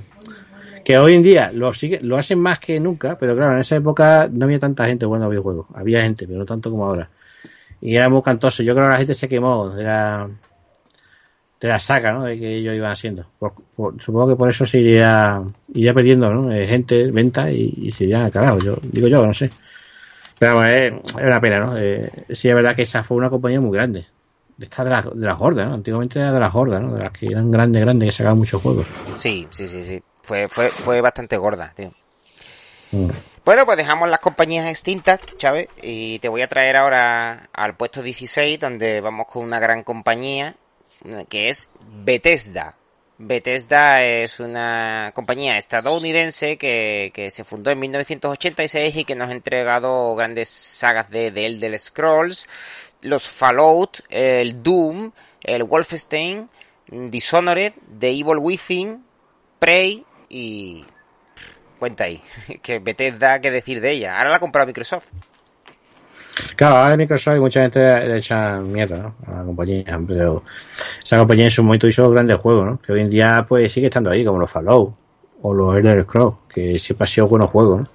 Que 0.86 0.98
hoy 0.98 1.15
en 1.15 1.24
día 1.24 1.52
lo 1.53 1.74
sigue, 1.74 1.99
lo 2.02 2.18
hacen 2.18 2.40
más 2.40 2.60
que 2.60 2.80
nunca, 2.80 3.18
pero 3.18 3.36
claro, 3.36 3.53
en 3.56 3.61
esa 3.61 3.76
época 3.78 4.30
no 4.32 4.45
había 4.45 4.60
tanta 4.60 4.86
gente 4.86 5.06
jugando 5.06 5.26
a 5.28 5.30
videojuegos. 5.30 5.68
Había 5.74 6.02
gente, 6.03 6.28
pero 6.28 6.40
no 6.40 6.45
tanto 6.45 6.70
como 6.70 6.86
ahora. 6.86 7.10
Y 7.85 7.97
era 7.97 8.07
muy 8.07 8.22
cantoso. 8.22 8.64
Yo 8.64 8.73
creo 8.73 8.85
que 8.85 8.91
la 8.93 8.97
gente 8.97 9.14
se 9.14 9.27
quemó 9.27 9.68
de 9.69 9.84
la, 9.84 10.30
de 11.60 11.68
la 11.68 11.80
saga, 11.80 12.14
¿no? 12.14 12.23
De 12.23 12.39
que 12.39 12.55
ellos 12.55 12.76
iban 12.76 12.91
haciendo. 12.91 13.26
Por- 13.38 13.53
por- 13.76 14.01
supongo 14.01 14.30
que 14.30 14.35
por 14.38 14.49
eso 14.49 14.65
se 14.65 14.80
iría, 14.80 15.43
iría 15.73 15.93
perdiendo, 15.93 16.34
¿no? 16.34 16.49
Eh, 16.53 16.65
gente, 16.65 17.11
venta 17.11 17.51
y, 17.51 17.73
y 17.77 17.91
se 17.91 18.05
irían 18.05 18.22
al 18.23 18.31
carajo. 18.31 18.60
Yo, 18.60 18.77
digo 18.84 19.10
yo, 19.10 19.26
no 19.27 19.34
sé. 19.34 19.49
Pero 20.39 20.55
vamos, 20.55 20.69
es, 20.72 20.93
es 20.93 21.14
una 21.26 21.41
pena, 21.41 21.60
¿no? 21.60 21.77
Eh, 21.77 22.10
sí, 22.30 22.47
es 22.47 22.55
verdad 22.55 22.73
que 22.73 22.84
esa 22.84 23.03
fue 23.03 23.18
una 23.18 23.30
compañía 23.30 23.60
muy 23.60 23.76
grande. 23.76 24.07
Esta 24.57 24.84
de 24.85 24.89
las 24.89 25.03
de 25.19 25.26
las 25.26 25.38
gordas, 25.38 25.68
¿no? 25.68 25.73
Antiguamente 25.73 26.19
era 26.19 26.31
de 26.31 26.39
las 26.39 26.53
gordas, 26.53 26.81
¿no? 26.81 26.93
De 26.93 26.99
las 27.03 27.11
que 27.11 27.26
eran 27.27 27.51
grandes, 27.51 27.81
grandes, 27.81 28.07
que 28.10 28.15
sacaban 28.15 28.38
muchos 28.38 28.61
juegos. 28.61 28.88
Sí, 29.15 29.45
sí, 29.51 29.68
sí, 29.68 29.84
sí. 29.84 30.01
Fue, 30.22 30.47
fue, 30.47 30.69
fue 30.69 31.01
bastante 31.01 31.35
gorda, 31.35 31.73
tío. 31.76 31.91
Mm. 32.91 33.10
Bueno, 33.45 33.65
pues 33.65 33.78
dejamos 33.78 34.10
las 34.10 34.22
compañías 34.22 34.68
extintas, 34.68 35.20
Chávez, 35.38 35.68
y 35.82 36.20
te 36.20 36.30
voy 36.30 36.41
a 36.41 36.48
traer 36.48 36.78
ahora 36.78 37.49
al 37.52 37.76
puesto 37.76 38.02
16, 38.02 38.57
donde 38.57 39.02
vamos 39.02 39.28
con 39.28 39.44
una 39.44 39.60
gran 39.60 39.84
compañía, 39.84 40.56
que 41.28 41.49
es 41.49 41.70
Bethesda. 41.82 42.78
Bethesda 43.18 44.02
es 44.02 44.40
una 44.40 45.11
compañía 45.14 45.57
estadounidense 45.57 46.57
que, 46.57 47.11
que 47.14 47.30
se 47.32 47.44
fundó 47.44 47.70
en 47.72 47.80
1986 47.80 48.95
y 48.95 49.03
que 49.03 49.15
nos 49.15 49.28
ha 49.28 49.34
entregado 49.34 50.15
grandes 50.15 50.48
sagas 50.48 51.10
de, 51.10 51.32
de 51.32 51.45
Elder 51.45 51.78
Scrolls, 51.78 52.48
los 53.02 53.28
Fallout, 53.28 54.06
el 54.10 54.64
Doom, 54.64 55.11
el 55.41 55.64
Wolfenstein, 55.65 56.49
Dishonored, 56.88 57.74
The 57.99 58.10
Evil 58.10 58.38
Within, 58.40 59.03
Prey 59.60 60.06
y... 60.30 60.86
Cuenta 61.84 62.05
ahí, 62.05 62.22
que 62.61 62.80
Bethesda, 62.80 63.41
qué 63.41 63.51
decir 63.51 63.81
de 63.81 63.91
ella. 63.91 64.18
Ahora 64.18 64.30
la 64.30 64.35
ha 64.38 64.39
comprado 64.39 64.65
Microsoft. 64.68 65.07
Claro, 66.55 66.77
ahora 66.77 66.95
Microsoft 66.95 67.35
y 67.35 67.39
mucha 67.41 67.61
gente 67.61 67.80
le 68.07 68.18
echa 68.19 68.57
mierda, 68.61 68.97
¿no? 68.99 69.15
A 69.27 69.39
la 69.39 69.43
compañía, 69.43 69.99
pero 70.07 70.43
esa 71.03 71.18
compañía 71.18 71.43
en 71.43 71.51
su 71.51 71.61
momento 71.61 71.85
hizo 71.89 72.10
grandes 72.10 72.38
juegos. 72.38 72.80
Que 72.80 72.93
hoy 72.93 73.01
en 73.01 73.10
día 73.10 73.45
pues 73.49 73.69
sigue 73.73 73.88
estando 73.88 74.10
ahí, 74.11 74.23
como 74.23 74.39
los 74.39 74.49
Fallout 74.49 74.95
o 75.41 75.53
los 75.53 75.76
Elder 75.76 76.03
Scrolls, 76.03 76.35
que 76.47 76.80
siempre 76.80 77.03
han 77.03 77.07
sido 77.10 77.27
buenos 77.27 77.49
juegos. 77.49 77.85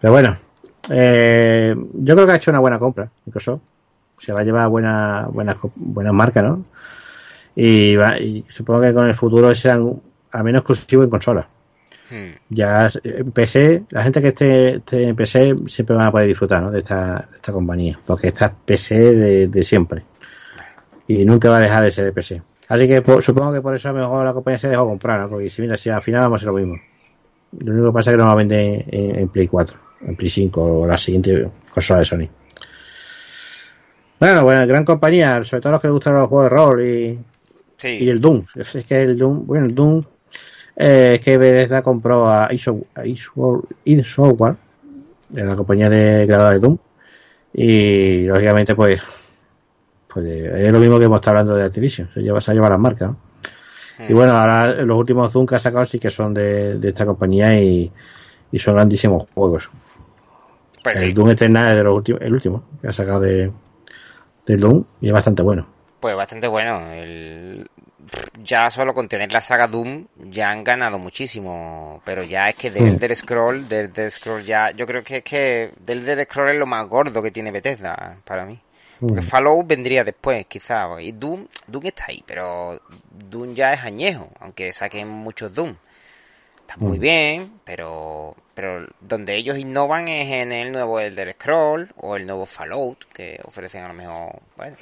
Pero 0.00 0.12
bueno, 0.12 0.36
eh, 0.90 1.72
yo 1.94 2.14
creo 2.16 2.26
que 2.26 2.32
ha 2.32 2.36
hecho 2.36 2.50
una 2.50 2.58
buena 2.60 2.80
compra 2.80 3.08
Microsoft. 3.26 3.60
Se 4.18 4.32
va 4.32 4.40
a 4.40 4.44
llevar 4.44 4.68
buenas 4.68 5.28
buenas 5.32 5.56
buenas 5.76 6.12
marcas, 6.12 6.42
¿no? 6.42 6.64
Y, 7.54 7.94
va- 7.94 8.18
y 8.18 8.44
supongo 8.48 8.80
que 8.80 8.92
con 8.92 9.06
el 9.06 9.14
futuro 9.14 9.54
serán 9.54 10.00
al 10.32 10.42
menos 10.44 10.62
exclusivos 10.62 11.04
en 11.04 11.10
consolas. 11.10 11.46
Hmm. 12.10 12.36
Ya 12.48 12.88
en 13.04 13.32
PC, 13.32 13.84
la 13.90 14.02
gente 14.02 14.22
que 14.22 14.28
esté, 14.28 14.76
esté 14.76 15.08
en 15.08 15.16
PC 15.16 15.54
siempre 15.66 15.94
van 15.96 16.06
a 16.06 16.10
poder 16.12 16.26
disfrutar 16.26 16.62
¿no? 16.62 16.70
de, 16.70 16.78
esta, 16.78 17.28
de 17.30 17.36
esta 17.36 17.52
compañía, 17.52 17.98
porque 18.06 18.28
esta 18.28 18.46
es 18.46 18.52
PC 18.64 19.14
de, 19.14 19.48
de 19.48 19.62
siempre. 19.64 20.04
Y 21.06 21.24
nunca 21.24 21.50
va 21.50 21.58
a 21.58 21.60
dejar 21.60 21.84
de 21.84 21.90
ser 21.92 22.04
de 22.04 22.12
PC. 22.12 22.42
Así 22.68 22.86
que 22.86 23.02
por- 23.02 23.22
supongo 23.22 23.52
que 23.52 23.60
por 23.60 23.74
eso 23.74 23.88
a 23.88 23.92
lo 23.92 23.98
mejor 24.00 24.24
la 24.24 24.32
compañía 24.34 24.58
se 24.58 24.68
dejó 24.68 24.86
comprar, 24.86 25.20
¿no? 25.20 25.28
Porque 25.28 25.48
si 25.50 25.62
mira, 25.62 25.76
si 25.76 25.90
al 25.90 26.02
final 26.02 26.22
vamos 26.22 26.36
a 26.36 26.38
hacer 26.42 26.48
lo 26.52 26.58
mismo. 26.58 26.76
Lo 27.60 27.72
único 27.72 27.86
que 27.88 27.92
pasa 27.94 28.10
es 28.10 28.16
que 28.16 28.22
no 28.22 28.26
va 28.26 28.32
a 28.32 28.36
vender 28.36 28.84
en, 28.88 29.18
en 29.20 29.28
Play 29.28 29.48
4, 29.48 29.76
en 30.02 30.16
Play 30.16 30.28
5 30.28 30.62
o 30.80 30.86
la 30.86 30.98
siguiente 30.98 31.48
consola 31.72 32.00
de 32.00 32.04
Sony. 32.04 32.28
Bueno, 34.20 34.42
bueno, 34.42 34.66
gran 34.66 34.84
compañía, 34.84 35.42
sobre 35.44 35.60
todo 35.62 35.70
a 35.70 35.72
los 35.74 35.80
que 35.82 35.88
les 35.88 35.92
gustan 35.94 36.14
los 36.14 36.28
juegos 36.28 36.50
de 36.50 36.56
rol 36.56 36.82
y, 36.86 37.18
Sí. 37.76 37.88
y 38.00 38.08
el 38.08 38.20
Doom. 38.20 38.42
Es 38.56 38.74
es 38.74 38.84
que 38.86 39.02
el 39.02 39.16
Doom, 39.16 39.46
bueno, 39.46 39.66
el 39.66 39.74
Doom 39.74 40.02
eh, 40.80 41.20
que 41.22 41.36
Bethesda 41.36 41.82
compró 41.82 42.30
a 42.30 42.48
id 42.52 44.04
Software, 44.04 44.56
la 45.32 45.56
compañía 45.56 45.90
de 45.90 46.24
creadora 46.24 46.54
de 46.54 46.60
Doom, 46.60 46.78
y 47.52 48.22
lógicamente 48.24 48.76
pues, 48.76 49.02
pues 50.06 50.24
eh, 50.24 50.66
es 50.66 50.72
lo 50.72 50.78
mismo 50.78 50.98
que 50.98 51.06
hemos 51.06 51.16
estado 51.16 51.38
hablando 51.38 51.56
de 51.56 51.64
Activision, 51.64 52.08
se 52.14 52.20
lleva, 52.20 52.40
se 52.40 52.54
lleva 52.54 52.70
las 52.70 52.78
marcas. 52.78 53.10
¿no? 53.10 54.08
Y 54.08 54.12
bueno, 54.12 54.34
ahora 54.34 54.72
los 54.84 54.96
últimos 54.96 55.32
Doom 55.32 55.44
que 55.44 55.56
ha 55.56 55.58
sacado 55.58 55.84
sí 55.84 55.98
que 55.98 56.10
son 56.10 56.32
de, 56.32 56.78
de 56.78 56.88
esta 56.90 57.04
compañía 57.04 57.60
y, 57.60 57.90
y 58.52 58.58
son 58.60 58.76
grandísimos 58.76 59.26
juegos. 59.34 59.68
Pues 60.84 60.96
el 60.96 61.08
sí. 61.08 61.12
Doom 61.12 61.30
Eternal 61.30 61.72
es 61.72 61.76
de 61.76 61.82
los 61.82 61.96
últimos, 61.96 62.22
el 62.22 62.32
último 62.32 62.62
que 62.80 62.86
ha 62.86 62.92
sacado 62.92 63.20
de 63.20 63.50
del 64.46 64.60
Doom 64.60 64.84
y 65.00 65.08
es 65.08 65.12
bastante 65.12 65.42
bueno. 65.42 65.66
Pues 66.00 66.16
bastante 66.16 66.46
bueno. 66.46 66.92
El... 66.92 67.68
Ya 68.42 68.70
solo 68.70 68.94
con 68.94 69.08
tener 69.08 69.32
la 69.32 69.40
saga 69.40 69.66
Doom 69.66 70.06
ya 70.30 70.50
han 70.50 70.64
ganado 70.64 70.98
muchísimo. 70.98 72.00
Pero 72.04 72.22
ya 72.22 72.48
es 72.48 72.56
que 72.56 72.70
del. 72.70 72.88
Elder 72.88 73.14
Scroll, 73.14 73.68
del 73.68 73.86
Elder 73.86 74.10
Scroll 74.10 74.44
ya. 74.44 74.70
Yo 74.70 74.86
creo 74.86 75.02
que 75.02 75.18
es 75.18 75.24
que 75.24 75.72
del 75.78 76.00
Elder 76.00 76.24
Scroll 76.24 76.50
es 76.50 76.58
lo 76.58 76.66
más 76.66 76.86
gordo 76.88 77.22
que 77.22 77.30
tiene 77.30 77.50
Bethesda 77.50 78.18
para 78.24 78.46
mí. 78.46 78.58
Porque 79.00 79.20
Mm. 79.20 79.24
Fallout 79.24 79.66
vendría 79.66 80.04
después, 80.04 80.46
quizá. 80.46 81.00
Y 81.00 81.12
Doom, 81.12 81.46
Doom 81.66 81.86
está 81.86 82.06
ahí, 82.08 82.22
pero 82.26 82.80
Doom 83.10 83.54
ya 83.54 83.72
es 83.72 83.82
añejo, 83.82 84.28
aunque 84.40 84.72
saquen 84.72 85.08
muchos 85.08 85.54
Doom. 85.54 85.76
Está 86.68 86.76
muy 86.84 86.98
Mm. 86.98 87.00
bien, 87.00 87.52
pero 87.64 88.36
pero 88.54 88.86
donde 89.00 89.36
ellos 89.36 89.56
innovan 89.56 90.08
es 90.08 90.30
en 90.32 90.52
el 90.52 90.72
nuevo 90.72 90.98
Elder 91.00 91.32
Scroll 91.34 91.92
o 91.96 92.16
el 92.16 92.26
nuevo 92.26 92.44
Fallout, 92.44 93.04
que 93.14 93.40
ofrecen 93.44 93.84
a 93.84 93.88
lo 93.88 93.94
mejor, 93.94 94.40
bueno, 94.56 94.76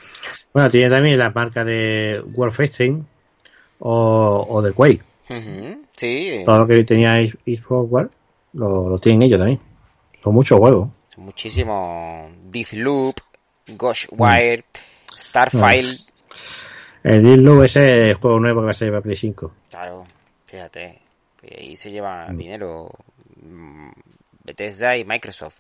Bueno, 0.53 0.71
tiene 0.71 0.89
también 0.91 1.19
las 1.19 1.35
marcas 1.35 1.65
de 1.67 2.23
Warfacing 2.35 3.07
o, 3.81 4.47
o 4.49 4.63
de 4.63 4.73
Quake. 4.73 5.03
Sí, 5.93 6.43
Todo 6.45 6.61
lo 6.61 6.67
que 6.67 6.85
tenía 6.85 7.21
East 7.21 7.35
East 7.47 7.65
Software 7.69 8.09
lo, 8.55 8.89
lo 8.89 8.99
tienen 8.99 9.23
ellos 9.23 9.39
también. 9.39 9.61
Son 10.25 10.35
muchos 10.35 10.59
juegos. 10.59 10.89
son 11.15 11.25
muchísimos. 11.25 12.31
Deathloop, 12.51 13.17
Ghostwire, 13.77 14.65
Starfile. 15.19 15.99
El 17.05 17.23
Deathloop 17.23 17.63
ese 17.65 17.85
es 17.85 18.11
el 18.11 18.15
juego 18.15 18.41
nuevo 18.41 18.61
que 18.63 18.65
va 18.67 18.71
a 18.71 18.75
salir 18.75 18.93
para 18.93 19.03
Play 19.03 19.17
5. 19.17 19.53
Claro, 19.71 20.05
fíjate. 20.47 20.99
Que 21.41 21.57
ahí 21.59 21.77
se 21.77 21.91
lleva 21.91 22.27
dinero 22.33 22.91
mm, 23.43 23.91
Bethesda 24.45 24.97
y 24.97 25.05
Microsoft. 25.05 25.59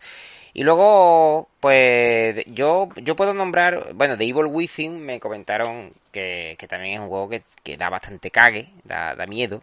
Y 0.55 0.63
luego, 0.63 1.49
pues 1.61 2.45
yo 2.47 2.89
yo 2.97 3.17
puedo 3.17 3.35
nombrar, 3.35 3.93
bueno, 3.95 4.17
de 4.17 4.25
Evil 4.25 4.47
Within 4.47 5.05
me 5.05 5.21
comentaron 5.21 5.93
que, 6.13 6.57
que 6.59 6.67
también 6.67 6.95
es 6.95 7.01
un 7.01 7.09
juego 7.09 7.29
que, 7.29 7.43
que 7.63 7.77
da 7.77 7.91
bastante 7.91 8.31
cague, 8.31 8.71
da, 8.85 9.15
da 9.15 9.27
miedo. 9.27 9.63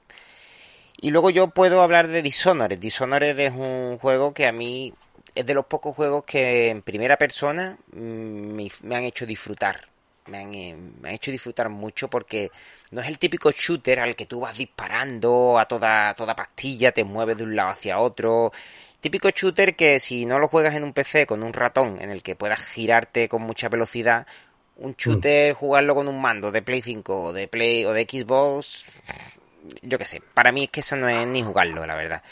Y 1.02 1.10
luego 1.10 1.30
yo 1.32 1.50
puedo 1.50 1.82
hablar 1.82 2.08
de 2.08 2.22
Dishonored. 2.22 2.80
Dishonored 2.80 3.38
es 3.40 3.52
un 3.54 3.98
juego 3.98 4.34
que 4.34 4.48
a 4.48 4.52
mí 4.52 4.94
es 5.36 5.46
de 5.46 5.54
los 5.54 5.66
pocos 5.66 5.96
juegos 5.96 6.26
que 6.26 6.70
en 6.70 6.82
primera 6.82 7.18
persona 7.18 7.78
mm, 7.94 7.98
me, 7.98 8.70
me 8.84 8.96
han 8.96 9.04
hecho 9.04 9.26
disfrutar. 9.26 9.93
Me 10.28 10.38
han, 10.40 10.54
eh, 10.54 10.76
me 11.02 11.10
han 11.10 11.16
hecho 11.16 11.32
disfrutar 11.32 11.70
mucho 11.70 12.10
porque 12.10 12.52
no 12.92 13.02
es 13.02 13.08
el 13.08 13.20
típico 13.20 13.52
shooter 13.52 14.00
al 14.00 14.16
que 14.16 14.26
tú 14.26 14.40
vas 14.40 14.58
disparando 14.58 15.60
a 15.60 15.66
toda, 15.66 16.14
toda 16.14 16.36
pastilla, 16.36 16.92
te 16.92 17.04
mueves 17.04 17.38
de 17.38 17.44
un 17.44 17.56
lado 17.56 17.70
hacia 17.70 18.00
otro. 18.00 18.52
Típico 19.02 19.30
shooter 19.30 19.76
que 19.76 20.00
si 20.00 20.26
no 20.26 20.40
lo 20.40 20.48
juegas 20.48 20.76
en 20.76 20.84
un 20.84 20.94
PC 20.94 21.26
con 21.26 21.44
un 21.44 21.52
ratón 21.52 22.02
en 22.02 22.10
el 22.10 22.24
que 22.24 22.36
puedas 22.36 22.66
girarte 22.66 23.28
con 23.28 23.42
mucha 23.42 23.68
velocidad, 23.68 24.26
un 24.78 24.96
shooter 24.98 25.54
jugarlo 25.54 25.96
con 25.96 26.08
un 26.08 26.22
mando 26.22 26.52
de 26.52 26.62
Play 26.62 26.82
5 26.82 27.24
o 27.26 27.34
de 27.34 27.48
Play 27.48 27.86
o 27.86 27.94
de 27.94 28.04
Xbox, 28.04 28.86
yo 29.82 29.98
qué 29.98 30.06
sé, 30.06 30.22
para 30.34 30.52
mí 30.52 30.66
es 30.66 30.70
que 30.70 30.80
eso 30.80 30.96
no 30.96 31.10
es 31.10 31.28
ni 31.28 31.44
jugarlo, 31.44 31.86
la 31.86 31.96
verdad. 31.96 32.24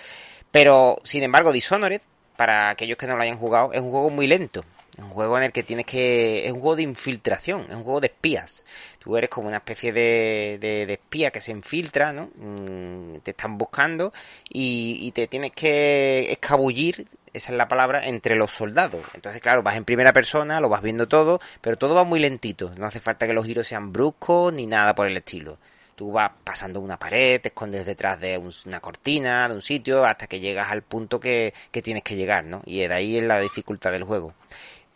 Pero, 0.51 0.99
sin 1.03 1.23
embargo, 1.23 1.51
Dishonored, 1.51 2.01
para 2.35 2.69
aquellos 2.69 2.97
que 2.97 3.07
no 3.07 3.15
lo 3.15 3.23
hayan 3.23 3.37
jugado, 3.37 3.71
es 3.73 3.79
un 3.79 3.91
juego 3.91 4.09
muy 4.09 4.27
lento. 4.27 4.63
Un 5.01 5.09
juego 5.09 5.37
en 5.37 5.43
el 5.45 5.51
que 5.51 5.63
tienes 5.63 5.85
que... 5.85 6.45
Es 6.45 6.51
un 6.51 6.59
juego 6.61 6.75
de 6.75 6.83
infiltración, 6.83 7.61
es 7.69 7.75
un 7.75 7.83
juego 7.83 7.99
de 8.01 8.07
espías. 8.07 8.63
Tú 8.99 9.17
eres 9.17 9.29
como 9.29 9.47
una 9.47 9.57
especie 9.57 9.91
de, 9.91 10.57
de, 10.61 10.85
de 10.85 10.93
espía 10.93 11.31
que 11.31 11.41
se 11.41 11.51
infiltra, 11.51 12.13
¿no? 12.13 12.29
Mm, 12.35 13.17
te 13.23 13.31
están 13.31 13.57
buscando 13.57 14.13
y, 14.47 14.97
y 15.01 15.11
te 15.11 15.27
tienes 15.27 15.51
que 15.53 16.31
escabullir, 16.31 17.07
esa 17.33 17.51
es 17.51 17.57
la 17.57 17.67
palabra, 17.67 18.05
entre 18.07 18.35
los 18.35 18.51
soldados. 18.51 19.01
Entonces, 19.13 19.41
claro, 19.41 19.63
vas 19.63 19.75
en 19.75 19.85
primera 19.85 20.13
persona, 20.13 20.59
lo 20.59 20.69
vas 20.69 20.81
viendo 20.83 21.07
todo, 21.07 21.41
pero 21.61 21.77
todo 21.77 21.95
va 21.95 22.03
muy 22.03 22.19
lentito. 22.19 22.71
No 22.77 22.85
hace 22.85 22.99
falta 22.99 23.25
que 23.27 23.33
los 23.33 23.45
giros 23.45 23.67
sean 23.67 23.91
bruscos 23.91 24.53
ni 24.53 24.67
nada 24.67 24.93
por 24.93 25.07
el 25.07 25.17
estilo. 25.17 25.57
Tú 25.95 26.11
vas 26.11 26.31
pasando 26.43 26.79
una 26.79 26.97
pared, 26.97 27.41
te 27.41 27.49
escondes 27.49 27.85
detrás 27.85 28.19
de 28.19 28.37
un- 28.37 28.53
una 28.65 28.79
cortina, 28.79 29.47
de 29.49 29.55
un 29.55 29.61
sitio, 29.61 30.03
hasta 30.05 30.27
que 30.27 30.39
llegas 30.39 30.71
al 30.71 30.81
punto 30.83 31.19
que, 31.19 31.53
que 31.71 31.81
tienes 31.81 32.03
que 32.03 32.15
llegar, 32.15 32.43
¿no? 32.45 32.61
Y 32.65 32.79
de 32.79 32.93
ahí 32.93 33.17
es 33.17 33.23
la 33.23 33.39
dificultad 33.39 33.91
del 33.91 34.03
juego. 34.03 34.33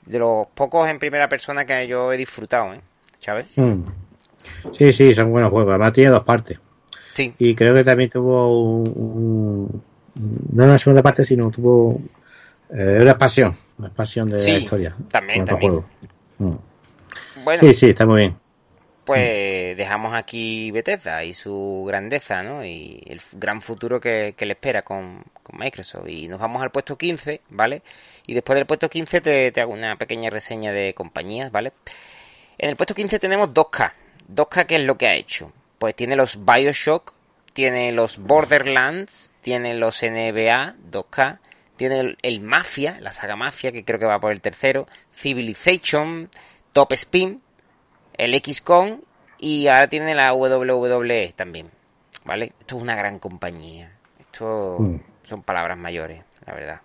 De 0.06 0.19
los 0.19 0.48
pocos 0.53 0.88
en 0.90 0.99
primera 0.99 1.27
persona 1.27 1.65
que 1.65 1.88
yo 1.88 2.14
he 2.14 2.18
disfrutado, 2.18 2.73
¿eh? 2.73 2.82
¿Sabes? 3.19 3.48
Mm. 3.57 3.82
Sí, 4.72 4.94
sí, 4.94 5.14
son 5.15 5.32
buenos 5.32 5.49
juegos. 5.52 5.72
Además 5.72 5.94
tiene 5.94 6.11
dos 6.11 6.23
partes. 6.23 6.60
Sí. 7.14 7.34
Y 7.40 7.56
creo 7.56 7.73
que 7.73 7.84
también 7.84 8.10
tuvo 8.10 8.60
un, 8.72 8.88
un- 8.95 9.84
no 10.53 10.64
una 10.65 10.77
segunda 10.77 11.02
parte, 11.02 11.26
sino 11.26 11.49
tuvo 11.49 11.99
eh, 12.69 12.98
una 13.02 13.11
expansión, 13.11 13.57
una 13.80 13.88
expansión 13.88 14.30
de 14.30 14.40
Sí, 14.40 14.52
la 14.52 14.57
historia. 14.60 14.95
también, 15.10 15.44
también. 15.45 15.72
juego. 15.72 15.90
Mm. 16.38 17.44
Bueno, 17.44 17.60
Sí, 17.61 17.73
sí, 17.73 17.90
está 17.90 18.06
muy 18.06 18.18
bien. 18.22 18.36
Pues 19.06 19.77
dejamos 19.77 20.15
aquí 20.15 20.72
Bethesda 20.72 21.23
y 21.23 21.34
su 21.34 21.86
grandeza, 21.88 22.41
¿no? 22.41 22.65
Y 22.65 23.03
el 23.06 23.22
gran 23.34 23.61
futuro 23.61 24.02
que, 24.02 24.34
le 24.38 24.52
espera 24.52 24.82
con, 24.82 25.23
con 25.44 25.60
Microsoft. 25.60 26.10
Y 26.10 26.27
nos 26.27 26.40
vamos 26.40 26.64
al 26.64 26.72
puesto 26.72 26.98
15, 26.98 27.41
¿vale? 27.49 27.84
Y 28.26 28.34
después 28.34 28.56
del 28.56 28.65
puesto 28.65 28.90
15 28.90 29.22
te, 29.22 29.52
te 29.52 29.61
hago 29.61 29.73
una 29.73 29.95
pequeña 29.95 30.30
reseña 30.32 30.72
de 30.72 30.94
compañías, 30.95 31.52
¿vale? 31.52 31.73
En 32.57 32.69
el 32.69 32.76
puesto 32.76 32.95
15 32.95 33.19
tenemos 33.19 33.49
2K. 33.53 33.94
2K, 34.34 34.65
¿qué 34.65 34.76
es 34.76 34.84
lo 34.84 34.98
que 34.98 35.07
ha 35.07 35.15
hecho? 35.15 35.53
Pues 35.77 35.95
tiene 35.95 36.15
los 36.15 36.44
Bioshock, 36.44 37.14
tiene 37.53 37.91
los 37.91 38.18
Borderlands, 38.18 39.34
tiene 39.41 39.76
los 39.76 40.02
NBA 40.02 40.76
2K, 40.91 41.40
tiene 41.77 41.99
el, 41.99 42.18
el 42.23 42.41
Mafia, 42.41 42.98
la 43.02 43.11
saga 43.11 43.36
Mafia, 43.36 43.72
que 43.72 43.86
creo 43.86 43.99
que 43.99 44.06
va 44.06 44.19
por 44.19 44.32
el 44.32 44.41
tercero, 44.41 44.88
Civilization, 45.14 46.30
Top 46.73 46.91
Spin, 46.94 47.41
el 48.17 48.35
XCOM 48.35 48.99
y 49.39 49.67
ahora 49.67 49.87
tiene 49.87 50.15
la 50.15 50.33
WWE 50.33 51.33
también, 51.35 51.69
¿vale? 52.23 52.53
Esto 52.59 52.77
es 52.77 52.81
una 52.81 52.95
gran 52.95 53.19
compañía. 53.19 53.91
Esto 54.19 54.77
Mm. 54.79 54.95
son 55.23 55.43
palabras 55.43 55.77
mayores, 55.77 56.23
la 56.45 56.53
verdad. 56.53 56.81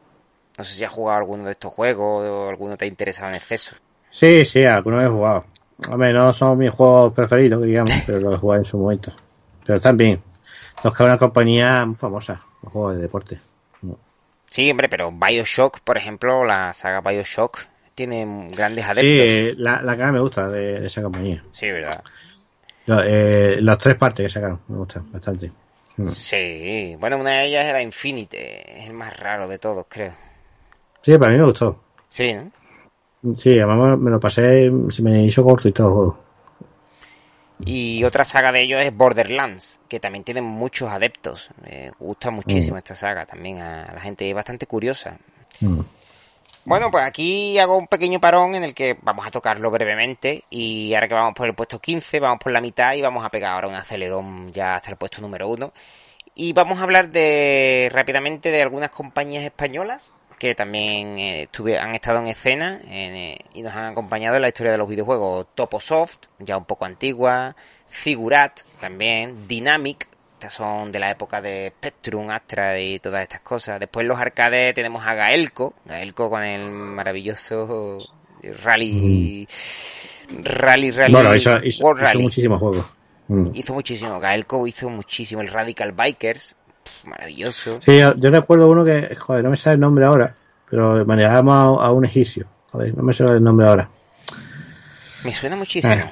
No 0.58 0.64
sé 0.64 0.74
si 0.74 0.84
has 0.84 0.92
jugado 0.92 1.18
alguno 1.18 1.44
de 1.44 1.52
estos 1.52 1.72
juegos 1.72 2.28
o 2.28 2.48
alguno 2.48 2.76
te 2.76 2.84
ha 2.84 2.88
interesado 2.88 3.28
en 3.30 3.36
exceso. 3.36 3.76
Sí, 4.10 4.44
sí, 4.44 4.64
algunos 4.64 5.02
he 5.04 5.08
jugado. 5.08 5.44
Hombre, 5.88 6.12
no 6.12 6.32
son 6.32 6.58
mis 6.58 6.70
juegos 6.70 7.12
preferidos, 7.14 7.62
digamos, 7.64 7.92
pero 8.06 8.20
los 8.20 8.34
he 8.34 8.38
jugado 8.38 8.60
en 8.60 8.64
su 8.66 8.78
momento. 8.78 9.12
Pero 9.64 9.76
están 9.78 9.96
bien. 9.96 10.22
Los 10.84 10.94
que 10.94 11.02
es 11.02 11.06
una 11.06 11.18
compañía 11.18 11.84
muy 11.86 11.94
famosa, 11.94 12.42
los 12.62 12.72
juegos 12.72 12.96
de 12.96 13.02
deporte. 13.02 13.38
Sí, 14.46 14.68
hombre, 14.70 14.88
pero 14.88 15.12
Bioshock, 15.12 15.80
por 15.80 15.96
ejemplo, 15.96 16.44
la 16.44 16.72
saga 16.72 17.00
Bioshock 17.00 17.60
tiene 18.06 18.48
grandes 18.52 18.84
adeptos. 18.86 19.04
Sí, 19.04 19.52
la, 19.62 19.82
la 19.82 19.94
que 19.96 20.02
más 20.04 20.12
me 20.14 20.20
gusta 20.20 20.48
de, 20.48 20.80
de 20.80 20.86
esa 20.86 21.02
compañía. 21.02 21.44
Sí, 21.52 21.66
verdad. 21.70 22.02
Lo- 22.86 23.02
eh, 23.04 23.58
las 23.60 23.76
tres 23.78 23.94
partes 23.96 24.24
que 24.26 24.30
sacaron, 24.32 24.60
me 24.68 24.78
gustan 24.78 25.12
bastante. 25.12 25.52
Mm. 25.98 26.10
Sí, 26.12 26.96
bueno, 26.98 27.18
una 27.18 27.30
de 27.40 27.46
ellas 27.48 27.66
era 27.66 27.82
Infinite, 27.82 28.80
es 28.80 28.86
el 28.86 28.94
más 28.94 29.14
raro 29.18 29.46
de 29.48 29.58
todos, 29.58 29.84
creo. 29.88 30.14
Sí, 31.02 31.18
para 31.18 31.32
mí 31.32 31.38
me 31.38 31.44
gustó. 31.44 31.78
Sí, 32.08 32.32
¿no? 32.32 32.50
Sí, 33.36 33.58
además 33.58 33.98
me 33.98 34.10
lo 34.10 34.18
pasé, 34.18 34.72
se 34.88 35.02
me 35.02 35.22
hizo 35.24 35.44
corto 35.44 35.68
y 35.68 35.72
todo 35.72 35.88
el 35.88 35.92
juego. 35.94 36.24
Y 37.66 38.02
otra 38.04 38.24
saga 38.24 38.50
de 38.52 38.62
ellos 38.62 38.80
es 38.82 38.96
Borderlands, 38.96 39.78
que 39.88 40.00
también 40.00 40.24
tiene 40.24 40.40
muchos 40.40 40.88
adeptos. 40.90 41.50
Me 41.62 41.90
gusta 41.98 42.30
muchísimo 42.30 42.76
Mm. 42.76 42.78
esta 42.78 42.94
saga 42.94 43.26
también 43.26 43.60
a 43.60 43.84
la 43.92 44.00
gente, 44.00 44.26
es 44.26 44.34
bastante 44.34 44.66
curiosa. 44.66 45.18
Mm. 45.60 45.80
Bueno, 46.70 46.88
pues 46.92 47.04
aquí 47.04 47.58
hago 47.58 47.76
un 47.76 47.88
pequeño 47.88 48.20
parón 48.20 48.54
en 48.54 48.62
el 48.62 48.74
que 48.74 48.96
vamos 49.02 49.26
a 49.26 49.30
tocarlo 49.32 49.72
brevemente 49.72 50.44
y 50.50 50.94
ahora 50.94 51.08
que 51.08 51.14
vamos 51.14 51.34
por 51.34 51.48
el 51.48 51.54
puesto 51.56 51.80
15, 51.80 52.20
vamos 52.20 52.38
por 52.40 52.52
la 52.52 52.60
mitad 52.60 52.94
y 52.94 53.02
vamos 53.02 53.24
a 53.24 53.28
pegar 53.28 53.54
ahora 53.54 53.66
un 53.66 53.74
acelerón 53.74 54.52
ya 54.52 54.76
hasta 54.76 54.92
el 54.92 54.96
puesto 54.96 55.20
número 55.20 55.48
1. 55.48 55.72
Y 56.36 56.52
vamos 56.52 56.78
a 56.78 56.84
hablar 56.84 57.10
de 57.10 57.88
rápidamente 57.90 58.52
de 58.52 58.62
algunas 58.62 58.90
compañías 58.90 59.42
españolas 59.42 60.14
que 60.38 60.54
también 60.54 61.18
eh, 61.18 61.48
han 61.76 61.96
estado 61.96 62.20
en 62.20 62.28
escena 62.28 62.80
en, 62.84 63.16
eh, 63.16 63.38
y 63.52 63.62
nos 63.62 63.74
han 63.74 63.86
acompañado 63.86 64.36
en 64.36 64.42
la 64.42 64.48
historia 64.48 64.70
de 64.70 64.78
los 64.78 64.88
videojuegos. 64.88 65.48
Toposoft, 65.56 66.28
ya 66.38 66.56
un 66.56 66.66
poco 66.66 66.84
antigua, 66.84 67.56
Figurat 67.88 68.60
también, 68.78 69.48
Dynamic, 69.48 70.06
estas 70.40 70.54
son 70.54 70.90
de 70.90 70.98
la 70.98 71.10
época 71.10 71.40
de 71.42 71.72
Spectrum, 71.76 72.30
Astra 72.30 72.80
y 72.80 72.98
todas 72.98 73.22
estas 73.22 73.40
cosas. 73.40 73.78
Después 73.78 74.06
los 74.06 74.18
arcades 74.18 74.74
tenemos 74.74 75.06
a 75.06 75.12
Gaelco, 75.14 75.74
Gaelco 75.84 76.30
con 76.30 76.42
el 76.42 76.70
maravilloso 76.70 77.98
Rally... 78.64 79.46
Rally, 80.32 80.92
Rally, 80.92 81.12
Bueno, 81.12 81.34
hizo, 81.34 81.58
hizo, 81.64 81.84
World 81.84 82.02
hizo 82.02 82.08
Rally. 82.12 82.22
muchísimos 82.22 82.58
juegos. 82.60 82.86
Mm. 83.28 83.48
Hizo 83.52 83.74
muchísimo. 83.74 84.20
Gaelco 84.20 84.66
hizo 84.66 84.88
muchísimo. 84.88 85.42
El 85.42 85.48
Radical 85.48 85.92
Bikers. 85.92 86.54
maravilloso. 87.04 87.80
Sí, 87.82 87.98
yo, 87.98 88.14
yo 88.16 88.30
recuerdo 88.30 88.70
uno 88.70 88.84
que, 88.84 89.14
joder, 89.16 89.42
no 89.44 89.50
me 89.50 89.56
sale 89.56 89.74
el 89.74 89.80
nombre 89.80 90.04
ahora, 90.06 90.34
pero 90.70 91.04
manejábamos 91.04 91.82
a, 91.82 91.86
a 91.86 91.92
un 91.92 92.04
egipcio. 92.04 92.46
Joder, 92.70 92.96
no 92.96 93.02
me 93.02 93.12
sale 93.12 93.32
el 93.32 93.42
nombre 93.42 93.66
ahora. 93.66 93.90
Me 95.24 95.32
suena 95.32 95.56
muchísimo. 95.56 95.92
Eh. 95.92 96.10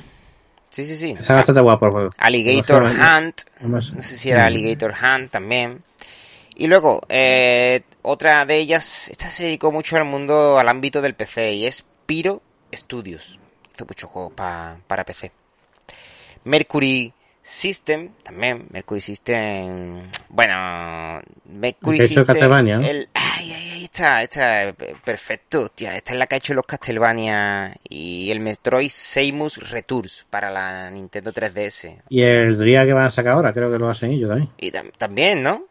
Sí, 0.79 0.87
sí, 0.87 0.97
sí. 0.97 1.15
Está 1.19 1.35
bastante 1.35 1.61
guapo 1.61 1.87
el 1.87 1.93
juego. 1.93 2.11
Alligator 2.19 2.85
Hunt. 2.85 3.41
No 3.63 3.81
sé 3.83 4.17
si 4.17 4.31
era 4.31 4.43
Mm. 4.45 4.47
Alligator 4.47 4.95
Hunt 4.95 5.31
también. 5.33 5.83
Y 6.55 6.69
luego, 6.69 7.01
eh, 7.09 7.83
otra 8.03 8.45
de 8.47 8.59
ellas, 8.59 9.09
esta 9.09 9.29
se 9.29 9.43
dedicó 9.43 9.73
mucho 9.73 9.97
al 9.97 10.05
mundo, 10.05 10.57
al 10.57 10.69
ámbito 10.69 11.03
del 11.03 11.15
PC, 11.15 11.55
y 11.55 11.67
es 11.67 11.85
Pyro 12.07 12.43
Studios. 12.73 13.41
Hizo 13.75 13.87
muchos 13.87 14.09
juegos 14.09 14.33
pa- 14.35 14.77
para 14.87 15.03
PC. 15.03 15.33
Mercury 16.45 17.13
System, 17.51 18.11
también, 18.23 18.66
Mercury 18.70 19.01
System, 19.01 20.03
bueno, 20.29 21.19
Mercury 21.47 21.97
System, 22.07 22.27
Castlevania, 22.27 22.77
el, 22.77 23.09
ay, 23.15 23.53
ay, 23.55 23.70
ay, 23.73 23.85
está, 23.85 24.20
está, 24.23 24.75
perfecto, 25.03 25.62
hostia, 25.62 25.97
esta 25.97 26.12
es 26.12 26.19
la 26.19 26.27
que 26.27 26.35
ha 26.35 26.39
hecho 26.39 26.53
los 26.53 26.66
Castlevania 26.66 27.75
y 27.89 28.31
el 28.31 28.41
Metroid 28.41 28.91
Samus 28.93 29.70
Returns 29.70 30.27
para 30.29 30.51
la 30.51 30.91
Nintendo 30.91 31.33
3DS. 31.33 32.03
Y 32.11 32.20
el 32.20 32.62
día 32.62 32.85
que 32.85 32.93
van 32.93 33.07
a 33.07 33.11
sacar 33.11 33.33
ahora, 33.33 33.55
creo 33.55 33.70
que 33.73 33.79
lo 33.79 33.89
hacen 33.89 34.11
ellos 34.11 34.29
también. 34.29 34.51
Y 34.59 34.70
tam- 34.70 34.93
también, 34.99 35.43
¿no? 35.43 35.65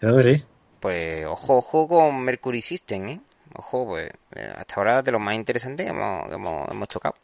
Creo 0.00 0.16
que 0.16 0.22
sí. 0.24 0.44
Pues 0.80 1.24
ojo, 1.24 1.58
ojo 1.58 1.86
con 1.86 2.20
Mercury 2.20 2.62
System, 2.62 3.08
¿eh? 3.10 3.20
Ojo, 3.54 3.86
pues 3.86 4.10
eh, 4.34 4.52
hasta 4.56 4.74
ahora 4.74 5.02
de 5.02 5.12
lo 5.12 5.20
más 5.20 5.36
interesante 5.36 5.84
que 5.84 5.90
hemos, 5.90 6.26
que 6.26 6.34
hemos, 6.34 6.68
hemos 6.68 6.88
tocado. 6.88 7.14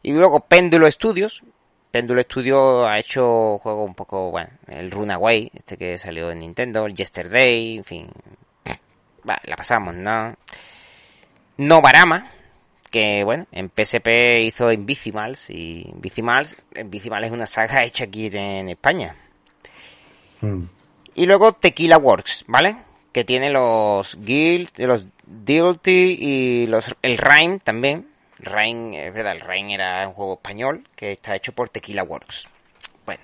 Y 0.00 0.12
luego 0.12 0.38
Péndulo 0.46 0.88
Studios. 0.88 1.42
Péndulo 1.90 2.22
Studios 2.22 2.86
ha 2.86 2.98
hecho 2.98 3.58
juegos 3.58 3.88
un 3.88 3.94
poco, 3.94 4.30
bueno, 4.30 4.50
el 4.66 4.90
Runaway, 4.90 5.50
este 5.54 5.76
que 5.76 5.98
salió 5.98 6.30
en 6.30 6.40
Nintendo, 6.40 6.86
el 6.86 6.94
Yesterday, 6.94 7.78
en 7.78 7.84
fin. 7.84 8.08
La 9.24 9.56
pasamos, 9.56 9.94
¿no? 9.94 10.34
Novarama, 11.58 12.30
que 12.90 13.24
bueno, 13.24 13.46
en 13.52 13.70
PSP 13.70 14.08
hizo 14.44 14.72
Invisimals, 14.72 15.50
y 15.50 15.82
Invisimals, 15.88 16.56
Invisimals 16.76 17.26
es 17.26 17.32
una 17.32 17.46
saga 17.46 17.82
hecha 17.84 18.04
aquí 18.04 18.30
en 18.32 18.68
España. 18.68 19.14
Mm. 20.40 20.64
Y 21.14 21.26
luego 21.26 21.52
Tequila 21.52 21.98
Works, 21.98 22.44
¿vale? 22.46 22.76
Que 23.12 23.24
tiene 23.24 23.50
los 23.50 24.16
Guild, 24.20 24.70
los 24.78 25.06
Guilty 25.26 26.16
y 26.20 26.66
los 26.68 26.94
el 27.02 27.18
Rhyme 27.18 27.58
también. 27.58 28.06
Rhyme, 28.40 29.06
es 29.06 29.12
verdad, 29.12 29.32
el 29.32 29.40
Rhyme 29.40 29.74
era 29.74 30.06
un 30.06 30.14
juego 30.14 30.34
español 30.34 30.84
que 30.94 31.12
está 31.12 31.34
hecho 31.34 31.52
por 31.52 31.68
Tequila 31.68 32.02
Works. 32.04 32.48
Bueno, 33.04 33.22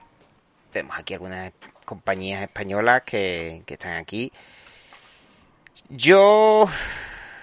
tenemos 0.70 0.99
aquí 0.99 1.15
algunas 1.15 1.53
compañías 1.85 2.43
españolas 2.43 3.03
que, 3.03 3.62
que 3.66 3.74
están 3.74 3.95
aquí. 3.95 4.32
Yo 5.89 6.69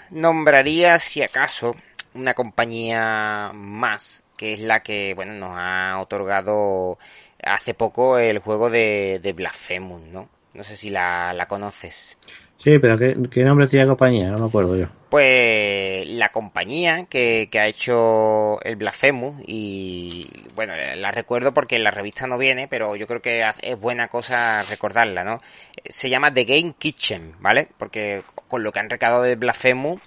nombraría, 0.09 0.97
si 0.97 1.21
acaso, 1.21 1.75
una 2.13 2.33
compañía 2.33 3.51
más, 3.53 4.23
que 4.35 4.53
es 4.53 4.59
la 4.59 4.81
que, 4.81 5.13
bueno, 5.13 5.33
nos 5.33 5.53
ha 5.55 5.99
otorgado 5.99 6.97
hace 7.43 7.73
poco 7.73 8.17
el 8.17 8.39
juego 8.39 8.69
de, 8.69 9.19
de 9.21 9.33
Blasphemous, 9.33 10.01
¿no? 10.01 10.29
No 10.53 10.63
sé 10.63 10.75
si 10.75 10.89
la, 10.89 11.33
la 11.33 11.47
conoces. 11.47 12.17
Sí, 12.57 12.77
pero 12.79 12.97
¿qué, 12.97 13.15
qué 13.31 13.43
nombre 13.43 13.67
tiene 13.67 13.85
la 13.85 13.91
compañía? 13.91 14.29
No 14.29 14.39
me 14.39 14.47
acuerdo 14.47 14.75
yo. 14.75 14.87
Pues 15.11 16.07
la 16.07 16.29
compañía 16.29 17.05
que, 17.09 17.49
que 17.51 17.59
ha 17.59 17.67
hecho 17.67 18.61
el 18.63 18.77
Blasphemous 18.77 19.43
y 19.45 20.25
bueno, 20.55 20.73
la 20.95 21.11
recuerdo 21.11 21.53
porque 21.53 21.77
la 21.79 21.91
revista 21.91 22.27
no 22.27 22.37
viene, 22.37 22.69
pero 22.69 22.95
yo 22.95 23.07
creo 23.07 23.21
que 23.21 23.43
es 23.61 23.77
buena 23.77 24.07
cosa 24.07 24.63
recordarla, 24.63 25.25
¿no? 25.25 25.41
Se 25.83 26.09
llama 26.09 26.33
The 26.33 26.45
Game 26.45 26.75
Kitchen, 26.79 27.35
¿vale? 27.41 27.67
Porque 27.77 28.23
con 28.47 28.63
lo 28.63 28.71
que 28.71 28.79
han 28.79 28.89
recaudado 28.89 29.23
de 29.23 29.35
Blasphemous, 29.35 29.99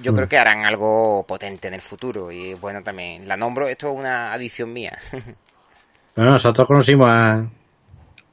yo 0.00 0.12
Mm. 0.12 0.16
creo 0.16 0.28
que 0.28 0.38
harán 0.38 0.64
algo 0.64 1.24
potente 1.28 1.68
en 1.68 1.74
el 1.74 1.82
futuro 1.82 2.32
y 2.32 2.54
bueno 2.54 2.82
también. 2.82 3.28
La 3.28 3.36
nombro, 3.36 3.68
esto 3.68 3.90
es 3.92 3.98
una 3.98 4.32
adición 4.32 4.72
mía. 4.72 4.98
Bueno, 6.16 6.32
nosotros 6.32 6.66
conocimos 6.66 7.08
a, 7.08 7.46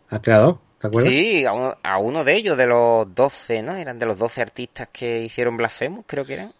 al 0.09 0.21
creador, 0.21 0.59
¿te 0.79 0.87
acuerdas? 0.87 1.11
Sí, 1.11 1.45
a 1.45 1.53
uno, 1.53 1.75
a 1.81 1.97
uno 1.97 2.23
de 2.23 2.33
ellos, 2.33 2.57
de 2.57 2.67
los 2.67 3.13
12, 3.13 3.61
¿no? 3.61 3.75
Eran 3.75 3.99
de 3.99 4.05
los 4.05 4.17
12 4.17 4.41
artistas 4.41 4.89
que 4.91 5.23
hicieron 5.23 5.57
Blasphemous, 5.57 6.05
creo 6.07 6.25
que 6.25 6.33
eran. 6.33 6.53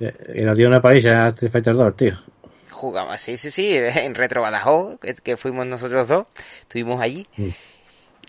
Y 0.00 0.42
nos 0.42 0.56
dio 0.56 0.68
una 0.68 0.82
país 0.82 1.04
a 1.06 1.28
Street 1.28 1.52
Fighter 1.52 1.74
2, 1.74 1.96
tío. 1.96 2.14
Jugaba, 2.70 3.16
sí, 3.18 3.36
sí, 3.36 3.50
sí, 3.50 3.76
en 3.76 4.14
Retro 4.14 4.42
Badajoz, 4.42 4.98
que, 5.22 5.36
fuimos 5.36 5.66
nosotros 5.66 6.08
dos, 6.08 6.26
estuvimos 6.62 7.00
allí. 7.00 7.26
Mm. 7.36 7.48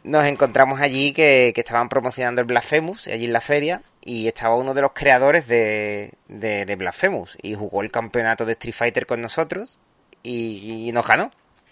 Nos 0.03 0.25
encontramos 0.25 0.79
allí 0.79 1.13
que, 1.13 1.51
que 1.55 1.61
estaban 1.61 1.89
promocionando 1.89 2.41
el 2.41 2.47
Blasphemous, 2.47 3.07
allí 3.07 3.25
en 3.25 3.33
la 3.33 3.41
feria, 3.41 3.81
y 4.03 4.27
estaba 4.27 4.55
uno 4.55 4.75
de 4.75 4.81
los 4.81 4.91
creadores 4.93 5.47
de, 5.47 6.13
de, 6.27 6.65
de 6.65 6.75
Blasphemous, 6.75 7.35
y 7.41 7.55
jugó 7.55 7.81
el 7.81 7.89
campeonato 7.89 8.45
de 8.45 8.51
Street 8.51 8.75
Fighter 8.75 9.07
con 9.07 9.19
nosotros, 9.19 9.79
y, 10.21 10.87
y 10.87 10.91
nos 10.91 11.07
ganó, 11.07 11.31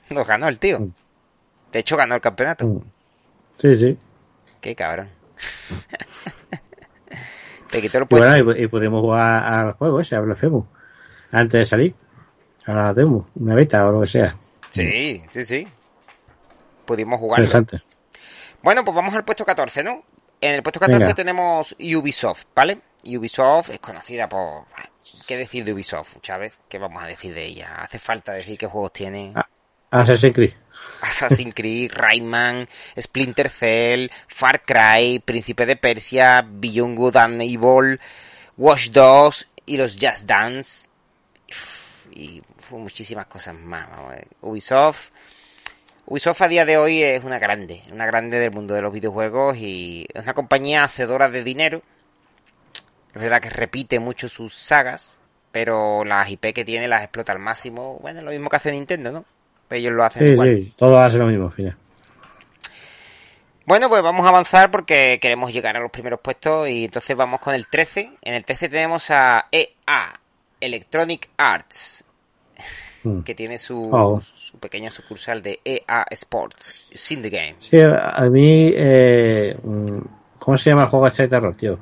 nos 0.09 0.27
ganó 0.27 0.47
el 0.47 0.57
tío. 0.57 0.79
Mm. 0.79 0.93
De 1.71 1.79
hecho, 1.79 1.95
ganó 1.95 2.15
el 2.15 2.21
campeonato. 2.21 2.83
Sí, 3.57 3.75
sí. 3.75 3.97
Qué 4.61 4.75
cabrón. 4.75 5.09
Te 7.69 7.81
quitó 7.81 7.97
el 7.97 8.03
Y 8.03 8.07
puesto. 8.07 8.43
bueno, 8.43 8.59
y, 8.59 8.63
y 8.63 8.67
pudimos 8.67 9.01
jugar 9.01 9.43
al 9.43 9.71
juego 9.73 9.99
ese, 10.01 10.15
a 10.15 10.19
Blasphemous, 10.19 10.65
antes 11.31 11.59
de 11.59 11.65
salir. 11.65 11.95
A 12.65 12.73
la 12.73 12.93
demo, 12.93 13.27
una 13.35 13.55
beta 13.55 13.85
o 13.88 13.91
lo 13.91 14.01
que 14.01 14.07
sea. 14.07 14.38
Sí, 14.69 15.21
sí, 15.30 15.43
sí. 15.43 15.67
Pudimos 16.85 17.19
jugarlo. 17.19 17.43
Interesante. 17.45 17.84
Bueno, 18.61 18.85
pues 18.85 18.95
vamos 18.95 19.13
al 19.15 19.25
puesto 19.25 19.43
14, 19.43 19.84
¿no? 19.84 20.03
En 20.39 20.55
el 20.55 20.63
puesto 20.63 20.80
14 20.80 20.99
Venga. 20.99 21.15
tenemos 21.15 21.75
Ubisoft, 21.80 22.45
¿vale? 22.55 22.80
Ubisoft 23.05 23.69
es 23.71 23.80
conocida 23.80 24.30
por... 24.30 24.63
¿Qué 25.27 25.35
decir 25.35 25.65
de 25.65 25.73
Ubisoft, 25.73 26.21
Chávez? 26.21 26.57
¿Qué 26.69 26.77
vamos 26.80 27.03
a 27.03 27.07
decir 27.07 27.34
de 27.34 27.43
ella? 27.45 27.75
Hace 27.81 27.99
falta 27.99 28.31
decir 28.31 28.57
qué 28.57 28.67
juegos 28.67 28.93
tiene. 28.93 29.34
Ah. 29.35 29.45
Assassin's 29.91 30.34
Creed. 30.34 30.53
Assassin's 31.01 31.53
Creed, 31.53 31.91
Rayman, 31.93 32.67
Splinter 32.97 33.49
Cell, 33.49 34.09
Far 34.27 34.63
Cry, 34.63 35.19
Príncipe 35.19 35.65
de 35.65 35.75
Persia, 35.75 36.45
Beyond 36.47 36.97
Good 36.97 37.17
and 37.17 37.41
Evil, 37.41 37.99
Watch 38.57 38.89
Dogs 38.89 39.47
y 39.65 39.77
los 39.77 39.97
Just 39.99 40.25
Dance. 40.25 40.87
Y 42.11 42.41
muchísimas 42.71 43.27
cosas 43.27 43.55
más. 43.55 43.87
Ubisoft. 44.41 45.09
Ubisoft 46.05 46.41
a 46.41 46.47
día 46.47 46.65
de 46.65 46.77
hoy 46.77 47.01
es 47.01 47.23
una 47.23 47.39
grande, 47.39 47.81
una 47.91 48.05
grande 48.05 48.39
del 48.39 48.51
mundo 48.51 48.73
de 48.73 48.81
los 48.81 48.91
videojuegos 48.91 49.57
y 49.57 50.05
es 50.13 50.23
una 50.23 50.33
compañía 50.33 50.83
hacedora 50.83 51.29
de 51.29 51.43
dinero. 51.43 51.81
Es 53.13 53.21
verdad 53.21 53.41
que 53.41 53.49
repite 53.49 53.99
mucho 53.99 54.27
sus 54.27 54.53
sagas, 54.53 55.17
pero 55.51 56.03
las 56.03 56.29
IP 56.29 56.53
que 56.53 56.65
tiene 56.65 56.87
las 56.87 57.03
explota 57.03 57.31
al 57.31 57.39
máximo. 57.39 57.99
Bueno, 58.01 58.21
lo 58.21 58.31
mismo 58.31 58.49
que 58.49 58.55
hace 58.57 58.71
Nintendo, 58.71 59.11
¿no? 59.11 59.25
Ellos 59.73 59.93
lo 59.93 60.03
hacen 60.03 60.23
Sí, 60.23 60.29
igual. 60.33 60.57
sí, 60.57 60.73
todo 60.77 60.97
hace 60.99 61.17
lo 61.17 61.25
mismo, 61.27 61.45
al 61.47 61.51
final. 61.53 61.75
Bueno, 63.65 63.87
pues 63.89 64.03
vamos 64.03 64.25
a 64.25 64.29
avanzar 64.29 64.69
porque 64.71 65.19
queremos 65.21 65.53
llegar 65.53 65.77
a 65.77 65.79
los 65.79 65.89
primeros 65.91 66.19
puestos 66.19 66.67
y 66.67 66.85
entonces 66.85 67.15
vamos 67.15 67.39
con 67.39 67.55
el 67.55 67.67
13. 67.67 68.11
En 68.21 68.33
el 68.33 68.43
13 68.43 68.67
tenemos 68.69 69.09
a 69.09 69.45
EA, 69.51 70.13
Electronic 70.59 71.29
Arts, 71.37 72.03
Mm. 73.05 73.21
que 73.23 73.35
tiene 73.35 73.57
su, 73.57 73.89
Oh. 73.91 74.21
su 74.21 74.57
pequeña 74.59 74.89
sucursal 74.89 75.41
de 75.41 75.59
EA 75.65 76.05
Sports, 76.11 76.85
Sin 76.93 77.21
the 77.21 77.29
Game. 77.29 77.55
Sí, 77.59 77.77
a 77.81 78.29
mí, 78.29 78.71
eh, 78.73 79.57
mm, 79.61 79.97
¿cómo 80.39 80.57
se 80.57 80.69
llama 80.69 80.83
el 80.83 80.89
juego 80.89 81.07
este 81.07 81.23
de 81.23 81.27
terror, 81.29 81.53
tío? 81.55 81.77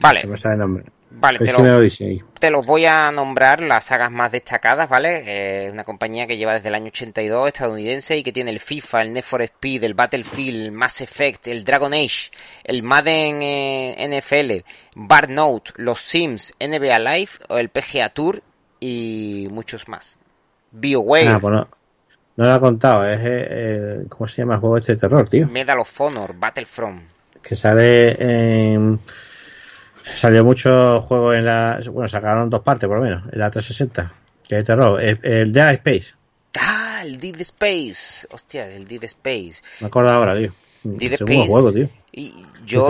Vale. 0.00 0.20
Se 0.22 0.26
me 0.26 0.38
sale 0.38 0.54
el 0.54 0.60
nombre. 0.60 0.84
Vale, 1.12 1.38
El 1.40 1.46
te 1.46 1.52
lo, 1.52 2.20
te 2.38 2.50
los 2.50 2.64
voy 2.64 2.84
a 2.84 3.10
nombrar 3.10 3.60
las 3.60 3.84
sagas 3.84 4.12
más 4.12 4.30
destacadas, 4.30 4.88
¿vale? 4.88 5.22
Eh, 5.66 5.70
una 5.70 5.82
compañía 5.82 6.26
que 6.26 6.36
lleva 6.36 6.54
desde 6.54 6.68
el 6.68 6.76
año 6.76 6.86
82, 6.86 7.48
estadounidense, 7.48 8.16
y 8.16 8.22
que 8.22 8.32
tiene 8.32 8.52
el 8.52 8.60
FIFA, 8.60 9.02
el 9.02 9.12
Need 9.12 9.24
for 9.24 9.42
Speed, 9.42 9.82
el 9.82 9.94
Battlefield, 9.94 10.66
el 10.66 10.72
Mass 10.72 11.00
Effect, 11.00 11.48
el 11.48 11.64
Dragon 11.64 11.92
Age, 11.92 12.30
el 12.62 12.84
Madden 12.84 13.42
eh, 13.42 14.20
NFL, 14.22 14.64
Barnote, 14.94 15.72
los 15.76 16.00
Sims, 16.00 16.54
NBA 16.60 16.98
Live, 17.00 17.30
el 17.48 17.70
PGA 17.70 18.10
Tour 18.10 18.42
y 18.78 19.48
muchos 19.50 19.88
más. 19.88 20.16
BioWare. 20.70 21.28
Ah, 21.28 21.38
pues 21.40 21.54
no, 21.54 21.68
lo 22.36 22.52
ha 22.52 22.60
contado, 22.60 23.04
es 23.04 23.20
eh, 23.20 23.46
eh, 23.50 24.04
¿cómo 24.08 24.28
se 24.28 24.42
llama 24.42 24.54
el 24.54 24.60
juego 24.60 24.78
este 24.78 24.94
de 24.94 24.98
terror, 25.00 25.28
tío? 25.28 25.48
Medal 25.48 25.80
of 25.80 26.00
Honor, 26.00 26.34
Battlefront. 26.38 27.02
Que 27.42 27.56
sale 27.56 28.74
en 28.74 29.00
salió 30.16 30.44
mucho 30.44 31.02
juego 31.02 31.32
en 31.34 31.44
la 31.44 31.80
bueno, 31.90 32.08
sacaron 32.08 32.48
dos 32.50 32.60
partes 32.60 32.88
por 32.88 32.98
lo 32.98 33.04
menos, 33.04 33.24
en 33.32 33.38
la 33.38 33.50
360, 33.50 34.12
que 34.48 34.58
es 34.58 34.64
terror, 34.64 35.00
el, 35.00 35.18
el 35.22 35.52
Dead 35.52 35.72
Space. 35.74 36.14
Ah, 36.60 37.02
el 37.04 37.18
Dead 37.18 37.40
Space. 37.40 38.26
Hostia, 38.32 38.68
el 38.68 38.86
Dead 38.86 39.04
Space. 39.04 39.62
Me 39.80 39.86
acuerdo 39.86 40.10
ahora, 40.10 40.36
tío. 40.36 40.52
Dead 40.82 41.12
Space. 41.14 41.46
juego, 41.48 41.72
tío. 41.72 41.88
Y 42.12 42.34
yo. 42.64 42.88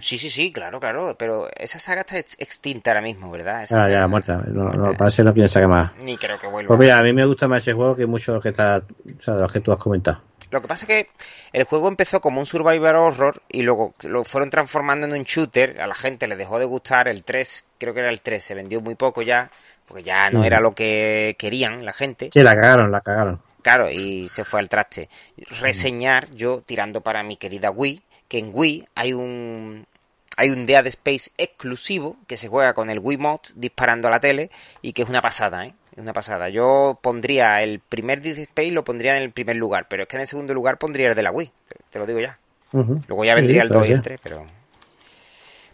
Sí, 0.00 0.18
sí, 0.18 0.28
sí, 0.28 0.50
claro, 0.50 0.80
claro, 0.80 1.14
pero 1.16 1.48
esa 1.56 1.78
saga 1.78 2.00
está 2.00 2.18
ex- 2.18 2.34
extinta 2.40 2.90
ahora 2.90 3.00
mismo, 3.00 3.30
¿verdad? 3.30 3.62
Esa 3.62 3.84
Ah, 3.84 3.88
ya, 3.88 4.08
muerta. 4.08 4.42
No, 4.48 4.72
no, 4.72 4.96
parece 4.96 5.18
que 5.18 5.22
no 5.24 5.32
piensa 5.32 5.60
que 5.60 5.68
más. 5.68 5.92
Ni 5.98 6.16
creo 6.18 6.36
que 6.36 6.48
vuelva. 6.48 6.66
Pues 6.66 6.80
mira, 6.80 6.98
a 6.98 7.02
mí 7.04 7.12
me 7.12 7.24
gusta 7.24 7.46
más 7.46 7.62
ese 7.62 7.74
juego 7.74 7.94
que 7.94 8.04
muchos 8.04 8.42
que 8.42 8.48
está, 8.48 8.82
o 9.18 9.22
sea, 9.22 9.34
de 9.34 9.42
los 9.42 9.52
que 9.52 9.60
tú 9.60 9.70
has 9.70 9.78
comentado. 9.78 10.20
Lo 10.54 10.62
que 10.62 10.68
pasa 10.68 10.84
es 10.84 10.88
que 10.88 11.08
el 11.52 11.64
juego 11.64 11.88
empezó 11.88 12.20
como 12.20 12.40
un 12.40 12.46
survival 12.46 12.96
horror 12.96 13.42
y 13.48 13.62
luego 13.62 13.94
lo 14.02 14.24
fueron 14.24 14.50
transformando 14.50 15.06
en 15.06 15.12
un 15.12 15.24
shooter. 15.24 15.80
A 15.80 15.86
la 15.86 15.94
gente 15.94 16.26
le 16.28 16.36
dejó 16.36 16.58
de 16.58 16.64
gustar 16.64 17.08
el 17.08 17.24
3, 17.24 17.64
creo 17.78 17.92
que 17.92 18.00
era 18.00 18.08
el 18.10 18.20
3, 18.20 18.42
se 18.42 18.54
vendió 18.54 18.80
muy 18.80 18.94
poco 18.94 19.20
ya, 19.22 19.50
porque 19.86 20.02
ya 20.04 20.30
no 20.30 20.40
Mm. 20.40 20.44
era 20.44 20.60
lo 20.60 20.74
que 20.74 21.36
querían 21.38 21.84
la 21.84 21.92
gente. 21.92 22.30
Sí, 22.32 22.42
la 22.42 22.54
cagaron, 22.54 22.90
la 22.90 23.00
cagaron. 23.00 23.40
Claro, 23.62 23.90
y 23.90 24.28
se 24.28 24.44
fue 24.44 24.60
al 24.60 24.68
traste. 24.68 25.08
Reseñar 25.60 26.30
yo 26.30 26.62
tirando 26.64 27.00
para 27.00 27.22
mi 27.22 27.36
querida 27.36 27.70
Wii, 27.70 28.02
que 28.28 28.38
en 28.38 28.50
Wii 28.52 28.86
hay 28.94 29.12
un 29.12 29.86
hay 30.36 30.50
un 30.50 30.66
Dead 30.66 30.86
Space 30.88 31.30
exclusivo 31.38 32.16
que 32.26 32.36
se 32.36 32.48
juega 32.48 32.74
con 32.74 32.90
el 32.90 32.98
Wii 32.98 33.18
Mod 33.18 33.40
disparando 33.54 34.08
a 34.08 34.10
la 34.10 34.20
tele 34.20 34.50
y 34.82 34.92
que 34.92 35.02
es 35.02 35.08
una 35.08 35.22
pasada, 35.22 35.66
¿eh? 35.66 35.74
Es 35.92 35.98
una 35.98 36.12
pasada. 36.12 36.48
Yo 36.48 36.98
pondría 37.00 37.62
el 37.62 37.78
primer 37.78 38.20
Dead 38.20 38.38
Space 38.38 38.72
lo 38.72 38.84
pondría 38.84 39.16
en 39.16 39.22
el 39.22 39.30
primer 39.30 39.56
lugar, 39.56 39.86
pero 39.88 40.02
es 40.02 40.08
que 40.08 40.16
en 40.16 40.22
el 40.22 40.28
segundo 40.28 40.52
lugar 40.52 40.78
pondría 40.78 41.08
el 41.08 41.14
de 41.14 41.22
la 41.22 41.30
Wii, 41.30 41.50
te, 41.68 41.76
te 41.90 41.98
lo 41.98 42.06
digo 42.06 42.20
ya. 42.20 42.38
Luego 42.72 43.24
ya 43.24 43.34
vendría 43.34 43.60
Sí, 43.60 43.66
el 43.66 43.68
2 43.68 43.88
y 43.88 43.92
el 43.92 44.02
ser. 44.02 44.18
3, 44.18 44.20
pero... 44.22 44.46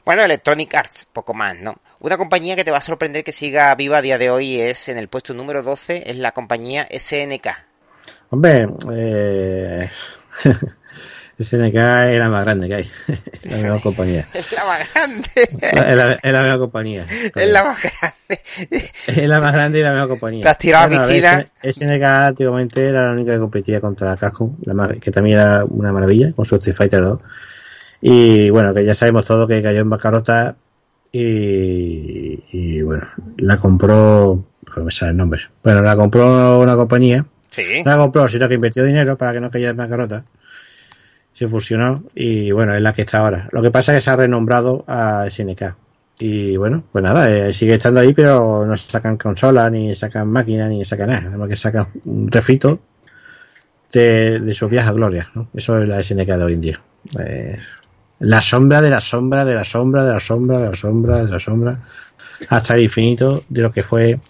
Bueno, 0.04 0.22
Electronic 0.22 0.74
Arts, 0.74 1.06
poco 1.10 1.32
más, 1.32 1.58
¿no? 1.58 1.76
Una 2.00 2.18
compañía 2.18 2.56
que 2.56 2.64
te 2.64 2.70
va 2.70 2.78
a 2.78 2.82
sorprender 2.82 3.24
que 3.24 3.32
siga 3.32 3.74
viva 3.74 3.98
a 3.98 4.02
día 4.02 4.18
de 4.18 4.30
hoy 4.30 4.60
es, 4.60 4.88
en 4.88 4.98
el 4.98 5.08
puesto 5.08 5.32
número 5.32 5.62
12, 5.62 6.10
es 6.10 6.16
la 6.16 6.32
compañía 6.32 6.86
SNK. 6.90 7.48
Hombre, 8.30 8.68
eh... 8.92 9.90
SNK 11.40 11.74
es 11.74 12.18
la 12.18 12.28
más 12.28 12.44
grande 12.44 12.68
que 12.68 12.74
hay. 12.74 12.90
la 13.44 13.56
mejor 13.58 13.82
compañía. 13.82 14.28
Es 14.34 14.52
la 14.52 14.64
más 14.64 14.80
grande. 14.94 15.28
Es 15.34 15.96
la, 15.96 16.12
es 16.22 16.32
la 16.32 16.42
mejor 16.42 16.58
compañía. 16.60 17.06
Es 17.34 17.50
la 17.50 17.64
más 17.64 17.78
grande. 17.82 18.90
Es 19.06 19.28
la 19.28 19.40
más 19.40 19.52
grande 19.52 19.78
y 19.78 19.82
la 19.82 19.92
mejor 19.92 20.08
compañía. 20.10 20.42
Te 20.42 20.48
has 20.50 20.58
tirado 20.58 20.84
a 20.84 20.88
Bueno, 20.88 21.06
piscina. 21.06 21.36
ver, 21.62 21.72
SNK 21.74 22.04
antiguamente 22.04 22.86
era 22.86 23.06
la 23.06 23.12
única 23.12 23.32
que 23.32 23.38
competía 23.38 23.80
contra 23.80 24.16
Capcom, 24.16 24.56
la 24.62 24.74
más- 24.74 24.96
que 25.00 25.10
también 25.10 25.38
era 25.38 25.64
una 25.64 25.92
maravilla, 25.92 26.32
con 26.32 26.44
su 26.44 26.56
Street 26.56 26.76
Fighter 26.76 27.02
2. 27.02 27.20
Y 28.02 28.50
bueno, 28.50 28.72
que 28.74 28.84
ya 28.84 28.94
sabemos 28.94 29.24
todo 29.24 29.46
que 29.46 29.62
cayó 29.62 29.80
en 29.80 29.90
bancarrota 29.90 30.56
y, 31.12 32.42
y 32.52 32.82
bueno, 32.82 33.06
la 33.38 33.58
compró, 33.58 34.44
no 34.76 34.84
me 34.84 34.90
sale 34.90 35.12
el 35.12 35.16
nombre. 35.16 35.42
Bueno, 35.62 35.82
la 35.82 35.96
compró 35.96 36.60
una 36.60 36.76
compañía, 36.76 37.24
Sí. 37.50 37.82
no 37.84 37.90
la 37.90 37.96
compró, 37.98 38.28
sino 38.28 38.48
que 38.48 38.54
invirtió 38.54 38.84
dinero 38.84 39.16
para 39.18 39.32
que 39.32 39.40
no 39.40 39.50
cayera 39.50 39.72
en 39.72 39.76
bancarrota. 39.76 40.24
Se 41.32 41.48
fusionó 41.48 42.04
y 42.14 42.50
bueno, 42.50 42.74
es 42.74 42.82
la 42.82 42.92
que 42.92 43.02
está 43.02 43.18
ahora. 43.20 43.48
Lo 43.52 43.62
que 43.62 43.70
pasa 43.70 43.92
es 43.92 43.98
que 43.98 44.02
se 44.02 44.10
ha 44.10 44.16
renombrado 44.16 44.84
a 44.86 45.26
SNK. 45.30 45.74
Y 46.18 46.56
bueno, 46.58 46.82
pues 46.92 47.02
nada, 47.02 47.30
eh, 47.30 47.54
sigue 47.54 47.74
estando 47.74 48.00
ahí, 48.00 48.12
pero 48.12 48.66
no 48.66 48.76
sacan 48.76 49.16
consolas, 49.16 49.72
ni 49.72 49.94
sacan 49.94 50.28
máquinas, 50.28 50.68
ni 50.68 50.84
sacan 50.84 51.08
nada. 51.08 51.20
Nada 51.22 51.38
más 51.38 51.48
que 51.48 51.56
sacan 51.56 51.86
un 52.04 52.30
refrito 52.30 52.80
de, 53.92 54.40
de 54.40 54.52
sus 54.52 54.70
glorias. 54.70 55.28
¿no? 55.34 55.48
Eso 55.54 55.78
es 55.78 55.88
la 55.88 56.02
SNK 56.02 56.26
de 56.36 56.44
hoy 56.44 56.52
en 56.54 56.60
día. 56.60 56.80
Eh, 57.18 57.58
la 58.20 58.42
sombra 58.42 58.82
de 58.82 58.90
la 58.90 59.00
sombra 59.00 59.44
de 59.46 59.54
la 59.54 59.64
sombra 59.64 60.04
de 60.04 60.12
la 60.12 60.20
sombra 60.20 60.58
de 60.58 60.64
la 60.68 60.76
sombra 60.76 61.24
de 61.24 61.30
la 61.30 61.40
sombra 61.40 61.78
hasta 62.50 62.74
el 62.74 62.82
infinito 62.82 63.44
de 63.48 63.62
lo 63.62 63.72
que 63.72 63.82
fue 63.82 64.20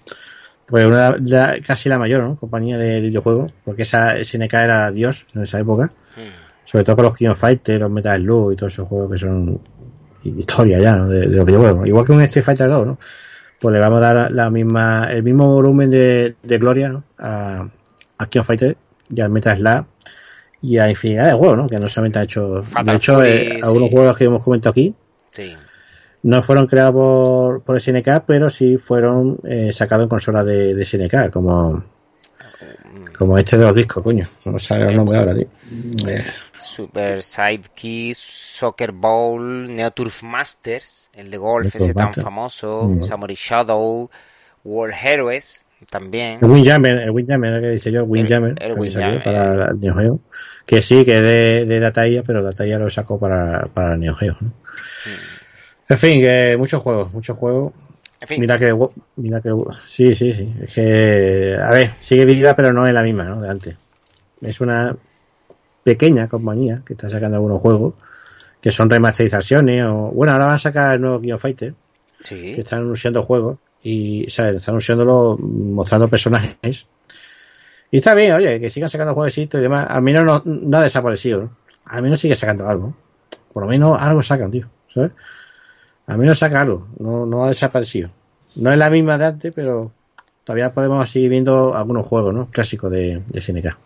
pues 0.67 0.87
una 0.87 1.17
la- 1.19 1.57
casi 1.67 1.89
la 1.89 1.99
mayor 1.99 2.23
¿no? 2.23 2.37
compañía 2.37 2.79
de 2.79 3.01
videojuegos 3.01 3.51
porque 3.65 3.83
esa 3.83 4.17
SNK 4.23 4.55
era 4.55 4.91
Dios 4.93 5.27
en 5.35 5.43
esa 5.43 5.59
época 5.59 5.91
sobre 6.71 6.85
todo 6.85 6.97
con 6.97 7.05
los 7.07 7.17
King 7.17 7.29
of 7.29 7.39
Fighter 7.39 7.81
los 7.81 7.91
Metal 7.91 8.21
Slug 8.21 8.53
y 8.53 8.57
todos 8.57 8.73
esos 8.73 8.87
juegos 8.89 9.11
que 9.13 9.19
son 9.19 9.61
historia 10.23 10.79
ya 10.79 10.97
¿no? 10.97 11.09
de, 11.09 11.21
de 11.21 11.37
los 11.37 11.45
videojuegos 11.47 11.87
igual 11.87 12.05
que 12.07 12.13
un 12.13 12.21
Street 12.23 12.45
Fighter 12.45 12.69
2 12.69 12.87
¿no? 12.87 12.99
pues 13.61 13.73
le 13.73 13.81
vamos 13.81 13.99
a 14.03 14.13
dar 14.15 14.31
la 14.33 14.51
misma 14.51 15.09
el 15.11 15.23
mismo 15.23 15.53
volumen 15.53 15.91
de, 15.91 16.37
de 16.43 16.59
gloria 16.59 16.89
¿no? 16.91 17.05
a, 17.19 17.67
a 18.19 18.27
King 18.27 18.41
of 18.41 18.47
Fighter 18.47 18.77
y 19.15 19.21
al 19.21 19.31
Metal 19.31 19.57
Slug 19.57 19.85
y 20.63 20.77
a 20.77 20.91
infinidad 20.91 21.25
de 21.29 21.33
juegos, 21.33 21.57
¿no? 21.57 21.69
Que 21.71 21.79
no 21.79 21.89
solamente 21.89 22.19
ha 22.19 22.23
hecho. 22.25 22.63
Fatal 22.63 22.85
de 22.85 22.97
hecho, 22.99 23.15
Fury, 23.15 23.29
eh, 23.29 23.53
sí. 23.55 23.61
algunos 23.63 23.89
juegos 23.89 24.15
que 24.19 24.25
hemos 24.25 24.45
comentado 24.45 24.73
aquí 24.73 24.95
Sí. 25.33 25.55
no 26.23 26.43
fueron 26.43 26.67
creados 26.67 26.93
por, 26.93 27.63
por 27.63 27.81
SNK, 27.81 28.25
pero 28.27 28.51
sí 28.51 28.77
fueron 28.77 29.39
eh, 29.45 29.73
sacados 29.73 30.03
en 30.03 30.11
consolas 30.11 30.45
de, 30.45 30.75
de 30.75 30.85
SNK, 30.85 31.31
como, 31.33 31.83
como 33.19 33.39
este 33.39 33.57
de 33.57 33.65
los 33.65 33.75
discos, 33.75 34.03
coño. 34.03 34.29
No 34.45 34.53
me 34.53 34.59
sale 34.59 34.91
el 34.91 34.97
nombre 34.97 35.19
ahora, 35.19 35.35
tío. 35.35 35.47
Eh, 36.07 36.27
Super 36.61 37.23
Sidekick, 37.23 38.15
Soccer 38.15 38.93
Bowl, 38.93 39.75
Neo 39.75 39.91
Turf 39.91 40.23
Masters, 40.23 41.09
el 41.15 41.31
de 41.31 41.37
golf 41.37 41.75
ese 41.75 41.95
tan 41.95 42.15
famoso, 42.15 42.89
Mm. 42.89 43.05
Samurai 43.05 43.37
Shadow, 43.37 44.11
World 44.65 44.95
Heroes 45.03 45.65
también. 45.89 46.39
El 46.43 46.51
Windjammer, 46.51 46.99
el 46.99 47.11
Windjammer, 47.11 47.55
el 47.55 47.61
que 47.63 47.71
dice 47.71 47.93
yo, 47.93 48.05
Windjammer, 48.05 48.51
el 48.61 48.73
salió 48.73 48.81
Windjammer. 48.81 49.25
para 49.25 49.71
el 49.71 49.81
Neo 49.81 49.95
Geo. 49.95 50.21
Que 50.67 50.83
sí, 50.83 51.05
que 51.05 51.17
es 51.17 51.23
de, 51.23 51.65
de 51.67 51.81
Data 51.81 52.07
IA, 52.07 52.23
pero 52.23 52.43
Data 52.43 52.67
IA 52.67 52.79
lo 52.79 52.91
sacó 52.91 53.19
para, 53.19 53.67
para 53.73 53.95
el 53.95 54.01
Neo 54.01 54.15
Geo. 54.15 54.37
¿no? 54.41 54.53
En 55.89 55.99
fin, 55.99 56.21
que 56.21 56.55
muchos 56.59 56.81
juegos, 56.83 57.13
muchos 57.13 57.37
juegos. 57.37 57.73
En 58.21 58.29
fin. 58.29 58.41
Mira 58.41 58.59
que, 58.59 58.77
mira 59.17 59.41
que, 59.41 59.51
sí, 59.87 60.15
sí, 60.15 60.33
sí. 60.33 60.55
Es 60.63 60.75
que, 60.75 61.57
a 61.61 61.71
ver, 61.71 61.95
sigue 62.01 62.25
viva, 62.27 62.55
pero 62.55 62.73
no 62.73 62.87
es 62.87 62.93
la 62.93 63.03
misma, 63.03 63.25
¿no? 63.25 63.41
De 63.41 63.49
antes. 63.49 63.77
Es 64.43 64.61
una 64.61 64.95
pequeña 65.83 66.29
compañía 66.29 66.83
que 66.85 66.93
está 66.95 67.09
sacando 67.11 67.37
algunos 67.37 67.61
juegos 67.61 67.95
que 68.61 68.71
son 68.73 68.91
remasterizaciones 68.91 69.85
o, 69.87 70.11
bueno, 70.13 70.33
ahora 70.33 70.47
van 70.47 70.55
a 70.57 70.59
sacar 70.59 70.95
el 70.95 71.01
nuevo 71.01 71.21
King 71.21 71.33
of 71.33 71.43
Fighter 71.43 71.75
Sí. 72.21 72.53
que 72.53 72.61
están 72.61 72.81
anunciando 72.81 73.23
juegos 73.23 73.57
y, 73.83 74.27
¿sabes? 74.29 74.57
Están 74.57 74.75
anunciándolo 74.75 75.39
mostrando 75.39 76.09
personajes. 76.09 76.87
Y 77.91 77.97
está 77.99 78.15
bien, 78.15 78.33
oye, 78.33 78.61
que 78.61 78.69
sigan 78.69 78.91
sacando 78.91 79.15
jueguecitos 79.15 79.59
y 79.59 79.63
demás. 79.63 79.87
Al 79.89 80.03
menos 80.03 80.25
no, 80.25 80.43
no 80.45 80.77
ha 80.79 80.83
desaparecido, 80.83 81.41
¿no? 81.41 81.51
Al 81.87 82.03
menos 82.03 82.21
sigue 82.21 82.37
sacando 82.37 82.69
algo. 82.69 82.95
Por 83.53 83.63
lo 83.63 83.69
menos 83.71 84.01
algo 84.01 84.23
sacan, 84.23 84.51
tío, 84.51 84.69
¿sabes? 84.95 85.13
Al 86.07 86.19
menos 86.19 86.39
saca 86.39 86.61
algo, 86.61 86.89
no, 86.99 87.25
no 87.25 87.45
ha 87.45 87.49
desaparecido. 87.49 88.11
No 88.57 88.71
es 88.71 88.77
la 88.77 88.91
misma 88.91 89.17
de 89.17 89.25
antes, 89.25 89.53
pero 89.55 89.91
todavía 90.45 90.75
podemos 90.75 91.09
seguir 91.11 91.31
viendo 91.31 91.75
algunos 91.75 92.07
juegos, 92.07 92.35
¿no? 92.35 92.51
Clásicos 92.51 92.91
de, 92.91 93.23
de 93.27 93.41
SNK. 93.41 93.77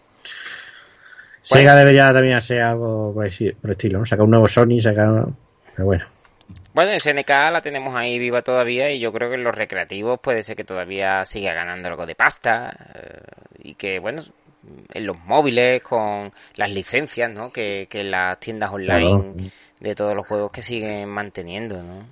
Sega 1.45 1.77
debería 1.77 2.13
también 2.13 2.37
hacer 2.37 2.63
algo 2.63 3.13
por 3.13 3.27
el, 3.27 3.57
estilo, 3.71 3.99
¿no? 3.99 4.07
Sacar 4.07 4.25
un 4.25 4.31
nuevo 4.31 4.49
Sony, 4.49 4.81
sacar... 4.81 5.27
Pero 5.75 5.85
bueno. 5.85 6.07
Bueno, 6.73 6.99
SNK 6.99 7.29
la 7.29 7.61
tenemos 7.61 7.95
ahí 7.95 8.19
viva 8.19 8.41
todavía 8.43 8.91
y 8.91 8.99
yo 8.99 9.13
creo 9.13 9.29
que 9.29 9.37
en 9.37 9.45
los 9.45 9.55
recreativos 9.55 10.19
puede 10.21 10.43
ser 10.43 10.57
que 10.57 10.65
todavía 10.65 11.25
siga 11.27 11.53
ganando 11.53 11.89
algo 11.89 12.07
de 12.07 12.15
pasta 12.15 12.75
eh, 12.95 13.21
y 13.63 13.75
que, 13.75 13.99
bueno, 13.99 14.23
en 14.93 15.07
los 15.07 15.19
móviles 15.19 15.83
con 15.83 16.33
las 16.57 16.71
licencias, 16.71 17.31
¿no? 17.31 17.53
Que, 17.53 17.87
que 17.91 18.05
las 18.05 18.41
tiendas 18.41 18.73
online 18.73 19.05
Claro. 19.05 19.35
de 19.81 19.95
todos 19.95 20.17
los 20.17 20.27
juegos 20.27 20.51
que 20.51 20.63
siguen 20.63 21.09
manteniendo, 21.11 21.83
¿no? 21.83 22.07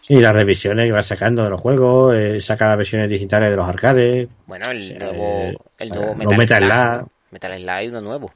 Sí, 0.00 0.14
las 0.14 0.34
revisiones 0.34 0.86
que 0.86 0.92
va 0.92 1.02
sacando 1.02 1.44
de 1.44 1.50
los 1.50 1.60
juegos, 1.60 2.16
eh, 2.16 2.40
saca 2.40 2.68
las 2.68 2.78
versiones 2.78 3.08
digitales 3.08 3.50
de 3.50 3.56
los 3.56 3.68
arcades. 3.68 4.28
Bueno, 4.46 4.70
el 4.70 4.98
nuevo, 4.98 5.52
el 5.78 5.88
nuevo 5.90 6.14
Metal, 6.16 6.38
Metal 6.38 6.64
Slug. 6.64 7.08
Metal 7.30 7.58
Slug 7.58 7.82
y 7.82 7.88
uno 7.88 8.00
nuevo. 8.00 8.32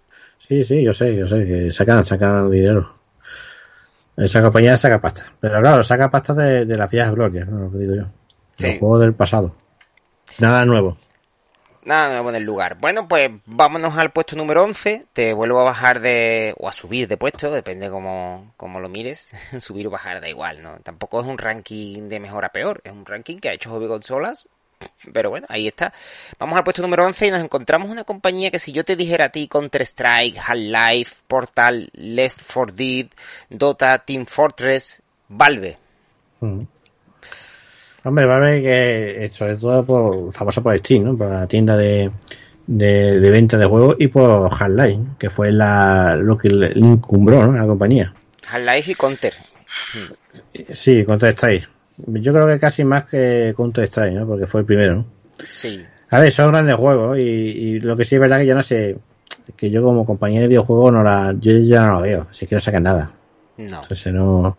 Sí, 0.47 0.63
sí, 0.63 0.83
yo 0.83 0.93
sé, 0.93 1.15
yo 1.17 1.27
sé, 1.27 1.45
que 1.45 1.71
sacan, 1.73 2.05
sacan 2.05 2.51
dinero. 2.51 2.95
Esa 4.17 4.41
compañía 4.41 4.77
saca 4.77 5.01
pasta. 5.01 5.25
Pero 5.41 5.61
claro, 5.61 5.83
saca 5.83 6.09
pasta 6.09 6.35
de, 6.35 6.65
de 6.65 6.77
las 6.77 6.91
viejas 6.91 7.13
glorias, 7.13 7.49
¿no? 7.49 7.65
Lo 7.65 7.71
que 7.71 7.79
digo 7.79 7.95
yo. 7.97 8.05
Sí. 8.57 8.69
Los 8.69 8.79
juegos 8.79 9.01
del 9.01 9.15
pasado. 9.15 9.55
Nada 10.39 10.65
nuevo. 10.65 10.97
Nada 11.85 12.13
nuevo 12.13 12.31
en 12.31 12.37
el 12.37 12.43
lugar. 12.43 12.79
Bueno, 12.79 13.07
pues 13.07 13.31
vámonos 13.45 13.97
al 13.97 14.11
puesto 14.11 14.35
número 14.37 14.65
11. 14.65 15.07
Te 15.13 15.33
vuelvo 15.33 15.61
a 15.61 15.65
bajar 15.65 16.01
de... 16.01 16.55
o 16.59 16.69
a 16.69 16.73
subir 16.73 17.07
de 17.07 17.17
puesto, 17.17 17.51
depende 17.51 17.91
como, 17.91 18.53
como 18.57 18.81
lo 18.81 18.89
mires. 18.89 19.33
subir 19.61 19.87
o 19.87 19.91
bajar 19.91 20.21
da 20.21 20.29
igual, 20.29 20.63
¿no? 20.63 20.79
Tampoco 20.81 21.21
es 21.21 21.27
un 21.27 21.39
ranking 21.39 22.09
de 22.09 22.21
mejor 22.21 22.45
a 22.45 22.49
peor. 22.49 22.81
Es 22.85 22.93
un 22.93 23.05
ranking 23.05 23.39
que 23.39 23.51
ha 23.51 23.53
hecho 23.53 23.71
Hobby 23.71 23.89
Consolas. 23.89 24.49
Pero 25.13 25.31
bueno, 25.31 25.47
ahí 25.49 25.69
está. 25.69 25.93
Vamos 26.39 26.59
al 26.59 26.65
puesto 26.65 26.83
número 26.83 27.07
11 27.07 27.27
y 27.27 27.31
nos 27.31 27.43
encontramos 27.43 27.91
una 27.91 28.05
compañía 28.05 28.51
que 28.51 28.59
si 28.59 28.73
yo 28.73 28.85
te 28.85 28.97
dijera 28.97 29.27
a 29.27 29.29
ti 29.31 29.49
Counter-Strike, 29.49 30.39
Half-Life, 30.39 31.17
Portal, 31.27 31.89
Left 31.95 32.41
4 32.53 32.75
Dead, 32.75 33.07
Dota, 33.51 33.99
Team 33.99 34.27
Fortress, 34.27 35.03
Valve. 35.29 35.77
Mm. 36.41 36.63
Hombre, 38.05 38.25
Valve 38.25 38.63
que 38.63 39.25
eh, 39.25 39.29
sobre 39.29 39.57
todo 39.57 39.85
por, 39.85 40.33
famosa 40.33 40.61
por 40.61 40.77
Steam, 40.79 41.05
¿no? 41.05 41.17
Por 41.17 41.29
la 41.29 41.47
tienda 41.47 41.77
de, 41.77 42.11
de, 42.67 43.21
de 43.21 43.31
venta 43.31 43.59
de 43.59 43.67
juegos 43.67 43.97
y 43.99 44.09
por 44.09 44.53
Half-Life, 44.53 45.03
que 45.19 45.31
fue 45.31 45.53
la, 45.53 46.17
lo 46.17 46.37
que 46.37 46.49
le 46.49 46.73
encumbró 46.79 47.47
¿no? 47.47 47.53
a 47.53 47.63
la 47.63 47.67
compañía. 47.67 48.13
Half-Life 48.49 48.93
y 48.93 48.95
Counter. 48.95 49.35
Sí, 50.75 51.05
Counter 51.05 51.33
Strike. 51.33 51.76
Yo 51.99 52.33
creo 52.33 52.47
que 52.47 52.59
casi 52.59 52.85
más 52.85 53.05
que 53.05 53.55
Counter 53.57 53.85
Strike, 53.85 54.15
¿no? 54.15 54.27
porque 54.27 54.47
fue 54.47 54.61
el 54.61 54.67
primero. 54.67 54.97
¿no? 54.97 55.05
Sí. 55.49 55.85
A 56.11 56.21
ver, 56.21 56.33
son 56.33 56.53
grandes 56.53 56.77
juegos 56.77 57.19
y, 57.19 57.23
y 57.23 57.81
lo 57.81 57.97
que 57.97 58.05
sí 58.05 58.15
es 58.15 58.21
verdad 58.21 58.39
que 58.39 58.47
yo 58.47 58.55
no 58.55 58.63
sé, 58.63 58.97
que 59.57 59.71
yo 59.71 59.83
como 59.83 60.05
compañía 60.05 60.41
de 60.41 60.49
videojuegos 60.49 60.93
no 60.93 61.03
la, 61.03 61.35
yo 61.39 61.53
ya 61.59 61.87
no 61.87 61.95
lo 61.95 62.03
veo, 62.03 62.27
así 62.31 62.47
que 62.47 62.55
no 62.55 62.61
sacan 62.61 62.83
nada. 62.83 63.13
No. 63.57 63.83
Entonces 63.83 64.13
no. 64.13 64.59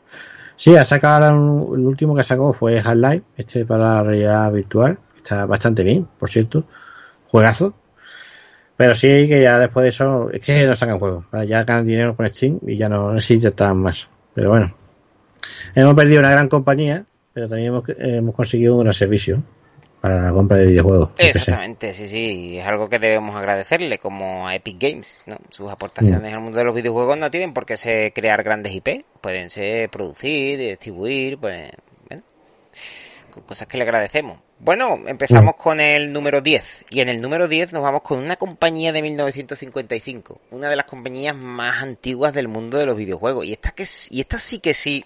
Sí, 0.56 0.76
ha 0.76 0.86
sacado 0.86 1.30
el 1.76 1.86
último 1.86 2.16
que 2.16 2.24
sacó 2.24 2.54
fue 2.54 2.80
Half-Life, 2.80 3.24
este 3.38 3.66
para 3.66 3.96
la 3.96 4.04
realidad 4.04 4.52
virtual, 4.52 4.98
está 5.18 5.46
bastante 5.46 5.84
bien, 5.84 6.08
por 6.18 6.30
cierto, 6.30 6.64
juegazo. 7.28 7.74
Pero 8.76 8.96
sí 8.96 9.08
que 9.28 9.42
ya 9.42 9.58
después 9.60 9.84
de 9.84 9.90
eso, 9.90 10.30
es 10.32 10.40
que 10.40 10.66
no 10.66 10.76
sacan 10.76 11.00
juegos, 11.00 11.26
ya 11.48 11.64
ganan 11.64 11.86
dinero 11.86 12.16
con 12.16 12.28
Steam 12.30 12.60
y 12.66 12.78
ya 12.78 12.90
no 12.90 13.14
necesitan 13.14 13.78
más. 13.78 14.08
Pero 14.34 14.50
bueno, 14.50 14.74
hemos 15.76 15.94
perdido 15.96 16.20
una 16.20 16.32
gran 16.32 16.48
compañía, 16.48 17.06
pero 17.38 17.48
también 17.48 17.68
hemos, 17.68 17.84
hemos 18.00 18.34
conseguido 18.34 18.74
un 18.74 18.82
gran 18.82 18.96
servicio 18.96 19.44
para 20.02 20.24
la 20.24 20.32
compra 20.32 20.58
de 20.58 20.66
videojuegos. 20.66 21.12
Exactamente, 21.20 21.94
sí, 21.94 22.08
sí, 22.08 22.58
es 22.58 22.66
algo 22.66 22.90
que 22.90 22.98
debemos 22.98 23.36
agradecerle 23.36 24.00
como 24.00 24.48
a 24.48 24.56
Epic 24.56 24.78
Games, 24.80 25.20
¿no? 25.28 25.38
Sus 25.52 25.70
aportaciones 25.70 26.32
Mm. 26.32 26.34
al 26.34 26.42
mundo 26.42 26.58
de 26.58 26.64
los 26.64 26.74
videojuegos 26.74 27.16
no 27.16 27.30
tienen 27.30 27.54
por 27.54 27.68
qué 27.68 27.78
ser 27.78 28.12
crear 28.12 28.42
grandes 28.42 28.74
IP, 28.74 29.06
pueden 29.22 29.52
ser 29.52 29.88
producir, 29.92 30.58
distribuir, 30.58 31.38
pues, 31.38 31.70
bueno, 32.10 32.24
cosas 33.46 33.68
que 33.68 33.78
le 33.78 33.84
agradecemos. 33.84 34.40
Bueno, 34.58 35.00
empezamos 35.06 35.58
con 35.58 35.80
el 35.80 36.12
número 36.12 36.42
10 36.42 36.86
y 36.90 37.02
en 37.02 37.10
el 37.10 37.22
número 37.22 37.48
10 37.48 37.72
nos 37.72 37.84
vamos 37.84 38.02
con 38.02 38.18
una 38.18 38.38
compañía 38.38 38.92
de 38.92 39.04
1955, 39.04 40.42
una 40.50 40.72
de 40.72 40.76
las 40.76 40.88
compañías 40.88 41.36
más 41.36 41.84
antiguas 41.84 42.34
del 42.34 42.48
mundo 42.48 42.80
de 42.80 42.88
los 42.88 42.98
videojuegos 42.98 43.46
y 43.46 43.54
esta 43.54 43.70
que 43.74 43.86
y 44.10 44.22
esta 44.22 44.40
sí 44.40 44.58
que 44.58 44.74
sí 44.74 45.06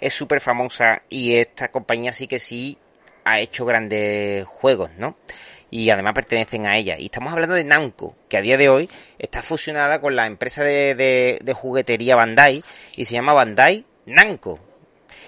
es 0.00 0.14
súper 0.14 0.40
famosa 0.40 1.02
y 1.08 1.34
esta 1.34 1.70
compañía 1.70 2.12
sí 2.12 2.26
que 2.26 2.38
sí 2.38 2.78
ha 3.24 3.40
hecho 3.40 3.64
grandes 3.66 4.44
juegos, 4.46 4.90
¿no? 4.98 5.16
Y 5.70 5.90
además 5.90 6.14
pertenecen 6.14 6.66
a 6.66 6.76
ella. 6.78 6.98
Y 6.98 7.04
estamos 7.06 7.32
hablando 7.32 7.54
de 7.54 7.62
Namco, 7.64 8.16
que 8.28 8.36
a 8.36 8.40
día 8.40 8.56
de 8.56 8.68
hoy 8.68 8.88
está 9.18 9.40
fusionada 9.42 10.00
con 10.00 10.16
la 10.16 10.26
empresa 10.26 10.64
de, 10.64 10.94
de- 10.94 11.38
de 11.42 11.52
juguetería 11.52 12.16
Bandai 12.16 12.62
y 12.96 13.04
se 13.04 13.14
llama 13.14 13.32
Bandai 13.34 13.84
Namco. 14.06 14.58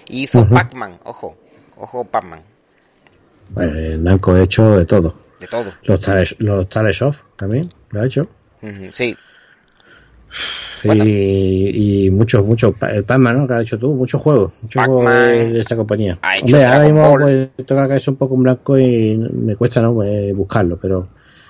Y 0.07 0.23
hizo 0.23 0.39
Ujú. 0.41 0.53
Pac-Man, 0.53 0.99
ojo, 1.05 1.37
ojo 1.77 2.03
Pac-Man, 2.03 2.43
Bueno, 3.49 3.77
el 3.77 4.03
Namco 4.03 4.33
ha 4.33 4.41
hecho 4.43 4.77
de 4.77 4.85
todo. 4.85 5.17
de 5.39 5.47
todo. 5.47 5.73
Los 5.83 6.01
Tales, 6.01 6.35
los 6.39 6.67
Tales 6.67 7.01
of 7.01 7.21
también 7.37 7.69
lo 7.91 8.01
ha 8.01 8.05
hecho. 8.05 8.27
Sí, 8.91 9.15
Y, 10.83 12.05
y 12.05 12.11
muchos, 12.11 12.45
muchos, 12.45 12.73
el 12.91 13.03
Pac-Man, 13.05 13.37
¿no? 13.37 13.47
Que 13.47 13.53
has 13.53 13.61
hecho 13.61 13.79
tú, 13.79 13.93
muchos 13.93 14.21
juegos, 14.21 14.51
muchos 14.61 14.83
juegos 14.85 15.13
de, 15.13 15.59
esta 15.61 15.75
compañía. 15.75 16.19
Hombre, 16.41 16.65
ahora 16.65 16.83
mismo 16.83 17.17
pues, 17.19 17.49
toca 17.65 17.87
cabeza 17.87 18.11
un 18.11 18.17
poco 18.17 18.35
en 18.35 18.43
blanco 18.43 18.77
y 18.77 19.17
me 19.17 19.55
cuesta, 19.55 19.81
¿no? 19.81 19.93
Pues, 19.93 20.35
buscarlo, 20.35 20.77
pero 20.81 21.07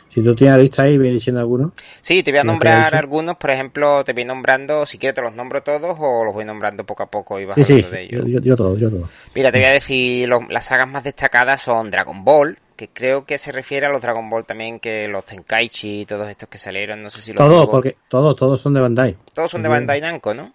si 0.09 0.23
tú 0.23 0.35
tienes 0.35 0.57
la 0.57 0.61
lista 0.61 0.83
ahí, 0.83 0.97
ve 0.99 1.09
diciendo 1.09 1.39
alguno. 1.41 1.73
Sí, 2.03 2.21
te 2.21 2.29
voy 2.31 2.41
a 2.41 2.43
Lo 2.43 2.51
nombrar 2.51 2.93
algunos, 2.93 3.37
por 3.37 3.49
ejemplo, 3.49 4.03
te 4.03 4.13
voy 4.13 4.25
nombrando, 4.25 4.85
si 4.85 4.99
quieres 4.99 5.15
te 5.15 5.21
los 5.23 5.33
nombro 5.33 5.63
todos 5.63 5.97
o 5.99 6.23
los 6.23 6.33
voy 6.33 6.45
nombrando 6.45 6.83
poco 6.85 7.01
a 7.01 7.07
poco 7.07 7.39
y 7.39 7.45
vas 7.45 7.55
Sí, 7.55 7.63
sí, 7.63 7.73
hablando 7.73 7.89
de 7.89 8.01
ellos. 8.03 8.21
yo, 8.25 8.29
yo, 8.33 8.39
yo 8.39 8.55
todo, 8.55 8.77
yo 8.77 8.91
todo. 8.91 9.09
Mira, 9.33 9.51
te 9.51 9.57
voy 9.57 9.67
a 9.67 9.71
decir, 9.71 10.29
los- 10.29 10.47
las 10.49 10.65
sagas 10.65 10.87
más 10.87 11.03
destacadas 11.03 11.61
son 11.61 11.89
Dragon 11.89 12.23
Ball, 12.23 12.59
que 12.75 12.89
creo 12.89 13.25
que 13.25 13.37
se 13.37 13.51
refiere 13.51 13.85
a 13.85 13.89
los 13.89 14.01
Dragon 14.01 14.29
Ball 14.29 14.45
también, 14.45 14.79
que 14.79 15.07
los 15.07 15.25
Tenkaichi 15.25 16.01
y 16.01 16.05
todos 16.05 16.27
estos 16.27 16.49
que 16.49 16.57
salieron, 16.57 17.01
no 17.01 17.09
sé 17.09 17.21
si 17.21 17.33
los 17.33 17.37
Todos, 17.37 17.67
porque 17.67 17.97
todos, 18.07 18.35
todos 18.35 18.59
son 18.59 18.73
de 18.73 18.81
Bandai. 18.81 19.17
Todos 19.33 19.51
son 19.51 19.63
de 19.63 19.69
Bandai 19.69 20.01
Namco, 20.01 20.33
¿no? 20.33 20.53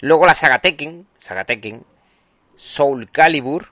Luego 0.00 0.26
la 0.26 0.34
saga 0.34 0.58
Tekken, 0.60 1.06
saga 1.18 1.44
Tekken, 1.44 1.84
Soul 2.56 3.10
Calibur, 3.10 3.68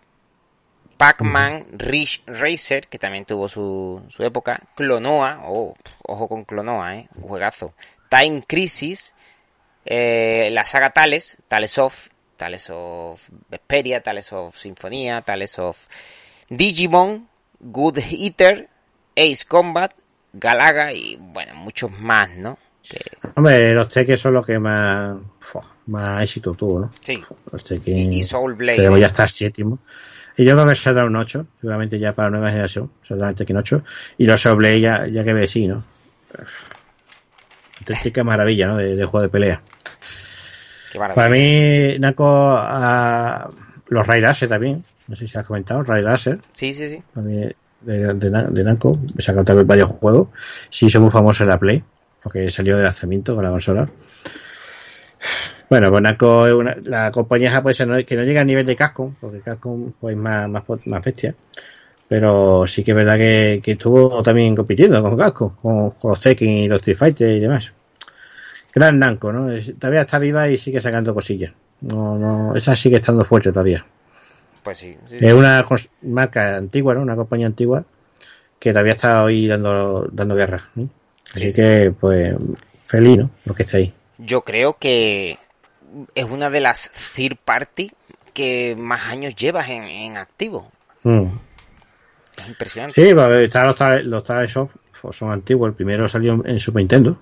Pac-Man, 0.96 1.66
Ridge 1.72 2.22
Racer, 2.26 2.88
que 2.88 2.98
también 2.98 3.24
tuvo 3.24 3.48
su, 3.48 4.02
su 4.08 4.22
época, 4.24 4.60
Clonoa, 4.74 5.42
oh, 5.44 5.74
ojo 6.02 6.28
con 6.28 6.44
Clonoa, 6.44 6.96
eh, 6.96 7.08
un 7.16 7.28
juegazo, 7.28 7.74
Time 8.08 8.42
Crisis, 8.46 9.14
eh, 9.84 10.48
la 10.52 10.64
saga 10.64 10.90
Tales, 10.90 11.36
Tales 11.48 11.78
of, 11.78 12.08
Tales 12.36 12.68
of 12.70 13.22
Vesperia, 13.48 14.02
Tales 14.02 14.32
of 14.32 14.56
Sinfonía, 14.56 15.22
Tales 15.22 15.58
of 15.58 15.78
Digimon, 16.48 17.28
Good 17.60 17.98
Eater, 17.98 18.68
Ace 19.16 19.44
Combat, 19.46 19.92
Galaga 20.32 20.92
y 20.92 21.16
bueno, 21.20 21.54
muchos 21.54 21.90
más, 21.90 22.30
¿no? 22.36 22.58
Que, 22.88 23.00
Hombre, 23.34 23.74
los 23.74 23.88
Tekken 23.88 24.16
son 24.16 24.34
los 24.34 24.46
que 24.46 24.58
más, 24.58 25.16
más 25.86 26.22
éxito 26.22 26.54
tuvo, 26.54 26.80
¿no? 26.80 26.90
sí, 27.00 27.20
Los 27.50 27.64
Tekken. 27.64 28.12
y, 28.12 28.18
y 28.18 28.22
Soul 28.22 28.54
Blade. 28.54 28.86
¿eh? 28.86 29.00
ya 29.00 29.06
el 29.24 29.28
séptimo. 29.28 29.78
Y 30.36 30.44
yo 30.44 30.54
creo 30.54 30.68
que 30.68 30.74
saldrá 30.74 31.04
un 31.06 31.16
8, 31.16 31.46
seguramente 31.60 31.98
ya 31.98 32.12
para 32.12 32.28
la 32.28 32.36
nueva 32.36 32.50
generación, 32.50 32.90
saldrá 33.02 33.30
el 33.30 33.34
Tekken 33.34 33.56
8. 33.56 33.82
Y 34.18 34.26
los 34.26 34.40
Soulblade 34.40 34.80
ya, 34.80 35.06
ya 35.06 35.24
que 35.24 35.32
ve 35.32 35.46
sí, 35.46 35.66
¿no? 35.66 35.82
Entonces, 37.78 38.12
qué 38.12 38.22
maravilla, 38.22 38.66
¿no? 38.66 38.76
De, 38.76 38.96
de 38.96 39.04
juego 39.06 39.22
de 39.22 39.28
pelea. 39.30 39.62
Qué 40.92 40.98
maravilla. 40.98 41.14
Para 41.14 41.28
mí, 41.30 41.98
Naco, 41.98 42.26
a 42.26 43.50
los 43.88 44.06
Ray 44.06 44.20
Racer 44.20 44.48
también, 44.48 44.84
no 45.08 45.16
sé 45.16 45.26
si 45.28 45.38
has 45.38 45.46
comentado, 45.46 45.82
Ray 45.82 46.02
Racer, 46.02 46.40
Sí, 46.52 46.74
sí, 46.74 46.88
sí. 46.88 47.02
también 47.14 47.54
de, 47.82 48.14
de, 48.14 48.30
de 48.50 48.64
Namco, 48.64 48.98
también 49.44 49.66
varios 49.66 49.90
juegos. 49.90 50.28
Sí, 50.70 50.90
son 50.90 51.02
muy 51.02 51.10
famosos 51.10 51.42
en 51.42 51.48
la 51.48 51.58
Play, 51.58 51.82
porque 52.22 52.50
salió 52.50 52.76
de 52.76 52.82
lanzamiento 52.84 53.34
con 53.34 53.44
la 53.44 53.50
consola. 53.50 53.88
Bueno, 55.68 55.90
pues 55.90 56.02
Namco 56.02 56.46
es 56.46 56.52
una, 56.52 56.76
la 56.84 57.10
compañía 57.10 57.50
japonesa 57.50 57.84
no, 57.86 57.96
que 58.04 58.16
no 58.16 58.22
llega 58.22 58.40
a 58.40 58.44
nivel 58.44 58.66
de 58.66 58.76
Capcom, 58.76 59.14
porque 59.20 59.40
Capcom 59.40 59.92
pues 60.00 60.16
más, 60.16 60.48
más, 60.48 60.62
más 60.86 61.04
bestia. 61.04 61.34
Pero 62.08 62.66
sí 62.68 62.84
que 62.84 62.92
es 62.92 62.96
verdad 62.96 63.16
que, 63.16 63.60
que 63.62 63.72
estuvo 63.72 64.22
también 64.22 64.54
compitiendo 64.54 65.02
con 65.02 65.16
Capcom, 65.16 65.56
con, 65.56 65.90
con 65.92 66.10
los 66.10 66.20
Tekken 66.20 66.48
y 66.48 66.68
los 66.68 66.78
Street 66.78 66.96
Fighter 66.96 67.30
y 67.32 67.40
demás. 67.40 67.72
Gran 68.72 68.98
Namco, 68.98 69.32
¿no? 69.32 69.50
Es- 69.50 69.74
todavía 69.78 70.02
está 70.02 70.18
viva 70.20 70.48
y 70.48 70.56
sigue 70.58 70.80
sacando 70.80 71.12
cosillas. 71.14 71.52
No, 71.80 72.16
no, 72.16 72.54
esa 72.54 72.76
sigue 72.76 72.96
estando 72.96 73.24
fuerte 73.24 73.50
todavía. 73.50 73.84
Pues 74.66 74.78
sí. 74.78 74.96
sí, 75.08 75.20
sí. 75.20 75.26
Es 75.26 75.32
una 75.32 75.64
marca 76.02 76.56
antigua, 76.56 76.92
¿no? 76.94 77.02
Una 77.02 77.14
compañía 77.14 77.46
antigua 77.46 77.84
que 78.58 78.72
todavía 78.72 78.94
está 78.94 79.22
hoy 79.22 79.46
dando, 79.46 80.08
dando 80.10 80.34
guerra. 80.34 80.68
¿no? 80.74 80.88
Así 81.30 81.40
Sí, 81.40 81.46
sí. 81.52 81.54
que, 81.54 81.94
pues, 82.00 82.34
feliz, 82.84 83.16
¿no? 83.18 83.30
Lo 83.44 83.54
que 83.54 83.62
está 83.62 83.76
ahí. 83.76 83.94
Yo 84.18 84.40
creo 84.42 84.76
que 84.76 85.38
es 86.16 86.24
una 86.24 86.50
de 86.50 86.58
las 86.60 86.90
third 87.14 87.36
party 87.44 87.92
que 88.34 88.74
más 88.76 89.06
años 89.06 89.36
llevas 89.36 89.68
en, 89.68 89.84
en 89.84 90.16
activo. 90.16 90.72
Mm. 91.04 91.26
Es 92.38 92.48
impresionante. 92.48 93.00
Sí, 93.04 93.14
está 93.44 93.64
los, 93.66 94.04
los 94.04 94.24
Tales 94.24 94.56
of, 94.56 94.74
pues, 95.00 95.14
son 95.16 95.30
antiguos. 95.30 95.68
El 95.68 95.74
primero 95.74 96.08
salió 96.08 96.42
en- 96.44 96.58
Super 96.58 96.80
Nintendo. 96.80 97.18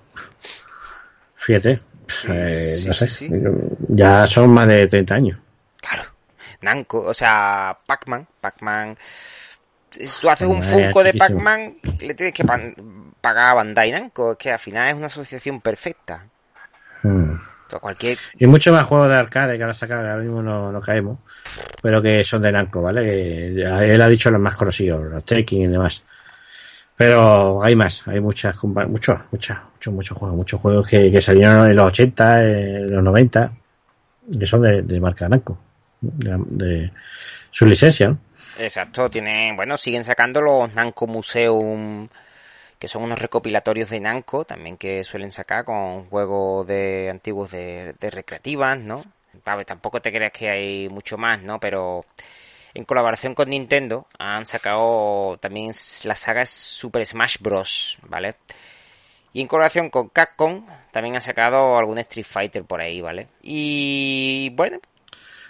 Fíjate. 1.35 1.79
eh, 2.27 2.77
sí, 2.81 2.87
no 2.87 2.93
sé. 2.93 3.07
sí. 3.07 3.29
Ya 3.89 4.25
son 4.25 4.49
más 4.49 4.67
de 4.67 4.87
30 4.87 5.13
años. 5.13 5.37
Claro. 5.79 6.03
Namco, 6.65 6.99
o 7.01 7.13
sea, 7.13 7.77
Pac-Man, 7.85 8.27
Pac-Man. 8.41 8.97
Si 9.91 10.19
tú 10.19 10.29
haces 10.29 10.47
un 10.47 10.61
Funko 10.61 11.03
de. 11.03 11.13
Pac-Man, 11.13 11.77
le 11.99 12.13
tienes 12.13 12.33
que 12.33 12.43
pan- 12.43 12.75
pagar 13.21 13.45
a 13.45 13.53
Bandai 13.53 13.91
Namco. 13.91 14.33
Es 14.33 14.37
que 14.37 14.51
al 14.51 14.59
final 14.59 14.89
es 14.89 14.95
una 14.95 15.05
asociación 15.05 15.61
perfecta. 15.61 16.25
Mm. 17.03 17.33
O 17.33 17.69
sea, 17.69 17.79
cualquier. 17.79 18.17
Y 18.37 18.45
muchos 18.45 18.73
más 18.73 18.83
juegos 18.83 19.07
de 19.09 19.15
arcade 19.15 19.57
que 19.57 19.63
ahora 19.63 19.73
sacan, 19.73 19.99
ahora 19.99 20.17
mismo 20.17 20.41
no, 20.41 20.71
no 20.71 20.81
caemos, 20.81 21.19
pero 21.81 22.01
que 22.01 22.23
son 22.23 22.41
de 22.41 22.51
Namco, 22.51 22.81
¿vale? 22.81 23.03
Que 23.03 23.47
él 23.93 24.01
ha 24.01 24.09
dicho 24.09 24.29
los 24.29 24.41
más 24.41 24.55
conocidos, 24.55 25.03
los 25.05 25.23
Tekken 25.23 25.61
y 25.61 25.67
demás. 25.67 26.03
Pero 26.97 27.61
hay 27.63 27.75
más, 27.75 28.07
hay 28.07 28.21
muchas, 28.21 28.55
muchos, 28.63 29.19
muchos, 29.31 29.57
muchos, 29.71 29.93
muchos 29.93 30.17
juegos, 30.17 30.37
muchos 30.37 30.61
juegos 30.61 30.87
que, 30.87 31.11
que 31.11 31.21
salieron 31.21 31.69
en 31.69 31.75
los 31.75 31.87
80, 31.87 32.43
en 32.45 32.95
los 32.95 33.03
90, 33.03 33.51
que 34.39 34.45
son 34.45 34.61
de, 34.61 34.81
de 34.81 34.99
marca 35.01 35.27
Namco, 35.27 35.57
de, 36.13 36.91
su 37.51 37.65
licencia. 37.65 38.15
Exacto, 38.57 39.09
tienen. 39.09 39.55
Bueno, 39.55 39.77
siguen 39.77 40.03
sacando 40.03 40.41
los 40.41 40.73
Namco 40.73 41.07
Museum. 41.07 42.07
Que 42.79 42.89
son 42.89 43.03
unos 43.03 43.19
recopilatorios 43.19 43.89
de 43.89 44.01
Namco, 44.01 44.43
también 44.43 44.75
que 44.75 45.03
suelen 45.05 45.31
sacar 45.31 45.63
con 45.63 46.09
juegos 46.09 46.67
de 46.67 47.09
antiguos 47.09 47.49
de, 47.49 47.95
recreativas, 48.01 48.77
¿no? 48.77 49.01
A 49.45 49.63
tampoco 49.63 50.01
te 50.01 50.11
creas 50.11 50.33
que 50.33 50.49
hay 50.49 50.89
mucho 50.89 51.17
más, 51.17 51.41
¿no? 51.41 51.57
Pero 51.59 52.05
en 52.73 52.83
colaboración 52.83 53.33
con 53.33 53.49
Nintendo 53.49 54.05
han 54.19 54.45
sacado 54.45 55.37
también 55.39 55.71
la 56.03 56.15
saga 56.15 56.45
Super 56.45 57.05
Smash 57.05 57.37
Bros, 57.39 57.97
¿vale? 58.03 58.35
Y 59.31 59.41
en 59.41 59.47
colaboración 59.47 59.89
con 59.89 60.09
Capcom 60.09 60.65
también 60.91 61.15
han 61.15 61.21
sacado 61.21 61.77
algún 61.77 61.97
Street 61.99 62.25
Fighter 62.25 62.63
por 62.63 62.81
ahí, 62.81 63.01
¿vale? 63.01 63.27
Y 63.41 64.49
bueno, 64.53 64.79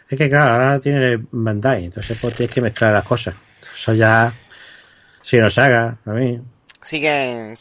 Es 0.10 0.18
que 0.18 0.30
claro, 0.30 0.54
ahora 0.54 0.80
tiene 0.80 1.18
Bandai, 1.32 1.86
entonces 1.86 2.18
pues 2.22 2.36
tienes 2.36 2.54
que 2.54 2.62
mezclar 2.62 2.94
las 2.94 3.04
cosas. 3.04 3.36
Eso 3.62 3.94
ya, 3.94 4.32
si 5.22 5.38
nos 5.38 5.58
haga, 5.58 5.98
a 6.06 6.12
mí, 6.12 6.40
siguen, 6.86 7.56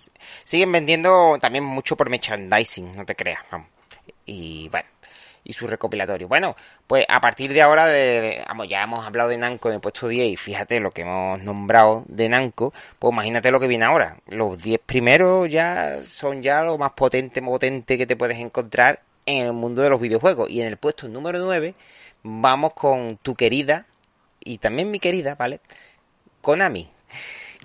siguen 0.44 0.72
vendiendo 0.72 1.38
también 1.40 1.64
mucho 1.64 1.96
por 1.96 2.10
merchandising, 2.10 2.96
no 2.96 3.04
te 3.04 3.16
creas, 3.16 3.42
vamos. 3.50 3.68
Y 4.26 4.68
bueno, 4.68 4.88
y 5.42 5.52
su 5.52 5.66
recopilatorio. 5.66 6.28
Bueno, 6.28 6.56
pues 6.86 7.04
a 7.08 7.20
partir 7.20 7.52
de 7.52 7.62
ahora, 7.62 7.86
de, 7.86 8.42
vamos, 8.46 8.68
ya 8.68 8.82
hemos 8.82 9.04
hablado 9.04 9.30
de 9.30 9.38
Namco 9.38 9.68
en 9.68 9.76
el 9.76 9.80
puesto 9.80 10.08
10 10.08 10.32
y 10.32 10.36
fíjate 10.36 10.80
lo 10.80 10.90
que 10.90 11.02
hemos 11.02 11.42
nombrado 11.42 12.04
de 12.08 12.28
Namco, 12.28 12.72
pues 12.98 13.12
imagínate 13.12 13.50
lo 13.50 13.60
que 13.60 13.66
viene 13.66 13.84
ahora. 13.84 14.16
Los 14.28 14.62
10 14.62 14.80
primeros 14.84 15.50
ya 15.50 16.00
son 16.10 16.42
ya 16.42 16.62
lo 16.62 16.78
más 16.78 16.92
potente, 16.92 17.42
potente 17.42 17.98
que 17.98 18.06
te 18.06 18.16
puedes 18.16 18.38
encontrar 18.38 19.00
en 19.26 19.46
el 19.46 19.52
mundo 19.52 19.82
de 19.82 19.90
los 19.90 20.00
videojuegos. 20.00 20.50
Y 20.50 20.60
en 20.60 20.68
el 20.68 20.76
puesto 20.76 21.08
número 21.08 21.38
9 21.38 21.74
vamos 22.24 22.72
con 22.74 23.18
tu 23.22 23.36
querida 23.36 23.86
y 24.40 24.58
también 24.58 24.90
mi 24.90 24.98
querida, 24.98 25.36
¿vale? 25.36 25.60
Konami. 26.42 26.90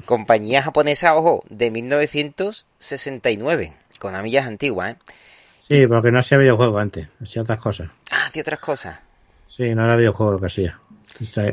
Compañía 0.05 0.61
japonesa, 0.61 1.15
ojo, 1.15 1.43
de 1.49 1.71
1969. 1.71 3.73
Konami 3.99 4.31
ya 4.31 4.41
es 4.41 4.47
antigua, 4.47 4.91
¿eh? 4.91 4.95
Sí, 5.59 5.85
porque 5.87 6.11
no 6.11 6.19
hacía 6.19 6.37
videojuegos 6.37 6.81
antes, 6.81 7.07
hacía 7.21 7.41
otras 7.41 7.59
cosas. 7.59 7.89
Ah, 8.11 8.25
hacía 8.27 8.41
otras 8.41 8.59
cosas. 8.59 8.97
Sí, 9.47 9.73
no 9.75 9.83
era 9.85 9.95
videojuego 9.97 10.33
lo 10.33 10.39
que 10.39 10.45
hacía. 10.47 10.79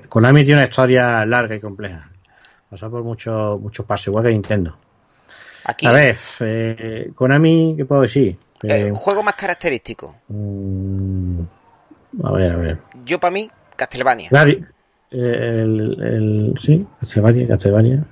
Konami 0.09 0.45
tiene 0.45 0.61
una 0.61 0.69
historia 0.69 1.24
larga 1.27 1.55
y 1.57 1.61
compleja. 1.61 2.11
Pasó 2.70 2.91
por 2.91 3.03
muchos 3.03 3.61
muchos 3.61 3.85
pasos, 3.87 4.09
igual 4.09 4.24
que 4.24 4.31
Nintendo. 4.31 4.77
Aquí, 5.65 5.87
A 5.87 5.93
ver, 5.93 6.16
eh, 6.41 7.11
Konami, 7.15 7.74
¿qué 7.77 7.85
puedo 7.85 8.03
decir? 8.03 8.37
eh, 8.62 8.87
Eh, 8.89 8.93
juego 8.95 9.23
más 9.23 9.35
característico. 9.35 10.15
mm, 10.28 11.41
a 12.23 12.33
ver, 12.33 12.53
a 12.53 12.57
ver. 12.57 12.78
Yo, 13.07 13.20
para 13.20 13.31
mí, 13.31 13.49
Castlevania. 13.77 14.28
Nadie- 14.33 14.65
eh, 15.12 15.61
el, 15.62 15.97
el, 16.03 16.55
sí, 16.61 16.85
Castlevania, 17.01 17.47
Castlevania. 17.47 18.05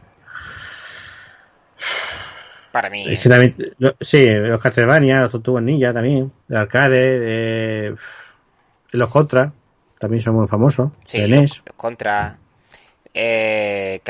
Para 2.71 2.89
mí. 2.91 3.05
Es 3.09 3.21
que 3.23 3.29
también, 3.29 3.55
lo- 3.79 3.97
sí, 4.01 4.25
los 4.31 4.61
Castlevania, 4.61 5.21
los 5.23 5.33
Tortugas 5.33 5.65
Ninja 5.65 5.93
también, 5.93 6.33
de 6.49 6.57
arcade, 6.57 7.21
de, 7.21 7.97
los 8.93 9.09
Contra, 9.09 9.53
también 9.99 10.23
son 10.23 10.37
muy 10.37 10.47
famosos, 10.47 10.91
Sí, 11.05 11.19
de 11.21 11.29
los, 11.29 11.39
NES. 11.39 11.63
los 11.67 11.77
contra. 11.77 12.37
Eh, 13.13 14.01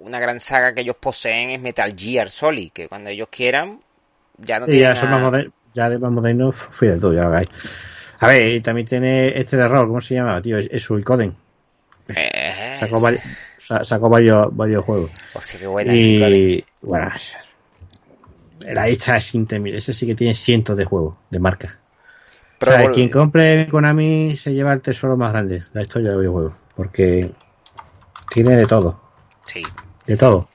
una 0.00 0.20
gran 0.20 0.40
saga 0.40 0.74
que 0.74 0.80
ellos 0.80 0.96
poseen 0.96 1.50
es 1.50 1.60
Metal 1.60 1.94
Gear 1.96 2.30
Solid, 2.30 2.72
que 2.72 2.88
cuando 2.88 3.10
ellos 3.10 3.28
quieran 3.30 3.80
ya 4.38 4.58
no 4.58 4.66
Sí, 4.66 4.72
tienen 4.72 4.94
ya 4.94 4.96
son 4.96 5.10
más 5.10 5.20
modernos, 5.20 5.52
ya 5.74 5.90
de 5.90 5.98
más 5.98 6.12
modernos, 6.12 6.56
fíjate 6.72 7.00
tú, 7.00 7.14
ya 7.14 7.28
veis. 7.28 7.48
A 8.20 8.26
ver, 8.28 8.48
y 8.54 8.60
también 8.60 8.86
tiene 8.86 9.38
este 9.38 9.56
de 9.56 9.68
rol, 9.68 9.86
¿cómo 9.88 10.00
se 10.00 10.14
llama, 10.14 10.40
tío? 10.40 10.58
Es, 10.58 10.68
es 10.70 10.82
Suicoden. 10.82 11.34
Eh, 12.14 12.76
Sacó, 12.80 13.00
vari- 13.00 13.20
sa- 13.58 13.82
sacó 13.84 14.08
varios, 14.08 14.54
varios 14.54 14.84
juegos. 14.84 15.10
hostia, 15.34 15.58
qué 15.60 15.66
buena. 15.66 15.94
Y 15.94 16.64
bueno, 16.82 17.10
la 18.60 18.88
hecha 18.88 19.16
es 19.16 19.34
interminable. 19.34 19.78
Ese 19.78 19.92
sí 19.92 20.06
que 20.06 20.14
tiene 20.14 20.34
cientos 20.34 20.76
de 20.76 20.84
juegos, 20.84 21.16
de 21.30 21.38
marca. 21.38 21.78
Pero 22.58 22.72
o 22.72 22.76
sea, 22.76 22.90
quien 22.90 23.08
compre 23.10 23.66
Konami 23.70 24.36
se 24.36 24.52
lleva 24.54 24.72
el 24.72 24.80
tesoro 24.80 25.16
más 25.16 25.32
grande 25.32 25.60
de 25.60 25.64
la 25.72 25.82
historia 25.82 26.10
de 26.12 26.18
videojuegos. 26.18 26.54
Porque 26.76 27.30
tiene 28.30 28.56
de 28.56 28.66
todo. 28.66 29.00
Sí. 29.44 29.62
De 30.06 30.16
todo. 30.16 30.48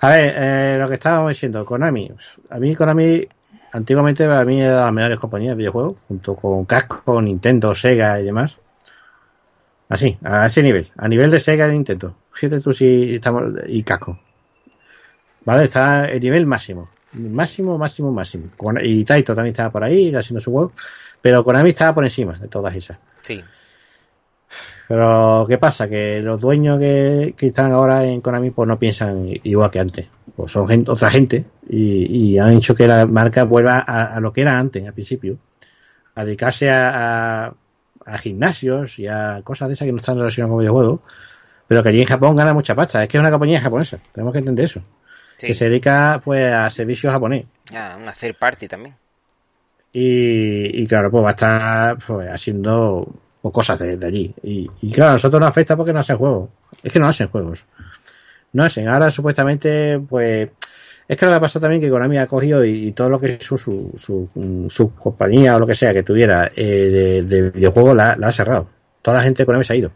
A 0.00 0.10
ver, 0.10 0.34
eh, 0.36 0.76
lo 0.78 0.88
que 0.88 0.94
estábamos 0.94 1.30
diciendo, 1.30 1.64
Konami. 1.64 2.10
A 2.50 2.58
mí 2.58 2.74
Konami, 2.76 3.26
antiguamente 3.72 4.26
para 4.26 4.44
mí 4.44 4.60
era 4.60 4.82
las 4.82 4.92
mejores 4.92 5.18
compañías 5.18 5.52
de 5.52 5.58
videojuegos, 5.58 5.96
junto 6.08 6.34
con 6.34 6.64
Casco, 6.64 7.20
Nintendo, 7.20 7.74
Sega 7.74 8.20
y 8.20 8.24
demás. 8.24 8.56
Así, 9.88 10.18
a 10.22 10.46
ese 10.46 10.62
nivel, 10.62 10.90
a 10.96 11.08
nivel 11.08 11.30
de 11.30 11.40
Sega 11.40 11.68
y 11.68 11.72
Nintendo. 11.72 12.14
Fíjate 12.32 12.60
tú 12.60 12.72
si 12.72 13.14
estamos, 13.14 13.50
y 13.66 13.82
Casco. 13.82 14.18
Vale, 15.44 15.64
está 15.64 16.04
el 16.04 16.20
nivel 16.20 16.46
máximo. 16.46 16.88
Máximo, 17.12 17.78
máximo, 17.78 18.12
máximo. 18.12 18.50
Y 18.82 19.04
Taito 19.04 19.34
también 19.34 19.52
estaba 19.52 19.70
por 19.70 19.82
ahí 19.82 20.14
haciendo 20.14 20.40
su 20.40 20.52
juego. 20.52 20.72
Pero 21.22 21.42
Konami 21.42 21.70
estaba 21.70 21.94
por 21.94 22.04
encima 22.04 22.34
de 22.38 22.48
todas 22.48 22.76
esas. 22.76 22.98
Sí. 23.22 23.42
Pero, 24.88 25.44
¿qué 25.46 25.58
pasa? 25.58 25.86
Que 25.86 26.20
los 26.20 26.40
dueños 26.40 26.78
que, 26.78 27.34
que 27.36 27.48
están 27.48 27.72
ahora 27.72 28.04
en 28.04 28.22
Konami 28.22 28.50
pues 28.50 28.66
no 28.66 28.78
piensan 28.78 29.28
igual 29.42 29.70
que 29.70 29.80
antes. 29.80 30.06
Pues 30.34 30.50
son 30.50 30.66
gente, 30.66 30.90
otra 30.90 31.10
gente 31.10 31.44
y, 31.68 32.30
y 32.32 32.38
han 32.38 32.52
hecho 32.52 32.74
que 32.74 32.86
la 32.86 33.04
marca 33.06 33.44
vuelva 33.44 33.84
a, 33.86 34.14
a 34.14 34.20
lo 34.20 34.32
que 34.32 34.40
era 34.40 34.58
antes, 34.58 34.86
al 34.86 34.94
principio. 34.94 35.36
A 36.14 36.24
dedicarse 36.24 36.70
a, 36.70 37.44
a, 37.46 37.54
a 38.06 38.18
gimnasios 38.18 38.98
y 38.98 39.06
a 39.06 39.42
cosas 39.44 39.68
de 39.68 39.74
esas 39.74 39.84
que 39.84 39.92
no 39.92 39.98
están 39.98 40.16
relacionadas 40.16 40.52
con 40.52 40.60
videojuegos. 40.60 41.00
Pero 41.66 41.82
que 41.82 41.90
allí 41.90 42.00
en 42.00 42.06
Japón 42.06 42.34
gana 42.34 42.54
mucha 42.54 42.74
pasta. 42.74 43.02
Es 43.02 43.10
que 43.10 43.18
es 43.18 43.20
una 43.20 43.30
compañía 43.30 43.60
japonesa. 43.60 43.98
Tenemos 44.12 44.32
que 44.32 44.38
entender 44.38 44.64
eso. 44.64 44.80
Sí. 45.36 45.48
Que 45.48 45.54
se 45.54 45.66
dedica 45.66 46.22
pues 46.24 46.50
a 46.50 46.70
servicios 46.70 47.12
japonés. 47.12 47.44
Ah, 47.74 47.98
una 48.00 48.12
third 48.12 48.36
party 48.38 48.66
también. 48.68 48.94
Y, 49.92 50.82
y 50.82 50.86
claro, 50.86 51.10
pues 51.10 51.22
va 51.22 51.28
a 51.28 51.32
estar 51.32 51.98
pues, 51.98 52.28
haciendo 52.30 53.06
pues, 53.40 53.52
cosas 53.52 53.78
de, 53.78 53.96
de 53.96 54.06
allí. 54.06 54.34
Y, 54.42 54.70
y 54.82 54.92
claro, 54.92 55.10
a 55.10 55.12
nosotros 55.14 55.40
nos 55.40 55.48
afecta 55.48 55.76
porque 55.76 55.92
no 55.92 56.00
hacen 56.00 56.16
juegos. 56.16 56.50
Es 56.82 56.92
que 56.92 56.98
no 56.98 57.08
hacen 57.08 57.28
juegos. 57.28 57.64
No 58.52 58.64
hacen. 58.64 58.88
Ahora 58.88 59.10
supuestamente, 59.10 59.98
pues... 59.98 60.50
Es 61.06 61.16
que 61.16 61.24
lo 61.24 61.32
que 61.32 61.36
ha 61.36 61.40
pasado 61.40 61.62
también 61.62 61.80
que 61.80 61.88
Konami 61.88 62.18
ha 62.18 62.26
cogido 62.26 62.62
y, 62.62 62.88
y 62.88 62.92
todo 62.92 63.08
lo 63.08 63.18
que 63.18 63.34
es 63.34 63.42
su, 63.42 63.56
su, 63.56 63.92
su, 63.96 64.28
mm, 64.34 64.68
su 64.68 64.94
compañía 64.94 65.56
o 65.56 65.58
lo 65.58 65.66
que 65.66 65.74
sea 65.74 65.94
que 65.94 66.02
tuviera 66.02 66.52
eh, 66.54 66.64
de, 66.64 67.22
de 67.22 67.50
videojuegos 67.50 67.96
la, 67.96 68.14
la 68.16 68.28
ha 68.28 68.32
cerrado. 68.32 68.68
Toda 69.00 69.16
la 69.16 69.22
gente 69.22 69.42
de 69.42 69.46
Konami 69.46 69.64
se 69.64 69.72
ha 69.72 69.76
ido. 69.76 69.90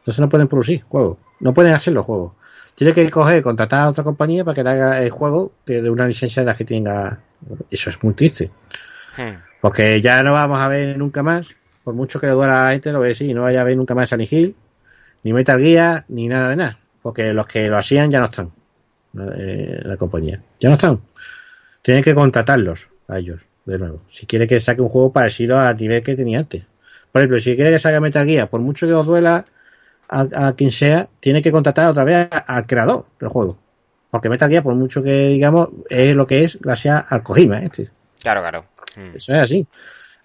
Entonces 0.00 0.20
no 0.20 0.28
pueden 0.28 0.48
producir 0.48 0.82
juegos. 0.82 1.16
No 1.40 1.54
pueden 1.54 1.72
hacer 1.72 1.94
los 1.94 2.04
juegos. 2.04 2.32
Tiene 2.74 2.92
que 2.92 3.10
coger, 3.10 3.42
contratar 3.42 3.80
a 3.80 3.88
otra 3.88 4.04
compañía 4.04 4.44
para 4.44 4.54
que 4.54 4.62
le 4.62 4.70
haga 4.70 5.02
el 5.02 5.10
juego 5.10 5.52
que 5.64 5.82
de 5.82 5.90
una 5.90 6.06
licencia 6.06 6.42
de 6.42 6.46
la 6.46 6.54
que 6.54 6.64
tenga. 6.64 7.20
Eso 7.70 7.90
es 7.90 8.02
muy 8.04 8.14
triste. 8.14 8.50
Hmm. 9.16 9.42
Porque 9.60 10.00
ya 10.00 10.22
no 10.22 10.32
vamos 10.32 10.60
a 10.60 10.68
ver 10.68 10.96
nunca 10.96 11.22
más, 11.22 11.48
por 11.88 11.94
mucho 11.94 12.20
que 12.20 12.26
le 12.26 12.34
duela 12.34 12.60
a 12.60 12.64
la 12.66 12.72
gente, 12.72 12.92
lo 12.92 13.00
ve 13.00 13.14
sí, 13.14 13.32
no 13.32 13.40
vaya 13.40 13.62
a 13.62 13.64
ver 13.64 13.74
nunca 13.74 13.94
más 13.94 14.10
Silent 14.10 14.30
Hill, 14.30 14.54
ni 15.22 15.32
Metal 15.32 15.58
Gear, 15.58 16.04
ni 16.08 16.28
nada 16.28 16.50
de 16.50 16.56
nada. 16.56 16.78
Porque 17.00 17.32
los 17.32 17.46
que 17.46 17.66
lo 17.70 17.78
hacían 17.78 18.10
ya 18.10 18.18
no 18.20 18.26
están, 18.26 18.52
eh, 19.18 19.80
la 19.84 19.96
compañía. 19.96 20.42
Ya 20.60 20.68
no 20.68 20.74
están. 20.74 21.00
Tienen 21.80 22.04
que 22.04 22.14
contratarlos 22.14 22.90
a 23.08 23.18
ellos, 23.18 23.40
de 23.64 23.78
nuevo. 23.78 24.02
Si 24.10 24.26
quiere 24.26 24.46
que 24.46 24.60
saque 24.60 24.82
un 24.82 24.90
juego 24.90 25.14
parecido 25.14 25.58
al 25.58 25.78
nivel 25.78 26.02
que 26.02 26.14
tenía 26.14 26.40
antes. 26.40 26.62
Por 27.10 27.22
ejemplo, 27.22 27.40
si 27.40 27.56
quiere 27.56 27.70
que 27.70 27.78
saque 27.78 28.00
Metal 28.00 28.26
Gear, 28.26 28.50
por 28.50 28.60
mucho 28.60 28.86
que 28.86 28.92
os 28.92 29.06
duela 29.06 29.46
a, 30.10 30.48
a 30.48 30.52
quien 30.56 30.70
sea, 30.70 31.08
tiene 31.20 31.40
que 31.40 31.50
contratar 31.50 31.88
otra 31.88 32.04
vez 32.04 32.28
al 32.30 32.66
creador 32.66 33.06
del 33.18 33.30
juego. 33.30 33.56
Porque 34.10 34.28
Metal 34.28 34.50
Gear, 34.50 34.62
por 34.62 34.74
mucho 34.74 35.02
que 35.02 35.28
digamos, 35.28 35.70
es 35.88 36.14
lo 36.14 36.26
que 36.26 36.44
es 36.44 36.60
gracias 36.60 37.06
al 37.08 37.22
Kojima, 37.22 37.60
este. 37.60 37.88
Claro, 38.20 38.42
claro. 38.42 38.66
Hmm. 38.94 39.16
Eso 39.16 39.32
es 39.32 39.40
así. 39.40 39.66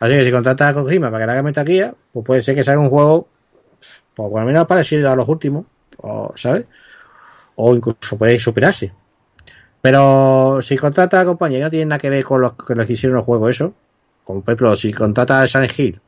Así 0.04 0.16
que 0.16 0.26
si 0.26 0.32
contratas 0.34 0.72
a 0.72 0.74
Kojima 0.74 1.10
para 1.10 1.26
que 1.26 1.32
haga 1.32 1.44
Metal 1.44 1.66
Gear, 1.66 1.96
pues 2.12 2.26
puede 2.26 2.42
ser 2.42 2.56
que 2.56 2.64
salga 2.66 2.82
un 2.82 2.90
juego, 2.90 3.30
pues 3.80 4.02
por 4.32 4.38
lo 4.42 4.46
menos 4.46 4.68
parecido 4.68 5.10
a 5.10 5.16
los 5.16 5.30
últimos, 5.30 5.66
o, 5.96 6.34
¿sabes? 6.36 6.66
O 7.56 7.74
incluso 7.74 8.18
puede 8.18 8.38
superarse. 8.38 8.92
Pero 9.82 10.60
si 10.62 10.76
contrata 10.76 11.22
a 11.22 11.26
compañía 11.26 11.64
no 11.64 11.70
tiene 11.70 11.86
nada 11.86 12.00
que 12.00 12.10
ver 12.10 12.26
con 12.26 12.42
los, 12.42 12.52
con 12.52 12.78
los 12.78 12.86
que 12.86 12.92
hicieron 12.92 13.16
los 13.16 13.24
juegos, 13.24 13.52
eso, 13.52 13.74
como 14.26 14.42
por 14.42 14.52
ejemplo, 14.52 14.76
si 14.76 14.92
contrata 14.92 15.42
a 15.42 15.48
Silent 15.48 15.80
Hill, 15.80 16.02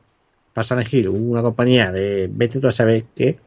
para 0.52 0.62
Silent 0.62 0.92
Hill, 0.92 1.08
una 1.08 1.40
compañía 1.40 1.90
de, 1.90 2.28
vete 2.30 2.60
tú 2.60 2.68
a 2.68 2.72
saber 2.72 3.04
qué, 3.14 3.38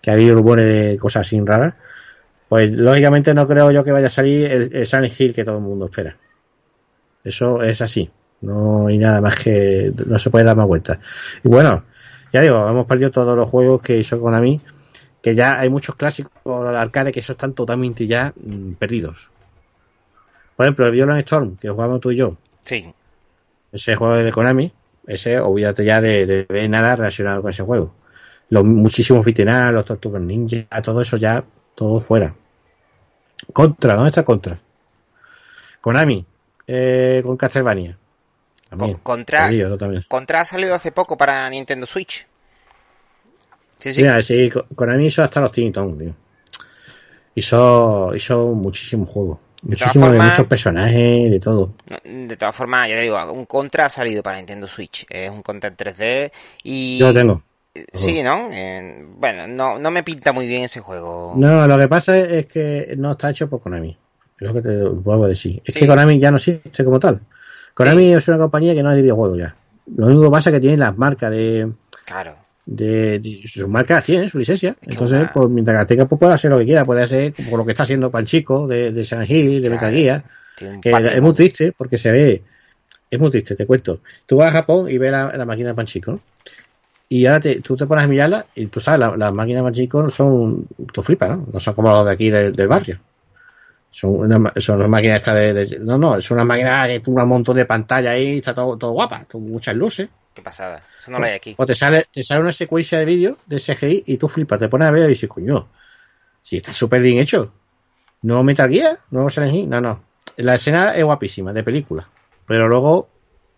que 0.00 0.10
ha 0.10 0.14
habido 0.14 0.34
rumores 0.34 0.64
de 0.64 0.96
cosas 0.96 1.26
así 1.26 1.38
raras, 1.44 1.74
pues 2.48 2.72
lógicamente 2.72 3.34
no 3.34 3.46
creo 3.46 3.70
yo 3.70 3.84
que 3.84 3.92
vaya 3.92 4.06
a 4.06 4.10
salir 4.10 4.50
el, 4.50 4.72
el 4.74 5.12
Hill 5.18 5.34
que 5.34 5.44
todo 5.44 5.58
el 5.58 5.62
mundo 5.62 5.84
espera. 5.84 6.16
Eso 7.22 7.62
es 7.62 7.82
así. 7.82 8.10
No 8.40 8.86
hay 8.86 8.98
nada 8.98 9.20
más 9.20 9.36
que. 9.36 9.92
No 10.06 10.18
se 10.18 10.30
puede 10.30 10.44
dar 10.44 10.56
más 10.56 10.66
vueltas. 10.66 10.98
Y 11.42 11.48
bueno, 11.48 11.84
ya 12.32 12.40
digo, 12.40 12.68
hemos 12.68 12.86
perdido 12.86 13.10
todos 13.10 13.36
los 13.36 13.48
juegos 13.48 13.82
que 13.82 13.98
hizo 13.98 14.20
Konami. 14.20 14.60
Que 15.20 15.34
ya 15.34 15.58
hay 15.58 15.68
muchos 15.68 15.96
clásicos 15.96 16.70
de 16.70 16.78
arcade 16.78 17.10
que 17.10 17.20
esos 17.20 17.34
están 17.34 17.52
totalmente 17.52 18.06
ya 18.06 18.32
mm, 18.36 18.74
perdidos. 18.74 19.30
Por 20.56 20.66
ejemplo, 20.66 20.86
el 20.86 20.92
Violent 20.92 21.20
Storm, 21.20 21.56
que 21.56 21.68
jugamos 21.68 22.00
tú 22.00 22.12
y 22.12 22.16
yo. 22.16 22.36
Sí. 22.62 22.92
Ese 23.72 23.96
juego 23.96 24.14
de 24.14 24.30
Konami. 24.30 24.72
Ese, 25.06 25.40
olvídate 25.40 25.84
ya 25.84 26.00
de, 26.00 26.26
de, 26.26 26.44
de 26.44 26.68
nada 26.68 26.94
relacionado 26.94 27.42
con 27.42 27.50
ese 27.50 27.62
juego. 27.62 27.94
Los 28.50 28.64
muchísimos 28.64 29.24
Fitenal, 29.24 29.74
los 29.74 29.84
Tortugas 29.84 30.22
Ninja, 30.22 30.66
todo 30.82 31.02
eso 31.02 31.16
ya, 31.16 31.44
todo 31.74 32.00
fuera. 32.00 32.34
Contra, 33.52 33.94
¿dónde 33.94 34.10
está 34.10 34.24
Contra? 34.24 34.58
Konami, 35.80 36.24
eh, 36.66 37.22
con 37.24 37.36
Castlevania. 37.36 37.96
También, 38.70 38.98
contra, 39.02 39.50
contra 40.08 40.40
ha 40.40 40.44
salido 40.44 40.74
hace 40.74 40.92
poco 40.92 41.16
para 41.16 41.48
Nintendo 41.48 41.86
Switch. 41.86 42.26
Sí, 43.78 43.92
sí. 43.92 44.00
Mira, 44.02 44.20
sí, 44.20 44.50
Ko- 44.50 44.66
Konami 44.74 45.06
hizo 45.06 45.22
hasta 45.22 45.40
los 45.40 45.52
Titans, 45.52 45.98
tío. 45.98 46.14
Hizo, 47.34 48.14
hizo 48.14 48.46
muchísimos 48.48 49.08
juegos. 49.08 49.38
De 49.62 49.76
todas 49.76 49.94
Muchísimos 49.96 50.12
de 50.12 50.18
muchos 50.30 50.46
personajes, 50.46 51.30
de 51.30 51.40
todo. 51.40 51.72
De 52.04 52.36
todas 52.36 52.54
formas, 52.54 52.88
ya 52.88 52.94
te 52.96 53.02
digo, 53.02 53.32
un 53.32 53.46
Contra 53.46 53.86
ha 53.86 53.88
salido 53.88 54.22
para 54.22 54.36
Nintendo 54.38 54.66
Switch. 54.66 55.06
Es 55.08 55.30
un 55.30 55.42
Contra 55.42 55.68
en 55.70 55.76
3D 55.76 56.32
y... 56.64 56.98
Yo 56.98 57.08
lo 57.08 57.14
tengo. 57.14 57.42
Sí, 57.94 58.22
¿no? 58.24 58.48
Eh, 58.50 59.04
bueno, 59.16 59.46
no, 59.46 59.78
no 59.78 59.90
me 59.92 60.02
pinta 60.02 60.32
muy 60.32 60.46
bien 60.48 60.64
ese 60.64 60.80
juego. 60.80 61.32
No, 61.36 61.66
lo 61.66 61.78
que 61.78 61.86
pasa 61.88 62.18
es, 62.18 62.30
es 62.32 62.46
que 62.46 62.94
no 62.98 63.12
está 63.12 63.30
hecho 63.30 63.48
por 63.48 63.60
Konami. 63.62 63.96
Es 64.40 64.46
lo 64.46 64.52
que 64.52 64.62
te 64.62 64.82
vuelvo 64.82 65.24
a 65.24 65.28
decir. 65.28 65.62
Es 65.64 65.74
Sí. 65.74 65.80
que 65.80 65.86
Konami 65.86 66.18
ya 66.18 66.30
no 66.32 66.38
existe 66.38 66.84
como 66.84 66.98
tal. 66.98 67.20
Konami 67.78 68.12
es 68.12 68.26
una 68.28 68.38
compañía 68.38 68.74
que 68.74 68.82
no 68.82 68.90
es 68.90 68.96
de 68.96 69.02
videojuegos 69.02 69.38
ya. 69.38 69.54
Lo 69.96 70.06
único 70.06 70.22
que 70.24 70.30
pasa 70.30 70.50
es 70.50 70.54
que 70.54 70.60
tiene 70.60 70.76
las 70.76 70.98
marcas 70.98 71.30
de, 71.30 71.70
Claro. 72.04 72.34
de, 72.66 73.18
de- 73.20 73.42
sus 73.46 73.68
marcas 73.68 74.04
tienen 74.04 74.28
su 74.28 74.38
licencia. 74.38 74.76
Entonces, 74.82 75.18
una- 75.18 75.32
pues 75.32 75.48
mientras 75.48 75.80
que 75.82 75.86
tenga, 75.94 76.06
pues 76.06 76.18
puede 76.18 76.34
hacer 76.34 76.50
lo 76.50 76.58
que 76.58 76.64
quiera. 76.66 76.84
Puede 76.84 77.02
hacer 77.04 77.32
como 77.34 77.56
lo 77.56 77.64
que 77.64 77.70
está 77.72 77.84
haciendo 77.84 78.10
Panchico 78.10 78.66
de, 78.66 78.90
de 78.92 79.04
San 79.04 79.24
Hill, 79.28 79.62
de 79.62 79.70
Metal 79.70 79.94
Gear. 79.94 80.24
Tiene 80.56 80.74
un 80.74 80.80
Que 80.80 80.90
es 80.90 81.22
muy 81.22 81.32
triste 81.34 81.72
porque 81.76 81.96
se 81.98 82.10
ve. 82.10 82.42
Es 83.10 83.18
muy 83.18 83.30
triste, 83.30 83.54
te 83.56 83.64
cuento. 83.64 84.00
Tú 84.26 84.36
vas 84.38 84.48
a 84.48 84.52
Japón 84.52 84.90
y 84.90 84.98
ves 84.98 85.10
la, 85.12 85.34
la 85.36 85.46
máquina 85.46 85.68
de 85.70 85.74
Panchico, 85.74 86.10
¿no? 86.12 86.20
Y 87.08 87.24
ahora 87.24 87.40
te, 87.40 87.60
tú 87.62 87.74
te 87.74 87.86
pones 87.86 88.04
a 88.04 88.08
mirarla 88.08 88.44
y 88.54 88.66
tú 88.66 88.80
sabes, 88.80 89.00
la- 89.00 89.16
las 89.16 89.32
máquinas 89.32 89.60
de 89.62 89.64
Panchico 89.64 90.10
son. 90.10 90.66
Tú 90.92 91.00
flipas, 91.02 91.30
¿no? 91.30 91.46
No 91.52 91.60
son 91.60 91.72
como 91.74 91.90
las 91.90 92.04
de 92.04 92.10
aquí 92.10 92.28
del, 92.28 92.52
del 92.54 92.68
barrio. 92.68 92.98
Son 93.90 94.10
unas, 94.10 94.38
ma- 94.38 94.52
son 94.56 94.76
unas 94.76 94.88
máquinas 94.88 95.24
de, 95.24 95.52
de- 95.54 95.78
No, 95.80 95.96
no, 95.98 96.20
son 96.20 96.36
unas 96.36 96.46
máquinas 96.46 96.88
que 96.88 97.02
un 97.10 97.28
montón 97.28 97.56
de 97.56 97.64
pantalla 97.64 98.10
ahí, 98.12 98.38
está 98.38 98.54
todo, 98.54 98.76
todo 98.76 98.92
guapa, 98.92 99.24
con 99.24 99.48
muchas 99.48 99.74
luces. 99.74 100.08
Qué 100.34 100.42
pasada. 100.42 100.84
Eso 100.96 101.10
no 101.10 101.18
lo 101.18 101.24
hay 101.26 101.32
aquí. 101.32 101.54
O 101.58 101.66
te 101.66 101.74
sale, 101.74 102.06
te 102.12 102.22
sale 102.22 102.40
una 102.40 102.52
secuencia 102.52 102.98
de 102.98 103.04
vídeo 103.04 103.38
de 103.46 103.58
CGI 103.58 104.04
y 104.06 104.16
tú 104.18 104.28
flipas, 104.28 104.58
te 104.60 104.68
pones 104.68 104.86
a 104.88 104.90
ver 104.90 105.06
y 105.06 105.08
dices, 105.08 105.28
coño, 105.28 105.68
si 106.42 106.56
está 106.58 106.72
súper 106.72 107.00
bien 107.00 107.18
hecho. 107.18 107.52
No 108.22 108.42
Metal 108.44 108.70
Gear, 108.70 108.98
no 109.10 109.30
Silent 109.30 109.54
Hill, 109.54 109.68
no, 109.70 109.80
no. 109.80 110.02
La 110.36 110.56
escena 110.56 110.94
es 110.94 111.04
guapísima, 111.04 111.52
de 111.52 111.62
película. 111.64 112.06
Pero 112.46 112.68
luego 112.68 113.08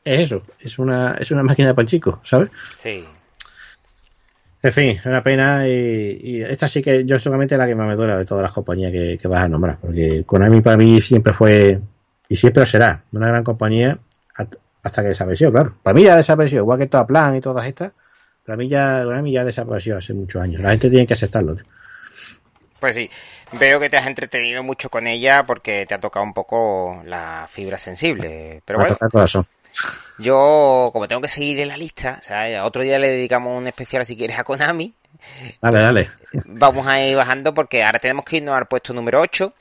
es 0.05 0.21
eso, 0.21 0.43
es 0.59 0.79
una, 0.79 1.15
es 1.15 1.31
una 1.31 1.43
máquina 1.43 1.69
de 1.69 1.75
panchico, 1.75 2.21
¿sabes? 2.25 2.51
Sí. 2.79 3.05
En 4.63 4.73
fin, 4.73 4.89
es 4.91 5.07
una 5.07 5.23
pena 5.23 5.67
y, 5.67 6.21
y 6.23 6.43
esta 6.43 6.69
sí 6.69 6.83
que 6.83 7.05
yo 7.07 7.19
solamente 7.19 7.57
la 7.57 7.67
que 7.67 7.75
más 7.75 7.89
me 7.89 7.97
duele 7.97 8.15
de 8.17 8.27
todas 8.27 8.43
las 8.43 8.53
compañías 8.53 8.93
que, 8.93 9.19
que 9.21 9.29
vas 9.29 9.43
a 9.43 9.49
nombrar, 9.49 9.79
porque 9.81 10.25
Konami 10.27 10.61
para 10.61 10.77
mí 10.77 11.01
siempre 11.01 11.33
fue 11.33 11.81
y 12.29 12.37
siempre 12.37 12.67
será 12.67 13.03
una 13.13 13.29
gran 13.29 13.43
compañía 13.43 13.99
hasta 14.83 15.03
que 15.03 15.09
desapareció, 15.09 15.51
claro. 15.51 15.75
Para 15.83 15.95
mí 15.95 16.05
ya 16.05 16.17
desapareció, 16.17 16.59
igual 16.59 16.79
que 16.79 16.87
toda 16.87 17.07
Plan 17.07 17.35
y 17.37 17.41
todas 17.41 17.67
estas. 17.67 17.93
Para 18.45 18.57
mí 18.57 18.69
ya 18.69 19.03
Konami 19.05 19.33
ya 19.33 19.45
desapareció 19.45 19.97
hace 19.97 20.13
muchos 20.13 20.43
años. 20.43 20.61
La 20.61 20.71
gente 20.71 20.91
tiene 20.91 21.07
que 21.07 21.15
aceptarlo. 21.15 21.57
Pues 22.79 22.95
sí, 22.95 23.11
veo 23.59 23.81
que 23.81 23.91
te 23.91 23.97
has 23.97 24.07
entretenido 24.07 24.63
mucho 24.63 24.91
con 24.91 25.07
ella 25.07 25.45
porque 25.45 25.87
te 25.87 25.95
ha 25.95 26.01
tocado 26.01 26.25
un 26.25 26.33
poco 26.33 27.03
la 27.05 27.47
fibra 27.51 27.79
sensible. 27.79 28.63
Pero 28.65 28.79
bueno, 28.79 28.95
toca 28.95 29.07
el 29.07 29.13
corazón. 29.13 29.47
Yo 30.19 30.91
como 30.93 31.09
tengo 31.09 31.23
que 31.23 31.29
seguir 31.29 31.61
en 31.61 31.69
la 31.69 31.77
lista, 31.77 32.19
o 32.21 32.23
sea, 32.23 32.65
otro 32.65 32.83
día 32.83 32.99
le 32.99 33.09
dedicamos 33.09 33.57
un 33.57 33.67
especial 33.67 34.05
si 34.05 34.17
quieres 34.17 34.39
a 34.39 34.45
Konami. 34.45 34.95
Dale, 35.61 35.81
dale. 35.81 36.11
Vamos 36.47 36.87
a 36.87 37.01
ir 37.01 37.17
bajando 37.17 37.53
porque 37.53 37.83
ahora 37.83 37.99
tenemos 37.99 38.25
que 38.25 38.39
irnos 38.39 38.57
al 38.57 38.67
puesto 38.67 38.93
número 38.93 39.21
8. 39.21 39.53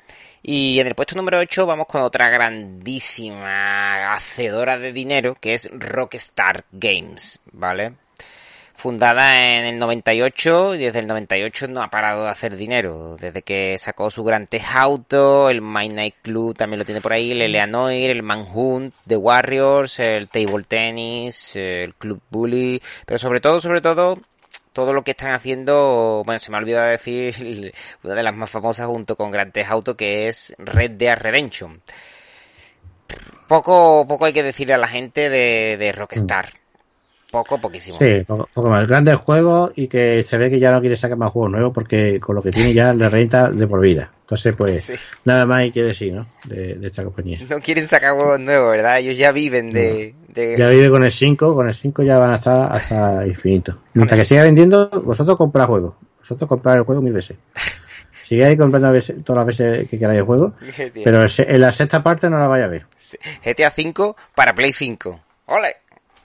Y 0.41 0.79
en 0.79 0.87
el 0.87 0.95
puesto 0.95 1.15
número 1.15 1.39
8 1.39 1.65
vamos 1.65 1.87
con 1.87 2.01
otra 2.01 2.29
grandísima 2.29 4.13
hacedora 4.13 4.77
de 4.77 4.93
dinero 4.93 5.35
que 5.35 5.53
es 5.53 5.69
Rockstar 5.71 6.63
Games, 6.71 7.39
¿vale? 7.51 7.93
Fundada 8.79 9.57
en 9.57 9.65
el 9.65 9.77
98 9.77 10.75
y 10.75 10.77
desde 10.77 10.99
el 10.99 11.07
98 11.07 11.67
no 11.67 11.83
ha 11.83 11.89
parado 11.89 12.23
de 12.23 12.29
hacer 12.29 12.55
dinero. 12.55 13.17
Desde 13.19 13.41
que 13.41 13.77
sacó 13.77 14.09
su 14.09 14.23
Gran 14.23 14.47
Theft 14.47 14.67
Auto, 14.73 15.49
el 15.49 15.61
My 15.61 15.89
Night 15.89 16.15
Club 16.21 16.55
también 16.55 16.79
lo 16.79 16.85
tiene 16.85 17.01
por 17.01 17.11
ahí, 17.11 17.33
el 17.33 17.41
Eleanoir, 17.41 18.09
el 18.09 18.23
Manhunt, 18.23 18.93
The 19.05 19.17
Warriors, 19.17 19.99
el 19.99 20.29
Table 20.29 20.63
Tennis, 20.65 21.57
el 21.57 21.93
Club 21.95 22.21
Bully, 22.29 22.81
pero 23.05 23.17
sobre 23.17 23.41
todo, 23.41 23.59
sobre 23.59 23.81
todo, 23.81 24.17
todo 24.71 24.93
lo 24.93 25.03
que 25.03 25.11
están 25.11 25.33
haciendo, 25.33 26.23
bueno, 26.25 26.39
se 26.39 26.49
me 26.49 26.55
ha 26.55 26.61
olvidado 26.61 26.87
decir 26.87 27.73
una 28.03 28.15
de 28.15 28.23
las 28.23 28.33
más 28.33 28.49
famosas 28.49 28.87
junto 28.87 29.17
con 29.17 29.29
Grand 29.29 29.51
Theft 29.51 29.71
Auto 29.71 29.97
que 29.97 30.29
es 30.29 30.55
Red 30.57 30.91
Dead 30.91 31.17
Redemption. 31.17 31.81
Poco, 33.49 34.05
poco 34.07 34.23
hay 34.23 34.31
que 34.31 34.43
decirle 34.43 34.75
a 34.75 34.77
la 34.77 34.87
gente 34.87 35.29
de 35.29 35.91
Rockstar. 35.91 36.58
Poco, 37.31 37.59
poquísimo. 37.61 37.95
Sí, 37.97 38.23
poco, 38.27 38.49
poco 38.53 38.69
más. 38.69 38.87
Grandes 38.87 39.15
juegos 39.17 39.71
y 39.75 39.87
que 39.87 40.23
se 40.23 40.37
ve 40.37 40.49
que 40.49 40.59
ya 40.59 40.71
no 40.71 40.79
quiere 40.81 40.95
sacar 40.95 41.17
más 41.17 41.31
juegos 41.31 41.51
nuevos 41.51 41.71
porque 41.73 42.19
con 42.19 42.35
lo 42.35 42.41
que 42.41 42.51
tiene 42.51 42.73
ya 42.73 42.91
le 42.93 43.07
renta 43.09 43.51
de 43.51 43.67
por 43.67 43.81
vida. 43.81 44.11
Entonces, 44.21 44.55
pues, 44.55 44.83
Sí. 44.85 44.93
nada 45.25 45.45
más 45.45 45.59
hay 45.59 45.71
que 45.71 45.83
decir, 45.83 46.13
¿no? 46.13 46.27
De, 46.45 46.75
de 46.75 46.87
esta 46.87 47.03
compañía. 47.03 47.39
No 47.49 47.59
quieren 47.59 47.87
sacar 47.87 48.13
juegos 48.15 48.39
nuevos, 48.39 48.71
¿verdad? 48.71 48.97
Ellos 48.99 49.17
ya 49.17 49.31
viven 49.31 49.71
de... 49.71 50.15
de- 50.27 50.55
Ya 50.57 50.69
vive 50.69 50.89
con 50.89 51.03
el 51.03 51.11
5, 51.11 51.53
con 51.53 51.67
el 51.67 51.73
5 51.73 52.01
ya 52.03 52.17
van 52.17 52.31
a 52.31 52.35
estar 52.35 52.71
hasta 52.75 53.25
infinito. 53.27 53.77
Mientras 53.93 54.19
que 54.19 54.25
siga 54.25 54.43
vendiendo, 54.43 54.89
vosotros 55.03 55.37
comprad 55.37 55.67
juegos. 55.67 55.93
Vosotros 56.19 56.47
comprad 56.47 56.77
el 56.77 56.83
juego 56.83 57.01
mil 57.01 57.13
veces. 57.13 57.37
Sigáis 58.27 58.57
comprando 58.59 58.91
veces- 58.91 59.23
todas 59.23 59.45
las 59.45 59.57
veces 59.57 59.89
que 59.89 59.97
queráis 59.97 60.19
el 60.19 60.25
juego, 60.25 60.53
pero 61.03 61.23
el 61.23 61.31
en 61.37 61.61
la 61.61 61.71
sexta 61.71 62.03
parte 62.03 62.29
no 62.29 62.37
la 62.37 62.45
vaya 62.47 62.65
a 62.65 62.67
ver. 62.67 62.85
GTA 63.43 63.71
5 63.71 64.15
para 64.35 64.53
Play 64.53 64.71
5. 64.73 65.19
¡Ole! 65.47 65.75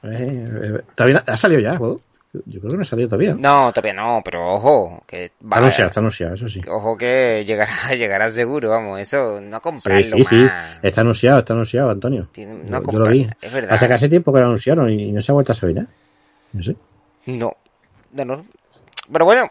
Eh, 0.05 0.45
eh, 0.49 0.81
¿todavía 0.95 1.23
¿Ha 1.27 1.37
salido 1.37 1.61
ya 1.61 1.73
el 1.73 1.79
juego? 1.79 2.01
Yo 2.47 2.59
creo 2.61 2.71
que 2.71 2.77
no 2.77 2.83
ha 2.83 2.85
salido 2.85 3.09
todavía. 3.09 3.35
No, 3.35 3.73
todavía 3.73 3.93
no, 3.95 4.21
pero 4.25 4.55
ojo, 4.55 5.03
que 5.07 5.25
Está 5.27 5.47
va, 5.53 5.59
anunciado, 5.59 5.89
está 5.89 6.01
anunciado, 6.01 6.35
eso 6.35 6.49
sí. 6.49 6.61
ojo 6.69 6.97
que 6.97 7.45
llegará, 7.47 7.95
llegará 7.95 8.29
seguro, 8.29 8.71
vamos, 8.71 8.99
eso, 9.01 9.41
no 9.41 9.57
Sí, 9.59 9.63
comprarlo 9.63 10.17
sí, 10.17 10.25
sí. 10.25 10.35
más. 10.37 10.79
Está 10.83 11.01
anunciado, 11.03 11.39
está 11.39 11.53
anunciado, 11.53 11.91
Antonio. 11.91 12.29
Yo- 12.35 12.47
no 12.47 12.83
yo, 12.93 12.99
lo 12.99 13.07
vi. 13.11 13.29
es 13.41 13.53
verdad. 13.53 13.73
Hace 13.73 13.89
casi 13.89 14.09
tiempo 14.09 14.33
que 14.33 14.41
lo 14.41 14.47
anunciaron 14.47 14.91
y, 14.91 15.13
no 15.13 15.23
se 15.23 15.31
ha 15.31 15.35
vuelto 15.35 15.53
a 15.53 15.55
saber. 15.55 15.87
No 16.53 16.63
sé. 16.63 16.75
No, 17.27 17.53
no, 18.13 18.25
no. 18.25 18.45
Pero 19.13 19.25
bueno, 19.25 19.49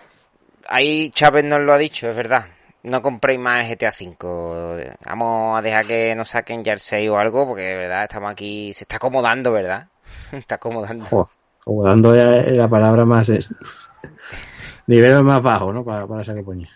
ahí 0.67 1.09
Chávez 1.11 1.45
nos 1.45 1.61
lo 1.61 1.71
ha 1.73 1.77
dicho, 1.77 2.09
es 2.09 2.15
verdad. 2.15 2.47
No 2.83 3.01
compréis 3.01 3.39
más 3.39 3.65
GTA 3.65 3.93
V. 3.97 4.93
Vamos 5.05 5.57
a 5.57 5.61
dejar 5.61 5.85
que 5.85 6.13
nos 6.15 6.29
saquen 6.29 6.65
ya 6.65 6.73
el 6.73 6.79
6 6.79 7.09
o 7.09 7.17
algo, 7.17 7.47
porque 7.47 7.63
de 7.63 7.75
verdad 7.77 8.03
estamos 8.03 8.29
aquí, 8.29 8.73
se 8.73 8.83
está 8.83 8.97
acomodando, 8.97 9.53
¿verdad? 9.53 9.87
está 10.31 10.55
acomodando. 10.55 11.05
Jo, 11.05 11.29
como 11.63 11.83
dando 11.83 12.15
ya 12.15 12.43
la 12.51 12.67
palabra 12.67 13.05
más. 13.05 13.29
es- 13.29 13.49
nivel 14.87 15.23
más 15.23 15.41
bajo, 15.41 15.71
¿no? 15.71 15.83
Para, 15.83 16.05
para 16.07 16.21
esa 16.21 16.33
compañía. 16.33 16.69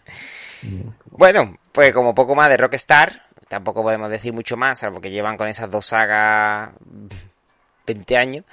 Bueno, 1.12 1.58
pues 1.72 1.94
como 1.94 2.16
poco 2.16 2.36
más 2.36 2.50
de 2.50 2.58
Rockstar, 2.58 3.24
tampoco 3.48 3.84
podemos 3.84 4.10
decir 4.10 4.34
mucho 4.34 4.58
más, 4.58 4.80
salvo 4.80 5.02
que 5.02 5.12
llevan 5.12 5.38
con 5.38 5.48
esas 5.48 5.70
dos 5.70 5.88
sagas 5.88 6.72
20 7.86 8.18
años. 8.18 8.46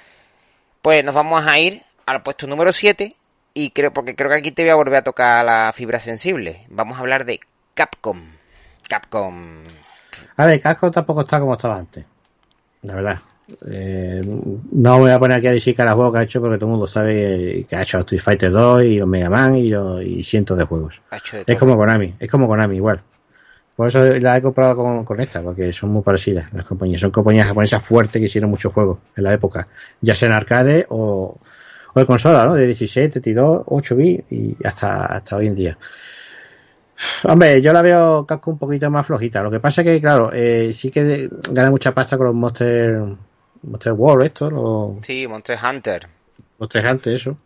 Pues 0.81 1.03
nos 1.03 1.15
vamos 1.15 1.45
a 1.47 1.57
ir 1.57 1.83
al 2.05 2.21
puesto 2.21 2.47
número 2.47 2.71
7 2.71 3.15
y 3.53 3.71
creo 3.71 3.91
porque 3.93 4.15
creo 4.15 4.29
que 4.29 4.37
aquí 4.37 4.51
te 4.51 4.63
voy 4.63 4.71
a 4.71 4.75
volver 4.75 4.97
a 4.97 5.03
tocar 5.03 5.43
la 5.43 5.71
fibra 5.73 5.99
sensible. 5.99 6.65
Vamos 6.69 6.97
a 6.97 7.01
hablar 7.01 7.25
de 7.25 7.39
Capcom. 7.73 8.21
Capcom. 8.87 9.63
A 10.37 10.45
ver, 10.45 10.61
Casco 10.61 10.91
tampoco 10.91 11.21
está 11.21 11.39
como 11.39 11.53
estaba 11.53 11.77
antes. 11.77 12.05
La 12.83 12.95
verdad. 12.95 13.19
Eh, 13.69 14.21
no 14.71 14.93
me 14.95 14.99
voy 15.01 15.11
a 15.11 15.19
poner 15.19 15.37
aquí 15.37 15.47
a 15.47 15.51
decir 15.51 15.75
cada 15.75 15.93
juego 15.93 16.11
que 16.11 16.17
ha 16.19 16.23
hecho 16.23 16.41
porque 16.41 16.57
todo 16.57 16.65
el 16.67 16.71
mundo 16.71 16.87
sabe 16.87 17.65
que 17.69 17.75
ha 17.75 17.83
hecho 17.83 17.99
Street 17.99 18.21
Fighter 18.21 18.51
2 18.51 18.83
y 18.83 18.97
los 18.97 19.07
Mega 19.07 19.29
Man 19.29 19.55
y, 19.55 19.69
los- 19.69 20.01
y 20.03 20.23
cientos 20.23 20.57
de 20.57 20.63
juegos. 20.65 21.01
De 21.45 21.53
Es 21.53 21.59
como 21.59 21.77
Konami, 21.77 22.15
es 22.19 22.29
como 22.29 22.47
Konami 22.47 22.75
igual. 22.77 23.01
Por 23.75 23.89
eso 23.89 23.99
la 24.03 24.37
he 24.37 24.41
comprado 24.41 24.75
con, 24.77 25.03
con 25.03 25.19
esta, 25.19 25.41
porque 25.41 25.73
son 25.73 25.91
muy 25.91 26.01
parecidas 26.01 26.51
las 26.53 26.65
compañías. 26.65 27.01
Son 27.01 27.11
compañías 27.11 27.47
japonesas 27.47 27.83
fuertes 27.83 28.19
que 28.19 28.25
hicieron 28.25 28.49
muchos 28.49 28.71
juegos 28.73 28.99
en 29.15 29.23
la 29.25 29.33
época, 29.33 29.67
ya 30.01 30.15
sea 30.15 30.29
en 30.29 30.33
arcade 30.33 30.85
o, 30.89 31.37
o 31.93 31.99
de 31.99 32.05
consola, 32.05 32.45
¿no? 32.45 32.53
De 32.53 32.65
16, 32.67 33.11
32, 33.11 33.63
8 33.67 33.95
bits 33.97 34.31
y 34.31 34.55
hasta, 34.65 35.05
hasta 35.05 35.35
hoy 35.35 35.47
en 35.47 35.55
día. 35.55 35.77
Hombre, 37.25 37.61
yo 37.61 37.73
la 37.73 37.81
veo 37.81 38.25
Capcom 38.25 38.53
un 38.53 38.59
poquito 38.59 38.89
más 38.89 39.05
flojita. 39.05 39.43
Lo 39.43 39.51
que 39.51 39.59
pasa 39.59 39.81
es 39.81 39.85
que, 39.87 39.99
claro, 40.01 40.31
eh, 40.33 40.71
sí 40.73 40.89
que 40.91 41.29
gana 41.51 41.69
mucha 41.69 41.93
pasta 41.93 42.15
con 42.17 42.27
los 42.27 42.35
Monster, 42.35 43.03
Monster 43.65 43.93
World, 43.93 44.25
estos, 44.25 44.51
los, 44.53 45.05
Sí, 45.05 45.27
Monster 45.27 45.57
Hunter. 45.63 46.07
tres 46.69 46.85
antes, 46.85 47.13
eso. 47.21 47.37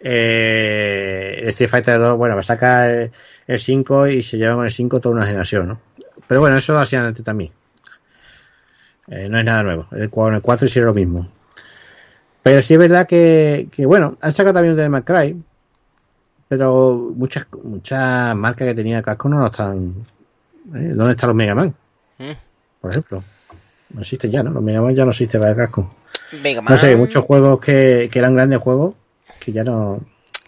Eh, 0.00 1.42
Street 1.46 1.70
Fighter 1.70 1.98
2, 1.98 2.18
bueno, 2.18 2.34
va 2.34 2.40
a 2.40 2.44
sacar 2.44 2.90
el, 2.90 3.10
el 3.46 3.60
5 3.60 4.08
y 4.08 4.22
se 4.22 4.36
lleva 4.36 4.56
con 4.56 4.64
el 4.64 4.72
5 4.72 5.00
toda 5.00 5.14
una 5.14 5.26
generación, 5.26 5.68
¿no? 5.68 5.80
Pero 6.26 6.40
bueno, 6.40 6.56
eso 6.56 6.72
lo 6.72 6.80
hacían 6.80 7.04
antes 7.04 7.24
también. 7.24 7.52
Eh, 9.08 9.28
no 9.28 9.38
es 9.38 9.44
nada 9.44 9.62
nuevo. 9.62 9.86
El, 9.92 10.10
en 10.12 10.34
el 10.34 10.42
4 10.42 10.66
hicieron 10.66 10.88
lo 10.88 10.94
mismo. 10.94 11.28
Pero 12.42 12.62
sí 12.62 12.74
es 12.74 12.80
verdad 12.80 13.06
que, 13.06 13.68
que 13.70 13.86
bueno, 13.86 14.16
han 14.20 14.32
sacado 14.32 14.54
también 14.54 14.90
May 14.90 15.02
Cry, 15.02 15.42
pero 16.48 17.12
muchas 17.14 17.46
muchas 17.62 18.34
marcas 18.36 18.66
que 18.68 18.74
tenía 18.74 19.02
Casco 19.02 19.28
no 19.28 19.40
lo 19.40 19.46
están. 19.46 19.94
¿eh? 20.74 20.92
¿Dónde 20.94 21.12
están 21.12 21.28
los 21.28 21.36
Mega 21.36 21.54
Man? 21.54 21.74
Mm. 22.18 22.32
Por 22.80 22.90
ejemplo. 22.90 23.24
No 23.94 24.00
existen 24.00 24.30
ya, 24.30 24.42
¿no? 24.42 24.50
Los 24.50 24.62
Mega 24.62 24.80
Man 24.80 24.94
ya 24.94 25.04
no 25.04 25.10
existen 25.10 25.40
para 25.40 25.54
Casco. 25.54 25.94
Mega 26.42 26.62
Man. 26.62 26.72
No 26.74 26.78
sé, 26.80 26.96
muchos 26.96 27.24
juegos 27.24 27.60
que, 27.60 28.08
que 28.10 28.18
eran 28.18 28.34
grandes 28.34 28.58
juegos 28.60 28.94
que 29.38 29.52
ya 29.52 29.64
no. 29.64 30.00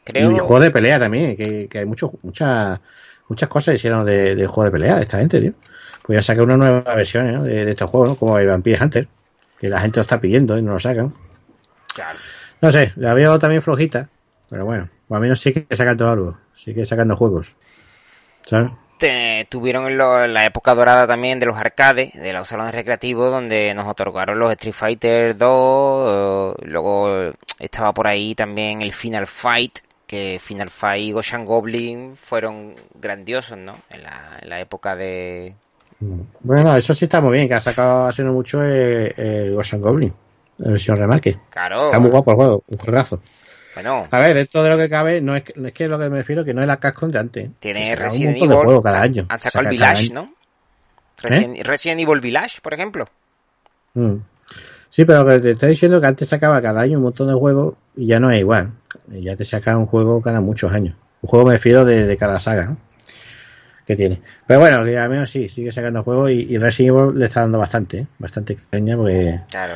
Creo- 0.05 0.31
Y 0.33 0.39
juegos 0.39 0.61
de 0.63 0.71
pelea 0.71 0.99
también, 0.99 1.37
que, 1.37 1.67
que 1.69 1.79
hay 1.79 1.85
muchos, 1.87 2.11
muchas, 2.23 2.81
muchas 3.29 3.49
cosas 3.49 3.75
hicieron 3.75 4.05
de, 4.05 4.35
de 4.35 4.47
juegos 4.47 4.67
de 4.67 4.71
pelea 4.79 4.97
de 4.97 5.03
esta 5.03 5.19
gente, 5.19 5.41
tío. 5.41 5.53
Pues 6.03 6.19
ya 6.19 6.23
sacar 6.23 6.45
una 6.45 6.57
nueva 6.57 6.95
versión 6.95 7.33
¿no? 7.33 7.43
de, 7.45 7.65
de 7.65 7.71
estos 7.71 7.89
juegos, 7.89 8.11
¿no? 8.11 8.15
Como 8.17 8.39
el 8.39 8.47
Vampire 8.47 8.79
Hunter, 8.83 9.09
que 9.59 9.69
la 9.69 9.81
gente 9.81 9.97
lo 9.99 10.03
está 10.03 10.21
pidiendo 10.21 10.59
y 10.59 10.63
no 10.63 10.75
lo 10.75 10.79
sacan. 10.79 11.15
Claro. 11.95 12.19
No 12.61 12.71
sé, 12.71 12.93
la 12.97 13.15
veo 13.15 13.39
también 13.39 13.63
flojita. 13.63 14.09
Pero 14.51 14.67
bueno, 14.67 14.89
lo 15.09 15.21
menos 15.21 15.41
sí 15.41 15.53
que 15.53 15.75
sacando 15.75 16.09
algo. 16.09 16.39
Sigue 16.55 16.85
sacando 16.85 17.17
juegos. 17.17 17.57
¿Sabes? 18.47 18.71
Te- 18.99 19.47
tuvieron 19.51 19.87
en 19.89 19.99
lo- 19.99 20.27
la 20.27 20.47
época 20.47 20.75
dorada 20.75 21.07
también 21.07 21.39
de 21.41 21.47
los 21.47 21.57
arcades, 21.57 22.13
de 22.15 22.33
los 22.33 22.47
salones 22.49 22.75
recreativos, 22.75 23.31
donde 23.31 23.75
nos 23.75 23.89
otorgaron 23.89 24.39
los 24.39 24.51
Street 24.53 24.73
Fighter 24.75 25.37
2, 25.37 26.55
eh, 26.61 26.65
luego 26.67 27.33
estaba 27.59 27.93
por 27.93 28.07
ahí 28.07 28.35
también 28.35 28.83
el 28.83 28.93
Final 28.93 29.27
Fight, 29.27 29.79
que 30.07 30.39
Final 30.43 30.71
Fight 30.71 31.03
y 31.03 31.13
Goshan 31.13 31.45
Goblin 31.45 32.17
fueron 32.17 32.75
grandiosos, 32.95 33.59
¿no? 33.59 33.77
En 33.91 34.03
la, 34.05 34.39
en 34.41 34.49
la 34.49 34.61
época 34.61 34.95
de... 34.95 35.55
Bueno, 36.41 36.77
eso 36.77 36.95
sí 36.95 37.07
está 37.07 37.21
muy 37.21 37.33
bien, 37.33 37.49
que 37.49 37.55
ha 37.55 37.61
sacado 37.61 38.07
hace 38.07 38.23
no 38.23 38.33
mucho 38.33 38.63
el, 38.63 39.15
el 39.17 39.55
Goblin, 39.81 40.13
la 40.59 40.71
versión 40.73 40.97
remake. 40.97 41.39
Claro. 41.51 41.87
Está 41.87 41.99
muy 41.99 42.11
guapo 42.11 42.31
el 42.33 42.37
juego, 42.37 42.63
un 42.69 42.79
juegazo. 42.79 43.21
Bueno, 43.75 44.07
A 44.11 44.19
ver, 44.21 44.35
dentro 44.35 44.63
de 44.63 44.71
lo 44.71 44.77
que 44.77 44.89
cabe, 44.89 45.21
no 45.21 45.35
es, 45.35 45.43
que- 45.43 45.53
no 45.57 45.67
es 45.69 45.75
que 45.75 45.89
lo 45.89 45.99
que 45.99 46.09
me 46.09 46.19
refiero, 46.19 46.45
que 46.45 46.55
no 46.55 46.61
es 46.61 46.67
la 46.67 46.77
Capcom 46.79 47.11
de 47.11 47.19
antes. 47.19 47.51
tiene 47.59 47.95
Resident 47.97 48.35
un 48.35 48.41
montón 48.41 48.49
de 48.49 48.55
Evil, 48.55 48.65
juegos 48.67 48.85
cada 48.85 49.01
año. 49.03 49.27
han 49.29 49.41
sacado 49.41 49.65
el 49.65 49.71
Village. 49.71 50.13
¿no? 50.13 50.35
Resident, 51.23 51.59
Resident 51.67 52.01
Evil 52.01 52.21
Village, 52.21 52.61
por 52.61 52.75
ejemplo. 52.75 53.09
Mm. 53.95 54.17
Sí, 54.91 55.05
pero 55.05 55.27
que 55.27 55.41
te 55.41 55.51
estoy 55.53 55.71
diciendo 55.71 56.01
que 56.01 56.07
antes 56.07 56.29
sacaba 56.29 56.61
cada 56.63 56.81
año 56.83 56.99
un 56.99 57.05
montón 57.05 57.27
de 57.29 57.35
juegos 57.35 57.75
y 57.97 58.07
ya 58.07 58.21
no 58.21 58.31
es 58.31 58.39
igual. 58.41 58.71
Ya 59.09 59.35
te 59.37 59.45
saca 59.45 59.77
un 59.77 59.87
juego 59.87 60.21
cada 60.23 60.41
muchos 60.41 60.73
años. 60.73 60.95
Un 61.23 61.29
juego 61.29 61.47
me 61.47 61.55
refiero 61.55 61.85
de, 61.85 62.07
de 62.07 62.17
cada 62.17 62.39
saga 62.39 62.67
¿no? 62.67 62.77
Que 63.87 63.97
tiene. 63.97 64.21
Pero 64.47 64.61
bueno, 64.61 64.85
que 64.85 64.97
al 64.99 65.09
menos 65.11 65.31
sí, 65.31 65.49
sigue 65.49 65.71
sacando 65.71 66.03
juegos 66.03 66.31
y, 66.31 66.47
y 66.51 66.59
Resident 66.59 66.97
Evil 66.99 67.19
le 67.19 67.27
está 67.27 67.41
dando 67.41 67.59
bastante, 67.59 67.99
¿eh? 67.99 68.07
bastante 68.19 68.57
caña 68.71 68.97
porque 68.97 69.41
Claro. 69.51 69.75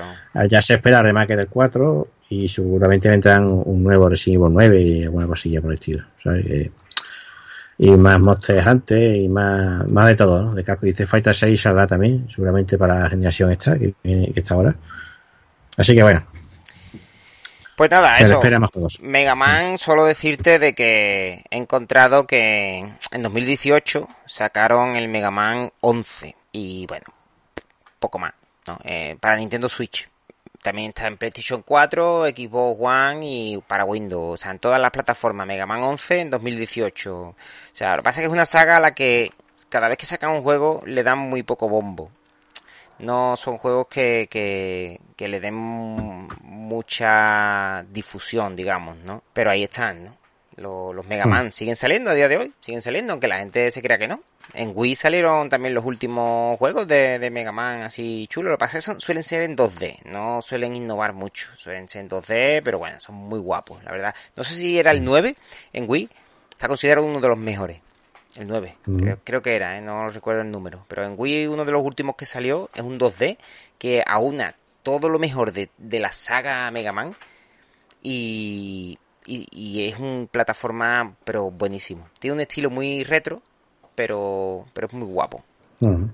ya 0.48 0.62
se 0.62 0.74
espera 0.74 1.02
remake 1.02 1.36
del 1.36 1.48
4 1.48 2.08
y 2.30 2.48
seguramente 2.48 3.08
vendrán 3.08 3.44
un 3.46 3.82
nuevo 3.82 4.08
Resident 4.08 4.42
Evil 4.42 4.52
9 4.54 4.80
y 4.82 5.02
alguna 5.04 5.26
cosilla 5.26 5.60
por 5.60 5.70
el 5.70 5.74
estilo. 5.74 6.04
¿sabes? 6.22 6.70
Y 7.80 7.90
más 7.90 8.18
Monster 8.18 8.66
Hunter 8.66 9.16
y 9.16 9.28
más, 9.28 9.88
más 9.88 10.08
de 10.08 10.16
todo, 10.16 10.42
¿no? 10.42 10.54
De 10.54 10.64
Capcom 10.64 10.88
y 10.88 10.90
Street 10.90 11.08
Fighter 11.08 11.34
6 11.34 11.60
saldrá 11.60 11.86
también, 11.86 12.26
seguramente 12.28 12.76
para 12.76 12.98
la 13.00 13.08
generación 13.08 13.52
esta, 13.52 13.78
que, 13.78 13.94
que 14.02 14.32
está 14.34 14.54
ahora. 14.54 14.74
Así 15.76 15.94
que 15.94 16.02
bueno, 16.02 16.24
Pues 17.78 17.92
nada, 17.92 18.16
se 18.16 18.24
eso. 18.24 18.40
Mega 19.02 19.36
Man, 19.36 19.78
solo 19.78 20.04
decirte 20.04 20.58
de 20.58 20.74
que 20.74 21.44
he 21.48 21.56
encontrado 21.56 22.26
que 22.26 22.78
en 23.12 23.22
2018 23.22 24.08
sacaron 24.26 24.96
el 24.96 25.06
Mega 25.06 25.30
Man 25.30 25.70
11 25.80 26.34
y 26.50 26.88
bueno, 26.88 27.04
poco 28.00 28.18
más, 28.18 28.34
¿no? 28.66 28.80
Eh, 28.82 29.16
para 29.20 29.36
Nintendo 29.36 29.68
Switch. 29.68 30.08
También 30.60 30.88
está 30.88 31.06
en 31.06 31.18
PlayStation 31.18 31.62
4, 31.62 32.24
Xbox 32.24 32.80
One 32.80 33.20
y 33.24 33.58
para 33.58 33.84
Windows. 33.84 34.40
O 34.40 34.42
sea, 34.42 34.50
en 34.50 34.58
todas 34.58 34.80
las 34.80 34.90
plataformas. 34.90 35.46
Mega 35.46 35.64
Man 35.64 35.80
11 35.80 36.20
en 36.22 36.30
2018. 36.30 37.16
O 37.16 37.36
sea, 37.72 37.92
lo 37.92 37.96
que 37.98 38.02
pasa 38.02 38.18
es 38.18 38.22
que 38.22 38.26
es 38.26 38.32
una 38.32 38.44
saga 38.44 38.78
a 38.78 38.80
la 38.80 38.92
que 38.92 39.30
cada 39.68 39.86
vez 39.86 39.98
que 39.98 40.06
sacan 40.06 40.32
un 40.32 40.42
juego 40.42 40.82
le 40.84 41.04
dan 41.04 41.20
muy 41.20 41.44
poco 41.44 41.68
bombo. 41.68 42.10
No 43.00 43.36
son 43.36 43.58
juegos 43.58 43.86
que, 43.88 44.28
que, 44.30 45.00
que 45.16 45.28
le 45.28 45.40
den 45.40 45.54
mucha 46.42 47.84
difusión, 47.90 48.56
digamos, 48.56 48.96
¿no? 48.98 49.22
Pero 49.32 49.50
ahí 49.50 49.62
están, 49.64 50.04
¿no? 50.04 50.16
Los, 50.56 50.94
los 50.94 51.06
Mega 51.06 51.24
Hmm. 51.26 51.30
Man 51.30 51.52
siguen 51.52 51.76
saliendo 51.76 52.10
a 52.10 52.14
día 52.14 52.26
de 52.28 52.36
hoy, 52.36 52.52
siguen 52.60 52.82
saliendo, 52.82 53.12
aunque 53.12 53.28
la 53.28 53.38
gente 53.38 53.70
se 53.70 53.80
crea 53.80 53.96
que 53.98 54.08
no. 54.08 54.20
En 54.54 54.72
Wii 54.74 54.94
salieron 54.96 55.48
también 55.48 55.74
los 55.74 55.84
últimos 55.84 56.58
juegos 56.58 56.88
de, 56.88 57.18
de 57.18 57.30
Mega 57.30 57.52
Man 57.52 57.82
así 57.82 58.26
chulos. 58.28 58.50
Lo 58.50 58.56
que 58.56 58.60
pasa 58.60 58.78
es 58.78 58.84
que 58.84 58.90
son- 58.92 59.00
suelen 59.00 59.22
ser 59.22 59.42
en 59.42 59.54
2D, 59.56 59.98
no 60.06 60.42
suelen 60.42 60.74
innovar 60.74 61.12
mucho. 61.12 61.48
Suelen 61.56 61.88
ser 61.88 62.00
en 62.02 62.08
2D, 62.08 62.62
pero 62.64 62.78
bueno, 62.78 62.98
son 62.98 63.14
muy 63.14 63.38
guapos, 63.38 63.84
la 63.84 63.92
verdad. 63.92 64.14
No 64.34 64.42
sé 64.42 64.54
si 64.56 64.78
era 64.78 64.90
el 64.90 65.04
9 65.04 65.36
en 65.72 65.84
Wii, 65.88 66.08
está 66.50 66.66
considerado 66.66 67.06
uno 67.06 67.20
de 67.20 67.28
los 67.28 67.38
mejores. 67.38 67.78
El 68.36 68.46
9, 68.46 68.76
Mm. 68.86 68.98
creo, 68.98 69.18
creo 69.24 69.42
que 69.42 69.56
era, 69.56 69.78
¿eh? 69.78 69.80
no 69.80 70.08
recuerdo 70.10 70.42
el 70.42 70.50
número. 70.50 70.84
Pero 70.88 71.04
en 71.04 71.14
Wii 71.16 71.46
uno 71.46 71.64
de 71.64 71.72
los 71.72 71.82
últimos 71.82 72.16
que 72.16 72.26
salió 72.26 72.68
es 72.74 72.82
un 72.82 72.98
2D 72.98 73.38
que 73.78 74.02
aúna 74.06 74.54
todo 74.82 75.08
lo 75.08 75.18
mejor 75.18 75.52
de, 75.52 75.70
de 75.78 75.98
la 75.98 76.12
saga 76.12 76.70
Mega 76.70 76.92
Man 76.92 77.14
y, 78.02 78.98
y, 79.26 79.46
y 79.50 79.88
es 79.88 79.98
un 79.98 80.28
plataforma 80.30 81.14
pero 81.24 81.50
buenísimo. 81.50 82.08
Tiene 82.18 82.34
un 82.34 82.40
estilo 82.40 82.70
muy 82.70 83.02
retro, 83.04 83.42
pero, 83.94 84.64
pero 84.72 84.86
es 84.86 84.92
muy 84.92 85.06
guapo. 85.06 85.42
Mm. 85.80 86.04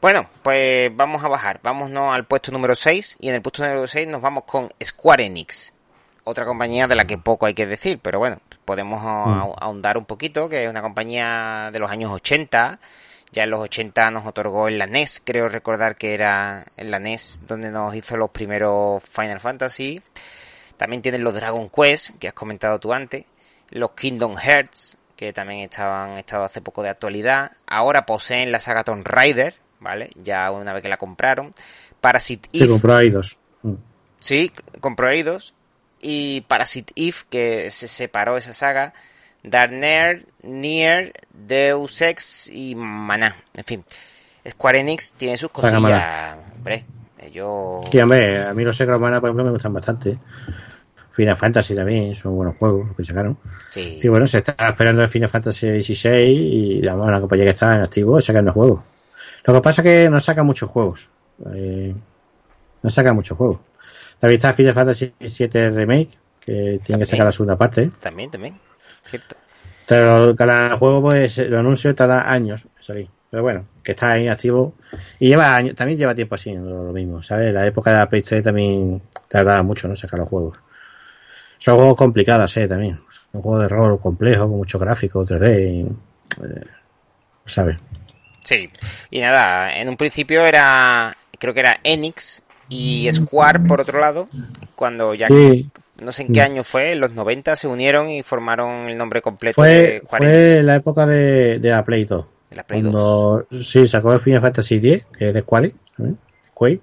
Bueno, 0.00 0.28
pues 0.42 0.94
vamos 0.94 1.24
a 1.24 1.28
bajar. 1.28 1.60
Vámonos 1.62 2.14
al 2.14 2.26
puesto 2.26 2.52
número 2.52 2.74
6 2.76 3.16
y 3.20 3.28
en 3.28 3.36
el 3.36 3.42
puesto 3.42 3.62
número 3.62 3.86
6 3.86 4.06
nos 4.08 4.20
vamos 4.20 4.44
con 4.44 4.70
Square 4.82 5.24
Enix. 5.26 5.72
Otra 6.24 6.44
compañía 6.44 6.86
de 6.86 6.94
la 6.94 7.04
que 7.06 7.18
poco 7.18 7.46
hay 7.46 7.54
que 7.54 7.66
decir, 7.66 7.98
pero 8.02 8.18
bueno, 8.18 8.38
podemos 8.64 9.00
ah- 9.04 9.46
ahondar 9.60 9.96
un 9.98 10.04
poquito, 10.04 10.48
que 10.48 10.64
es 10.64 10.70
una 10.70 10.82
compañía 10.82 11.70
de 11.72 11.78
los 11.78 11.90
años 11.90 12.12
80. 12.12 12.78
Ya 13.32 13.42
en 13.44 13.50
los 13.50 13.60
80 13.60 14.10
nos 14.10 14.26
otorgó 14.26 14.68
en 14.68 14.78
la 14.78 14.86
NES, 14.86 15.20
creo 15.24 15.48
recordar 15.48 15.96
que 15.96 16.14
era 16.14 16.64
en 16.76 16.90
la 16.90 16.98
NES 17.00 17.42
donde 17.48 17.70
nos 17.70 17.92
hizo 17.94 18.16
los 18.16 18.30
primeros 18.30 19.02
Final 19.02 19.40
Fantasy. 19.40 20.00
También 20.76 21.02
tienen 21.02 21.24
los 21.24 21.34
Dragon 21.34 21.68
Quest, 21.68 22.10
que 22.18 22.28
has 22.28 22.34
comentado 22.34 22.78
tú 22.78 22.92
antes. 22.92 23.24
Los 23.70 23.92
Kingdom 23.92 24.36
Hearts, 24.36 24.96
que 25.16 25.32
también 25.32 25.60
estaban 25.60 26.16
estado 26.18 26.44
hace 26.44 26.60
poco 26.60 26.82
de 26.82 26.90
actualidad. 26.90 27.52
Ahora 27.66 28.06
poseen 28.06 28.52
la 28.52 28.60
saga 28.60 28.84
Tomb 28.84 29.04
Raider, 29.06 29.54
¿vale? 29.80 30.10
Ya 30.22 30.50
una 30.52 30.72
vez 30.72 30.82
que 30.82 30.88
la 30.88 30.96
compraron. 30.96 31.52
Parasite 32.00 32.48
Sí, 32.52 32.58
Eve. 32.62 32.68
compró 32.72 32.94
ahí 32.94 33.10
dos. 33.10 33.36
Mm. 33.62 33.74
Sí, 34.20 34.52
compró 34.80 35.10
Eidos. 35.10 35.54
Y 36.06 36.42
Parasite 36.42 36.92
Eve, 36.96 37.16
que 37.30 37.70
se 37.70 37.88
separó 37.88 38.36
esa 38.36 38.52
saga. 38.52 38.92
Darner, 39.42 40.26
Nier, 40.42 41.14
Deus 41.32 42.02
Ex 42.02 42.50
y 42.52 42.74
Maná. 42.74 43.36
En 43.54 43.64
fin, 43.64 43.84
Square 44.46 44.80
Enix 44.80 45.14
tiene 45.14 45.38
sus 45.38 45.50
cosillas. 45.50 46.36
Hombre, 46.56 46.84
ellos... 47.18 47.86
Sí, 47.90 47.98
hombre, 47.98 48.42
a 48.42 48.52
mí 48.52 48.64
los 48.64 48.76
Secret 48.76 48.96
of 48.96 49.00
Mana, 49.00 49.18
por 49.20 49.30
ejemplo, 49.30 49.44
me 49.44 49.50
gustan 49.50 49.72
bastante. 49.72 50.18
Final 51.10 51.36
Fantasy 51.36 51.74
también, 51.74 52.14
son 52.14 52.36
buenos 52.36 52.56
juegos 52.56 52.88
los 52.88 52.96
que 52.96 53.04
sacaron. 53.04 53.38
Sí. 53.70 54.00
Y 54.02 54.08
bueno, 54.08 54.26
se 54.26 54.38
está 54.38 54.68
esperando 54.68 55.00
el 55.00 55.08
Final 55.08 55.30
Fantasy 55.30 55.82
XVI 55.82 56.22
y 56.22 56.80
digamos, 56.80 57.06
la 57.06 57.20
compañía 57.20 57.46
que 57.46 57.52
está 57.52 57.76
en 57.76 57.82
activo 57.82 58.20
sacando 58.20 58.52
juegos. 58.52 58.80
Lo 59.44 59.54
que 59.54 59.60
pasa 59.60 59.80
es 59.80 59.84
que 59.86 60.10
no 60.10 60.20
saca 60.20 60.42
muchos 60.42 60.68
juegos. 60.68 61.08
Eh, 61.54 61.94
no 62.82 62.90
saca 62.90 63.12
muchos 63.12 63.38
juegos. 63.38 63.60
También 64.18 64.36
está 64.36 64.52
Final 64.52 64.74
Fantasy 64.74 65.12
VII 65.18 65.70
Remake, 65.70 66.10
que 66.40 66.80
tiene 66.84 67.00
que 67.00 67.06
sacar 67.06 67.26
la 67.26 67.32
segunda 67.32 67.56
parte. 67.56 67.90
También, 68.00 68.30
también. 68.30 68.58
Cierto. 69.08 69.36
Pero 69.86 70.34
cada 70.34 70.76
juego, 70.76 71.02
pues, 71.02 71.38
lo 71.38 71.58
anuncio 71.58 71.94
tarda 71.94 72.30
años 72.30 72.66
salir. 72.80 73.08
Pero 73.30 73.42
bueno, 73.42 73.66
que 73.82 73.92
está 73.92 74.12
ahí 74.12 74.28
activo. 74.28 74.74
Y 75.18 75.28
lleva 75.28 75.56
años, 75.56 75.74
también 75.74 75.98
lleva 75.98 76.14
tiempo 76.14 76.36
así, 76.36 76.54
lo, 76.54 76.92
mismo, 76.92 77.20
¿sabes? 77.22 77.52
La 77.52 77.66
época 77.66 77.90
de 77.90 77.96
la 77.98 78.08
Play 78.08 78.22
3 78.22 78.44
también 78.44 79.02
tardaba 79.28 79.60
mucho, 79.64 79.88
¿no? 79.88 79.96
Sacar 79.96 80.20
los 80.20 80.28
juegos. 80.28 80.58
Son 81.58 81.74
juegos 81.74 81.96
complicados, 81.96 82.56
¿eh? 82.56 82.68
También. 82.68 83.00
Son 83.32 83.42
juegos 83.42 83.62
de 83.62 83.68
rol 83.68 84.00
complejos, 84.00 84.46
con 84.46 84.58
mucho 84.58 84.78
gráfico, 84.78 85.26
3D. 85.26 85.68
y, 85.68 85.80
eh, 85.80 86.66
¿Sabes? 87.44 87.78
Sí. 88.44 88.70
Y 89.10 89.20
nada, 89.20 89.76
en 89.80 89.88
un 89.88 89.96
principio 89.96 90.46
era... 90.46 91.16
Creo 91.36 91.52
que 91.52 91.60
era 91.60 91.80
Enix 91.82 92.43
y 92.74 93.12
Square, 93.12 93.60
por 93.60 93.80
otro 93.80 94.00
lado. 94.00 94.28
Cuando 94.74 95.14
ya... 95.14 95.28
Sí. 95.28 95.70
No 96.00 96.10
sé 96.10 96.22
en 96.22 96.32
qué 96.32 96.40
año 96.40 96.64
fue, 96.64 96.92
en 96.92 97.00
los 97.00 97.12
90 97.12 97.54
se 97.54 97.68
unieron 97.68 98.10
y 98.10 98.24
formaron 98.24 98.88
el 98.88 98.98
nombre 98.98 99.22
completo 99.22 99.54
Fue, 99.54 99.68
de 99.68 100.02
Square 100.04 100.24
fue 100.24 100.62
la 100.64 100.74
época 100.74 101.06
de, 101.06 101.60
de 101.60 101.70
la 101.70 101.84
Play 101.84 102.04
2. 102.04 102.26
De 102.50 102.56
la 102.56 102.64
Play 102.64 102.82
Cuando, 102.82 103.46
sí, 103.62 103.86
sacó 103.86 104.12
el 104.12 104.18
Final 104.18 104.40
Fantasy 104.40 104.74
X, 104.76 105.06
que 105.16 105.28
es 105.28 105.34
de 105.34 105.40
Square. 105.42 105.72
Quake. 106.52 106.80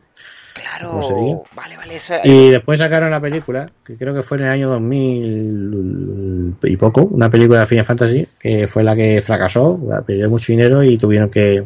Claro, 0.53 1.43
vale, 1.55 1.75
vale, 1.77 1.95
eso 1.95 2.13
Y 2.23 2.51
después 2.51 2.79
sacaron 2.79 3.11
la 3.11 3.19
película, 3.19 3.69
que 3.85 3.97
creo 3.97 4.13
que 4.13 4.23
fue 4.23 4.37
en 4.37 4.43
el 4.45 4.49
año 4.49 4.69
2000 4.69 6.55
y 6.63 6.77
poco, 6.77 7.03
una 7.03 7.29
película 7.29 7.61
de 7.61 7.65
Final 7.67 7.85
Fantasy, 7.85 8.27
que 8.39 8.67
fue 8.67 8.83
la 8.83 8.95
que 8.95 9.21
fracasó, 9.21 9.79
perdió 10.05 10.29
mucho 10.29 10.53
dinero 10.53 10.83
y 10.83 10.97
tuvieron 10.97 11.29
que, 11.29 11.65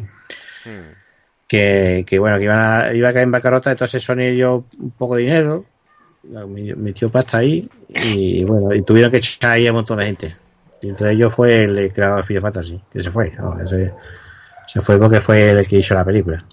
Hmm. 0.66 0.95
Que, 1.46 2.04
que 2.06 2.18
bueno, 2.18 2.38
que 2.38 2.44
iban 2.44 2.58
a, 2.58 2.92
iba 2.92 3.08
a 3.08 3.12
caer 3.12 3.24
en 3.24 3.30
bancarrota, 3.32 3.70
entonces 3.70 4.02
Sony 4.02 4.32
dio 4.34 4.64
un 4.78 4.90
poco 4.92 5.16
de 5.16 5.22
dinero, 5.22 5.64
metió 6.76 7.10
pasta 7.10 7.38
ahí 7.38 7.68
y 7.88 8.42
bueno, 8.44 8.74
y 8.74 8.82
tuvieron 8.82 9.10
que 9.10 9.18
echar 9.18 9.52
ahí 9.52 9.66
a 9.66 9.70
un 9.70 9.76
montón 9.76 9.98
de 9.98 10.06
gente. 10.06 10.36
Y 10.82 10.88
entre 10.90 11.12
ellos 11.12 11.32
fue 11.32 11.60
el 11.64 11.92
creador 11.92 12.18
de 12.18 12.26
Final 12.26 12.42
Fantasy, 12.42 12.80
que 12.92 13.02
se 13.02 13.10
fue, 13.10 13.30
¿no? 13.32 13.58
Ese- 13.62 13.92
se 14.66 14.80
fue 14.80 14.98
porque 14.98 15.20
fue 15.20 15.50
el 15.50 15.66
que 15.66 15.76
hizo 15.76 15.94
la 15.94 16.04
película. 16.04 16.44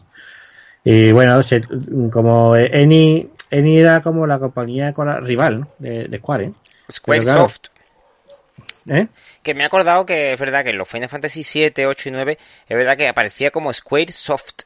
Y 0.83 1.11
bueno, 1.11 1.41
se- 1.43 1.61
como 2.11 2.55
Eni, 2.55 3.29
Eni 3.49 3.77
era 3.79 4.01
como 4.01 4.27
la 4.27 4.37
compañía 4.39 4.93
con 4.93 5.07
la 5.07 5.19
rival 5.19 5.61
¿no? 5.61 5.67
de, 5.79 6.07
de 6.07 6.17
Square. 6.17 6.45
¿eh? 6.45 6.53
Squaresoft. 6.91 7.59
¿Eh? 8.87 9.07
Que 9.41 9.53
me 9.53 9.63
he 9.63 9.65
acordado 9.65 10.05
que 10.05 10.33
es 10.33 10.39
verdad 10.39 10.63
que 10.63 10.69
en 10.71 10.77
los 10.77 10.87
Final 10.87 11.09
Fantasy 11.09 11.43
7, 11.43 11.87
8 11.87 12.09
y 12.09 12.11
9 12.11 12.37
es 12.67 12.77
verdad 12.77 12.97
que 12.97 13.07
aparecía 13.07 13.49
como 13.49 13.71
Squaresoft. 13.73 14.63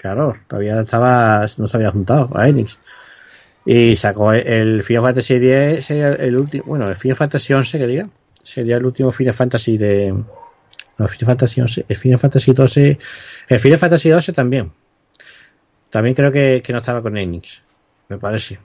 Claro, 0.00 0.34
todavía 0.48 0.80
estaba, 0.80 1.46
no 1.58 1.68
se 1.68 1.76
había 1.76 1.90
juntado 1.90 2.30
a 2.34 2.48
Enix. 2.48 2.78
Y 3.66 3.96
sacó 3.96 4.32
el 4.32 4.82
Final 4.82 5.04
Fantasy 5.04 5.34
X, 5.34 5.84
sería 5.84 6.12
el 6.14 6.36
último, 6.36 6.64
bueno, 6.66 6.88
el 6.88 6.96
Final 6.96 7.16
Fantasy 7.16 7.52
11 7.52 7.78
que 7.78 7.86
diga, 7.86 8.08
sería 8.42 8.78
el 8.78 8.86
último 8.86 9.12
Final 9.12 9.34
Fantasy 9.34 9.76
de... 9.76 10.12
No, 10.96 11.06
Final 11.06 11.26
Fantasy 11.26 11.60
11, 11.60 11.84
el 11.86 11.96
Final 11.96 12.18
Fantasy 12.18 12.52
12, 12.54 12.98
el 13.48 13.60
Final 13.60 13.78
Fantasy 13.78 14.08
12 14.08 14.32
también. 14.32 14.72
También 15.90 16.14
creo 16.14 16.32
que, 16.32 16.62
que 16.64 16.72
no 16.72 16.78
estaba 16.78 17.02
con 17.02 17.18
Enix, 17.18 17.60
me 18.08 18.16
parece. 18.16 18.58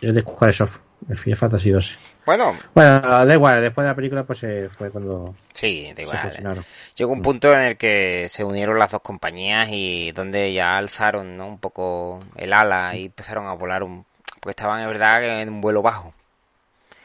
Es 0.00 0.14
de 0.14 0.20
Squaresoft, 0.20 0.78
el 1.08 1.18
Final 1.18 1.38
Fantasy 1.38 1.70
12. 1.70 1.96
Bueno, 2.26 2.56
Bueno, 2.74 3.00
da 3.00 3.32
igual, 3.32 3.62
después 3.62 3.84
de 3.84 3.90
la 3.90 3.94
película 3.94 4.24
pues 4.24 4.42
eh, 4.42 4.68
fue 4.76 4.90
cuando 4.90 5.36
sí, 5.54 5.92
da 5.94 6.02
igual. 6.02 6.18
fusionaron. 6.18 6.64
Llegó 6.96 7.12
un 7.12 7.22
punto 7.22 7.54
en 7.54 7.60
el 7.60 7.76
que 7.76 8.28
se 8.28 8.42
unieron 8.42 8.78
las 8.80 8.90
dos 8.90 9.00
compañías 9.00 9.68
y 9.70 10.10
donde 10.10 10.52
ya 10.52 10.76
alzaron 10.76 11.36
¿no? 11.36 11.46
un 11.46 11.58
poco 11.58 12.24
el 12.34 12.52
ala 12.52 12.96
y 12.96 13.06
empezaron 13.06 13.46
a 13.46 13.52
volar 13.52 13.84
un... 13.84 14.04
porque 14.40 14.50
estaban 14.50 14.80
en 14.82 14.88
verdad 14.88 15.40
en 15.40 15.48
un 15.48 15.60
vuelo 15.60 15.82
bajo. 15.82 16.12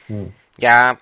Mm. 0.07 0.25
Ya. 0.57 0.99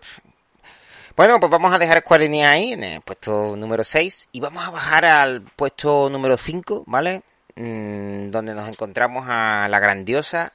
Bueno, 1.16 1.40
pues 1.40 1.50
vamos 1.50 1.74
a 1.74 1.80
dejar 1.80 2.02
Square 2.02 2.26
Enix 2.26 2.50
ahí 2.50 2.74
en 2.74 2.84
el 2.84 3.02
puesto 3.02 3.56
número 3.56 3.86
6 3.86 4.30
y 4.34 4.42
vamos 4.42 4.68
a 4.68 4.70
bajar 4.70 5.06
al 5.06 5.44
puesto 5.56 6.10
número 6.10 6.36
5, 6.36 6.84
¿vale? 6.88 7.24
Mm, 7.56 8.32
donde 8.32 8.54
nos 8.54 8.68
encontramos 8.68 9.26
a 9.30 9.68
la 9.70 9.80
grandiosa 9.80 10.52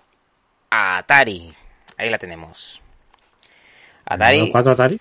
Atari. 0.70 1.54
Ahí 1.96 2.10
la 2.10 2.18
tenemos. 2.18 2.83
Atari. 4.06 4.40
¿Los 4.40 4.50
cuatro 4.50 4.72
Atari? 4.72 5.00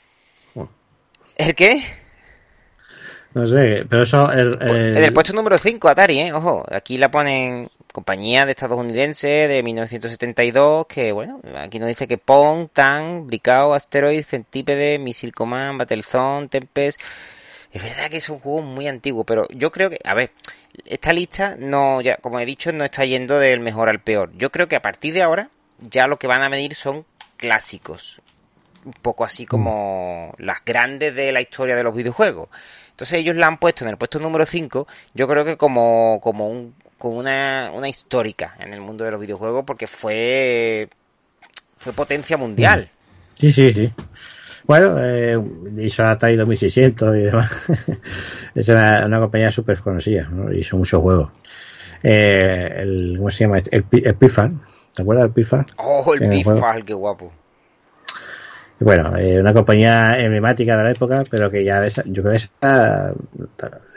¿El 1.36 1.56
qué? 1.56 1.84
No 3.34 3.48
sé, 3.48 3.86
pero 3.90 4.04
eso... 4.04 4.32
El, 4.32 4.58
el- 4.62 4.98
En 4.98 5.04
el 5.04 5.14
puesto 5.14 5.34
número 5.34 5.58
5, 5.58 5.90
Atari, 5.90 6.20
¿eh? 6.20 6.34
Ojo, 6.34 6.64
aquí 6.72 6.98
la 6.98 7.10
ponen 7.10 7.70
compañía 7.92 8.46
de 8.46 8.52
estadounidense 8.52 9.28
de 9.28 9.62
1972, 9.64 10.86
que 10.88 11.12
bueno, 11.12 11.40
aquí 11.56 11.80
nos 11.80 11.88
dice 11.88 12.08
que 12.08 12.18
Pong, 12.18 12.68
Tan, 12.74 13.26
Bricao, 13.28 13.74
Asteroid, 13.74 14.24
Centípede, 14.24 15.00
Missile 15.00 15.32
Command, 15.32 15.80
Battlezone, 15.80 16.48
Tempest... 16.48 17.00
Es 17.72 17.82
verdad 17.82 18.08
que 18.12 18.18
es 18.18 18.30
un 18.30 18.38
juego 18.40 18.62
muy 18.62 18.88
antiguo, 18.88 19.24
pero 19.24 19.48
yo 19.50 19.72
creo 19.72 19.90
que, 19.90 19.98
a 20.04 20.14
ver, 20.14 20.30
esta 20.86 21.12
lista 21.12 21.56
no, 21.58 22.02
ya, 22.02 22.18
como 22.18 22.40
he 22.40 22.46
dicho, 22.46 22.72
no 22.72 22.84
está 22.84 23.04
yendo 23.04 23.40
del 23.40 23.62
mejor 23.62 23.90
al 23.90 24.00
peor. 24.00 24.30
Yo 24.38 24.52
creo 24.52 24.68
que 24.68 24.76
a 24.76 24.82
partir 24.84 25.12
de 25.16 25.24
ahora, 25.24 25.50
ya 25.80 26.06
lo 26.06 26.18
que 26.20 26.28
van 26.28 26.44
a 26.44 26.50
medir 26.50 26.76
son 26.76 27.04
clásicos. 27.36 28.22
Un 28.86 28.94
poco 29.02 29.24
así 29.24 29.46
como 29.46 30.34
las 30.38 30.64
grandes 30.66 31.16
de 31.16 31.32
la 31.32 31.42
historia 31.42 31.76
de 31.76 31.84
los 31.84 31.96
videojuegos. 31.96 32.50
Entonces 32.92 33.20
ellos 33.20 33.36
la 33.36 33.48
han 33.48 33.58
puesto 33.58 33.84
en 33.86 33.90
el 33.90 33.98
puesto 33.98 34.20
número 34.20 34.46
5, 34.46 34.88
yo 35.14 35.28
creo 35.28 35.44
que 35.46 35.58
como, 35.58 36.20
como 36.22 36.48
un, 36.48 36.76
como 36.98 37.18
una, 37.18 37.72
una 37.74 37.90
histórica 37.90 38.56
en 38.60 38.74
el 38.74 38.82
mundo 38.82 39.04
de 39.04 39.12
los 39.12 39.20
videojuegos, 39.20 39.64
porque 39.66 39.88
fue, 39.88 40.90
fue 41.78 41.94
potencia 41.94 42.38
mundial. 42.38 42.90
Sí, 43.40 43.52
sí, 43.52 43.74
sí. 43.74 43.92
Bueno, 44.66 44.96
eh, 45.00 45.38
hizo 45.80 46.04
la 46.04 46.12
Atari 46.12 46.36
2600 46.36 47.16
y 47.16 47.20
demás. 47.20 47.52
es 48.56 48.70
una, 48.70 49.06
una 49.06 49.20
compañía 49.20 49.52
súper 49.52 49.80
conocida, 49.80 50.30
¿no? 50.32 50.54
Hizo 50.54 50.78
muchos 50.78 51.02
juegos. 51.02 51.32
Eh, 52.02 52.70
el, 52.78 53.16
¿Cómo 53.18 53.32
se 53.32 53.44
llama? 53.44 53.58
El, 53.58 53.86
el 53.92 54.16
Pifan. 54.16 54.62
¿Te 54.94 55.02
acuerdas 55.02 55.26
del 55.26 55.34
Pifan? 55.34 55.66
Oh, 55.78 56.14
el. 56.14 56.30
Pitfall, 56.30 56.86
qué 56.86 56.94
guapo. 56.94 57.32
Bueno, 58.84 59.18
eh, 59.18 59.40
una 59.40 59.54
compañía 59.54 60.20
emblemática 60.20 60.78
de 60.78 60.84
la 60.84 60.92
época, 60.92 61.24
pero 61.30 61.50
que 61.50 61.64
ya 61.64 61.84
esa, 61.86 62.04
yo 62.06 62.22
creo 62.22 62.32
que 62.34 62.38
esa, 62.38 63.14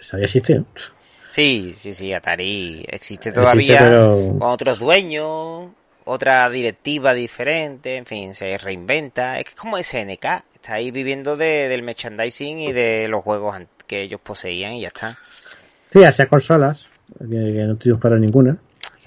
esa 0.01 0.19
ya 0.19 0.25
existe, 0.25 0.55
¿no? 0.57 0.67
Sí, 1.29 1.75
sí, 1.77 1.93
sí, 1.93 2.13
Atari 2.15 2.85
existe 2.89 3.29
Existe, 3.29 3.33
todavía 3.33 3.79
pero- 3.79 4.29
con 4.39 4.43
otros 4.43 4.79
dueños, 4.79 5.69
otra 6.05 6.49
directiva 6.49 7.13
diferente, 7.15 7.97
en 7.97 8.07
fin, 8.07 8.35
se 8.35 8.57
reinventa. 8.59 9.39
Es 9.39 9.45
que 9.45 9.51
es 9.51 9.57
como 9.57 9.77
SNK, 9.77 10.25
está 10.55 10.75
ahí 10.75 10.91
viviendo 10.91 11.37
de, 11.37 11.69
del 11.69 11.83
merchandising 11.83 12.61
y 12.61 12.73
de 12.73 13.09
los 13.09 13.23
juegos 13.23 13.57
que 13.87 14.03
ellos 14.03 14.21
poseían 14.23 14.75
y 14.75 14.83
ya 14.83 14.89
está. 14.89 15.15
Sí, 15.93 16.03
hacía 16.05 16.27
consolas, 16.27 16.87
que, 17.19 17.27
que 17.29 17.65
no 17.67 17.77
triunfaron 17.77 18.21
ninguna. 18.21 18.57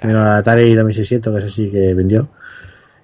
Menos 0.04 0.24
la 0.26 0.38
Atari 0.38 0.76
2600, 0.76 1.34
que 1.34 1.40
esa 1.46 1.56
sí 1.56 1.70
que 1.72 1.94
vendió. 1.94 2.30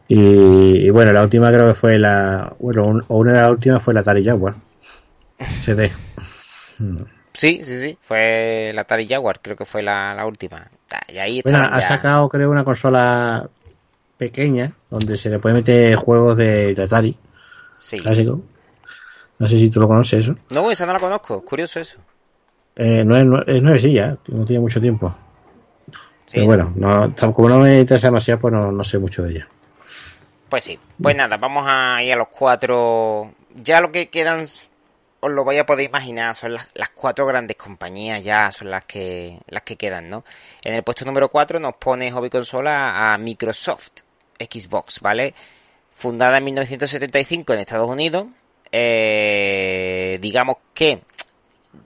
Y, 0.07 0.85
y 0.85 0.89
bueno, 0.91 1.11
la 1.11 1.23
última 1.23 1.51
creo 1.51 1.67
que 1.67 1.73
fue 1.73 1.97
la. 1.97 2.53
Bueno, 2.59 2.85
un- 2.85 3.03
o 3.07 3.17
una 3.17 3.33
de 3.33 3.41
las 3.41 3.49
últimas 3.51 3.81
fue 3.81 3.93
la 3.93 4.01
Atari 4.01 4.23
Jaguar. 4.23 4.55
CD. 5.61 5.91
Sí, 7.33 7.61
sí, 7.65 7.77
sí, 7.81 7.97
fue 8.01 8.71
la 8.73 8.81
Atari 8.81 9.07
Jaguar, 9.07 9.39
creo 9.41 9.55
que 9.57 9.65
fue 9.65 9.81
la, 9.81 10.13
la 10.15 10.25
última. 10.25 10.69
Ta, 10.87 11.01
Y 11.09 11.17
ahí 11.17 11.41
Bueno, 11.43 11.57
estaban 11.59 11.73
ha 11.73 11.81
sacado, 11.81 12.29
creo, 12.29 12.49
una 12.51 12.63
consola 12.63 13.49
pequeña 14.17 14.71
donde 14.89 15.17
se 15.17 15.29
le 15.29 15.39
puede 15.39 15.55
meter 15.55 15.95
juegos 15.95 16.37
de, 16.37 16.73
de 16.73 16.83
Atari 16.83 17.17
Sí. 17.75 17.99
clásico. 17.99 18.41
No 19.37 19.47
sé 19.47 19.57
si 19.59 19.69
tú 19.69 19.81
lo 19.81 19.87
conoces 19.87 20.21
eso. 20.21 20.35
No, 20.51 20.71
esa 20.71 20.85
no 20.85 20.93
la 20.93 20.99
conozco, 20.99 21.43
curioso 21.43 21.79
eso. 21.81 21.97
Eh, 22.77 23.03
no 23.03 23.17
es, 23.17 23.25
nue- 23.25 23.43
es 23.47 23.61
nuevecilla, 23.61 24.17
no 24.27 24.45
tiene 24.45 24.61
mucho 24.61 24.79
tiempo. 24.79 25.13
Sí. 26.25 26.35
Pero 26.35 26.45
bueno, 26.45 26.73
no, 26.75 27.13
como 27.33 27.49
no 27.49 27.59
me 27.59 27.79
interesa 27.81 28.07
demasiado, 28.07 28.39
pues 28.39 28.53
no, 28.53 28.71
no 28.71 28.83
sé 28.85 28.97
mucho 28.97 29.23
de 29.23 29.31
ella. 29.31 29.47
Pues 30.55 30.63
sí, 30.63 30.79
pues 31.01 31.17
nada, 31.17 31.35
vamos 31.35 31.65
a 31.67 32.01
ir 32.01 32.13
a 32.13 32.15
los 32.15 32.29
cuatro. 32.29 33.33
Ya 33.55 33.81
lo 33.81 33.91
que 33.91 34.07
quedan, 34.07 34.43
os 35.19 35.29
lo 35.29 35.43
vais 35.43 35.59
a 35.59 35.65
poder 35.65 35.85
imaginar, 35.85 36.33
son 36.33 36.53
las, 36.53 36.69
las 36.75 36.91
cuatro 36.91 37.25
grandes 37.25 37.57
compañías 37.57 38.23
ya, 38.23 38.49
son 38.53 38.71
las 38.71 38.85
que 38.85 39.37
las 39.49 39.63
que 39.63 39.75
quedan, 39.75 40.09
¿no? 40.09 40.23
En 40.61 40.73
el 40.73 40.83
puesto 40.83 41.03
número 41.03 41.27
4 41.27 41.59
nos 41.59 41.75
pone 41.75 42.09
Hobby 42.09 42.29
Consola 42.29 43.11
a 43.13 43.17
Microsoft 43.17 44.03
Xbox, 44.39 45.01
¿vale? 45.01 45.35
Fundada 45.93 46.37
en 46.37 46.45
1975 46.45 47.51
en 47.51 47.59
Estados 47.59 47.89
Unidos, 47.89 48.27
eh, 48.71 50.17
digamos 50.21 50.55
que 50.73 51.01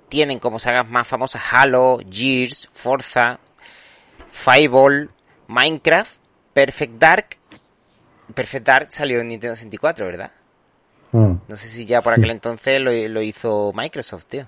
tienen 0.10 0.38
como 0.38 0.60
sagas 0.60 0.88
más 0.88 1.08
famosas 1.08 1.41
Halo, 1.50 1.98
Gears, 2.08 2.70
Forza, 2.72 3.40
Fireball, 4.32 5.10
Minecraft, 5.48 6.20
Perfect 6.54 7.00
Dark. 7.00 7.39
Perfect 8.34 8.65
Dark 8.65 8.88
salió 8.91 9.22
en 9.22 9.27
Nintendo 9.30 9.56
64, 9.56 10.06
¿verdad? 10.06 10.31
Mm. 11.11 11.34
No 11.47 11.56
sé 11.56 11.68
si 11.68 11.85
ya 11.85 12.01
por 12.01 12.14
aquel 12.14 12.30
entonces 12.30 12.81
lo, 12.81 12.91
lo 12.91 13.22
hizo 13.22 13.72
Microsoft, 13.73 14.26
tío. 14.26 14.47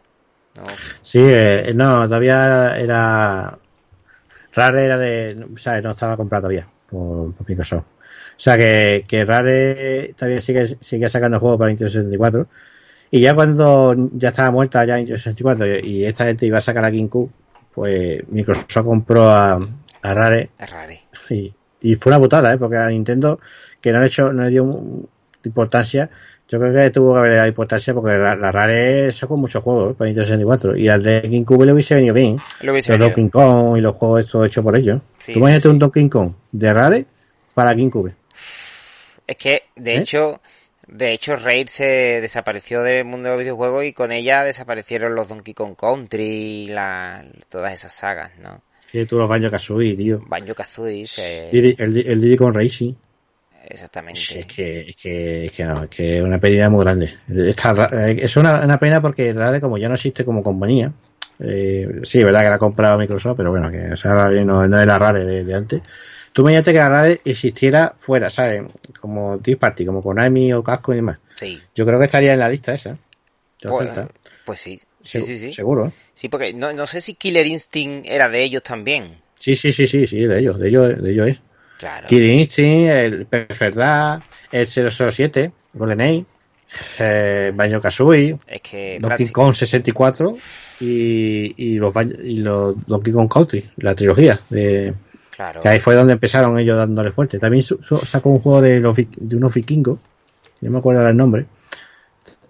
No. 0.56 0.64
Sí, 1.02 1.20
eh, 1.22 1.72
no, 1.74 2.04
todavía 2.06 2.78
era. 2.78 3.58
Rare 4.54 4.86
era 4.86 4.98
de. 4.98 5.46
O 5.54 5.58
sea, 5.58 5.82
no 5.82 5.92
estaba 5.92 6.18
comprado 6.18 6.44
todavía 6.44 6.68
por, 6.90 7.34
por 7.34 7.50
Microsoft. 7.50 7.86
O 8.38 8.44
sea, 8.44 8.58
que, 8.58 9.06
que 9.08 9.24
Rare 9.24 10.14
todavía 10.18 10.42
sigue, 10.42 10.78
sigue 10.82 11.10
sacando 11.10 11.40
juegos 11.40 11.58
para 11.58 11.70
Nintendo 11.70 11.90
64. 11.90 12.48
Y 13.12 13.22
ya 13.22 13.34
cuando 13.36 13.96
ya 14.14 14.30
estaba 14.30 14.52
muerta 14.52 14.86
ya 14.86 14.98
Nintendo 14.98 15.20
64 15.20 15.80
y, 15.80 16.06
esta 16.06 16.26
gente 16.26 16.46
iba 16.46 16.58
a 16.58 16.62
sacar 16.62 16.86
a 16.86 16.90
GameCube, 16.90 17.30
pues 17.74 18.28
Microsoft 18.30 18.86
compró 18.86 19.30
a, 19.30 19.60
a 20.02 20.14
Rare 20.14 20.50
y, 21.30 21.54
y 21.82 21.96
fue 21.96 22.12
una 22.12 22.20
putada, 22.20 22.54
¿eh? 22.54 22.58
porque 22.58 22.78
a 22.78 22.88
Nintendo, 22.88 23.40
que 23.82 23.92
no 23.92 24.00
le, 24.00 24.08
hecho, 24.08 24.32
no 24.32 24.44
le 24.44 24.50
dio 24.50 24.80
importancia, 25.44 26.10
yo 26.48 26.60
creo 26.60 26.74
que 26.74 26.90
tuvo 26.92 27.14
que 27.14 27.20
haberle 27.20 27.36
dado 27.38 27.48
importancia 27.48 27.94
porque 27.94 28.18
la, 28.18 28.36
la 28.36 28.52
Rare 28.52 29.12
sacó 29.14 29.38
muchos 29.38 29.64
juegos 29.64 29.92
¿eh? 29.92 29.96
para 29.98 30.08
Nintendo 30.10 30.28
64 30.28 30.78
y 30.78 30.90
al 30.90 31.02
de 31.02 31.22
GameCube 31.22 31.66
le 31.66 31.74
hubiese 31.74 31.96
venido 31.96 32.14
bien. 32.14 32.38
Lo 32.62 32.74
hubiese 32.74 32.92
los. 32.92 33.00
Donkey 33.00 33.30
Kong 33.30 33.78
y 33.78 33.82
los 33.82 33.96
juegos 33.96 34.26
estos 34.26 34.46
hechos 34.48 34.64
por 34.64 34.76
ellos. 34.76 35.02
Sí, 35.18 35.34
Tú 35.34 35.40
imagínate 35.40 35.64
sí, 35.64 35.68
un 35.70 35.80
Donkey 35.80 36.10
Kong 36.10 36.34
de 36.52 36.74
Rare 36.74 37.06
para 37.54 37.74
GameCube. 37.74 38.14
Es 39.28 39.38
que, 39.38 39.64
de 39.78 39.96
¿Eh? 39.96 40.00
hecho, 40.00 40.42
de 40.88 41.14
hecho, 41.14 41.38
Raid 41.38 41.68
se 41.68 41.86
desapareció 42.22 42.82
del 42.84 43.06
mundo 43.06 43.30
de 43.30 43.36
los 43.36 43.44
videojuegos 43.44 43.86
y 43.86 43.94
con 43.94 44.12
ella 44.12 44.44
desaparecieron 44.44 45.16
los 45.16 45.30
Donkey 45.30 45.54
Kong 45.54 45.76
Country 45.80 46.26
y 46.26 46.68
la, 46.68 47.24
todas 47.50 47.74
esas 47.74 47.94
sagas, 47.94 48.32
¿no? 48.40 48.62
Sí, 48.92 49.06
tú 49.06 49.18
los 49.18 49.30
Banjo 49.30 49.50
Kazooie, 49.50 49.96
tío. 49.96 50.22
Banjo 50.28 50.54
Kazooie, 50.54 51.06
se- 51.08 51.50
Diddy- 51.50 51.76
El, 51.80 51.98
el 52.06 52.22
Diddy 52.22 52.36
con 52.36 52.54
Racing. 52.54 52.94
Exactamente. 53.72 54.20
Es 54.20 54.46
que, 54.46 54.82
es 54.82 54.96
que, 54.96 55.46
es 55.46 55.52
que 55.52 55.66
no, 55.66 55.84
es 55.84 55.90
que 55.90 56.18
es 56.18 56.24
una 56.24 56.40
pérdida 56.40 56.70
muy 56.70 56.84
grande. 56.84 57.14
Está 57.28 57.90
eh, 57.92 58.18
es 58.22 58.36
una, 58.38 58.64
una 58.64 58.78
pena 58.80 59.02
porque 59.02 59.34
Rare, 59.34 59.60
como 59.60 59.78
ya 59.78 59.88
no 59.88 59.96
existe 59.96 60.24
como 60.24 60.44
compañía, 60.44 60.92
eh, 61.40 62.02
sí, 62.04 62.20
es 62.20 62.26
verdad 62.26 62.42
que 62.42 62.50
la 62.50 62.56
ha 62.56 62.60
comprado 62.60 62.98
Microsoft, 62.98 63.38
pero 63.38 63.52
bueno, 63.52 63.72
que 63.72 63.94
esa 63.94 64.14
Rare 64.14 64.46
no, 64.46 64.68
no 64.68 64.80
es 64.80 64.88
la 64.88 65.00
Rare 65.00 65.26
de, 65.26 65.44
de 65.44 65.54
antes. 65.56 65.82
Tú 66.34 66.44
imagínate 66.44 66.72
que 66.72 66.78
la 66.78 66.90
Rare 66.90 67.22
existiera 67.26 67.94
fuera, 67.98 68.30
¿sabes? 68.30 68.64
Como 69.00 69.40
Tea 69.40 69.58
Party, 69.58 69.86
como 69.86 70.02
Konami 70.02 70.54
o 70.54 70.64
Casco 70.64 70.94
y 70.94 70.98
demás. 70.98 71.18
Sí. 71.36 71.60
Yo 71.76 71.86
creo 71.86 72.00
que 72.00 72.06
estaría 72.06 72.34
en 72.34 72.40
la 72.40 72.50
lista 72.50 72.74
esa. 72.74 72.98
Pues, 73.62 73.90
pues 74.46 74.60
sí, 74.60 74.82
sí, 75.04 75.22
sí, 75.22 75.38
sí. 75.38 75.52
Seguro. 75.52 75.92
Sí, 76.14 76.30
porque 76.30 76.54
no, 76.54 76.74
no 76.74 76.86
sé 76.86 77.02
si 77.02 77.16
Killer 77.16 77.46
Instinct 77.48 78.08
era 78.08 78.30
de 78.30 78.44
ellos 78.44 78.64
también. 78.64 79.18
Sí, 79.40 79.56
sí, 79.56 79.74
sí, 79.74 79.88
sí, 79.88 80.08
sí, 80.08 80.26
de 80.26 80.40
ellos, 80.40 80.60
de 80.60 80.70
ellos, 80.70 81.02
de 81.02 81.12
ellos 81.12 81.28
es. 81.30 81.38
Claro. 81.82 82.08
Instinct, 82.10 82.90
el 82.92 83.26
Perfect 83.26 83.76
Dark, 83.76 84.24
el 84.52 84.68
007, 84.68 85.52
GoldenEye, 85.74 86.26
eh, 87.00 87.52
Banjo 87.54 87.82
Kazooie, 87.82 88.38
Es 88.48 88.62
que 88.62 89.00
Donkey 89.02 89.28
Kong 89.30 89.54
64 89.56 90.38
y, 90.80 91.54
y 91.58 91.76
los 91.80 91.94
y 92.24 92.38
los 92.38 92.76
Donkey 92.86 93.12
Kong 93.12 93.28
Country, 93.30 93.70
la 93.78 93.96
trilogía 93.96 94.40
de 94.50 94.94
Claro. 95.36 95.62
Que 95.62 95.70
ahí 95.70 95.80
fue 95.80 95.96
donde 95.96 96.14
empezaron 96.14 96.60
ellos 96.60 96.78
dándole 96.78 97.10
fuerte. 97.12 97.40
También 97.40 97.64
su- 97.64 97.82
su- 97.82 97.98
sacó 98.06 98.30
un 98.30 98.40
juego 98.42 98.62
de, 98.62 98.80
los, 98.80 98.96
de 98.96 99.36
unos 99.36 99.52
vikingos, 99.52 99.98
no 100.62 100.70
me 100.70 100.78
acuerdo 100.78 101.00
ahora 101.00 101.10
el 101.12 101.18
nombre. 101.18 101.48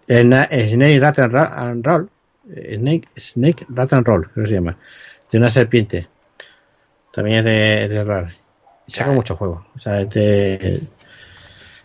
Sna- 0.07 0.49
Snake 0.69 0.99
Rat 0.99 1.19
and 1.19 1.85
Roll. 1.85 2.09
Eh, 2.53 2.75
Snake, 2.75 3.07
Snake 3.17 3.65
Rat 3.69 3.93
and 3.93 4.05
Roll, 4.05 4.27
creo 4.29 4.43
que 4.43 4.49
se 4.49 4.55
llama. 4.55 4.75
De 5.31 5.37
una 5.37 5.49
serpiente. 5.49 6.07
También 7.13 7.37
es 7.37 7.43
de, 7.45 7.87
de 7.87 8.03
Rare. 8.03 8.35
Saca 8.91 9.11
muchos 9.11 9.38
juegos. 9.38 9.63
O 9.76 9.80
sea, 9.80 10.05
de- 10.05 10.81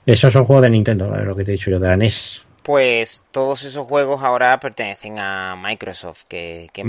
esos 0.05 0.33
son 0.33 0.45
juegos 0.45 0.62
de 0.62 0.70
Nintendo, 0.70 1.09
¿vale? 1.09 1.24
lo 1.24 1.35
que 1.35 1.45
te 1.45 1.51
he 1.51 1.55
dicho 1.55 1.70
yo, 1.70 1.78
de 1.78 1.89
la 1.89 1.95
NES. 1.95 2.45
Pues 2.62 3.23
todos 3.31 3.65
esos 3.65 3.87
juegos 3.87 4.23
ahora 4.23 4.59
pertenecen 4.59 5.19
a 5.19 5.57
Microsoft, 5.57 6.24
que, 6.28 6.69
que. 6.73 6.83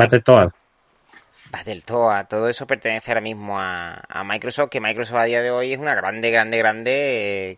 Battletoad, 1.52 2.28
todo 2.28 2.50
eso 2.50 2.68
pertenece 2.68 3.10
ahora 3.12 3.22
mismo 3.22 3.60
a, 3.60 4.04
a 4.10 4.24
Microsoft, 4.24 4.70
que 4.70 4.82
Microsoft 4.82 5.18
a 5.18 5.24
día 5.24 5.42
de 5.42 5.50
hoy 5.52 5.74
es 5.74 5.80
una 5.80 5.96
grande, 5.96 6.30
grande, 6.30 6.58
grande, 6.58 7.52
eh, 7.52 7.58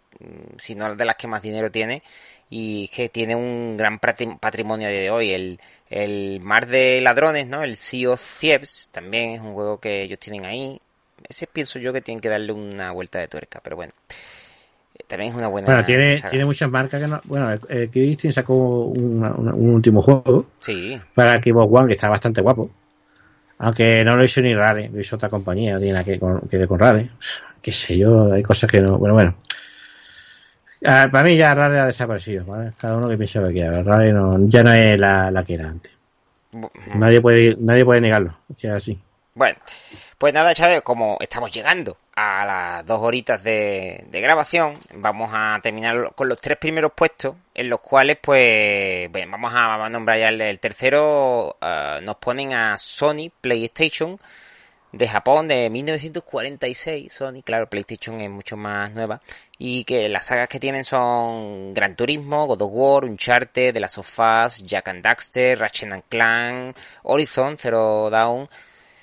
si 0.58 0.76
no 0.76 0.96
de 0.96 1.06
las 1.06 1.16
que 1.16 1.28
más 1.28 1.42
dinero 1.42 1.72
tiene, 1.72 2.04
y 2.50 2.88
que 2.90 3.10
tiene 3.10 3.36
un 3.36 3.78
gran 3.78 4.00
patrimonio 4.00 4.88
a 4.88 4.92
día 4.92 5.02
de 5.02 5.10
hoy. 5.12 5.32
El, 5.32 5.60
el 5.90 6.40
Mar 6.40 6.68
de 6.68 7.02
Ladrones, 7.02 7.48
¿no? 7.48 7.64
El 7.64 7.78
Sea 7.78 8.12
of 8.12 8.40
Thieves, 8.40 8.90
también 8.92 9.32
es 9.32 9.42
un 9.42 9.54
juego 9.54 9.80
que 9.80 10.04
ellos 10.04 10.20
tienen 10.20 10.46
ahí. 10.46 10.80
Ese 11.28 11.48
pienso 11.48 11.80
yo 11.80 11.92
que 11.94 12.02
tienen 12.02 12.22
que 12.22 12.30
darle 12.30 12.52
una 12.54 12.92
vuelta 12.92 13.20
de 13.20 13.28
tuerca, 13.28 13.60
pero 13.64 13.76
bueno. 13.76 13.94
Eh, 14.96 15.04
También 15.08 15.32
es 15.32 15.38
una 15.38 15.48
buena 15.48 15.68
Bueno, 15.68 15.84
tiene, 15.84 16.18
saga. 16.18 16.30
tiene 16.30 16.46
muchas 16.46 16.70
marcas 16.70 17.02
que 17.02 17.08
no. 17.08 17.22
Bueno, 17.26 17.52
eh, 17.70 17.90
Christine 17.92 18.34
sacó 18.34 18.86
una- 18.86 19.34
una- 19.34 19.54
un 19.54 19.70
último 19.74 20.02
juego 20.02 20.48
Sí, 20.60 21.00
para 21.14 21.34
Xbox 21.42 21.68
One 21.72 21.88
que 21.88 21.94
está 21.96 22.10
bastante 22.10 22.42
guapo. 22.42 22.70
Aunque 23.60 24.04
no 24.06 24.16
lo 24.16 24.24
hizo 24.24 24.40
ni 24.42 24.56
Rare, 24.56 24.90
lo 24.94 25.00
hizo 25.02 25.18
otra 25.18 25.30
compañía, 25.30 25.74
no 25.74 25.80
tiene 25.80 25.94
nada 25.94 26.06
que, 26.06 26.18
con, 26.20 26.48
que 26.48 26.58
ver 26.58 26.68
con 26.68 26.80
Rare. 26.80 27.10
Qué 27.62 27.74
sé 27.74 27.98
yo, 27.98 28.32
hay 28.32 28.42
cosas 28.42 28.70
que 28.72 28.80
no. 28.80 28.98
Bueno, 28.98 29.14
bueno. 29.16 29.36
Ah, 30.86 31.10
para 31.12 31.26
mí 31.26 31.36
ya 31.36 31.54
Rare 31.54 31.80
ha 31.80 31.86
desaparecido, 31.88 32.46
¿vale? 32.46 32.72
Cada 32.78 32.96
uno 32.96 33.10
que 33.10 33.18
piense 33.18 33.40
lo 33.42 33.48
que 33.48 33.54
quiera. 33.56 33.84
Rare 33.84 34.14
no, 34.14 34.38
ya 34.48 34.64
no 34.64 34.72
es 34.72 34.98
la, 34.98 35.30
la 35.30 35.44
que 35.44 35.56
era 35.56 35.68
antes. 35.68 35.92
Nadie 36.96 37.22
puede, 37.22 37.58
nadie 37.60 37.84
puede 37.84 38.00
negarlo, 38.02 38.36
que 38.58 38.68
es 38.68 38.74
así. 38.74 38.98
Bueno, 39.36 39.58
pues 40.20 40.34
nada, 40.34 40.54
chavales, 40.54 40.82
como 40.82 41.18
estamos 41.22 41.50
llegando 41.50 41.98
a 42.14 42.46
las 42.46 42.86
dos 42.86 43.00
horitas 43.02 43.42
de, 43.42 44.06
grabación, 44.12 44.78
vamos 44.96 45.30
a 45.34 45.58
terminar 45.64 46.14
con 46.14 46.28
los 46.28 46.42
tres 46.42 46.58
primeros 46.58 46.92
puestos, 46.92 47.36
en 47.56 47.70
los 47.70 47.80
cuales, 47.80 48.18
pues, 48.22 49.10
bueno, 49.10 49.32
vamos 49.32 49.54
a 49.56 49.90
nombrar 49.90 50.20
ya 50.20 50.28
el, 50.28 50.42
el 50.42 50.60
tercero, 50.60 51.56
eh, 51.62 52.00
nos 52.04 52.18
ponen 52.18 52.52
a 52.52 52.78
Sony 52.78 53.32
PlayStation 53.40 54.20
de 54.92 55.08
Japón 55.08 55.48
de 55.48 55.70
1946, 55.70 57.14
Sony, 57.14 57.42
claro, 57.42 57.70
PlayStation 57.70 58.20
es 58.20 58.30
mucho 58.30 58.58
más 58.58 58.92
nueva, 58.92 59.22
y 59.58 59.86
que 59.86 60.10
las 60.10 60.26
sagas 60.26 60.50
que 60.50 60.60
tienen 60.60 60.84
son 60.84 61.74
Gran 61.74 61.96
Turismo, 61.96 62.46
God 62.46 62.62
of 62.64 62.72
War, 62.74 63.06
Uncharted, 63.06 63.74
The 63.74 63.80
Last 63.80 64.00
of 64.00 64.20
Us, 64.20 64.58
Jack 64.66 64.90
and 64.90 65.02
Daxter, 65.02 65.58
Ratchet 65.58 65.94
and 65.94 66.04
Clank, 66.10 66.76
Horizon 67.04 67.58
Zero 67.58 68.10
Dawn, 68.10 68.50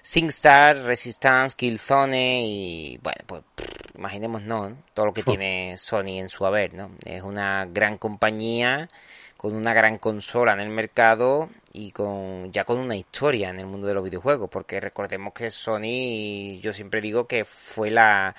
SingStar, 0.07 0.85
Resistance, 0.85 1.57
Killzone 1.57 2.47
y 2.47 2.97
bueno, 2.99 3.25
pues 3.27 3.43
pff, 3.57 3.97
imaginemos 3.97 4.41
no, 4.41 4.71
¿no? 4.71 4.77
todo 4.95 5.07
lo 5.07 5.13
que 5.13 5.25
tiene 5.25 5.77
Sony 5.79 6.21
en 6.21 6.29
su 6.29 6.47
haber, 6.47 6.75
¿no? 6.75 6.93
Es 7.05 7.23
una 7.23 7.65
gran 7.65 7.99
compañía 7.99 8.89
con 9.37 9.57
una 9.57 9.75
gran 9.75 9.99
consola 9.99 10.53
en 10.53 10.61
el 10.61 10.69
mercado 10.69 11.49
y 11.73 11.91
con 11.91 12.53
ya 12.53 12.63
con 12.63 12.79
una 12.79 12.95
historia 12.95 13.51
en 13.51 13.59
el 13.59 13.67
mundo 13.67 13.89
de 13.89 13.95
los 13.95 14.05
videojuegos, 14.05 14.49
porque 14.49 14.79
recordemos 14.79 15.33
que 15.35 15.51
Sony, 15.51 16.61
yo 16.61 16.73
siempre 16.73 17.01
digo 17.01 17.27
que 17.27 17.45
fue 17.45 17.91
la 17.91 18.37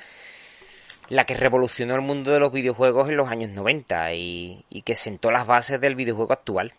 la 1.09 1.25
que 1.25 1.35
revolucionó 1.35 1.95
el 1.95 2.01
mundo 2.01 2.31
de 2.31 2.39
los 2.39 2.53
videojuegos 2.53 3.09
en 3.09 3.17
los 3.17 3.29
años 3.29 3.49
90 3.49 4.13
y, 4.13 4.63
y 4.69 4.83
que 4.83 4.95
sentó 4.95 5.31
las 5.31 5.45
bases 5.45 5.81
del 5.81 5.95
videojuego 5.95 6.31
actual. 6.31 6.73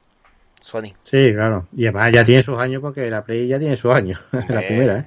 Sony. 0.60 0.92
Sí, 1.02 1.32
claro. 1.32 1.66
Y 1.76 1.84
además 1.86 2.12
ya 2.12 2.24
tiene 2.24 2.42
sus 2.42 2.58
años 2.58 2.80
porque 2.82 3.10
la 3.10 3.24
Play 3.24 3.48
ya 3.48 3.58
tiene 3.58 3.76
sus 3.76 3.92
años. 3.94 4.20
la 4.48 4.62
Hombre, 4.62 4.66
primera, 4.66 4.98
¿eh? 4.98 5.06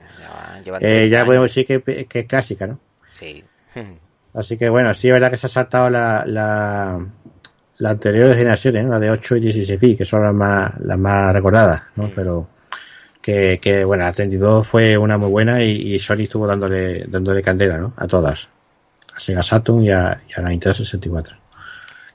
ya 0.63 0.77
Eh, 0.79 0.79
30 0.79 1.07
ya 1.09 1.17
años. 1.19 1.25
podemos 1.25 1.49
decir 1.49 1.65
que, 1.65 2.05
que 2.05 2.19
es 2.19 2.25
clásica, 2.25 2.67
¿no? 2.67 2.79
Sí. 3.13 3.43
Así 4.33 4.57
que 4.57 4.69
bueno, 4.69 4.93
sí 4.93 5.07
es 5.09 5.13
verdad 5.13 5.29
que 5.29 5.37
se 5.37 5.47
ha 5.47 5.49
saltado 5.49 5.89
la, 5.89 6.23
la, 6.25 7.05
las 7.77 7.91
anteriores 7.91 8.37
generaciones, 8.37 8.85
¿no? 8.85 8.91
la 8.91 8.99
de 8.99 9.11
8 9.11 9.35
y 9.35 9.39
16 9.41 9.79
bits, 9.79 9.97
que 9.97 10.05
son 10.05 10.23
las 10.23 10.33
más, 10.33 10.71
las 10.79 10.97
más 10.97 11.33
recordadas, 11.33 11.83
¿no? 11.97 12.09
Pero 12.15 12.47
que, 13.21 13.59
que 13.61 13.83
bueno, 13.83 14.05
la 14.05 14.13
32 14.13 14.65
fue 14.65 14.97
una 14.97 15.17
muy 15.17 15.29
buena 15.29 15.61
y, 15.61 15.95
y 15.95 15.99
Sony 15.99 16.21
estuvo 16.21 16.47
dándole, 16.47 17.03
dándole 17.07 17.43
candela, 17.43 17.77
¿no? 17.77 17.93
A 17.97 18.07
todas. 18.07 18.47
A 19.13 19.19
Sega 19.19 19.43
Saturn 19.43 19.83
y 19.83 19.91
a, 19.91 20.21
y 20.29 20.39
a 20.39 20.41
la 20.43 20.49
Nintendo 20.49 20.75
64. 20.75 21.35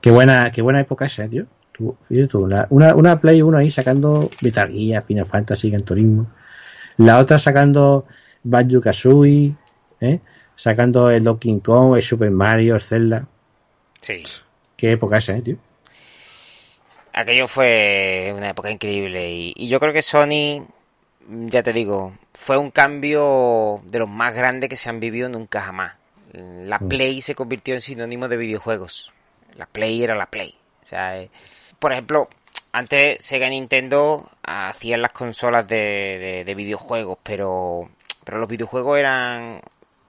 Qué 0.00 0.10
buena, 0.10 0.50
qué 0.50 0.62
buena 0.62 0.80
época 0.80 1.04
esa, 1.04 1.28
tío. 1.28 1.46
Tú, 1.77 1.97
fíjate 2.09 2.28
tú, 2.28 2.47
la- 2.48 2.66
una, 2.70 2.94
una 2.94 3.20
Play 3.20 3.43
1 3.43 3.59
ahí 3.59 3.70
sacando 3.70 4.31
Metal 4.43 4.70
Gear, 4.70 5.05
Final 5.05 5.27
Fantasy, 5.27 5.70
Gran 5.70 5.82
Turismo. 5.85 6.27
La 6.98 7.19
otra 7.19 7.39
sacando 7.39 8.07
Banjo 8.43 8.81
Kazooie, 8.81 9.55
¿eh? 10.01 10.20
sacando 10.55 11.11
el 11.11 11.23
Donkey 11.24 11.61
Kong, 11.61 11.97
el 11.97 12.03
Super 12.03 12.31
Mario, 12.31 12.77
el 12.77 12.81
Zelda. 12.81 13.27
Sí. 14.01 14.23
Qué 14.77 14.93
época 14.93 15.19
esa, 15.19 15.36
¿eh, 15.36 15.43
tío? 15.43 15.57
Aquello 17.12 17.48
fue 17.48 18.32
una 18.36 18.51
época 18.51 18.70
increíble 18.70 19.31
y, 19.32 19.53
y 19.57 19.69
yo 19.69 19.81
creo 19.81 19.93
que 19.93 20.03
Sony, 20.03 20.66
ya 21.48 21.62
te 21.62 21.73
digo, 21.73 22.15
fue 22.35 22.59
un 22.59 22.70
cambio 22.70 23.81
de 23.86 23.98
los 24.01 24.09
más 24.09 24.35
grandes 24.35 24.69
que 24.69 24.77
se 24.77 24.89
han 24.90 25.01
vivido 25.01 25.28
nunca 25.28 25.61
jamás. 25.62 25.94
La. 26.32 26.78
Play 26.78 27.23
se 27.23 27.35
convirtió 27.35 27.73
en 27.74 27.81
sinónimo 27.81 28.28
de 28.28 28.36
videojuegos. 28.36 29.12
La 29.57 29.65
Play 29.66 30.03
era 30.03 30.15
la 30.15 30.27
Play. 30.27 30.55
O 30.82 30.86
sea, 30.86 31.19
por 31.78 31.93
ejemplo, 31.93 32.28
antes 32.73 33.24
Sega 33.24 33.47
y 33.47 33.51
Nintendo 33.51 34.28
hacían 34.43 35.03
las 35.03 35.12
consolas 35.12 35.66
de, 35.69 35.77
de- 35.77 36.44
de 36.44 36.55
videojuegos, 36.55 37.19
pero, 37.23 37.89
pero 38.24 38.39
los 38.39 38.48
videojuegos 38.48 38.98
eran 38.98 39.61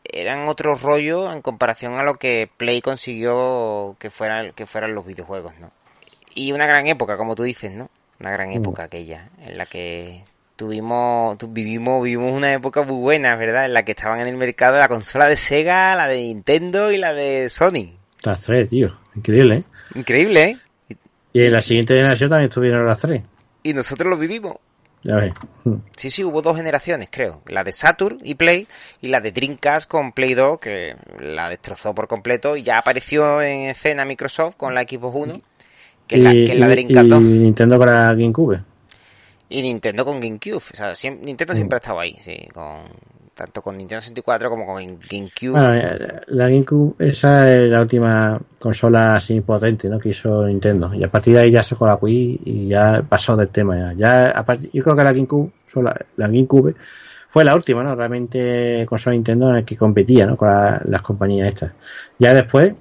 eran 0.09 0.47
otro 0.47 0.75
rollo 0.75 1.31
en 1.33 1.41
comparación 1.41 1.95
a 1.99 2.03
lo 2.03 2.15
que 2.15 2.49
Play 2.57 2.81
consiguió 2.81 3.95
que 3.99 4.09
fueran 4.09 4.51
que 4.53 4.65
fueran 4.65 4.95
los 4.95 5.05
videojuegos, 5.05 5.53
¿no? 5.59 5.71
Y 6.33 6.51
una 6.53 6.65
gran 6.65 6.87
época, 6.87 7.17
como 7.17 7.35
tú 7.35 7.43
dices, 7.43 7.71
¿no? 7.71 7.89
Una 8.19 8.31
gran 8.31 8.49
Mm. 8.49 8.53
época 8.57 8.83
aquella 8.83 9.29
en 9.41 9.57
la 9.57 9.65
que 9.65 10.23
tuvimos 10.55 11.37
tu- 11.37 11.47
vivimos 11.49 12.01
vivimos 12.03 12.31
una 12.31 12.53
época 12.53 12.83
muy 12.83 12.99
buena, 13.01 13.35
¿verdad? 13.35 13.65
En 13.65 13.73
la 13.73 13.83
que 13.83 13.91
estaban 13.91 14.19
en 14.21 14.27
el 14.27 14.37
mercado 14.37 14.77
la 14.79 14.87
consola 14.87 15.27
de 15.27 15.37
Sega, 15.37 15.93
la 15.95 16.07
de 16.07 16.17
Nintendo 16.21 16.91
y 16.91 16.97
la 16.97 17.13
de 17.13 17.49
Sony. 17.49 17.93
Las 18.23 18.43
tres, 18.43 18.69
tío. 18.69 18.97
Increíble, 19.15 19.57
¿eh? 19.57 19.63
Increíble, 19.95 20.43
¿eh? 20.43 20.57
Y 21.33 21.43
en 21.43 21.51
la 21.51 21.61
siguiente 21.61 21.95
generación 21.95 22.29
también 22.29 22.49
estuvieron 22.49 22.85
las 22.85 22.99
tres. 22.99 23.21
Y 23.63 23.73
nosotros 23.73 24.09
lo 24.09 24.17
vivimos. 24.17 24.55
Ya 25.03 25.15
ves. 25.15 25.33
Sí, 25.95 26.09
sí, 26.09 26.23
hubo 26.23 26.41
dos 26.41 26.57
generaciones, 26.57 27.07
creo. 27.11 27.41
La 27.47 27.63
de 27.63 27.71
Saturn 27.71 28.19
y 28.23 28.35
Play 28.35 28.67
y 29.01 29.07
la 29.09 29.21
de 29.21 29.31
Dreamcast 29.31 29.87
con 29.87 30.11
Play 30.11 30.33
2, 30.33 30.59
que 30.59 30.95
la 31.19 31.49
destrozó 31.49 31.93
por 31.93 32.07
completo 32.07 32.57
y 32.57 32.63
ya 32.63 32.79
apareció 32.79 33.41
en 33.41 33.69
escena 33.69 34.05
Microsoft 34.05 34.55
con 34.57 34.73
la 34.73 34.81
Xbox 34.81 35.15
One, 35.15 35.41
que 36.07 36.15
es 36.15 36.21
la, 36.21 36.31
que 36.31 36.45
es 36.45 36.59
la 36.59 36.65
y- 36.67 36.69
Dreamcast 36.71 37.05
y 37.05 37.09
2. 37.09 37.21
Nintendo 37.21 37.77
la 37.77 38.13
GameCube. 38.15 38.61
Y 39.49 39.61
Nintendo 39.61 40.03
con 40.03 40.19
GameCube. 40.19 40.57
O 40.57 40.75
sea, 40.75 40.91
siem- 40.91 41.19
Nintendo 41.21 41.53
siempre 41.53 41.75
ha 41.77 41.79
estado 41.79 41.99
ahí, 41.99 42.17
sí. 42.19 42.35
Con, 42.53 42.83
tanto 43.37 43.61
con 43.61 43.77
Nintendo 43.77 44.01
64 44.01 44.49
como 44.49 44.65
con 44.65 44.83
GameCube. 45.09 45.59
Eh, 45.77 46.21
la 46.27 46.49
GameCube, 46.49 46.95
esa 46.97 47.49
es 47.53 47.69
la 47.69 47.81
última 47.81 48.39
consola 48.57 49.15
así 49.15 49.39
potente, 49.41 49.87
¿no? 49.87 49.99
Que 49.99 50.09
hizo 50.09 50.45
Nintendo. 50.47 50.91
Y 50.93 51.03
a 51.03 51.11
partir 51.11 51.35
de 51.35 51.41
ahí 51.41 51.51
ya 51.51 51.61
sacó 51.61 51.85
la 51.85 51.95
Wii 51.95 52.41
y 52.45 52.67
ya 52.67 53.03
pasó 53.07 53.37
del 53.37 53.49
tema. 53.49 53.77
Ya, 53.77 53.93
ya 53.93 54.29
a 54.31 54.43
partir- 54.43 54.71
yo 54.73 54.83
creo 54.83 54.95
que 54.95 55.03
la 55.03 55.13
GameCube, 55.13 55.51
la, 55.75 55.95
la 56.15 56.27
GameCube 56.27 56.75
fue 57.29 57.45
la 57.45 57.55
última, 57.55 57.83
¿no? 57.83 57.93
Realmente 57.95 58.85
consola 58.89 59.13
Nintendo 59.13 59.49
en 59.49 59.55
la 59.55 59.63
que 59.63 59.77
competía, 59.77 60.25
¿no? 60.25 60.35
Con 60.35 60.47
la- 60.47 60.81
las 60.85 61.01
compañías 61.03 61.47
estas. 61.49 61.71
Ya 62.17 62.33
después, 62.33 62.73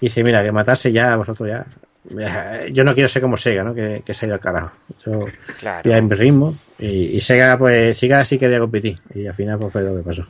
dice, 0.00 0.24
mira, 0.24 0.42
que 0.42 0.52
matarse 0.52 0.90
ya 0.90 1.14
vosotros 1.16 1.48
ya. 1.48 1.66
Ya, 2.10 2.66
Yo 2.70 2.84
no 2.84 2.94
quiero 2.94 3.08
ser 3.08 3.22
como 3.22 3.36
Sega, 3.36 3.64
¿no? 3.64 3.74
Que, 3.74 4.02
que 4.04 4.14
se 4.14 4.24
ha 4.24 4.28
ido 4.28 4.34
al 4.34 4.40
carajo. 4.40 4.72
Yo, 5.06 5.26
Claro. 5.58 5.88
ya 5.90 5.96
en 5.98 6.08
mi 6.08 6.14
ritmo. 6.14 6.56
Y, 6.78 7.16
y 7.16 7.20
Sega, 7.20 7.56
pues, 7.58 7.96
Sega 7.98 8.24
sí 8.24 8.38
quería 8.38 8.58
competir. 8.58 8.98
Y 9.14 9.26
al 9.26 9.34
final, 9.34 9.58
pues 9.58 9.72
fue 9.72 9.82
lo 9.82 9.96
que 9.96 10.02
pasó. 10.02 10.26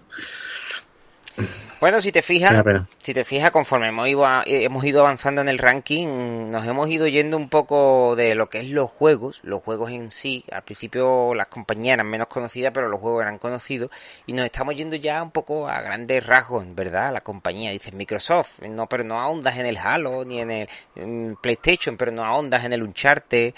Bueno, 1.82 2.00
si 2.00 2.12
te 2.12 2.22
fijas, 2.22 2.52
si 2.98 3.12
te 3.12 3.24
fijas, 3.24 3.50
conforme 3.50 3.88
hemos 3.88 4.06
ido, 4.08 4.24
a- 4.24 4.44
eh, 4.46 4.62
hemos 4.62 4.84
ido 4.84 5.00
avanzando 5.00 5.40
en 5.40 5.48
el 5.48 5.58
ranking, 5.58 6.06
nos 6.52 6.64
hemos 6.64 6.88
ido 6.88 7.08
yendo 7.08 7.36
un 7.36 7.48
poco 7.48 8.14
de 8.14 8.36
lo 8.36 8.48
que 8.48 8.60
es 8.60 8.68
los 8.68 8.88
juegos, 8.88 9.40
los 9.42 9.64
juegos 9.64 9.90
en 9.90 10.08
sí. 10.08 10.44
Al 10.52 10.62
principio 10.62 11.34
las 11.34 11.48
compañías 11.48 11.94
eran 11.94 12.06
menos 12.08 12.28
conocidas, 12.28 12.70
pero 12.72 12.88
los 12.88 13.00
juegos 13.00 13.22
eran 13.22 13.38
conocidos. 13.38 13.90
Y 14.26 14.32
nos 14.32 14.44
estamos 14.44 14.76
yendo 14.76 14.94
ya 14.94 15.20
un 15.24 15.32
poco 15.32 15.66
a 15.66 15.80
grandes 15.80 16.24
rasgos, 16.24 16.64
¿verdad? 16.72 17.12
La 17.12 17.20
compañía, 17.22 17.72
dice 17.72 17.90
Microsoft, 17.90 18.60
no, 18.60 18.86
pero 18.86 19.02
no 19.02 19.18
ahondas 19.20 19.56
en 19.58 19.66
el 19.66 19.76
Halo, 19.76 20.24
ni 20.24 20.38
en 20.38 20.52
el 20.52 20.68
en 20.94 21.36
PlayStation, 21.42 21.96
pero 21.96 22.12
no 22.12 22.24
ahondas 22.24 22.64
en 22.64 22.74
el 22.74 22.84
Uncharted. 22.84 23.54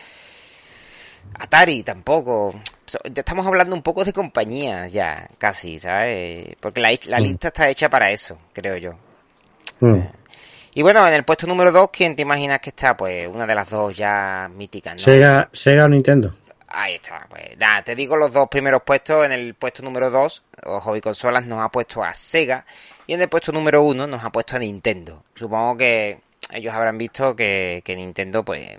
Atari 1.39 1.83
tampoco. 1.83 2.55
Estamos 3.15 3.47
hablando 3.47 3.75
un 3.75 3.83
poco 3.83 4.05
de 4.05 4.13
compañías 4.13 4.93
ya, 4.93 5.29
casi, 5.39 5.79
¿sabes? 5.81 6.55
Porque 6.61 6.81
la, 6.81 6.91
la 7.07 7.19
Mm. 7.19 7.23
lista 7.23 7.49
está 7.49 7.69
hecha 7.69 7.89
para 7.89 8.11
eso, 8.11 8.39
creo 8.53 8.77
yo. 8.77 8.93
Mm. 9.81 10.01
Y 10.75 10.83
bueno, 10.83 11.07
en 11.07 11.15
el 11.15 11.25
puesto 11.25 11.47
número 11.47 11.71
2, 11.73 11.91
¿quién 11.93 12.17
te 12.17 12.23
imaginas 12.23 12.61
que 12.61 12.71
está? 12.71 12.97
Pues 12.97 13.29
una 13.29 13.47
de 13.47 13.55
las 13.55 13.71
dos 13.71 13.95
ya 13.97 14.51
míticas, 14.55 14.95
¿no? 14.95 14.99
Sega, 14.99 15.49
Sega 15.53 15.85
o 15.85 15.89
Nintendo. 15.89 16.35
Ahí 16.69 16.95
está, 16.97 17.25
pues 17.31 17.57
nada, 17.57 17.83
te 17.83 17.95
digo 17.95 18.17
los 18.17 18.33
dos 18.33 18.49
primeros 18.49 18.83
puestos. 18.83 19.25
En 19.25 19.31
el 19.33 19.55
puesto 19.55 19.83
número 19.83 20.11
2, 20.11 20.43
Hobby 20.83 21.01
Consolas 21.01 21.47
nos 21.47 21.61
ha 21.61 21.69
puesto 21.69 22.03
a 22.03 22.13
Sega. 22.15 22.65
Y 23.07 23.13
en 23.13 23.21
el 23.23 23.29
puesto 23.29 23.53
número 23.53 23.83
1 23.83 24.07
nos 24.09 24.25
ha 24.25 24.31
puesto 24.31 24.57
a 24.57 24.59
Nintendo. 24.59 25.23
Supongo 25.37 25.77
que 25.77 26.19
ellos 26.53 26.75
habrán 26.75 26.99
visto 26.99 27.37
que, 27.37 27.81
que 27.85 27.95
Nintendo, 27.95 28.45
pues, 28.45 28.71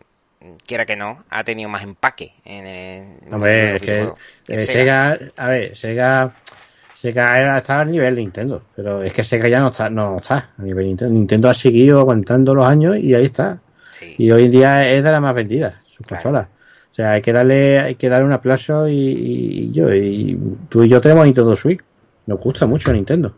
quiera 0.65 0.85
que 0.85 0.95
no, 0.95 1.23
ha 1.29 1.43
tenido 1.43 1.69
más 1.69 1.83
empaque 1.83 2.33
en 2.43 2.65
el. 2.65 3.03
en 3.25 3.33
Hombre, 3.33 3.75
es 3.75 3.81
que 3.81 4.09
eh, 4.47 4.59
Sega, 4.59 5.17
a 5.37 5.47
ver, 5.47 5.75
Sega, 5.75 6.33
Sega 6.93 7.39
era, 7.39 7.57
estaba 7.57 7.81
a 7.81 7.85
nivel 7.85 8.15
Nintendo, 8.15 8.63
pero 8.75 9.01
es 9.03 9.13
que 9.13 9.23
Sega 9.23 9.47
ya 9.47 9.59
no 9.59 9.69
está, 9.69 9.89
no 9.89 10.17
está 10.17 10.51
a 10.57 10.61
nivel 10.61 10.87
Nintendo. 10.87 11.13
Nintendo 11.13 11.49
ha 11.49 11.53
seguido 11.53 11.99
aguantando 11.99 12.53
los 12.53 12.65
años 12.65 12.97
y 12.97 13.13
ahí 13.13 13.25
está. 13.25 13.59
Y 14.17 14.31
hoy 14.31 14.45
en 14.45 14.51
día 14.51 14.89
es 14.89 15.03
de 15.03 15.11
las 15.11 15.21
más 15.21 15.33
vendidas, 15.33 15.75
sus 15.87 16.05
consolas. 16.05 16.47
O 16.91 16.95
sea, 16.95 17.11
hay 17.11 17.21
que 17.21 17.33
darle, 17.33 17.79
hay 17.79 17.95
que 17.95 18.09
darle 18.09 18.25
un 18.25 18.33
aplauso 18.33 18.87
y 18.87 19.71
yo, 19.71 19.93
y 19.93 20.37
tú 20.69 20.83
y 20.83 20.89
yo 20.89 21.01
tenemos 21.01 21.25
Nintendo 21.25 21.55
Switch. 21.55 21.81
Nos 22.25 22.39
gusta 22.39 22.65
mucho 22.65 22.91
Nintendo. 22.91 23.35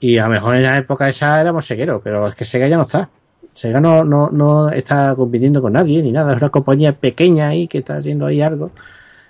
Y 0.00 0.18
a 0.18 0.24
lo 0.24 0.30
mejor 0.30 0.56
en 0.56 0.62
la 0.62 0.78
época 0.78 1.08
esa 1.08 1.40
éramos 1.40 1.66
segueros, 1.66 2.00
pero 2.04 2.26
es 2.28 2.34
que 2.34 2.44
Sega 2.44 2.68
ya 2.68 2.76
no 2.76 2.82
está. 2.82 3.08
Sega 3.54 3.80
no, 3.80 4.02
no, 4.04 4.30
no 4.30 4.68
está 4.70 5.14
compitiendo 5.14 5.62
con 5.62 5.72
nadie 5.72 6.02
ni 6.02 6.10
nada. 6.10 6.32
Es 6.32 6.38
una 6.38 6.50
compañía 6.50 6.92
pequeña 6.92 7.48
ahí 7.48 7.68
que 7.68 7.78
está 7.78 7.96
haciendo 7.96 8.26
ahí 8.26 8.42
algo. 8.42 8.72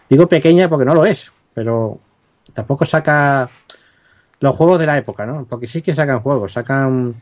Digo 0.09 0.27
pequeña 0.27 0.69
porque 0.69 0.87
no 0.87 0.95
lo 0.95 1.05
es, 1.05 1.31
pero 1.53 1.99
tampoco 2.53 2.85
saca 2.85 3.51
los 4.41 4.57
juegos 4.57 4.79
de 4.79 4.87
la 4.87 4.99
época, 4.99 5.27
¿no? 5.27 5.45
Porque 5.45 5.67
sí 5.67 5.83
que 5.83 5.95
sacan 5.95 6.21
juegos. 6.21 6.53
Sacan 6.53 7.15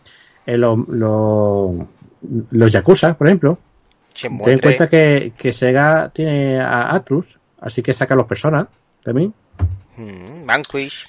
eh, 0.47 0.57
los, 0.57 0.79
los, 0.89 1.73
los 2.51 2.73
Yakuza, 2.73 3.15
por 3.15 3.27
ejemplo. 3.27 3.59
Ten 4.21 4.33
en 4.35 4.39
3. 4.39 4.61
cuenta 4.61 4.89
que, 4.89 5.33
que 5.37 5.53
Sega 5.53 6.11
tiene 6.11 6.61
a 6.61 6.95
Atlus, 6.95 7.39
así 7.61 7.83
que 7.83 7.93
saca 7.93 8.15
los 8.15 8.27
Persona 8.27 8.69
también. 9.03 9.33
Mm, 9.97 10.47
Vanquish. 10.47 11.07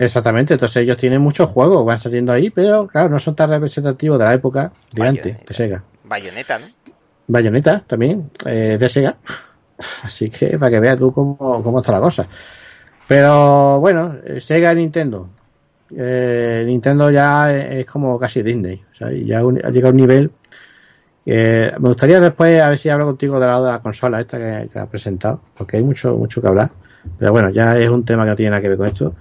Exactamente, 0.00 0.54
entonces 0.54 0.82
ellos 0.82 0.96
tienen 0.96 1.20
muchos 1.20 1.48
juegos, 1.50 1.84
van 1.84 2.00
saliendo 2.00 2.32
ahí, 2.32 2.48
pero 2.48 2.86
claro, 2.86 3.10
no 3.10 3.18
son 3.18 3.36
tan 3.36 3.50
representativos 3.50 4.18
de 4.18 4.24
la 4.24 4.32
época 4.34 4.72
de 4.92 5.02
antes, 5.06 5.36
de 5.46 5.54
Sega. 5.54 5.84
Bayonetta, 6.04 6.58
¿no? 6.58 6.66
Bayonetta 7.26 7.84
también, 7.86 8.30
eh, 8.46 8.78
de 8.80 8.88
Sega. 8.88 9.16
Así 10.02 10.30
que 10.30 10.58
para 10.58 10.70
que 10.70 10.80
veas 10.80 10.98
tú 10.98 11.12
cómo, 11.12 11.62
cómo 11.62 11.80
está 11.80 11.92
la 11.92 12.00
cosa. 12.00 12.26
Pero 13.06 13.78
bueno, 13.80 14.16
eh, 14.24 14.40
Sega 14.40 14.72
y 14.72 14.76
Nintendo. 14.76 15.28
Eh, 15.94 16.62
Nintendo 16.66 17.10
ya 17.10 17.52
es 17.54 17.84
como 17.84 18.18
casi 18.18 18.42
Disney. 18.42 18.82
O 18.92 18.94
sea, 18.94 19.10
ya 19.12 19.44
un- 19.44 19.58
ha 19.62 19.68
llegado 19.70 19.88
a 19.88 19.90
un 19.90 19.96
nivel. 19.96 20.30
eh, 21.26 21.72
me 21.78 21.88
gustaría 21.88 22.20
después 22.20 22.60
a 22.60 22.70
ver 22.70 22.78
si 22.78 22.88
hablo 22.88 23.04
contigo 23.06 23.38
de 23.38 23.46
lado 23.46 23.66
de 23.66 23.72
la 23.72 23.80
consola 23.80 24.18
esta 24.20 24.38
que, 24.38 24.68
que 24.72 24.78
ha 24.78 24.86
presentado, 24.86 25.40
porque 25.56 25.76
hay 25.76 25.82
mucho, 25.82 26.16
mucho 26.16 26.40
que 26.40 26.48
hablar. 26.48 26.70
Pero 27.18 27.32
bueno, 27.32 27.50
ya 27.50 27.78
es 27.78 27.88
un 27.90 28.04
tema 28.04 28.24
que 28.24 28.30
no 28.30 28.36
tiene 28.36 28.50
nada 28.50 28.62
que 28.62 28.68
ver 28.70 28.78
con 28.78 28.86
esto. 28.86 29.14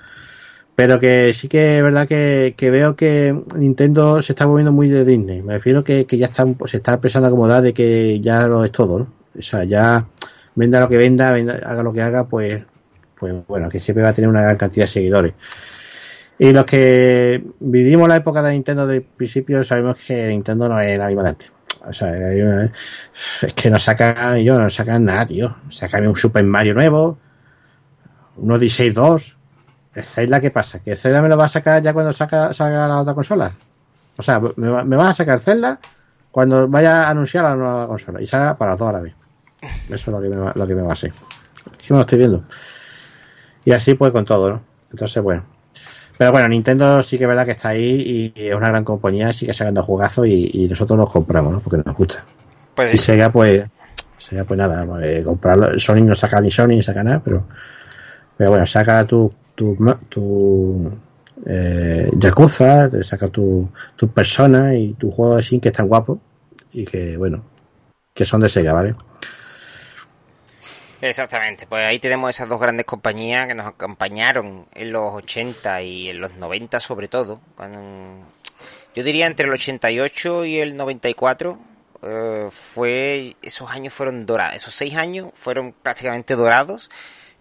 Pero 0.80 1.00
que 1.00 1.34
sí 1.34 1.48
que 1.50 1.78
es 1.78 1.84
verdad 1.84 2.08
que, 2.08 2.54
que 2.58 2.70
veo 2.72 2.96
que 2.96 3.38
Nintendo 3.56 4.22
se 4.22 4.32
está 4.32 4.48
moviendo 4.48 4.72
muy 4.72 4.88
de 4.88 5.04
Disney. 5.04 5.42
Me 5.42 5.54
refiero 5.54 5.84
que, 5.84 6.06
que 6.06 6.18
ya 6.18 6.28
está, 6.28 6.46
se 6.66 6.78
está 6.78 6.94
empezando 6.94 7.28
a 7.28 7.30
acomodar 7.30 7.62
de 7.62 7.74
que 7.74 8.20
ya 8.22 8.48
lo 8.48 8.64
es 8.64 8.72
todo. 8.72 9.08
O 9.38 9.42
sea, 9.42 9.66
ya 9.66 10.08
venda 10.56 10.80
lo 10.80 10.88
que 10.88 10.98
venda, 10.98 11.32
venda- 11.34 11.60
haga 11.66 11.84
lo 11.84 11.92
que 11.92 12.02
haga, 12.02 12.28
pues, 12.28 12.64
pues 13.20 13.34
bueno, 13.48 13.68
que 13.70 13.80
siempre 13.80 14.04
va 14.04 14.10
a 14.10 14.14
tener 14.14 14.30
una 14.30 14.42
gran 14.42 14.56
cantidad 14.58 14.86
de 14.86 14.92
seguidores. 14.92 15.34
Y 16.38 16.52
los 16.54 16.64
que 16.64 17.44
vivimos 17.60 18.08
la 18.08 18.16
época 18.16 18.42
de 18.42 18.54
Nintendo 18.54 18.88
del 18.88 19.02
principio 19.02 19.62
sabemos 19.66 19.98
que 20.02 20.28
Nintendo 20.30 20.70
no 20.70 20.80
es 20.80 20.98
la 20.98 21.08
misma. 21.10 21.36
O 21.86 21.92
sea, 21.92 22.14
es 23.42 23.54
que 23.54 23.70
no 23.70 23.80
sacan, 23.80 24.38
yo 24.38 24.58
no 24.58 24.70
sacan 24.70 25.04
nada, 25.04 25.26
tío. 25.26 25.58
Sacan 25.70 26.08
un 26.08 26.16
Super 26.16 26.46
Mario 26.46 26.74
nuevo, 26.74 27.18
un 28.38 28.52
Odyssey 28.52 28.92
2. 28.92 29.36
¿El 29.94 30.04
Zelda 30.04 30.40
qué 30.40 30.52
pasa? 30.52 30.80
¿Que 30.80 30.92
el 30.92 30.98
Zelda 30.98 31.22
me 31.22 31.30
lo 31.30 31.38
va 31.38 31.46
a 31.46 31.50
sacar 31.50 31.82
ya 31.82 31.94
cuando 31.94 32.14
saca, 32.14 32.54
salga 32.54 32.88
la 32.88 32.98
otra 33.02 33.14
consola? 33.14 33.52
O 34.18 34.22
sea, 34.22 34.40
me, 34.56 34.70
va- 34.70 34.84
me 34.84 34.96
vas 34.96 35.10
a 35.10 35.14
sacar 35.14 35.40
Zelda 35.40 35.80
cuando 36.32 36.68
vaya 36.68 37.04
a 37.04 37.10
anunciar 37.10 37.44
la 37.44 37.56
nueva 37.56 37.88
consola 37.88 38.22
y 38.22 38.28
salga 38.28 38.56
para 38.58 38.72
las 38.72 38.80
dos 38.80 38.90
a 38.90 38.94
la 38.94 39.00
vez. 39.02 39.14
Eso 39.90 39.94
es 39.94 40.08
lo 40.08 40.22
que 40.22 40.30
me 40.30 40.36
va, 40.38 40.54
lo 40.56 40.68
que 40.68 40.76
me 40.76 40.82
va 40.84 40.90
a 40.92 40.94
hacer. 40.94 41.12
Me 41.90 41.96
lo 41.96 42.02
estoy 42.02 42.20
viendo. 42.20 42.44
Y 43.66 43.72
así 43.72 43.94
pues 43.96 44.12
con 44.12 44.26
todo, 44.26 44.50
¿no? 44.50 44.62
Entonces, 44.92 45.22
bueno. 45.22 45.44
Pero 46.18 46.32
bueno, 46.32 46.48
Nintendo 46.50 47.02
sí 47.02 47.18
que 47.18 47.24
es 47.24 47.28
verdad 47.28 47.46
que 47.46 47.52
está 47.52 47.70
ahí 47.70 48.34
y 48.36 48.48
es 48.48 48.54
una 48.54 48.68
gran 48.70 48.84
compañía, 48.84 49.32
sigue 49.32 49.54
sacando 49.54 49.84
juegazos 49.84 50.28
y, 50.28 50.50
y 50.54 50.68
nosotros 50.68 50.98
los 51.00 51.12
compramos, 51.12 51.54
¿no? 51.54 51.60
Porque 51.62 51.82
nos 51.86 51.96
gusta. 51.96 52.26
Pues 52.76 52.94
y 52.94 52.98
Sega, 52.98 53.30
pues, 53.32 53.64
Sega, 54.18 54.44
pues 54.44 54.58
nada, 54.58 54.86
pues, 54.86 55.24
comprarlo. 55.24 55.80
Sony 55.80 56.02
no 56.04 56.16
saca 56.16 56.42
ni 56.42 56.52
Sony 56.52 56.68
ni 56.70 56.84
saca 56.84 57.04
nada, 57.04 57.22
pero, 57.24 57.46
pero 58.38 58.50
bueno, 58.50 58.66
saca 58.66 59.06
tu, 59.06 59.34
tu, 59.60 59.76
tu 60.08 60.98
eh, 61.46 62.10
Yakuza, 62.18 62.90
te 62.90 63.04
saca 63.04 63.28
tu, 63.28 63.70
tu 63.98 64.08
persona 64.08 64.74
y 64.74 64.94
tu 64.94 65.12
juego 65.12 65.36
así 65.36 65.60
que 65.60 65.68
están 65.68 65.88
guapos 65.88 66.20
y 66.72 66.86
que, 66.86 67.18
bueno, 67.18 67.44
que 68.14 68.24
son 68.24 68.40
de 68.40 68.48
Sega, 68.48 68.72
¿vale? 68.72 68.96
Exactamente, 71.02 71.66
pues 71.68 71.86
ahí 71.86 72.00
tenemos 72.00 72.30
esas 72.30 72.48
dos 72.48 72.60
grandes 72.60 72.86
compañías 72.86 73.48
que 73.48 73.56
nos 73.56 73.68
acompañaron 73.68 74.66
en 74.74 74.92
los 74.92 75.14
80 75.14 75.82
y 75.82 76.10
en 76.10 76.22
los 76.22 76.36
90 76.36 76.80
sobre 76.80 77.10
todo. 77.10 77.42
Cuando, 77.56 77.80
yo 78.96 79.04
diría 79.04 79.28
entre 79.28 79.46
el 79.46 79.54
88 79.54 80.46
y 80.46 80.58
el 80.60 80.78
94 80.78 81.60
eh, 82.02 82.48
fue 82.52 83.36
esos 83.42 83.70
años 83.70 83.94
fueron 83.94 84.26
dorados, 84.26 84.56
esos 84.56 84.74
seis 84.74 84.96
años 84.96 85.32
fueron 85.36 85.74
prácticamente 85.74 86.36
dorados 86.36 86.90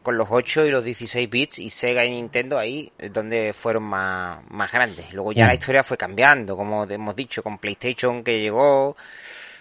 con 0.09 0.17
los 0.17 0.29
8 0.31 0.65
y 0.65 0.71
los 0.71 0.83
16 0.85 1.29
bits 1.29 1.59
y 1.59 1.69
Sega 1.69 2.03
y 2.03 2.11
Nintendo 2.13 2.59
ahí 2.59 2.91
es 2.97 3.13
donde 3.13 3.53
fueron 3.53 3.83
más, 3.83 4.39
más 4.49 4.73
grandes. 4.73 5.13
Luego 5.13 5.33
ya 5.33 5.45
Mm. 5.45 5.49
la 5.49 5.53
historia 5.55 5.85
fue 5.85 5.99
cambiando, 5.99 6.57
como 6.57 6.85
hemos 6.85 7.15
dicho, 7.15 7.43
con 7.43 7.59
PlayStation 7.59 8.25
que 8.25 8.41
llegó, 8.41 8.97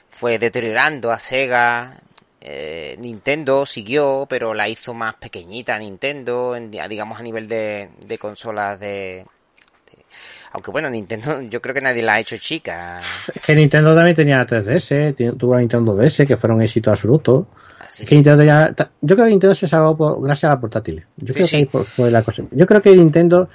fue 0.09 0.39
deteriorando 0.39 1.11
a 1.11 1.19
Sega. 1.19 1.99
eh, 2.39 2.95
Nintendo 2.99 3.65
siguió, 3.65 4.25
pero 4.29 4.53
la 4.53 4.69
hizo 4.69 4.93
más 4.93 5.15
pequeñita 5.15 5.77
Nintendo, 5.77 6.55
en- 6.55 6.71
digamos 6.71 7.19
a 7.19 7.23
nivel 7.23 7.49
de, 7.49 7.89
de 8.05 8.17
consolas 8.17 8.79
de, 8.79 9.25
de- 9.25 9.25
Aunque 10.53 10.71
bueno, 10.71 10.89
Nintendo 10.89 11.41
yo 11.49 11.61
creo 11.61 11.73
que 11.75 11.81
nadie 11.81 12.01
la 12.03 12.13
ha 12.13 12.19
hecho 12.19 12.37
chica. 12.37 12.99
Es 12.99 13.41
que 13.45 13.55
Nintendo 13.55 13.93
también 13.95 14.15
tenía 14.15 14.45
3DS, 14.45 15.15
ti- 15.15 15.31
tuvo 15.37 15.53
la 15.55 15.59
Nintendo 15.59 15.95
DS, 15.95 16.25
que 16.25 16.37
fueron. 16.37 16.61
Así 16.61 16.79
Es 18.03 18.09
que 18.09 18.15
Nintendo 18.15 18.43
ya, 18.43 18.73
yo 19.01 19.15
creo 19.15 19.25
que 19.25 19.31
Nintendo 19.31 19.55
se 19.55 19.67
salvó 19.67 19.95
por- 19.95 20.21
gracias 20.23 20.51
a 20.51 20.55
la 20.55 20.59
portátil. 20.61 21.05
Yo 21.17 21.27
Sí, 21.27 21.33
creo 21.33 21.47
sí. 21.47 21.57
que 21.67 21.83
fue- 21.83 22.11
la 22.11 22.23
cosa. 22.23 22.43
Yo 22.51 22.65
creo 22.65 22.81
que 22.81 22.95
Nintendo 22.95 23.49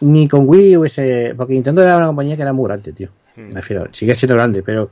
ni 0.00 0.28
con 0.28 0.48
Wii 0.48 0.76
hubiese, 0.78 1.34
porque 1.36 1.54
Nintendo 1.54 1.82
era 1.82 1.96
una 1.96 2.06
compañía 2.06 2.36
que 2.36 2.42
era 2.42 2.52
muy 2.52 2.66
grande, 2.66 2.92
tío. 2.92 3.10
Hmm. 3.36 3.48
Me 3.48 3.54
refiero, 3.60 3.88
sigue 3.92 4.14
siendo 4.14 4.34
grande, 4.36 4.62
pero 4.62 4.90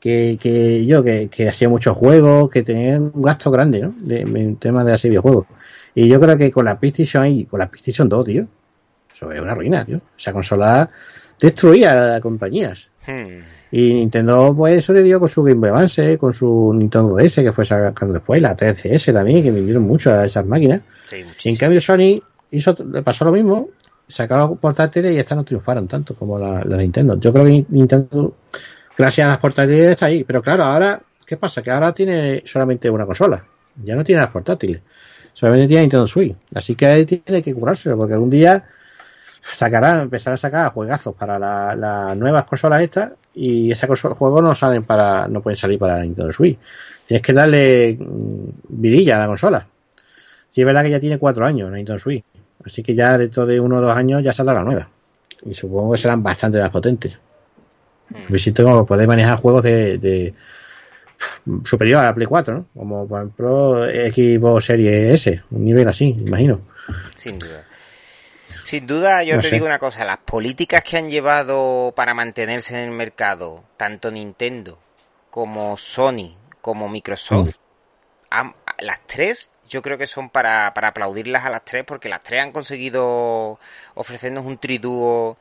que, 0.00 0.38
que 0.40 0.84
yo, 0.86 1.02
que, 1.04 1.28
que 1.28 1.48
hacía 1.48 1.68
muchos 1.68 1.96
juegos, 1.96 2.50
que 2.50 2.62
tenía 2.62 2.98
un 2.98 3.22
gasto 3.22 3.50
grande, 3.50 3.80
¿no? 3.80 3.94
De, 3.98 4.20
en 4.22 4.56
temas 4.56 4.84
de 4.86 4.92
hacer 4.92 5.10
videojuegos. 5.10 5.46
Y 5.94 6.08
yo 6.08 6.18
creo 6.20 6.36
que 6.38 6.50
con 6.50 6.64
la 6.64 6.78
PlayStation 6.78 7.22
ahí, 7.22 7.44
con 7.44 7.58
la 7.60 7.68
PlayStation 7.70 8.08
2, 8.08 8.26
tío, 8.26 8.46
eso 9.22 9.32
es 9.32 9.40
una 9.40 9.54
ruina, 9.54 9.84
tío. 9.84 10.00
Esa 10.18 10.32
consola 10.32 10.88
destruía 11.40 12.20
compañías. 12.20 12.88
Hmm. 13.06 13.40
Y 13.70 13.94
Nintendo 13.94 14.54
pues 14.54 14.84
sobrevivió 14.84 15.18
con 15.18 15.28
su 15.28 15.42
Game 15.42 15.60
Boy 15.60 15.70
Advance, 15.70 16.18
con 16.18 16.32
su 16.32 16.72
Nintendo 16.74 17.16
DS 17.16 17.36
que 17.36 17.52
fue 17.52 17.64
sacando 17.64 18.14
después, 18.14 18.40
la 18.40 18.54
3DS 18.54 19.12
también, 19.14 19.42
que 19.42 19.50
vendieron 19.50 19.82
mucho 19.84 20.12
a 20.12 20.26
esas 20.26 20.44
máquinas. 20.44 20.82
Sí, 21.08 21.24
Y 21.44 21.48
en 21.48 21.56
cambio 21.56 21.80
Sony 21.80 22.22
hizo, 22.50 22.76
le 22.92 23.02
pasó 23.02 23.24
lo 23.24 23.32
mismo, 23.32 23.70
sacaron 24.06 24.58
portátiles 24.58 25.12
y 25.12 25.18
estas 25.18 25.36
no 25.36 25.44
triunfaron 25.44 25.88
tanto 25.88 26.14
como 26.14 26.38
la, 26.38 26.62
la 26.64 26.76
de 26.76 26.82
Nintendo. 26.82 27.18
Yo 27.18 27.32
creo 27.32 27.46
que 27.46 27.64
Nintendo, 27.70 28.36
gracias 28.96 29.26
a 29.26 29.30
las 29.30 29.38
portátiles, 29.38 29.90
está 29.90 30.06
ahí. 30.06 30.22
Pero 30.24 30.42
claro, 30.42 30.64
ahora, 30.64 31.00
¿qué 31.26 31.38
pasa? 31.38 31.62
Que 31.62 31.70
ahora 31.70 31.94
tiene 31.94 32.42
solamente 32.44 32.90
una 32.90 33.06
consola. 33.06 33.42
Ya 33.82 33.96
no 33.96 34.04
tiene 34.04 34.20
las 34.20 34.30
portátiles. 34.30 34.82
Solamente 35.32 35.68
tiene 35.68 35.82
Nintendo 35.82 36.06
Switch. 36.06 36.36
Así 36.54 36.74
que 36.74 36.86
ahí 36.86 37.06
tiene 37.06 37.42
que 37.42 37.54
curárselo, 37.54 37.96
porque 37.96 38.12
algún 38.12 38.28
día 38.28 38.64
sacarán, 39.42 40.00
empezarán 40.02 40.34
a 40.34 40.38
sacar 40.38 40.72
juegazos 40.72 41.14
para 41.14 41.38
la- 41.38 41.74
las 41.74 42.16
nuevas 42.16 42.44
consolas 42.44 42.82
estas 42.82 43.10
y 43.34 43.70
esos 43.72 44.00
juegos 44.00 44.42
no 44.42 44.54
salen 44.54 44.84
para, 44.84 45.26
no 45.28 45.40
pueden 45.42 45.56
salir 45.56 45.78
para 45.78 45.96
la 45.98 46.02
Nintendo 46.04 46.32
Switch. 46.32 46.58
Tienes 47.06 47.22
que 47.22 47.32
darle 47.32 47.96
mm, 47.98 48.48
vidilla 48.68 49.16
a 49.16 49.20
la 49.20 49.26
consola. 49.26 49.66
Sí, 50.50 50.60
es 50.60 50.66
verdad 50.66 50.82
que 50.82 50.90
ya 50.90 51.00
tiene 51.00 51.18
cuatro 51.18 51.44
años 51.46 51.70
la 51.70 51.76
Nintendo 51.76 51.98
Switch. 51.98 52.24
Así 52.64 52.82
que 52.82 52.94
ya 52.94 53.18
dentro 53.18 53.44
de 53.46 53.58
uno 53.58 53.76
o 53.78 53.80
dos 53.80 53.96
años 53.96 54.22
ya 54.22 54.32
saldrá 54.32 54.54
la 54.54 54.64
nueva. 54.64 54.88
Y 55.44 55.52
supongo 55.54 55.92
que 55.92 55.98
serán 55.98 56.22
bastante 56.22 56.60
más 56.60 56.70
potentes. 56.70 57.18
Suficiente 58.22 58.62
como 58.62 58.84
poder 58.86 59.08
manejar 59.08 59.38
juegos 59.38 59.62
de, 59.64 59.98
de 59.98 60.34
superior 61.64 62.00
a 62.00 62.04
la 62.04 62.14
Play 62.14 62.26
4, 62.26 62.54
¿no? 62.54 62.66
Como 62.76 63.08
por 63.08 63.18
ejemplo 63.20 63.84
Xbox 63.86 64.64
Series 64.66 65.14
S, 65.26 65.42
un 65.50 65.64
nivel 65.64 65.88
así, 65.88 66.10
imagino. 66.10 66.60
Sin 67.16 67.38
duda. 67.38 67.64
Sin 68.62 68.86
duda, 68.86 69.22
yo 69.24 69.38
No 69.38 69.40
te 69.40 69.50
sé. 69.50 69.50
digo 69.50 69.66
una 69.66 69.78
cosa, 69.78 70.04
las 70.04 70.18
políticas 70.18 70.82
que 70.82 70.96
han 70.96 71.10
llevado 71.10 71.92
para 71.96 72.14
mantenerse 72.14 72.76
en 72.76 72.84
el 72.84 72.90
mercado, 72.90 73.64
tanto 73.76 74.10
Nintendo 74.10 74.78
como 75.30 75.76
Sony 75.76 76.36
como 76.60 76.88
Microsoft, 76.88 77.56
han- 78.30 78.54
las 78.78 79.00
tres, 79.06 79.50
yo 79.68 79.82
creo 79.82 79.98
que 79.98 80.06
son 80.06 80.30
para, 80.30 80.74
para 80.74 80.88
aplaudirlas 80.88 81.44
a 81.44 81.50
las 81.50 81.64
tres, 81.64 81.84
porque 81.84 82.08
las 82.08 82.22
tres 82.22 82.42
han 82.42 82.52
conseguido 82.52 83.58
ofrecernos 83.94 84.46
un 84.46 84.58
tridúo 84.58 85.36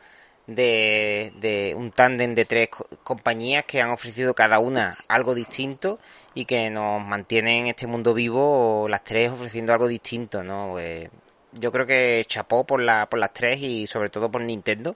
de, 0.47 1.33
de 1.37 1.75
un 1.77 1.91
tándem 1.91 2.35
de 2.35 2.45
tres 2.45 2.69
co- 2.69 2.87
compañías 3.03 3.65
que 3.65 3.81
han 3.81 3.89
ofrecido 3.91 4.33
cada 4.35 4.59
una 4.59 4.97
algo 5.07 5.35
distinto 5.35 5.99
y 6.33 6.45
que 6.45 6.69
nos 6.69 7.01
mantienen 7.05 7.63
en 7.63 7.67
este 7.67 7.87
mundo 7.87 8.13
vivo 8.13 8.87
las 8.89 9.03
tres 9.03 9.31
ofreciendo 9.31 9.73
algo 9.73 9.87
distinto, 9.87 10.43
¿no? 10.43 10.69
Pues, 10.73 11.09
yo 11.53 11.71
creo 11.71 11.85
que 11.85 12.25
chapó 12.27 12.65
por, 12.65 12.81
la, 12.81 13.07
por 13.07 13.19
las 13.19 13.33
tres 13.33 13.59
y 13.59 13.87
sobre 13.87 14.09
todo 14.09 14.29
por 14.31 14.41
Nintendo, 14.41 14.95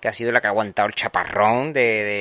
que 0.00 0.08
ha 0.08 0.12
sido 0.12 0.30
la 0.32 0.40
que 0.40 0.46
ha 0.46 0.50
aguantado 0.50 0.88
el 0.88 0.94
chaparrón 0.94 1.72
de, 1.72 1.80
de, 1.80 2.18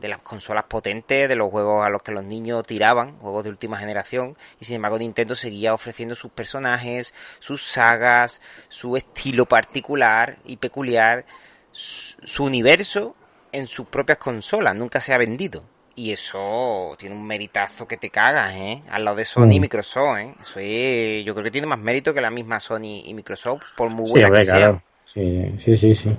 de 0.00 0.08
las 0.08 0.18
consolas 0.22 0.64
potentes, 0.64 1.28
de 1.28 1.36
los 1.36 1.50
juegos 1.50 1.84
a 1.84 1.90
los 1.90 2.02
que 2.02 2.12
los 2.12 2.24
niños 2.24 2.66
tiraban, 2.66 3.18
juegos 3.18 3.44
de 3.44 3.50
última 3.50 3.78
generación, 3.78 4.36
y 4.60 4.64
sin 4.64 4.76
embargo 4.76 4.98
Nintendo 4.98 5.34
seguía 5.34 5.74
ofreciendo 5.74 6.14
sus 6.14 6.32
personajes, 6.32 7.12
sus 7.38 7.66
sagas, 7.66 8.40
su 8.68 8.96
estilo 8.96 9.46
particular 9.46 10.38
y 10.44 10.56
peculiar, 10.56 11.26
su 11.72 12.44
universo 12.44 13.14
en 13.52 13.66
sus 13.66 13.86
propias 13.86 14.18
consolas, 14.18 14.74
nunca 14.74 15.00
se 15.00 15.12
ha 15.12 15.18
vendido. 15.18 15.64
Y 15.94 16.10
eso 16.12 16.94
tiene 16.98 17.14
un 17.14 17.26
meritazo 17.26 17.86
que 17.86 17.98
te 17.98 18.08
cagas, 18.08 18.54
¿eh? 18.54 18.82
Al 18.90 19.04
lado 19.04 19.16
de 19.18 19.24
Sony 19.26 19.52
y 19.52 19.58
Mm. 19.58 19.62
Microsoft, 19.62 20.18
¿eh? 20.18 20.34
Eso 20.40 20.58
es, 20.58 21.24
yo 21.24 21.34
creo 21.34 21.44
que 21.44 21.50
tiene 21.50 21.66
más 21.66 21.78
mérito 21.78 22.14
que 22.14 22.20
la 22.20 22.30
misma 22.30 22.58
Sony 22.60 23.02
y 23.04 23.12
Microsoft, 23.14 23.62
por 23.76 23.90
muy 23.90 24.10
buena 24.10 24.30
que 24.30 24.44
sea. 24.44 24.82
Sí, 25.04 25.54
sí, 25.62 25.76
sí, 25.76 25.94
sí. 25.94 26.16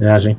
Es 0.00 0.06
así. 0.08 0.36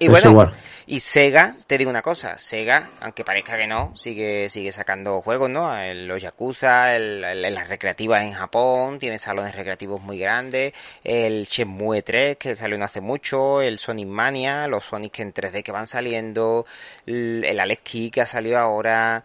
Y 0.00 0.06
Es 0.06 0.10
bueno, 0.10 0.30
igual. 0.30 0.50
Y 0.92 1.00
Sega, 1.00 1.56
te 1.68 1.78
digo 1.78 1.88
una 1.88 2.02
cosa, 2.02 2.36
Sega, 2.36 2.90
aunque 3.00 3.24
parezca 3.24 3.56
que 3.56 3.66
no, 3.66 3.94
sigue 3.94 4.48
sigue 4.48 4.72
sacando 4.72 5.22
juegos, 5.22 5.48
¿no? 5.48 5.74
El- 5.76 6.06
los 6.08 6.20
Yakuza, 6.20 6.96
el, 6.96 7.22
el- 7.22 7.54
las 7.54 7.68
recreativas 7.68 8.22
en 8.22 8.32
Japón, 8.32 8.98
tiene 8.98 9.18
salones 9.18 9.54
recreativos 9.54 10.00
muy 10.02 10.18
grandes, 10.18 10.72
el 11.04 11.44
Shenmue 11.44 12.02
3 12.02 12.36
que 12.36 12.56
salió 12.56 12.76
no 12.76 12.84
hace 12.84 13.00
mucho, 13.00 13.62
el 13.62 13.78
Sonic 13.78 14.08
Mania, 14.08 14.66
los 14.66 14.84
Sonic 14.84 15.20
en 15.20 15.32
3D 15.32 15.62
que 15.62 15.72
van 15.72 15.86
saliendo, 15.86 16.66
el, 17.06 17.44
el 17.46 17.60
Alex 17.60 17.82
Key 17.84 18.10
que 18.10 18.22
ha 18.22 18.26
salido 18.26 18.58
ahora, 18.58 19.22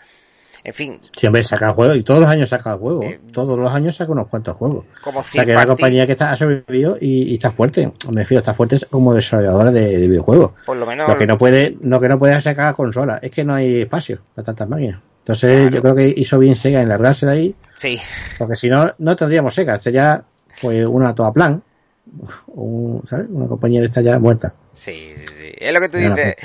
en 0.66 0.74
fin, 0.74 1.00
Siempre 1.16 1.44
saca 1.44 1.72
juegos 1.72 1.96
y 1.98 2.04
todos 2.04 2.20
los 2.22 2.30
años 2.30 2.50
saca 2.50 2.76
juegos. 2.76 3.06
todos 3.32 3.58
los 3.58 3.72
años 3.72 3.96
saca 3.96 4.12
unos 4.12 4.28
cuantos 4.28 4.56
juegos. 4.56 4.86
como 5.02 5.20
O 5.20 5.24
sea, 5.24 5.46
que 5.46 5.52
es 5.52 5.58
una 5.58 5.66
compañía 5.68 6.06
que 6.06 6.14
está, 6.14 6.32
ha 6.32 6.36
sobrevivido 6.36 6.98
y, 7.00 7.24
y 7.32 7.34
está 7.36 7.52
fuerte. 7.52 7.92
Me 8.12 8.22
refiero, 8.22 8.40
está 8.40 8.54
fuerte 8.54 8.78
como 8.90 9.14
desarrolladora 9.14 9.72
de, 9.72 9.98
de 9.98 10.08
videojuegos. 10.08 10.52
por 10.66 10.76
lo 10.78 10.86
menos 10.86 11.08
Lo 11.08 11.18
que 11.18 11.28
no 11.28 11.38
puede, 11.38 11.78
lo 11.82 12.00
que 12.02 12.10
no 12.10 12.20
puede 12.20 12.42
sacar 12.42 12.76
consolas 12.76 13.20
es 13.24 13.32
que 13.32 13.44
no 13.46 13.54
hay 13.54 13.82
espacio 13.82 14.20
para 14.34 14.46
tantas 14.48 14.68
máquinas. 14.68 15.00
Entonces 15.20 15.72
yo 15.72 15.82
creo 15.82 15.96
que 15.96 16.14
hizo 16.18 16.38
bien 16.40 16.56
Sega 16.56 16.82
en 16.82 16.90
largarse 16.90 17.26
de 17.26 17.32
ahí, 17.32 17.56
Sí, 17.76 18.00
porque 18.38 18.56
si 18.56 18.70
no, 18.70 18.92
no 19.00 19.16
tendríamos 19.16 19.54
Sega. 19.56 19.80
Sería 19.80 20.24
pues 20.62 20.86
una 20.86 21.14
toda 21.16 21.32
plan. 21.34 21.62
Un- 22.48 23.02
¿sabes? 23.08 23.28
Una 23.30 23.48
compañía 23.48 23.82
de 23.82 23.88
esta 23.88 24.02
ya 24.02 24.20
muerta. 24.20 24.54
sí, 24.74 25.14
sí, 25.18 25.26
sí. 25.38 25.45
Es 25.66 25.74
lo 25.74 25.80
que 25.80 25.90
tú 25.90 25.98
no 26.00 26.16
dices, 26.16 26.36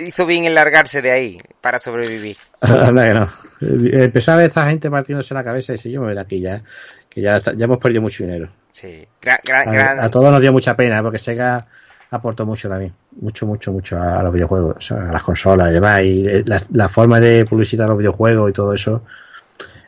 hizo 0.00 0.26
bien 0.26 0.44
en 0.44 0.54
largarse 0.54 1.00
de 1.02 1.10
ahí 1.10 1.38
para 1.60 1.78
sobrevivir. 1.78 2.36
Que 2.60 3.14
no. 3.14 3.22
Eh, 3.60 4.04
Empezar 4.04 4.34
a 4.34 4.38
ver 4.38 4.46
esta 4.48 4.68
gente 4.68 4.90
partiéndose 4.90 5.32
la 5.34 5.42
cabeza 5.44 5.72
y 5.72 5.76
decir, 5.76 5.92
yo 5.92 6.00
me 6.00 6.06
voy 6.08 6.14
de 6.14 6.20
aquí 6.20 6.40
ya, 6.40 6.62
que 7.08 7.20
ya, 7.22 7.36
está- 7.38 7.54
ya 7.54 7.64
hemos 7.64 7.78
perdido 7.78 8.02
mucho 8.02 8.24
dinero. 8.24 8.50
Sí, 8.72 9.06
gran, 9.22 9.38
gran, 9.44 9.68
A, 9.68 9.72
gran- 9.72 10.00
a 10.00 10.10
todos 10.10 10.30
nos 10.30 10.40
dio 10.40 10.52
mucha 10.52 10.76
pena, 10.76 10.98
¿eh? 10.98 11.02
porque 11.02 11.18
Sega 11.18 11.66
aportó 12.10 12.44
mucho 12.44 12.68
también. 12.68 12.92
Mucho, 13.20 13.46
mucho, 13.46 13.72
mucho 13.72 13.96
a, 13.96 14.20
a 14.20 14.22
los 14.22 14.32
videojuegos, 14.32 14.90
a 14.92 15.12
las 15.12 15.22
consolas 15.22 15.70
y 15.70 15.72
demás. 15.74 16.02
Y 16.02 16.26
eh, 16.28 16.42
la, 16.46 16.60
la 16.72 16.88
forma 16.88 17.18
de 17.20 17.44
publicitar 17.46 17.88
los 17.88 17.96
videojuegos 17.98 18.50
y 18.50 18.52
todo 18.52 18.74
eso. 18.74 19.02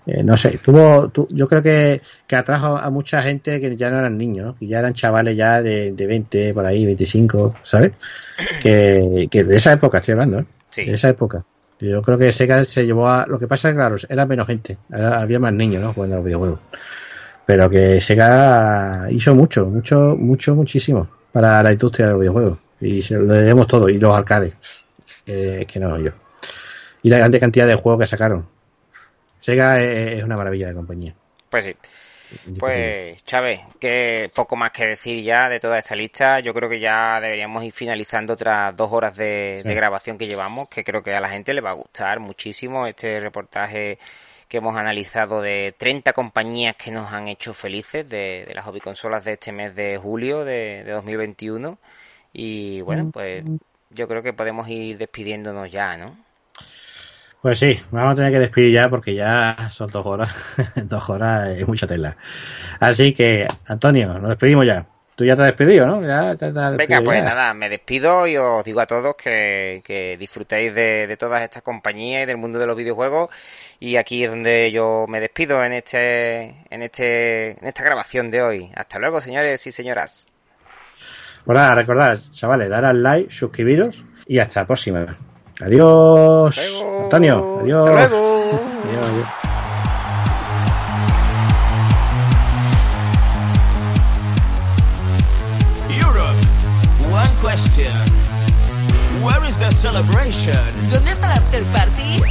Eh, 0.09 0.22
no 0.24 0.36
sé, 0.36 0.59
tuvo, 0.59 1.09
tu- 1.10 1.28
yo 1.30 1.47
creo 1.48 1.62
que, 1.62 2.01
que 2.26 2.35
atrajo 2.36 2.76
a 2.76 2.90
mucha 2.90 3.22
gente 3.22 3.60
que 3.60 3.76
ya 3.76 3.90
no 3.90 3.98
eran 3.98 4.16
niños, 4.18 4.47
¿no? 4.47 4.56
que 4.59 4.66
ya 4.66 4.78
eran 4.80 4.94
chavales 4.94 5.36
ya 5.36 5.62
de, 5.62 5.93
de 5.93 6.06
20, 6.06 6.52
por 6.55 6.64
ahí, 6.66 6.85
25, 6.86 7.55
¿sabes? 7.62 7.93
Que, 8.62 9.28
que 9.30 9.44
de 9.44 9.56
esa 9.56 9.72
época 9.72 9.98
estoy 9.98 10.12
hablando, 10.12 10.39
¿eh? 10.40 10.44
Sí. 10.70 10.85
De 10.85 10.93
esa 10.94 11.09
época. 11.09 11.44
Yo 11.80 12.02
creo 12.02 12.18
que 12.18 12.32
Sega 12.32 12.64
se 12.64 12.85
llevó 12.86 13.09
a. 13.09 13.24
Lo 13.26 13.39
que 13.39 13.47
pasa 13.47 13.68
es 13.68 13.72
que, 13.74 13.76
claro, 13.78 13.97
era 14.09 14.26
menos 14.26 14.47
gente. 14.48 14.78
Había 14.90 15.39
más 15.39 15.52
niños, 15.52 15.82
¿no? 15.82 15.93
Jugando 15.93 16.16
a 16.16 16.18
los 16.18 16.24
videojuegos. 16.26 16.59
Pero 17.47 17.70
que 17.70 18.01
Sega 18.01 19.06
hizo 19.10 19.35
mucho, 19.35 19.66
mucho, 19.66 20.16
mucho, 20.18 20.55
muchísimo 20.56 21.09
para 21.32 21.62
la 21.62 21.72
industria 21.72 22.06
de 22.06 22.12
los 22.12 22.20
videojuegos. 22.20 22.59
Y 22.80 23.01
se 23.02 23.14
lo 23.14 23.26
debemos 23.32 23.66
todo. 23.68 23.89
Y 23.89 23.98
los 23.98 24.12
arcades. 24.16 24.55
Eh, 25.26 25.64
que 25.68 25.78
no, 25.80 25.98
yo. 25.98 26.10
Y 27.02 27.10
la 27.10 27.18
grande 27.18 27.39
cantidad 27.40 27.66
de 27.66 27.74
juegos 27.76 28.01
que 28.01 28.06
sacaron. 28.06 28.44
Sega 29.40 29.81
es, 29.81 30.23
una 30.23 30.36
maravilla 30.36 30.69
de 30.69 30.74
compañía. 30.74 31.15
Pues 31.48 31.65
sí. 31.65 31.77
Pues, 32.59 33.24
Chávez, 33.24 33.60
que 33.81 34.31
poco 34.35 34.55
más 34.55 34.70
que 34.70 34.86
decir 34.86 35.23
ya 35.23 35.48
de 35.48 35.60
toda 35.60 35.78
esta 35.78 35.94
lista. 35.97 36.40
Yo 36.40 36.52
creo 36.52 36.69
que 36.69 36.78
ya 36.78 37.20
deberíamos 37.20 37.65
ir 37.65 37.73
finalizando 37.73 38.35
otras 38.35 38.77
dos 38.77 38.93
horas 38.93 39.16
de, 39.16 39.60
Sí. 39.62 39.69
de 39.69 39.74
grabación 39.74 40.19
que 40.19 40.27
llevamos, 40.27 40.69
que 40.69 40.85
creo 40.85 41.02
que 41.02 41.15
a 41.15 41.20
la 41.20 41.31
gente 41.31 41.55
le 41.55 41.62
va 41.62 41.70
a 41.70 41.74
gustar 41.74 42.20
muchísimo 42.20 42.86
este 42.86 43.19
reportaje 43.20 43.98
que 44.47 44.59
hemos 44.59 44.77
analizado 44.77 45.40
de 45.43 45.74
30 45.78 46.12
compañías 46.12 46.77
que 46.77 46.90
nos 46.90 47.12
han 47.12 47.28
hecho 47.28 47.55
felices 47.55 48.09
de, 48.09 48.44
de 48.47 48.55
las 48.55 48.65
hobby 48.65 48.81
consolas 48.81 49.24
de 49.24 49.32
este 49.32 49.52
mes 49.52 49.74
de 49.74 49.97
julio 49.98 50.44
de, 50.44 50.85
de 50.85 50.93
2021. 50.93 51.78
Y 52.32 52.81
bueno, 52.82 53.10
pues 53.10 53.43
yo 53.90 54.06
creo 54.09 54.23
que 54.23 54.32
podemos 54.35 54.69
ir 54.69 54.98
despidiéndonos 54.98 55.70
ya, 55.70 55.97
¿no? 55.97 56.16
Pues 57.40 57.59
sí, 57.60 57.81
vamos 57.93 58.12
a 58.12 58.16
tener 58.16 58.32
que 58.32 58.40
despedir 58.40 58.73
ya 58.73 58.89
porque 58.89 59.15
ya 59.15 59.56
son 59.70 59.90
dos 59.90 60.05
horas. 60.05 60.31
dos 60.74 61.09
horas 61.09 61.56
es 61.56 61.69
mucha 61.69 61.86
tela. 61.86 62.16
Así 62.81 63.15
que, 63.15 63.47
Antonio, 63.66 64.19
nos 64.19 64.31
despedimos 64.31 64.66
ya. 64.66 64.86
Tú 65.15 65.24
ya 65.24 65.35
te 65.35 65.43
has 65.43 65.48
despedido, 65.48 65.85
¿no? 65.86 66.06
Ya 66.06 66.36
te, 66.36 66.52
te 66.52 66.60
has 66.60 66.77
Venga, 66.77 67.01
pues 67.01 67.19
ya. 67.19 67.31
nada, 67.31 67.55
me 67.55 67.69
despido 67.69 68.27
y 68.28 68.36
os 68.36 68.65
digo 68.65 68.81
a 68.81 68.86
todos 68.86 69.16
que, 69.16 69.82
que 69.85 70.16
disfrutéis 70.16 70.73
de, 70.74 71.09
de 71.09 71.16
todas 71.16 71.43
estas 71.43 71.62
compañías 71.62 72.23
y 72.23 72.27
del 72.27 72.36
mundo 72.36 72.59
de 72.59 72.66
los 72.66 72.77
videojuegos. 72.77 73.28
Y 73.81 73.97
aquí 73.97 74.23
es 74.24 74.31
donde 74.31 74.70
yo 74.70 75.06
me 75.09 75.20
despido 75.20 75.65
en 75.65 75.73
este, 75.73 76.65
en 76.70 76.82
este, 76.82 77.59
en 77.59 77.66
esta 77.66 77.82
grabación 77.82 78.31
de 78.31 78.43
hoy. 78.43 78.70
Hasta 78.77 78.98
luego, 79.01 79.20
señores 79.20 79.65
y 79.66 79.73
señoras. 79.73 80.31
Pues 81.44 81.59
nada, 81.59 81.74
recordad, 81.74 82.20
chavales, 82.31 82.69
dar 82.69 82.85
al 82.85 83.02
like, 83.02 83.32
suscribiros 83.32 84.05
y 84.27 84.39
hasta 84.39 84.60
la 84.60 84.66
próxima. 84.66 85.19
Adiós. 85.60 86.56
Antonio, 87.05 87.59
adiós. 87.60 87.89
Hasta 87.89 88.09
luego. 88.09 88.60
Adiós, 88.85 89.06
adiós. 89.06 89.28
Europe, 95.90 96.39
one 97.10 97.35
question. 97.43 97.93
Where 99.20 99.44
is 99.48 99.59
the 99.59 99.72
celebration? 99.72 100.62
¿Dónde 100.93 101.10
está 101.10 101.26
la 101.26 101.35
after 101.35 101.64
party? 101.74 102.22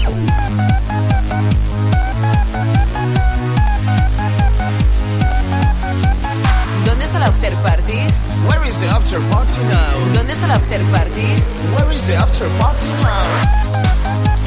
¿Dónde 6.86 7.04
está 7.04 7.20
la 7.20 7.26
after 7.28 7.54
party? 7.56 8.07
Where 8.48 8.64
is 8.68 8.80
the 8.80 8.88
after 8.88 9.20
party 9.30 9.62
now? 9.70 10.14
¿Dónde 10.14 10.34
está 10.34 10.48
la 10.48 10.56
after 10.56 10.80
party? 10.92 11.28
Where 11.76 11.92
is 11.94 12.06
the 12.08 12.16
after 12.16 12.48
party 12.60 12.88
now? 13.04 14.38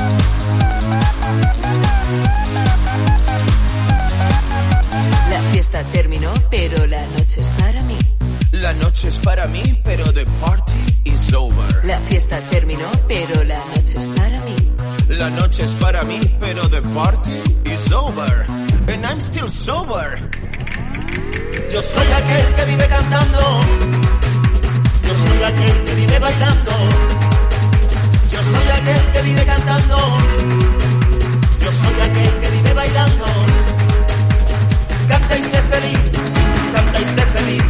La 5.30 5.40
fiesta 5.52 5.82
terminó, 5.92 6.32
pero 6.50 6.86
la 6.86 7.06
noche 7.06 7.40
es 7.40 7.50
para 7.50 7.82
mí. 7.82 7.96
La 8.52 8.72
noche 8.74 9.08
es 9.08 9.18
para 9.18 9.46
mí, 9.46 9.62
pero 9.84 10.12
the 10.12 10.26
party 10.40 10.72
is 11.04 11.32
over. 11.32 11.84
La 11.84 11.98
fiesta 12.00 12.40
terminó, 12.50 12.86
pero 13.06 13.44
la 13.44 13.58
noche 13.76 13.98
es 13.98 14.08
para 14.08 14.40
mí. 14.40 14.56
La 15.08 15.30
noche 15.30 15.64
es 15.64 15.74
para 15.74 16.02
mí, 16.04 16.18
pero 16.40 16.68
the 16.68 16.82
party 16.94 17.40
is 17.64 17.92
over. 17.92 18.46
And 18.88 19.06
I'm 19.06 19.20
still 19.20 19.48
sober. 19.48 20.18
Yo 21.72 21.82
soy 21.82 22.12
aquel 22.12 22.54
que 22.56 22.64
vive 22.64 22.86
cantando. 22.88 23.60
Yo 25.06 25.14
soy 25.14 25.42
aquel 25.44 25.84
que 25.84 25.94
vive 25.94 26.18
bailando. 26.18 26.72
Yo 28.32 28.42
soy 28.42 28.68
aquel 28.78 29.12
que 29.12 29.22
vive 29.22 29.44
cantando. 29.44 29.96
Yo 31.64 31.72
soy 31.72 32.00
aquel 32.08 32.40
que 32.40 32.50
vive 32.50 32.72
bailando. 32.74 33.24
Canta 35.08 35.38
y 35.38 35.42
sé 35.42 35.62
feliz, 35.62 36.00
canta 36.74 37.00
y 37.00 37.04
sé 37.04 37.22
feliz, 37.36 37.64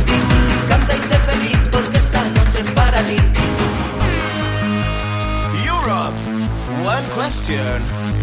canta 0.68 0.96
y 0.96 1.00
sé 1.00 1.16
feliz 1.30 1.58
porque 1.70 1.98
esta 1.98 2.24
noche 2.24 2.60
es 2.60 2.70
para 2.72 3.02
ti. 3.02 3.16
Europe, 5.66 6.16
one 6.84 7.06
question. 7.16 8.19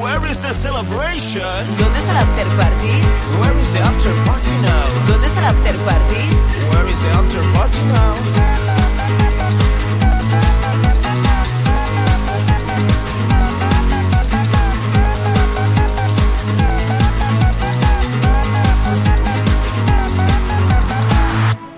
Where 0.00 0.30
is 0.30 0.38
the 0.40 0.52
celebration? 0.52 1.42
¿Dónde 1.78 1.98
está 1.98 2.12
el 2.12 2.18
after 2.18 2.46
party? 2.56 2.94
Where 3.40 3.58
is 3.60 3.72
the 3.72 3.80
after 3.80 4.12
party 4.26 4.54
now? 4.62 4.86
¿Dónde 5.08 5.26
está 5.26 5.40
el 5.40 5.46
after 5.46 5.74
party? 5.84 6.22
Where 6.70 6.88
is 6.90 6.98
the 7.00 7.10
after 7.10 7.42
party 7.52 7.82
now? 7.92 8.14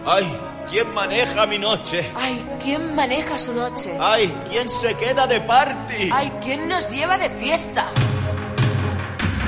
Ay, 0.07 0.44
¿quién 0.75 0.93
maneja 0.93 1.47
mi 1.47 1.57
noche? 1.57 2.11
Ay, 2.17 2.45
¿quién 2.61 2.97
maneja 2.97 3.39
su 3.39 3.55
noche? 3.55 3.97
Ay, 4.01 4.35
¿quién 4.51 4.69
se 4.69 4.93
queda 4.95 5.25
de 5.25 5.41
party? 5.41 6.11
Ay, 6.13 6.33
¿quién 6.43 6.69
nos 6.69 6.91
lleva 6.91 7.17
de 7.17 7.31
fiesta? 7.31 7.87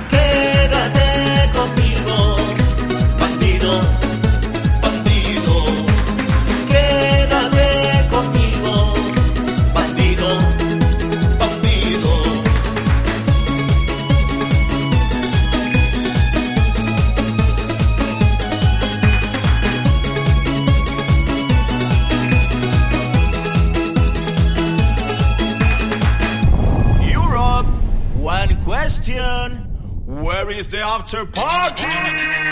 Quédate 0.09 1.51
conmigo, 1.53 2.36
bandido. 3.19 4.06
Where 30.47 30.55
is 30.56 30.68
the 30.68 30.78
after 30.78 31.27
party? 31.27 32.45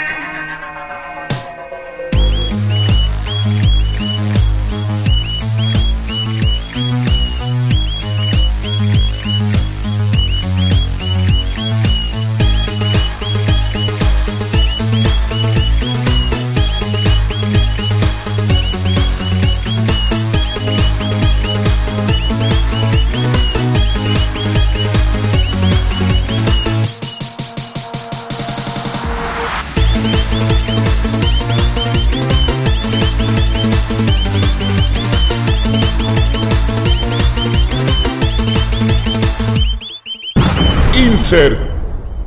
Insert 41.35 41.59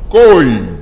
coin. 0.10 0.77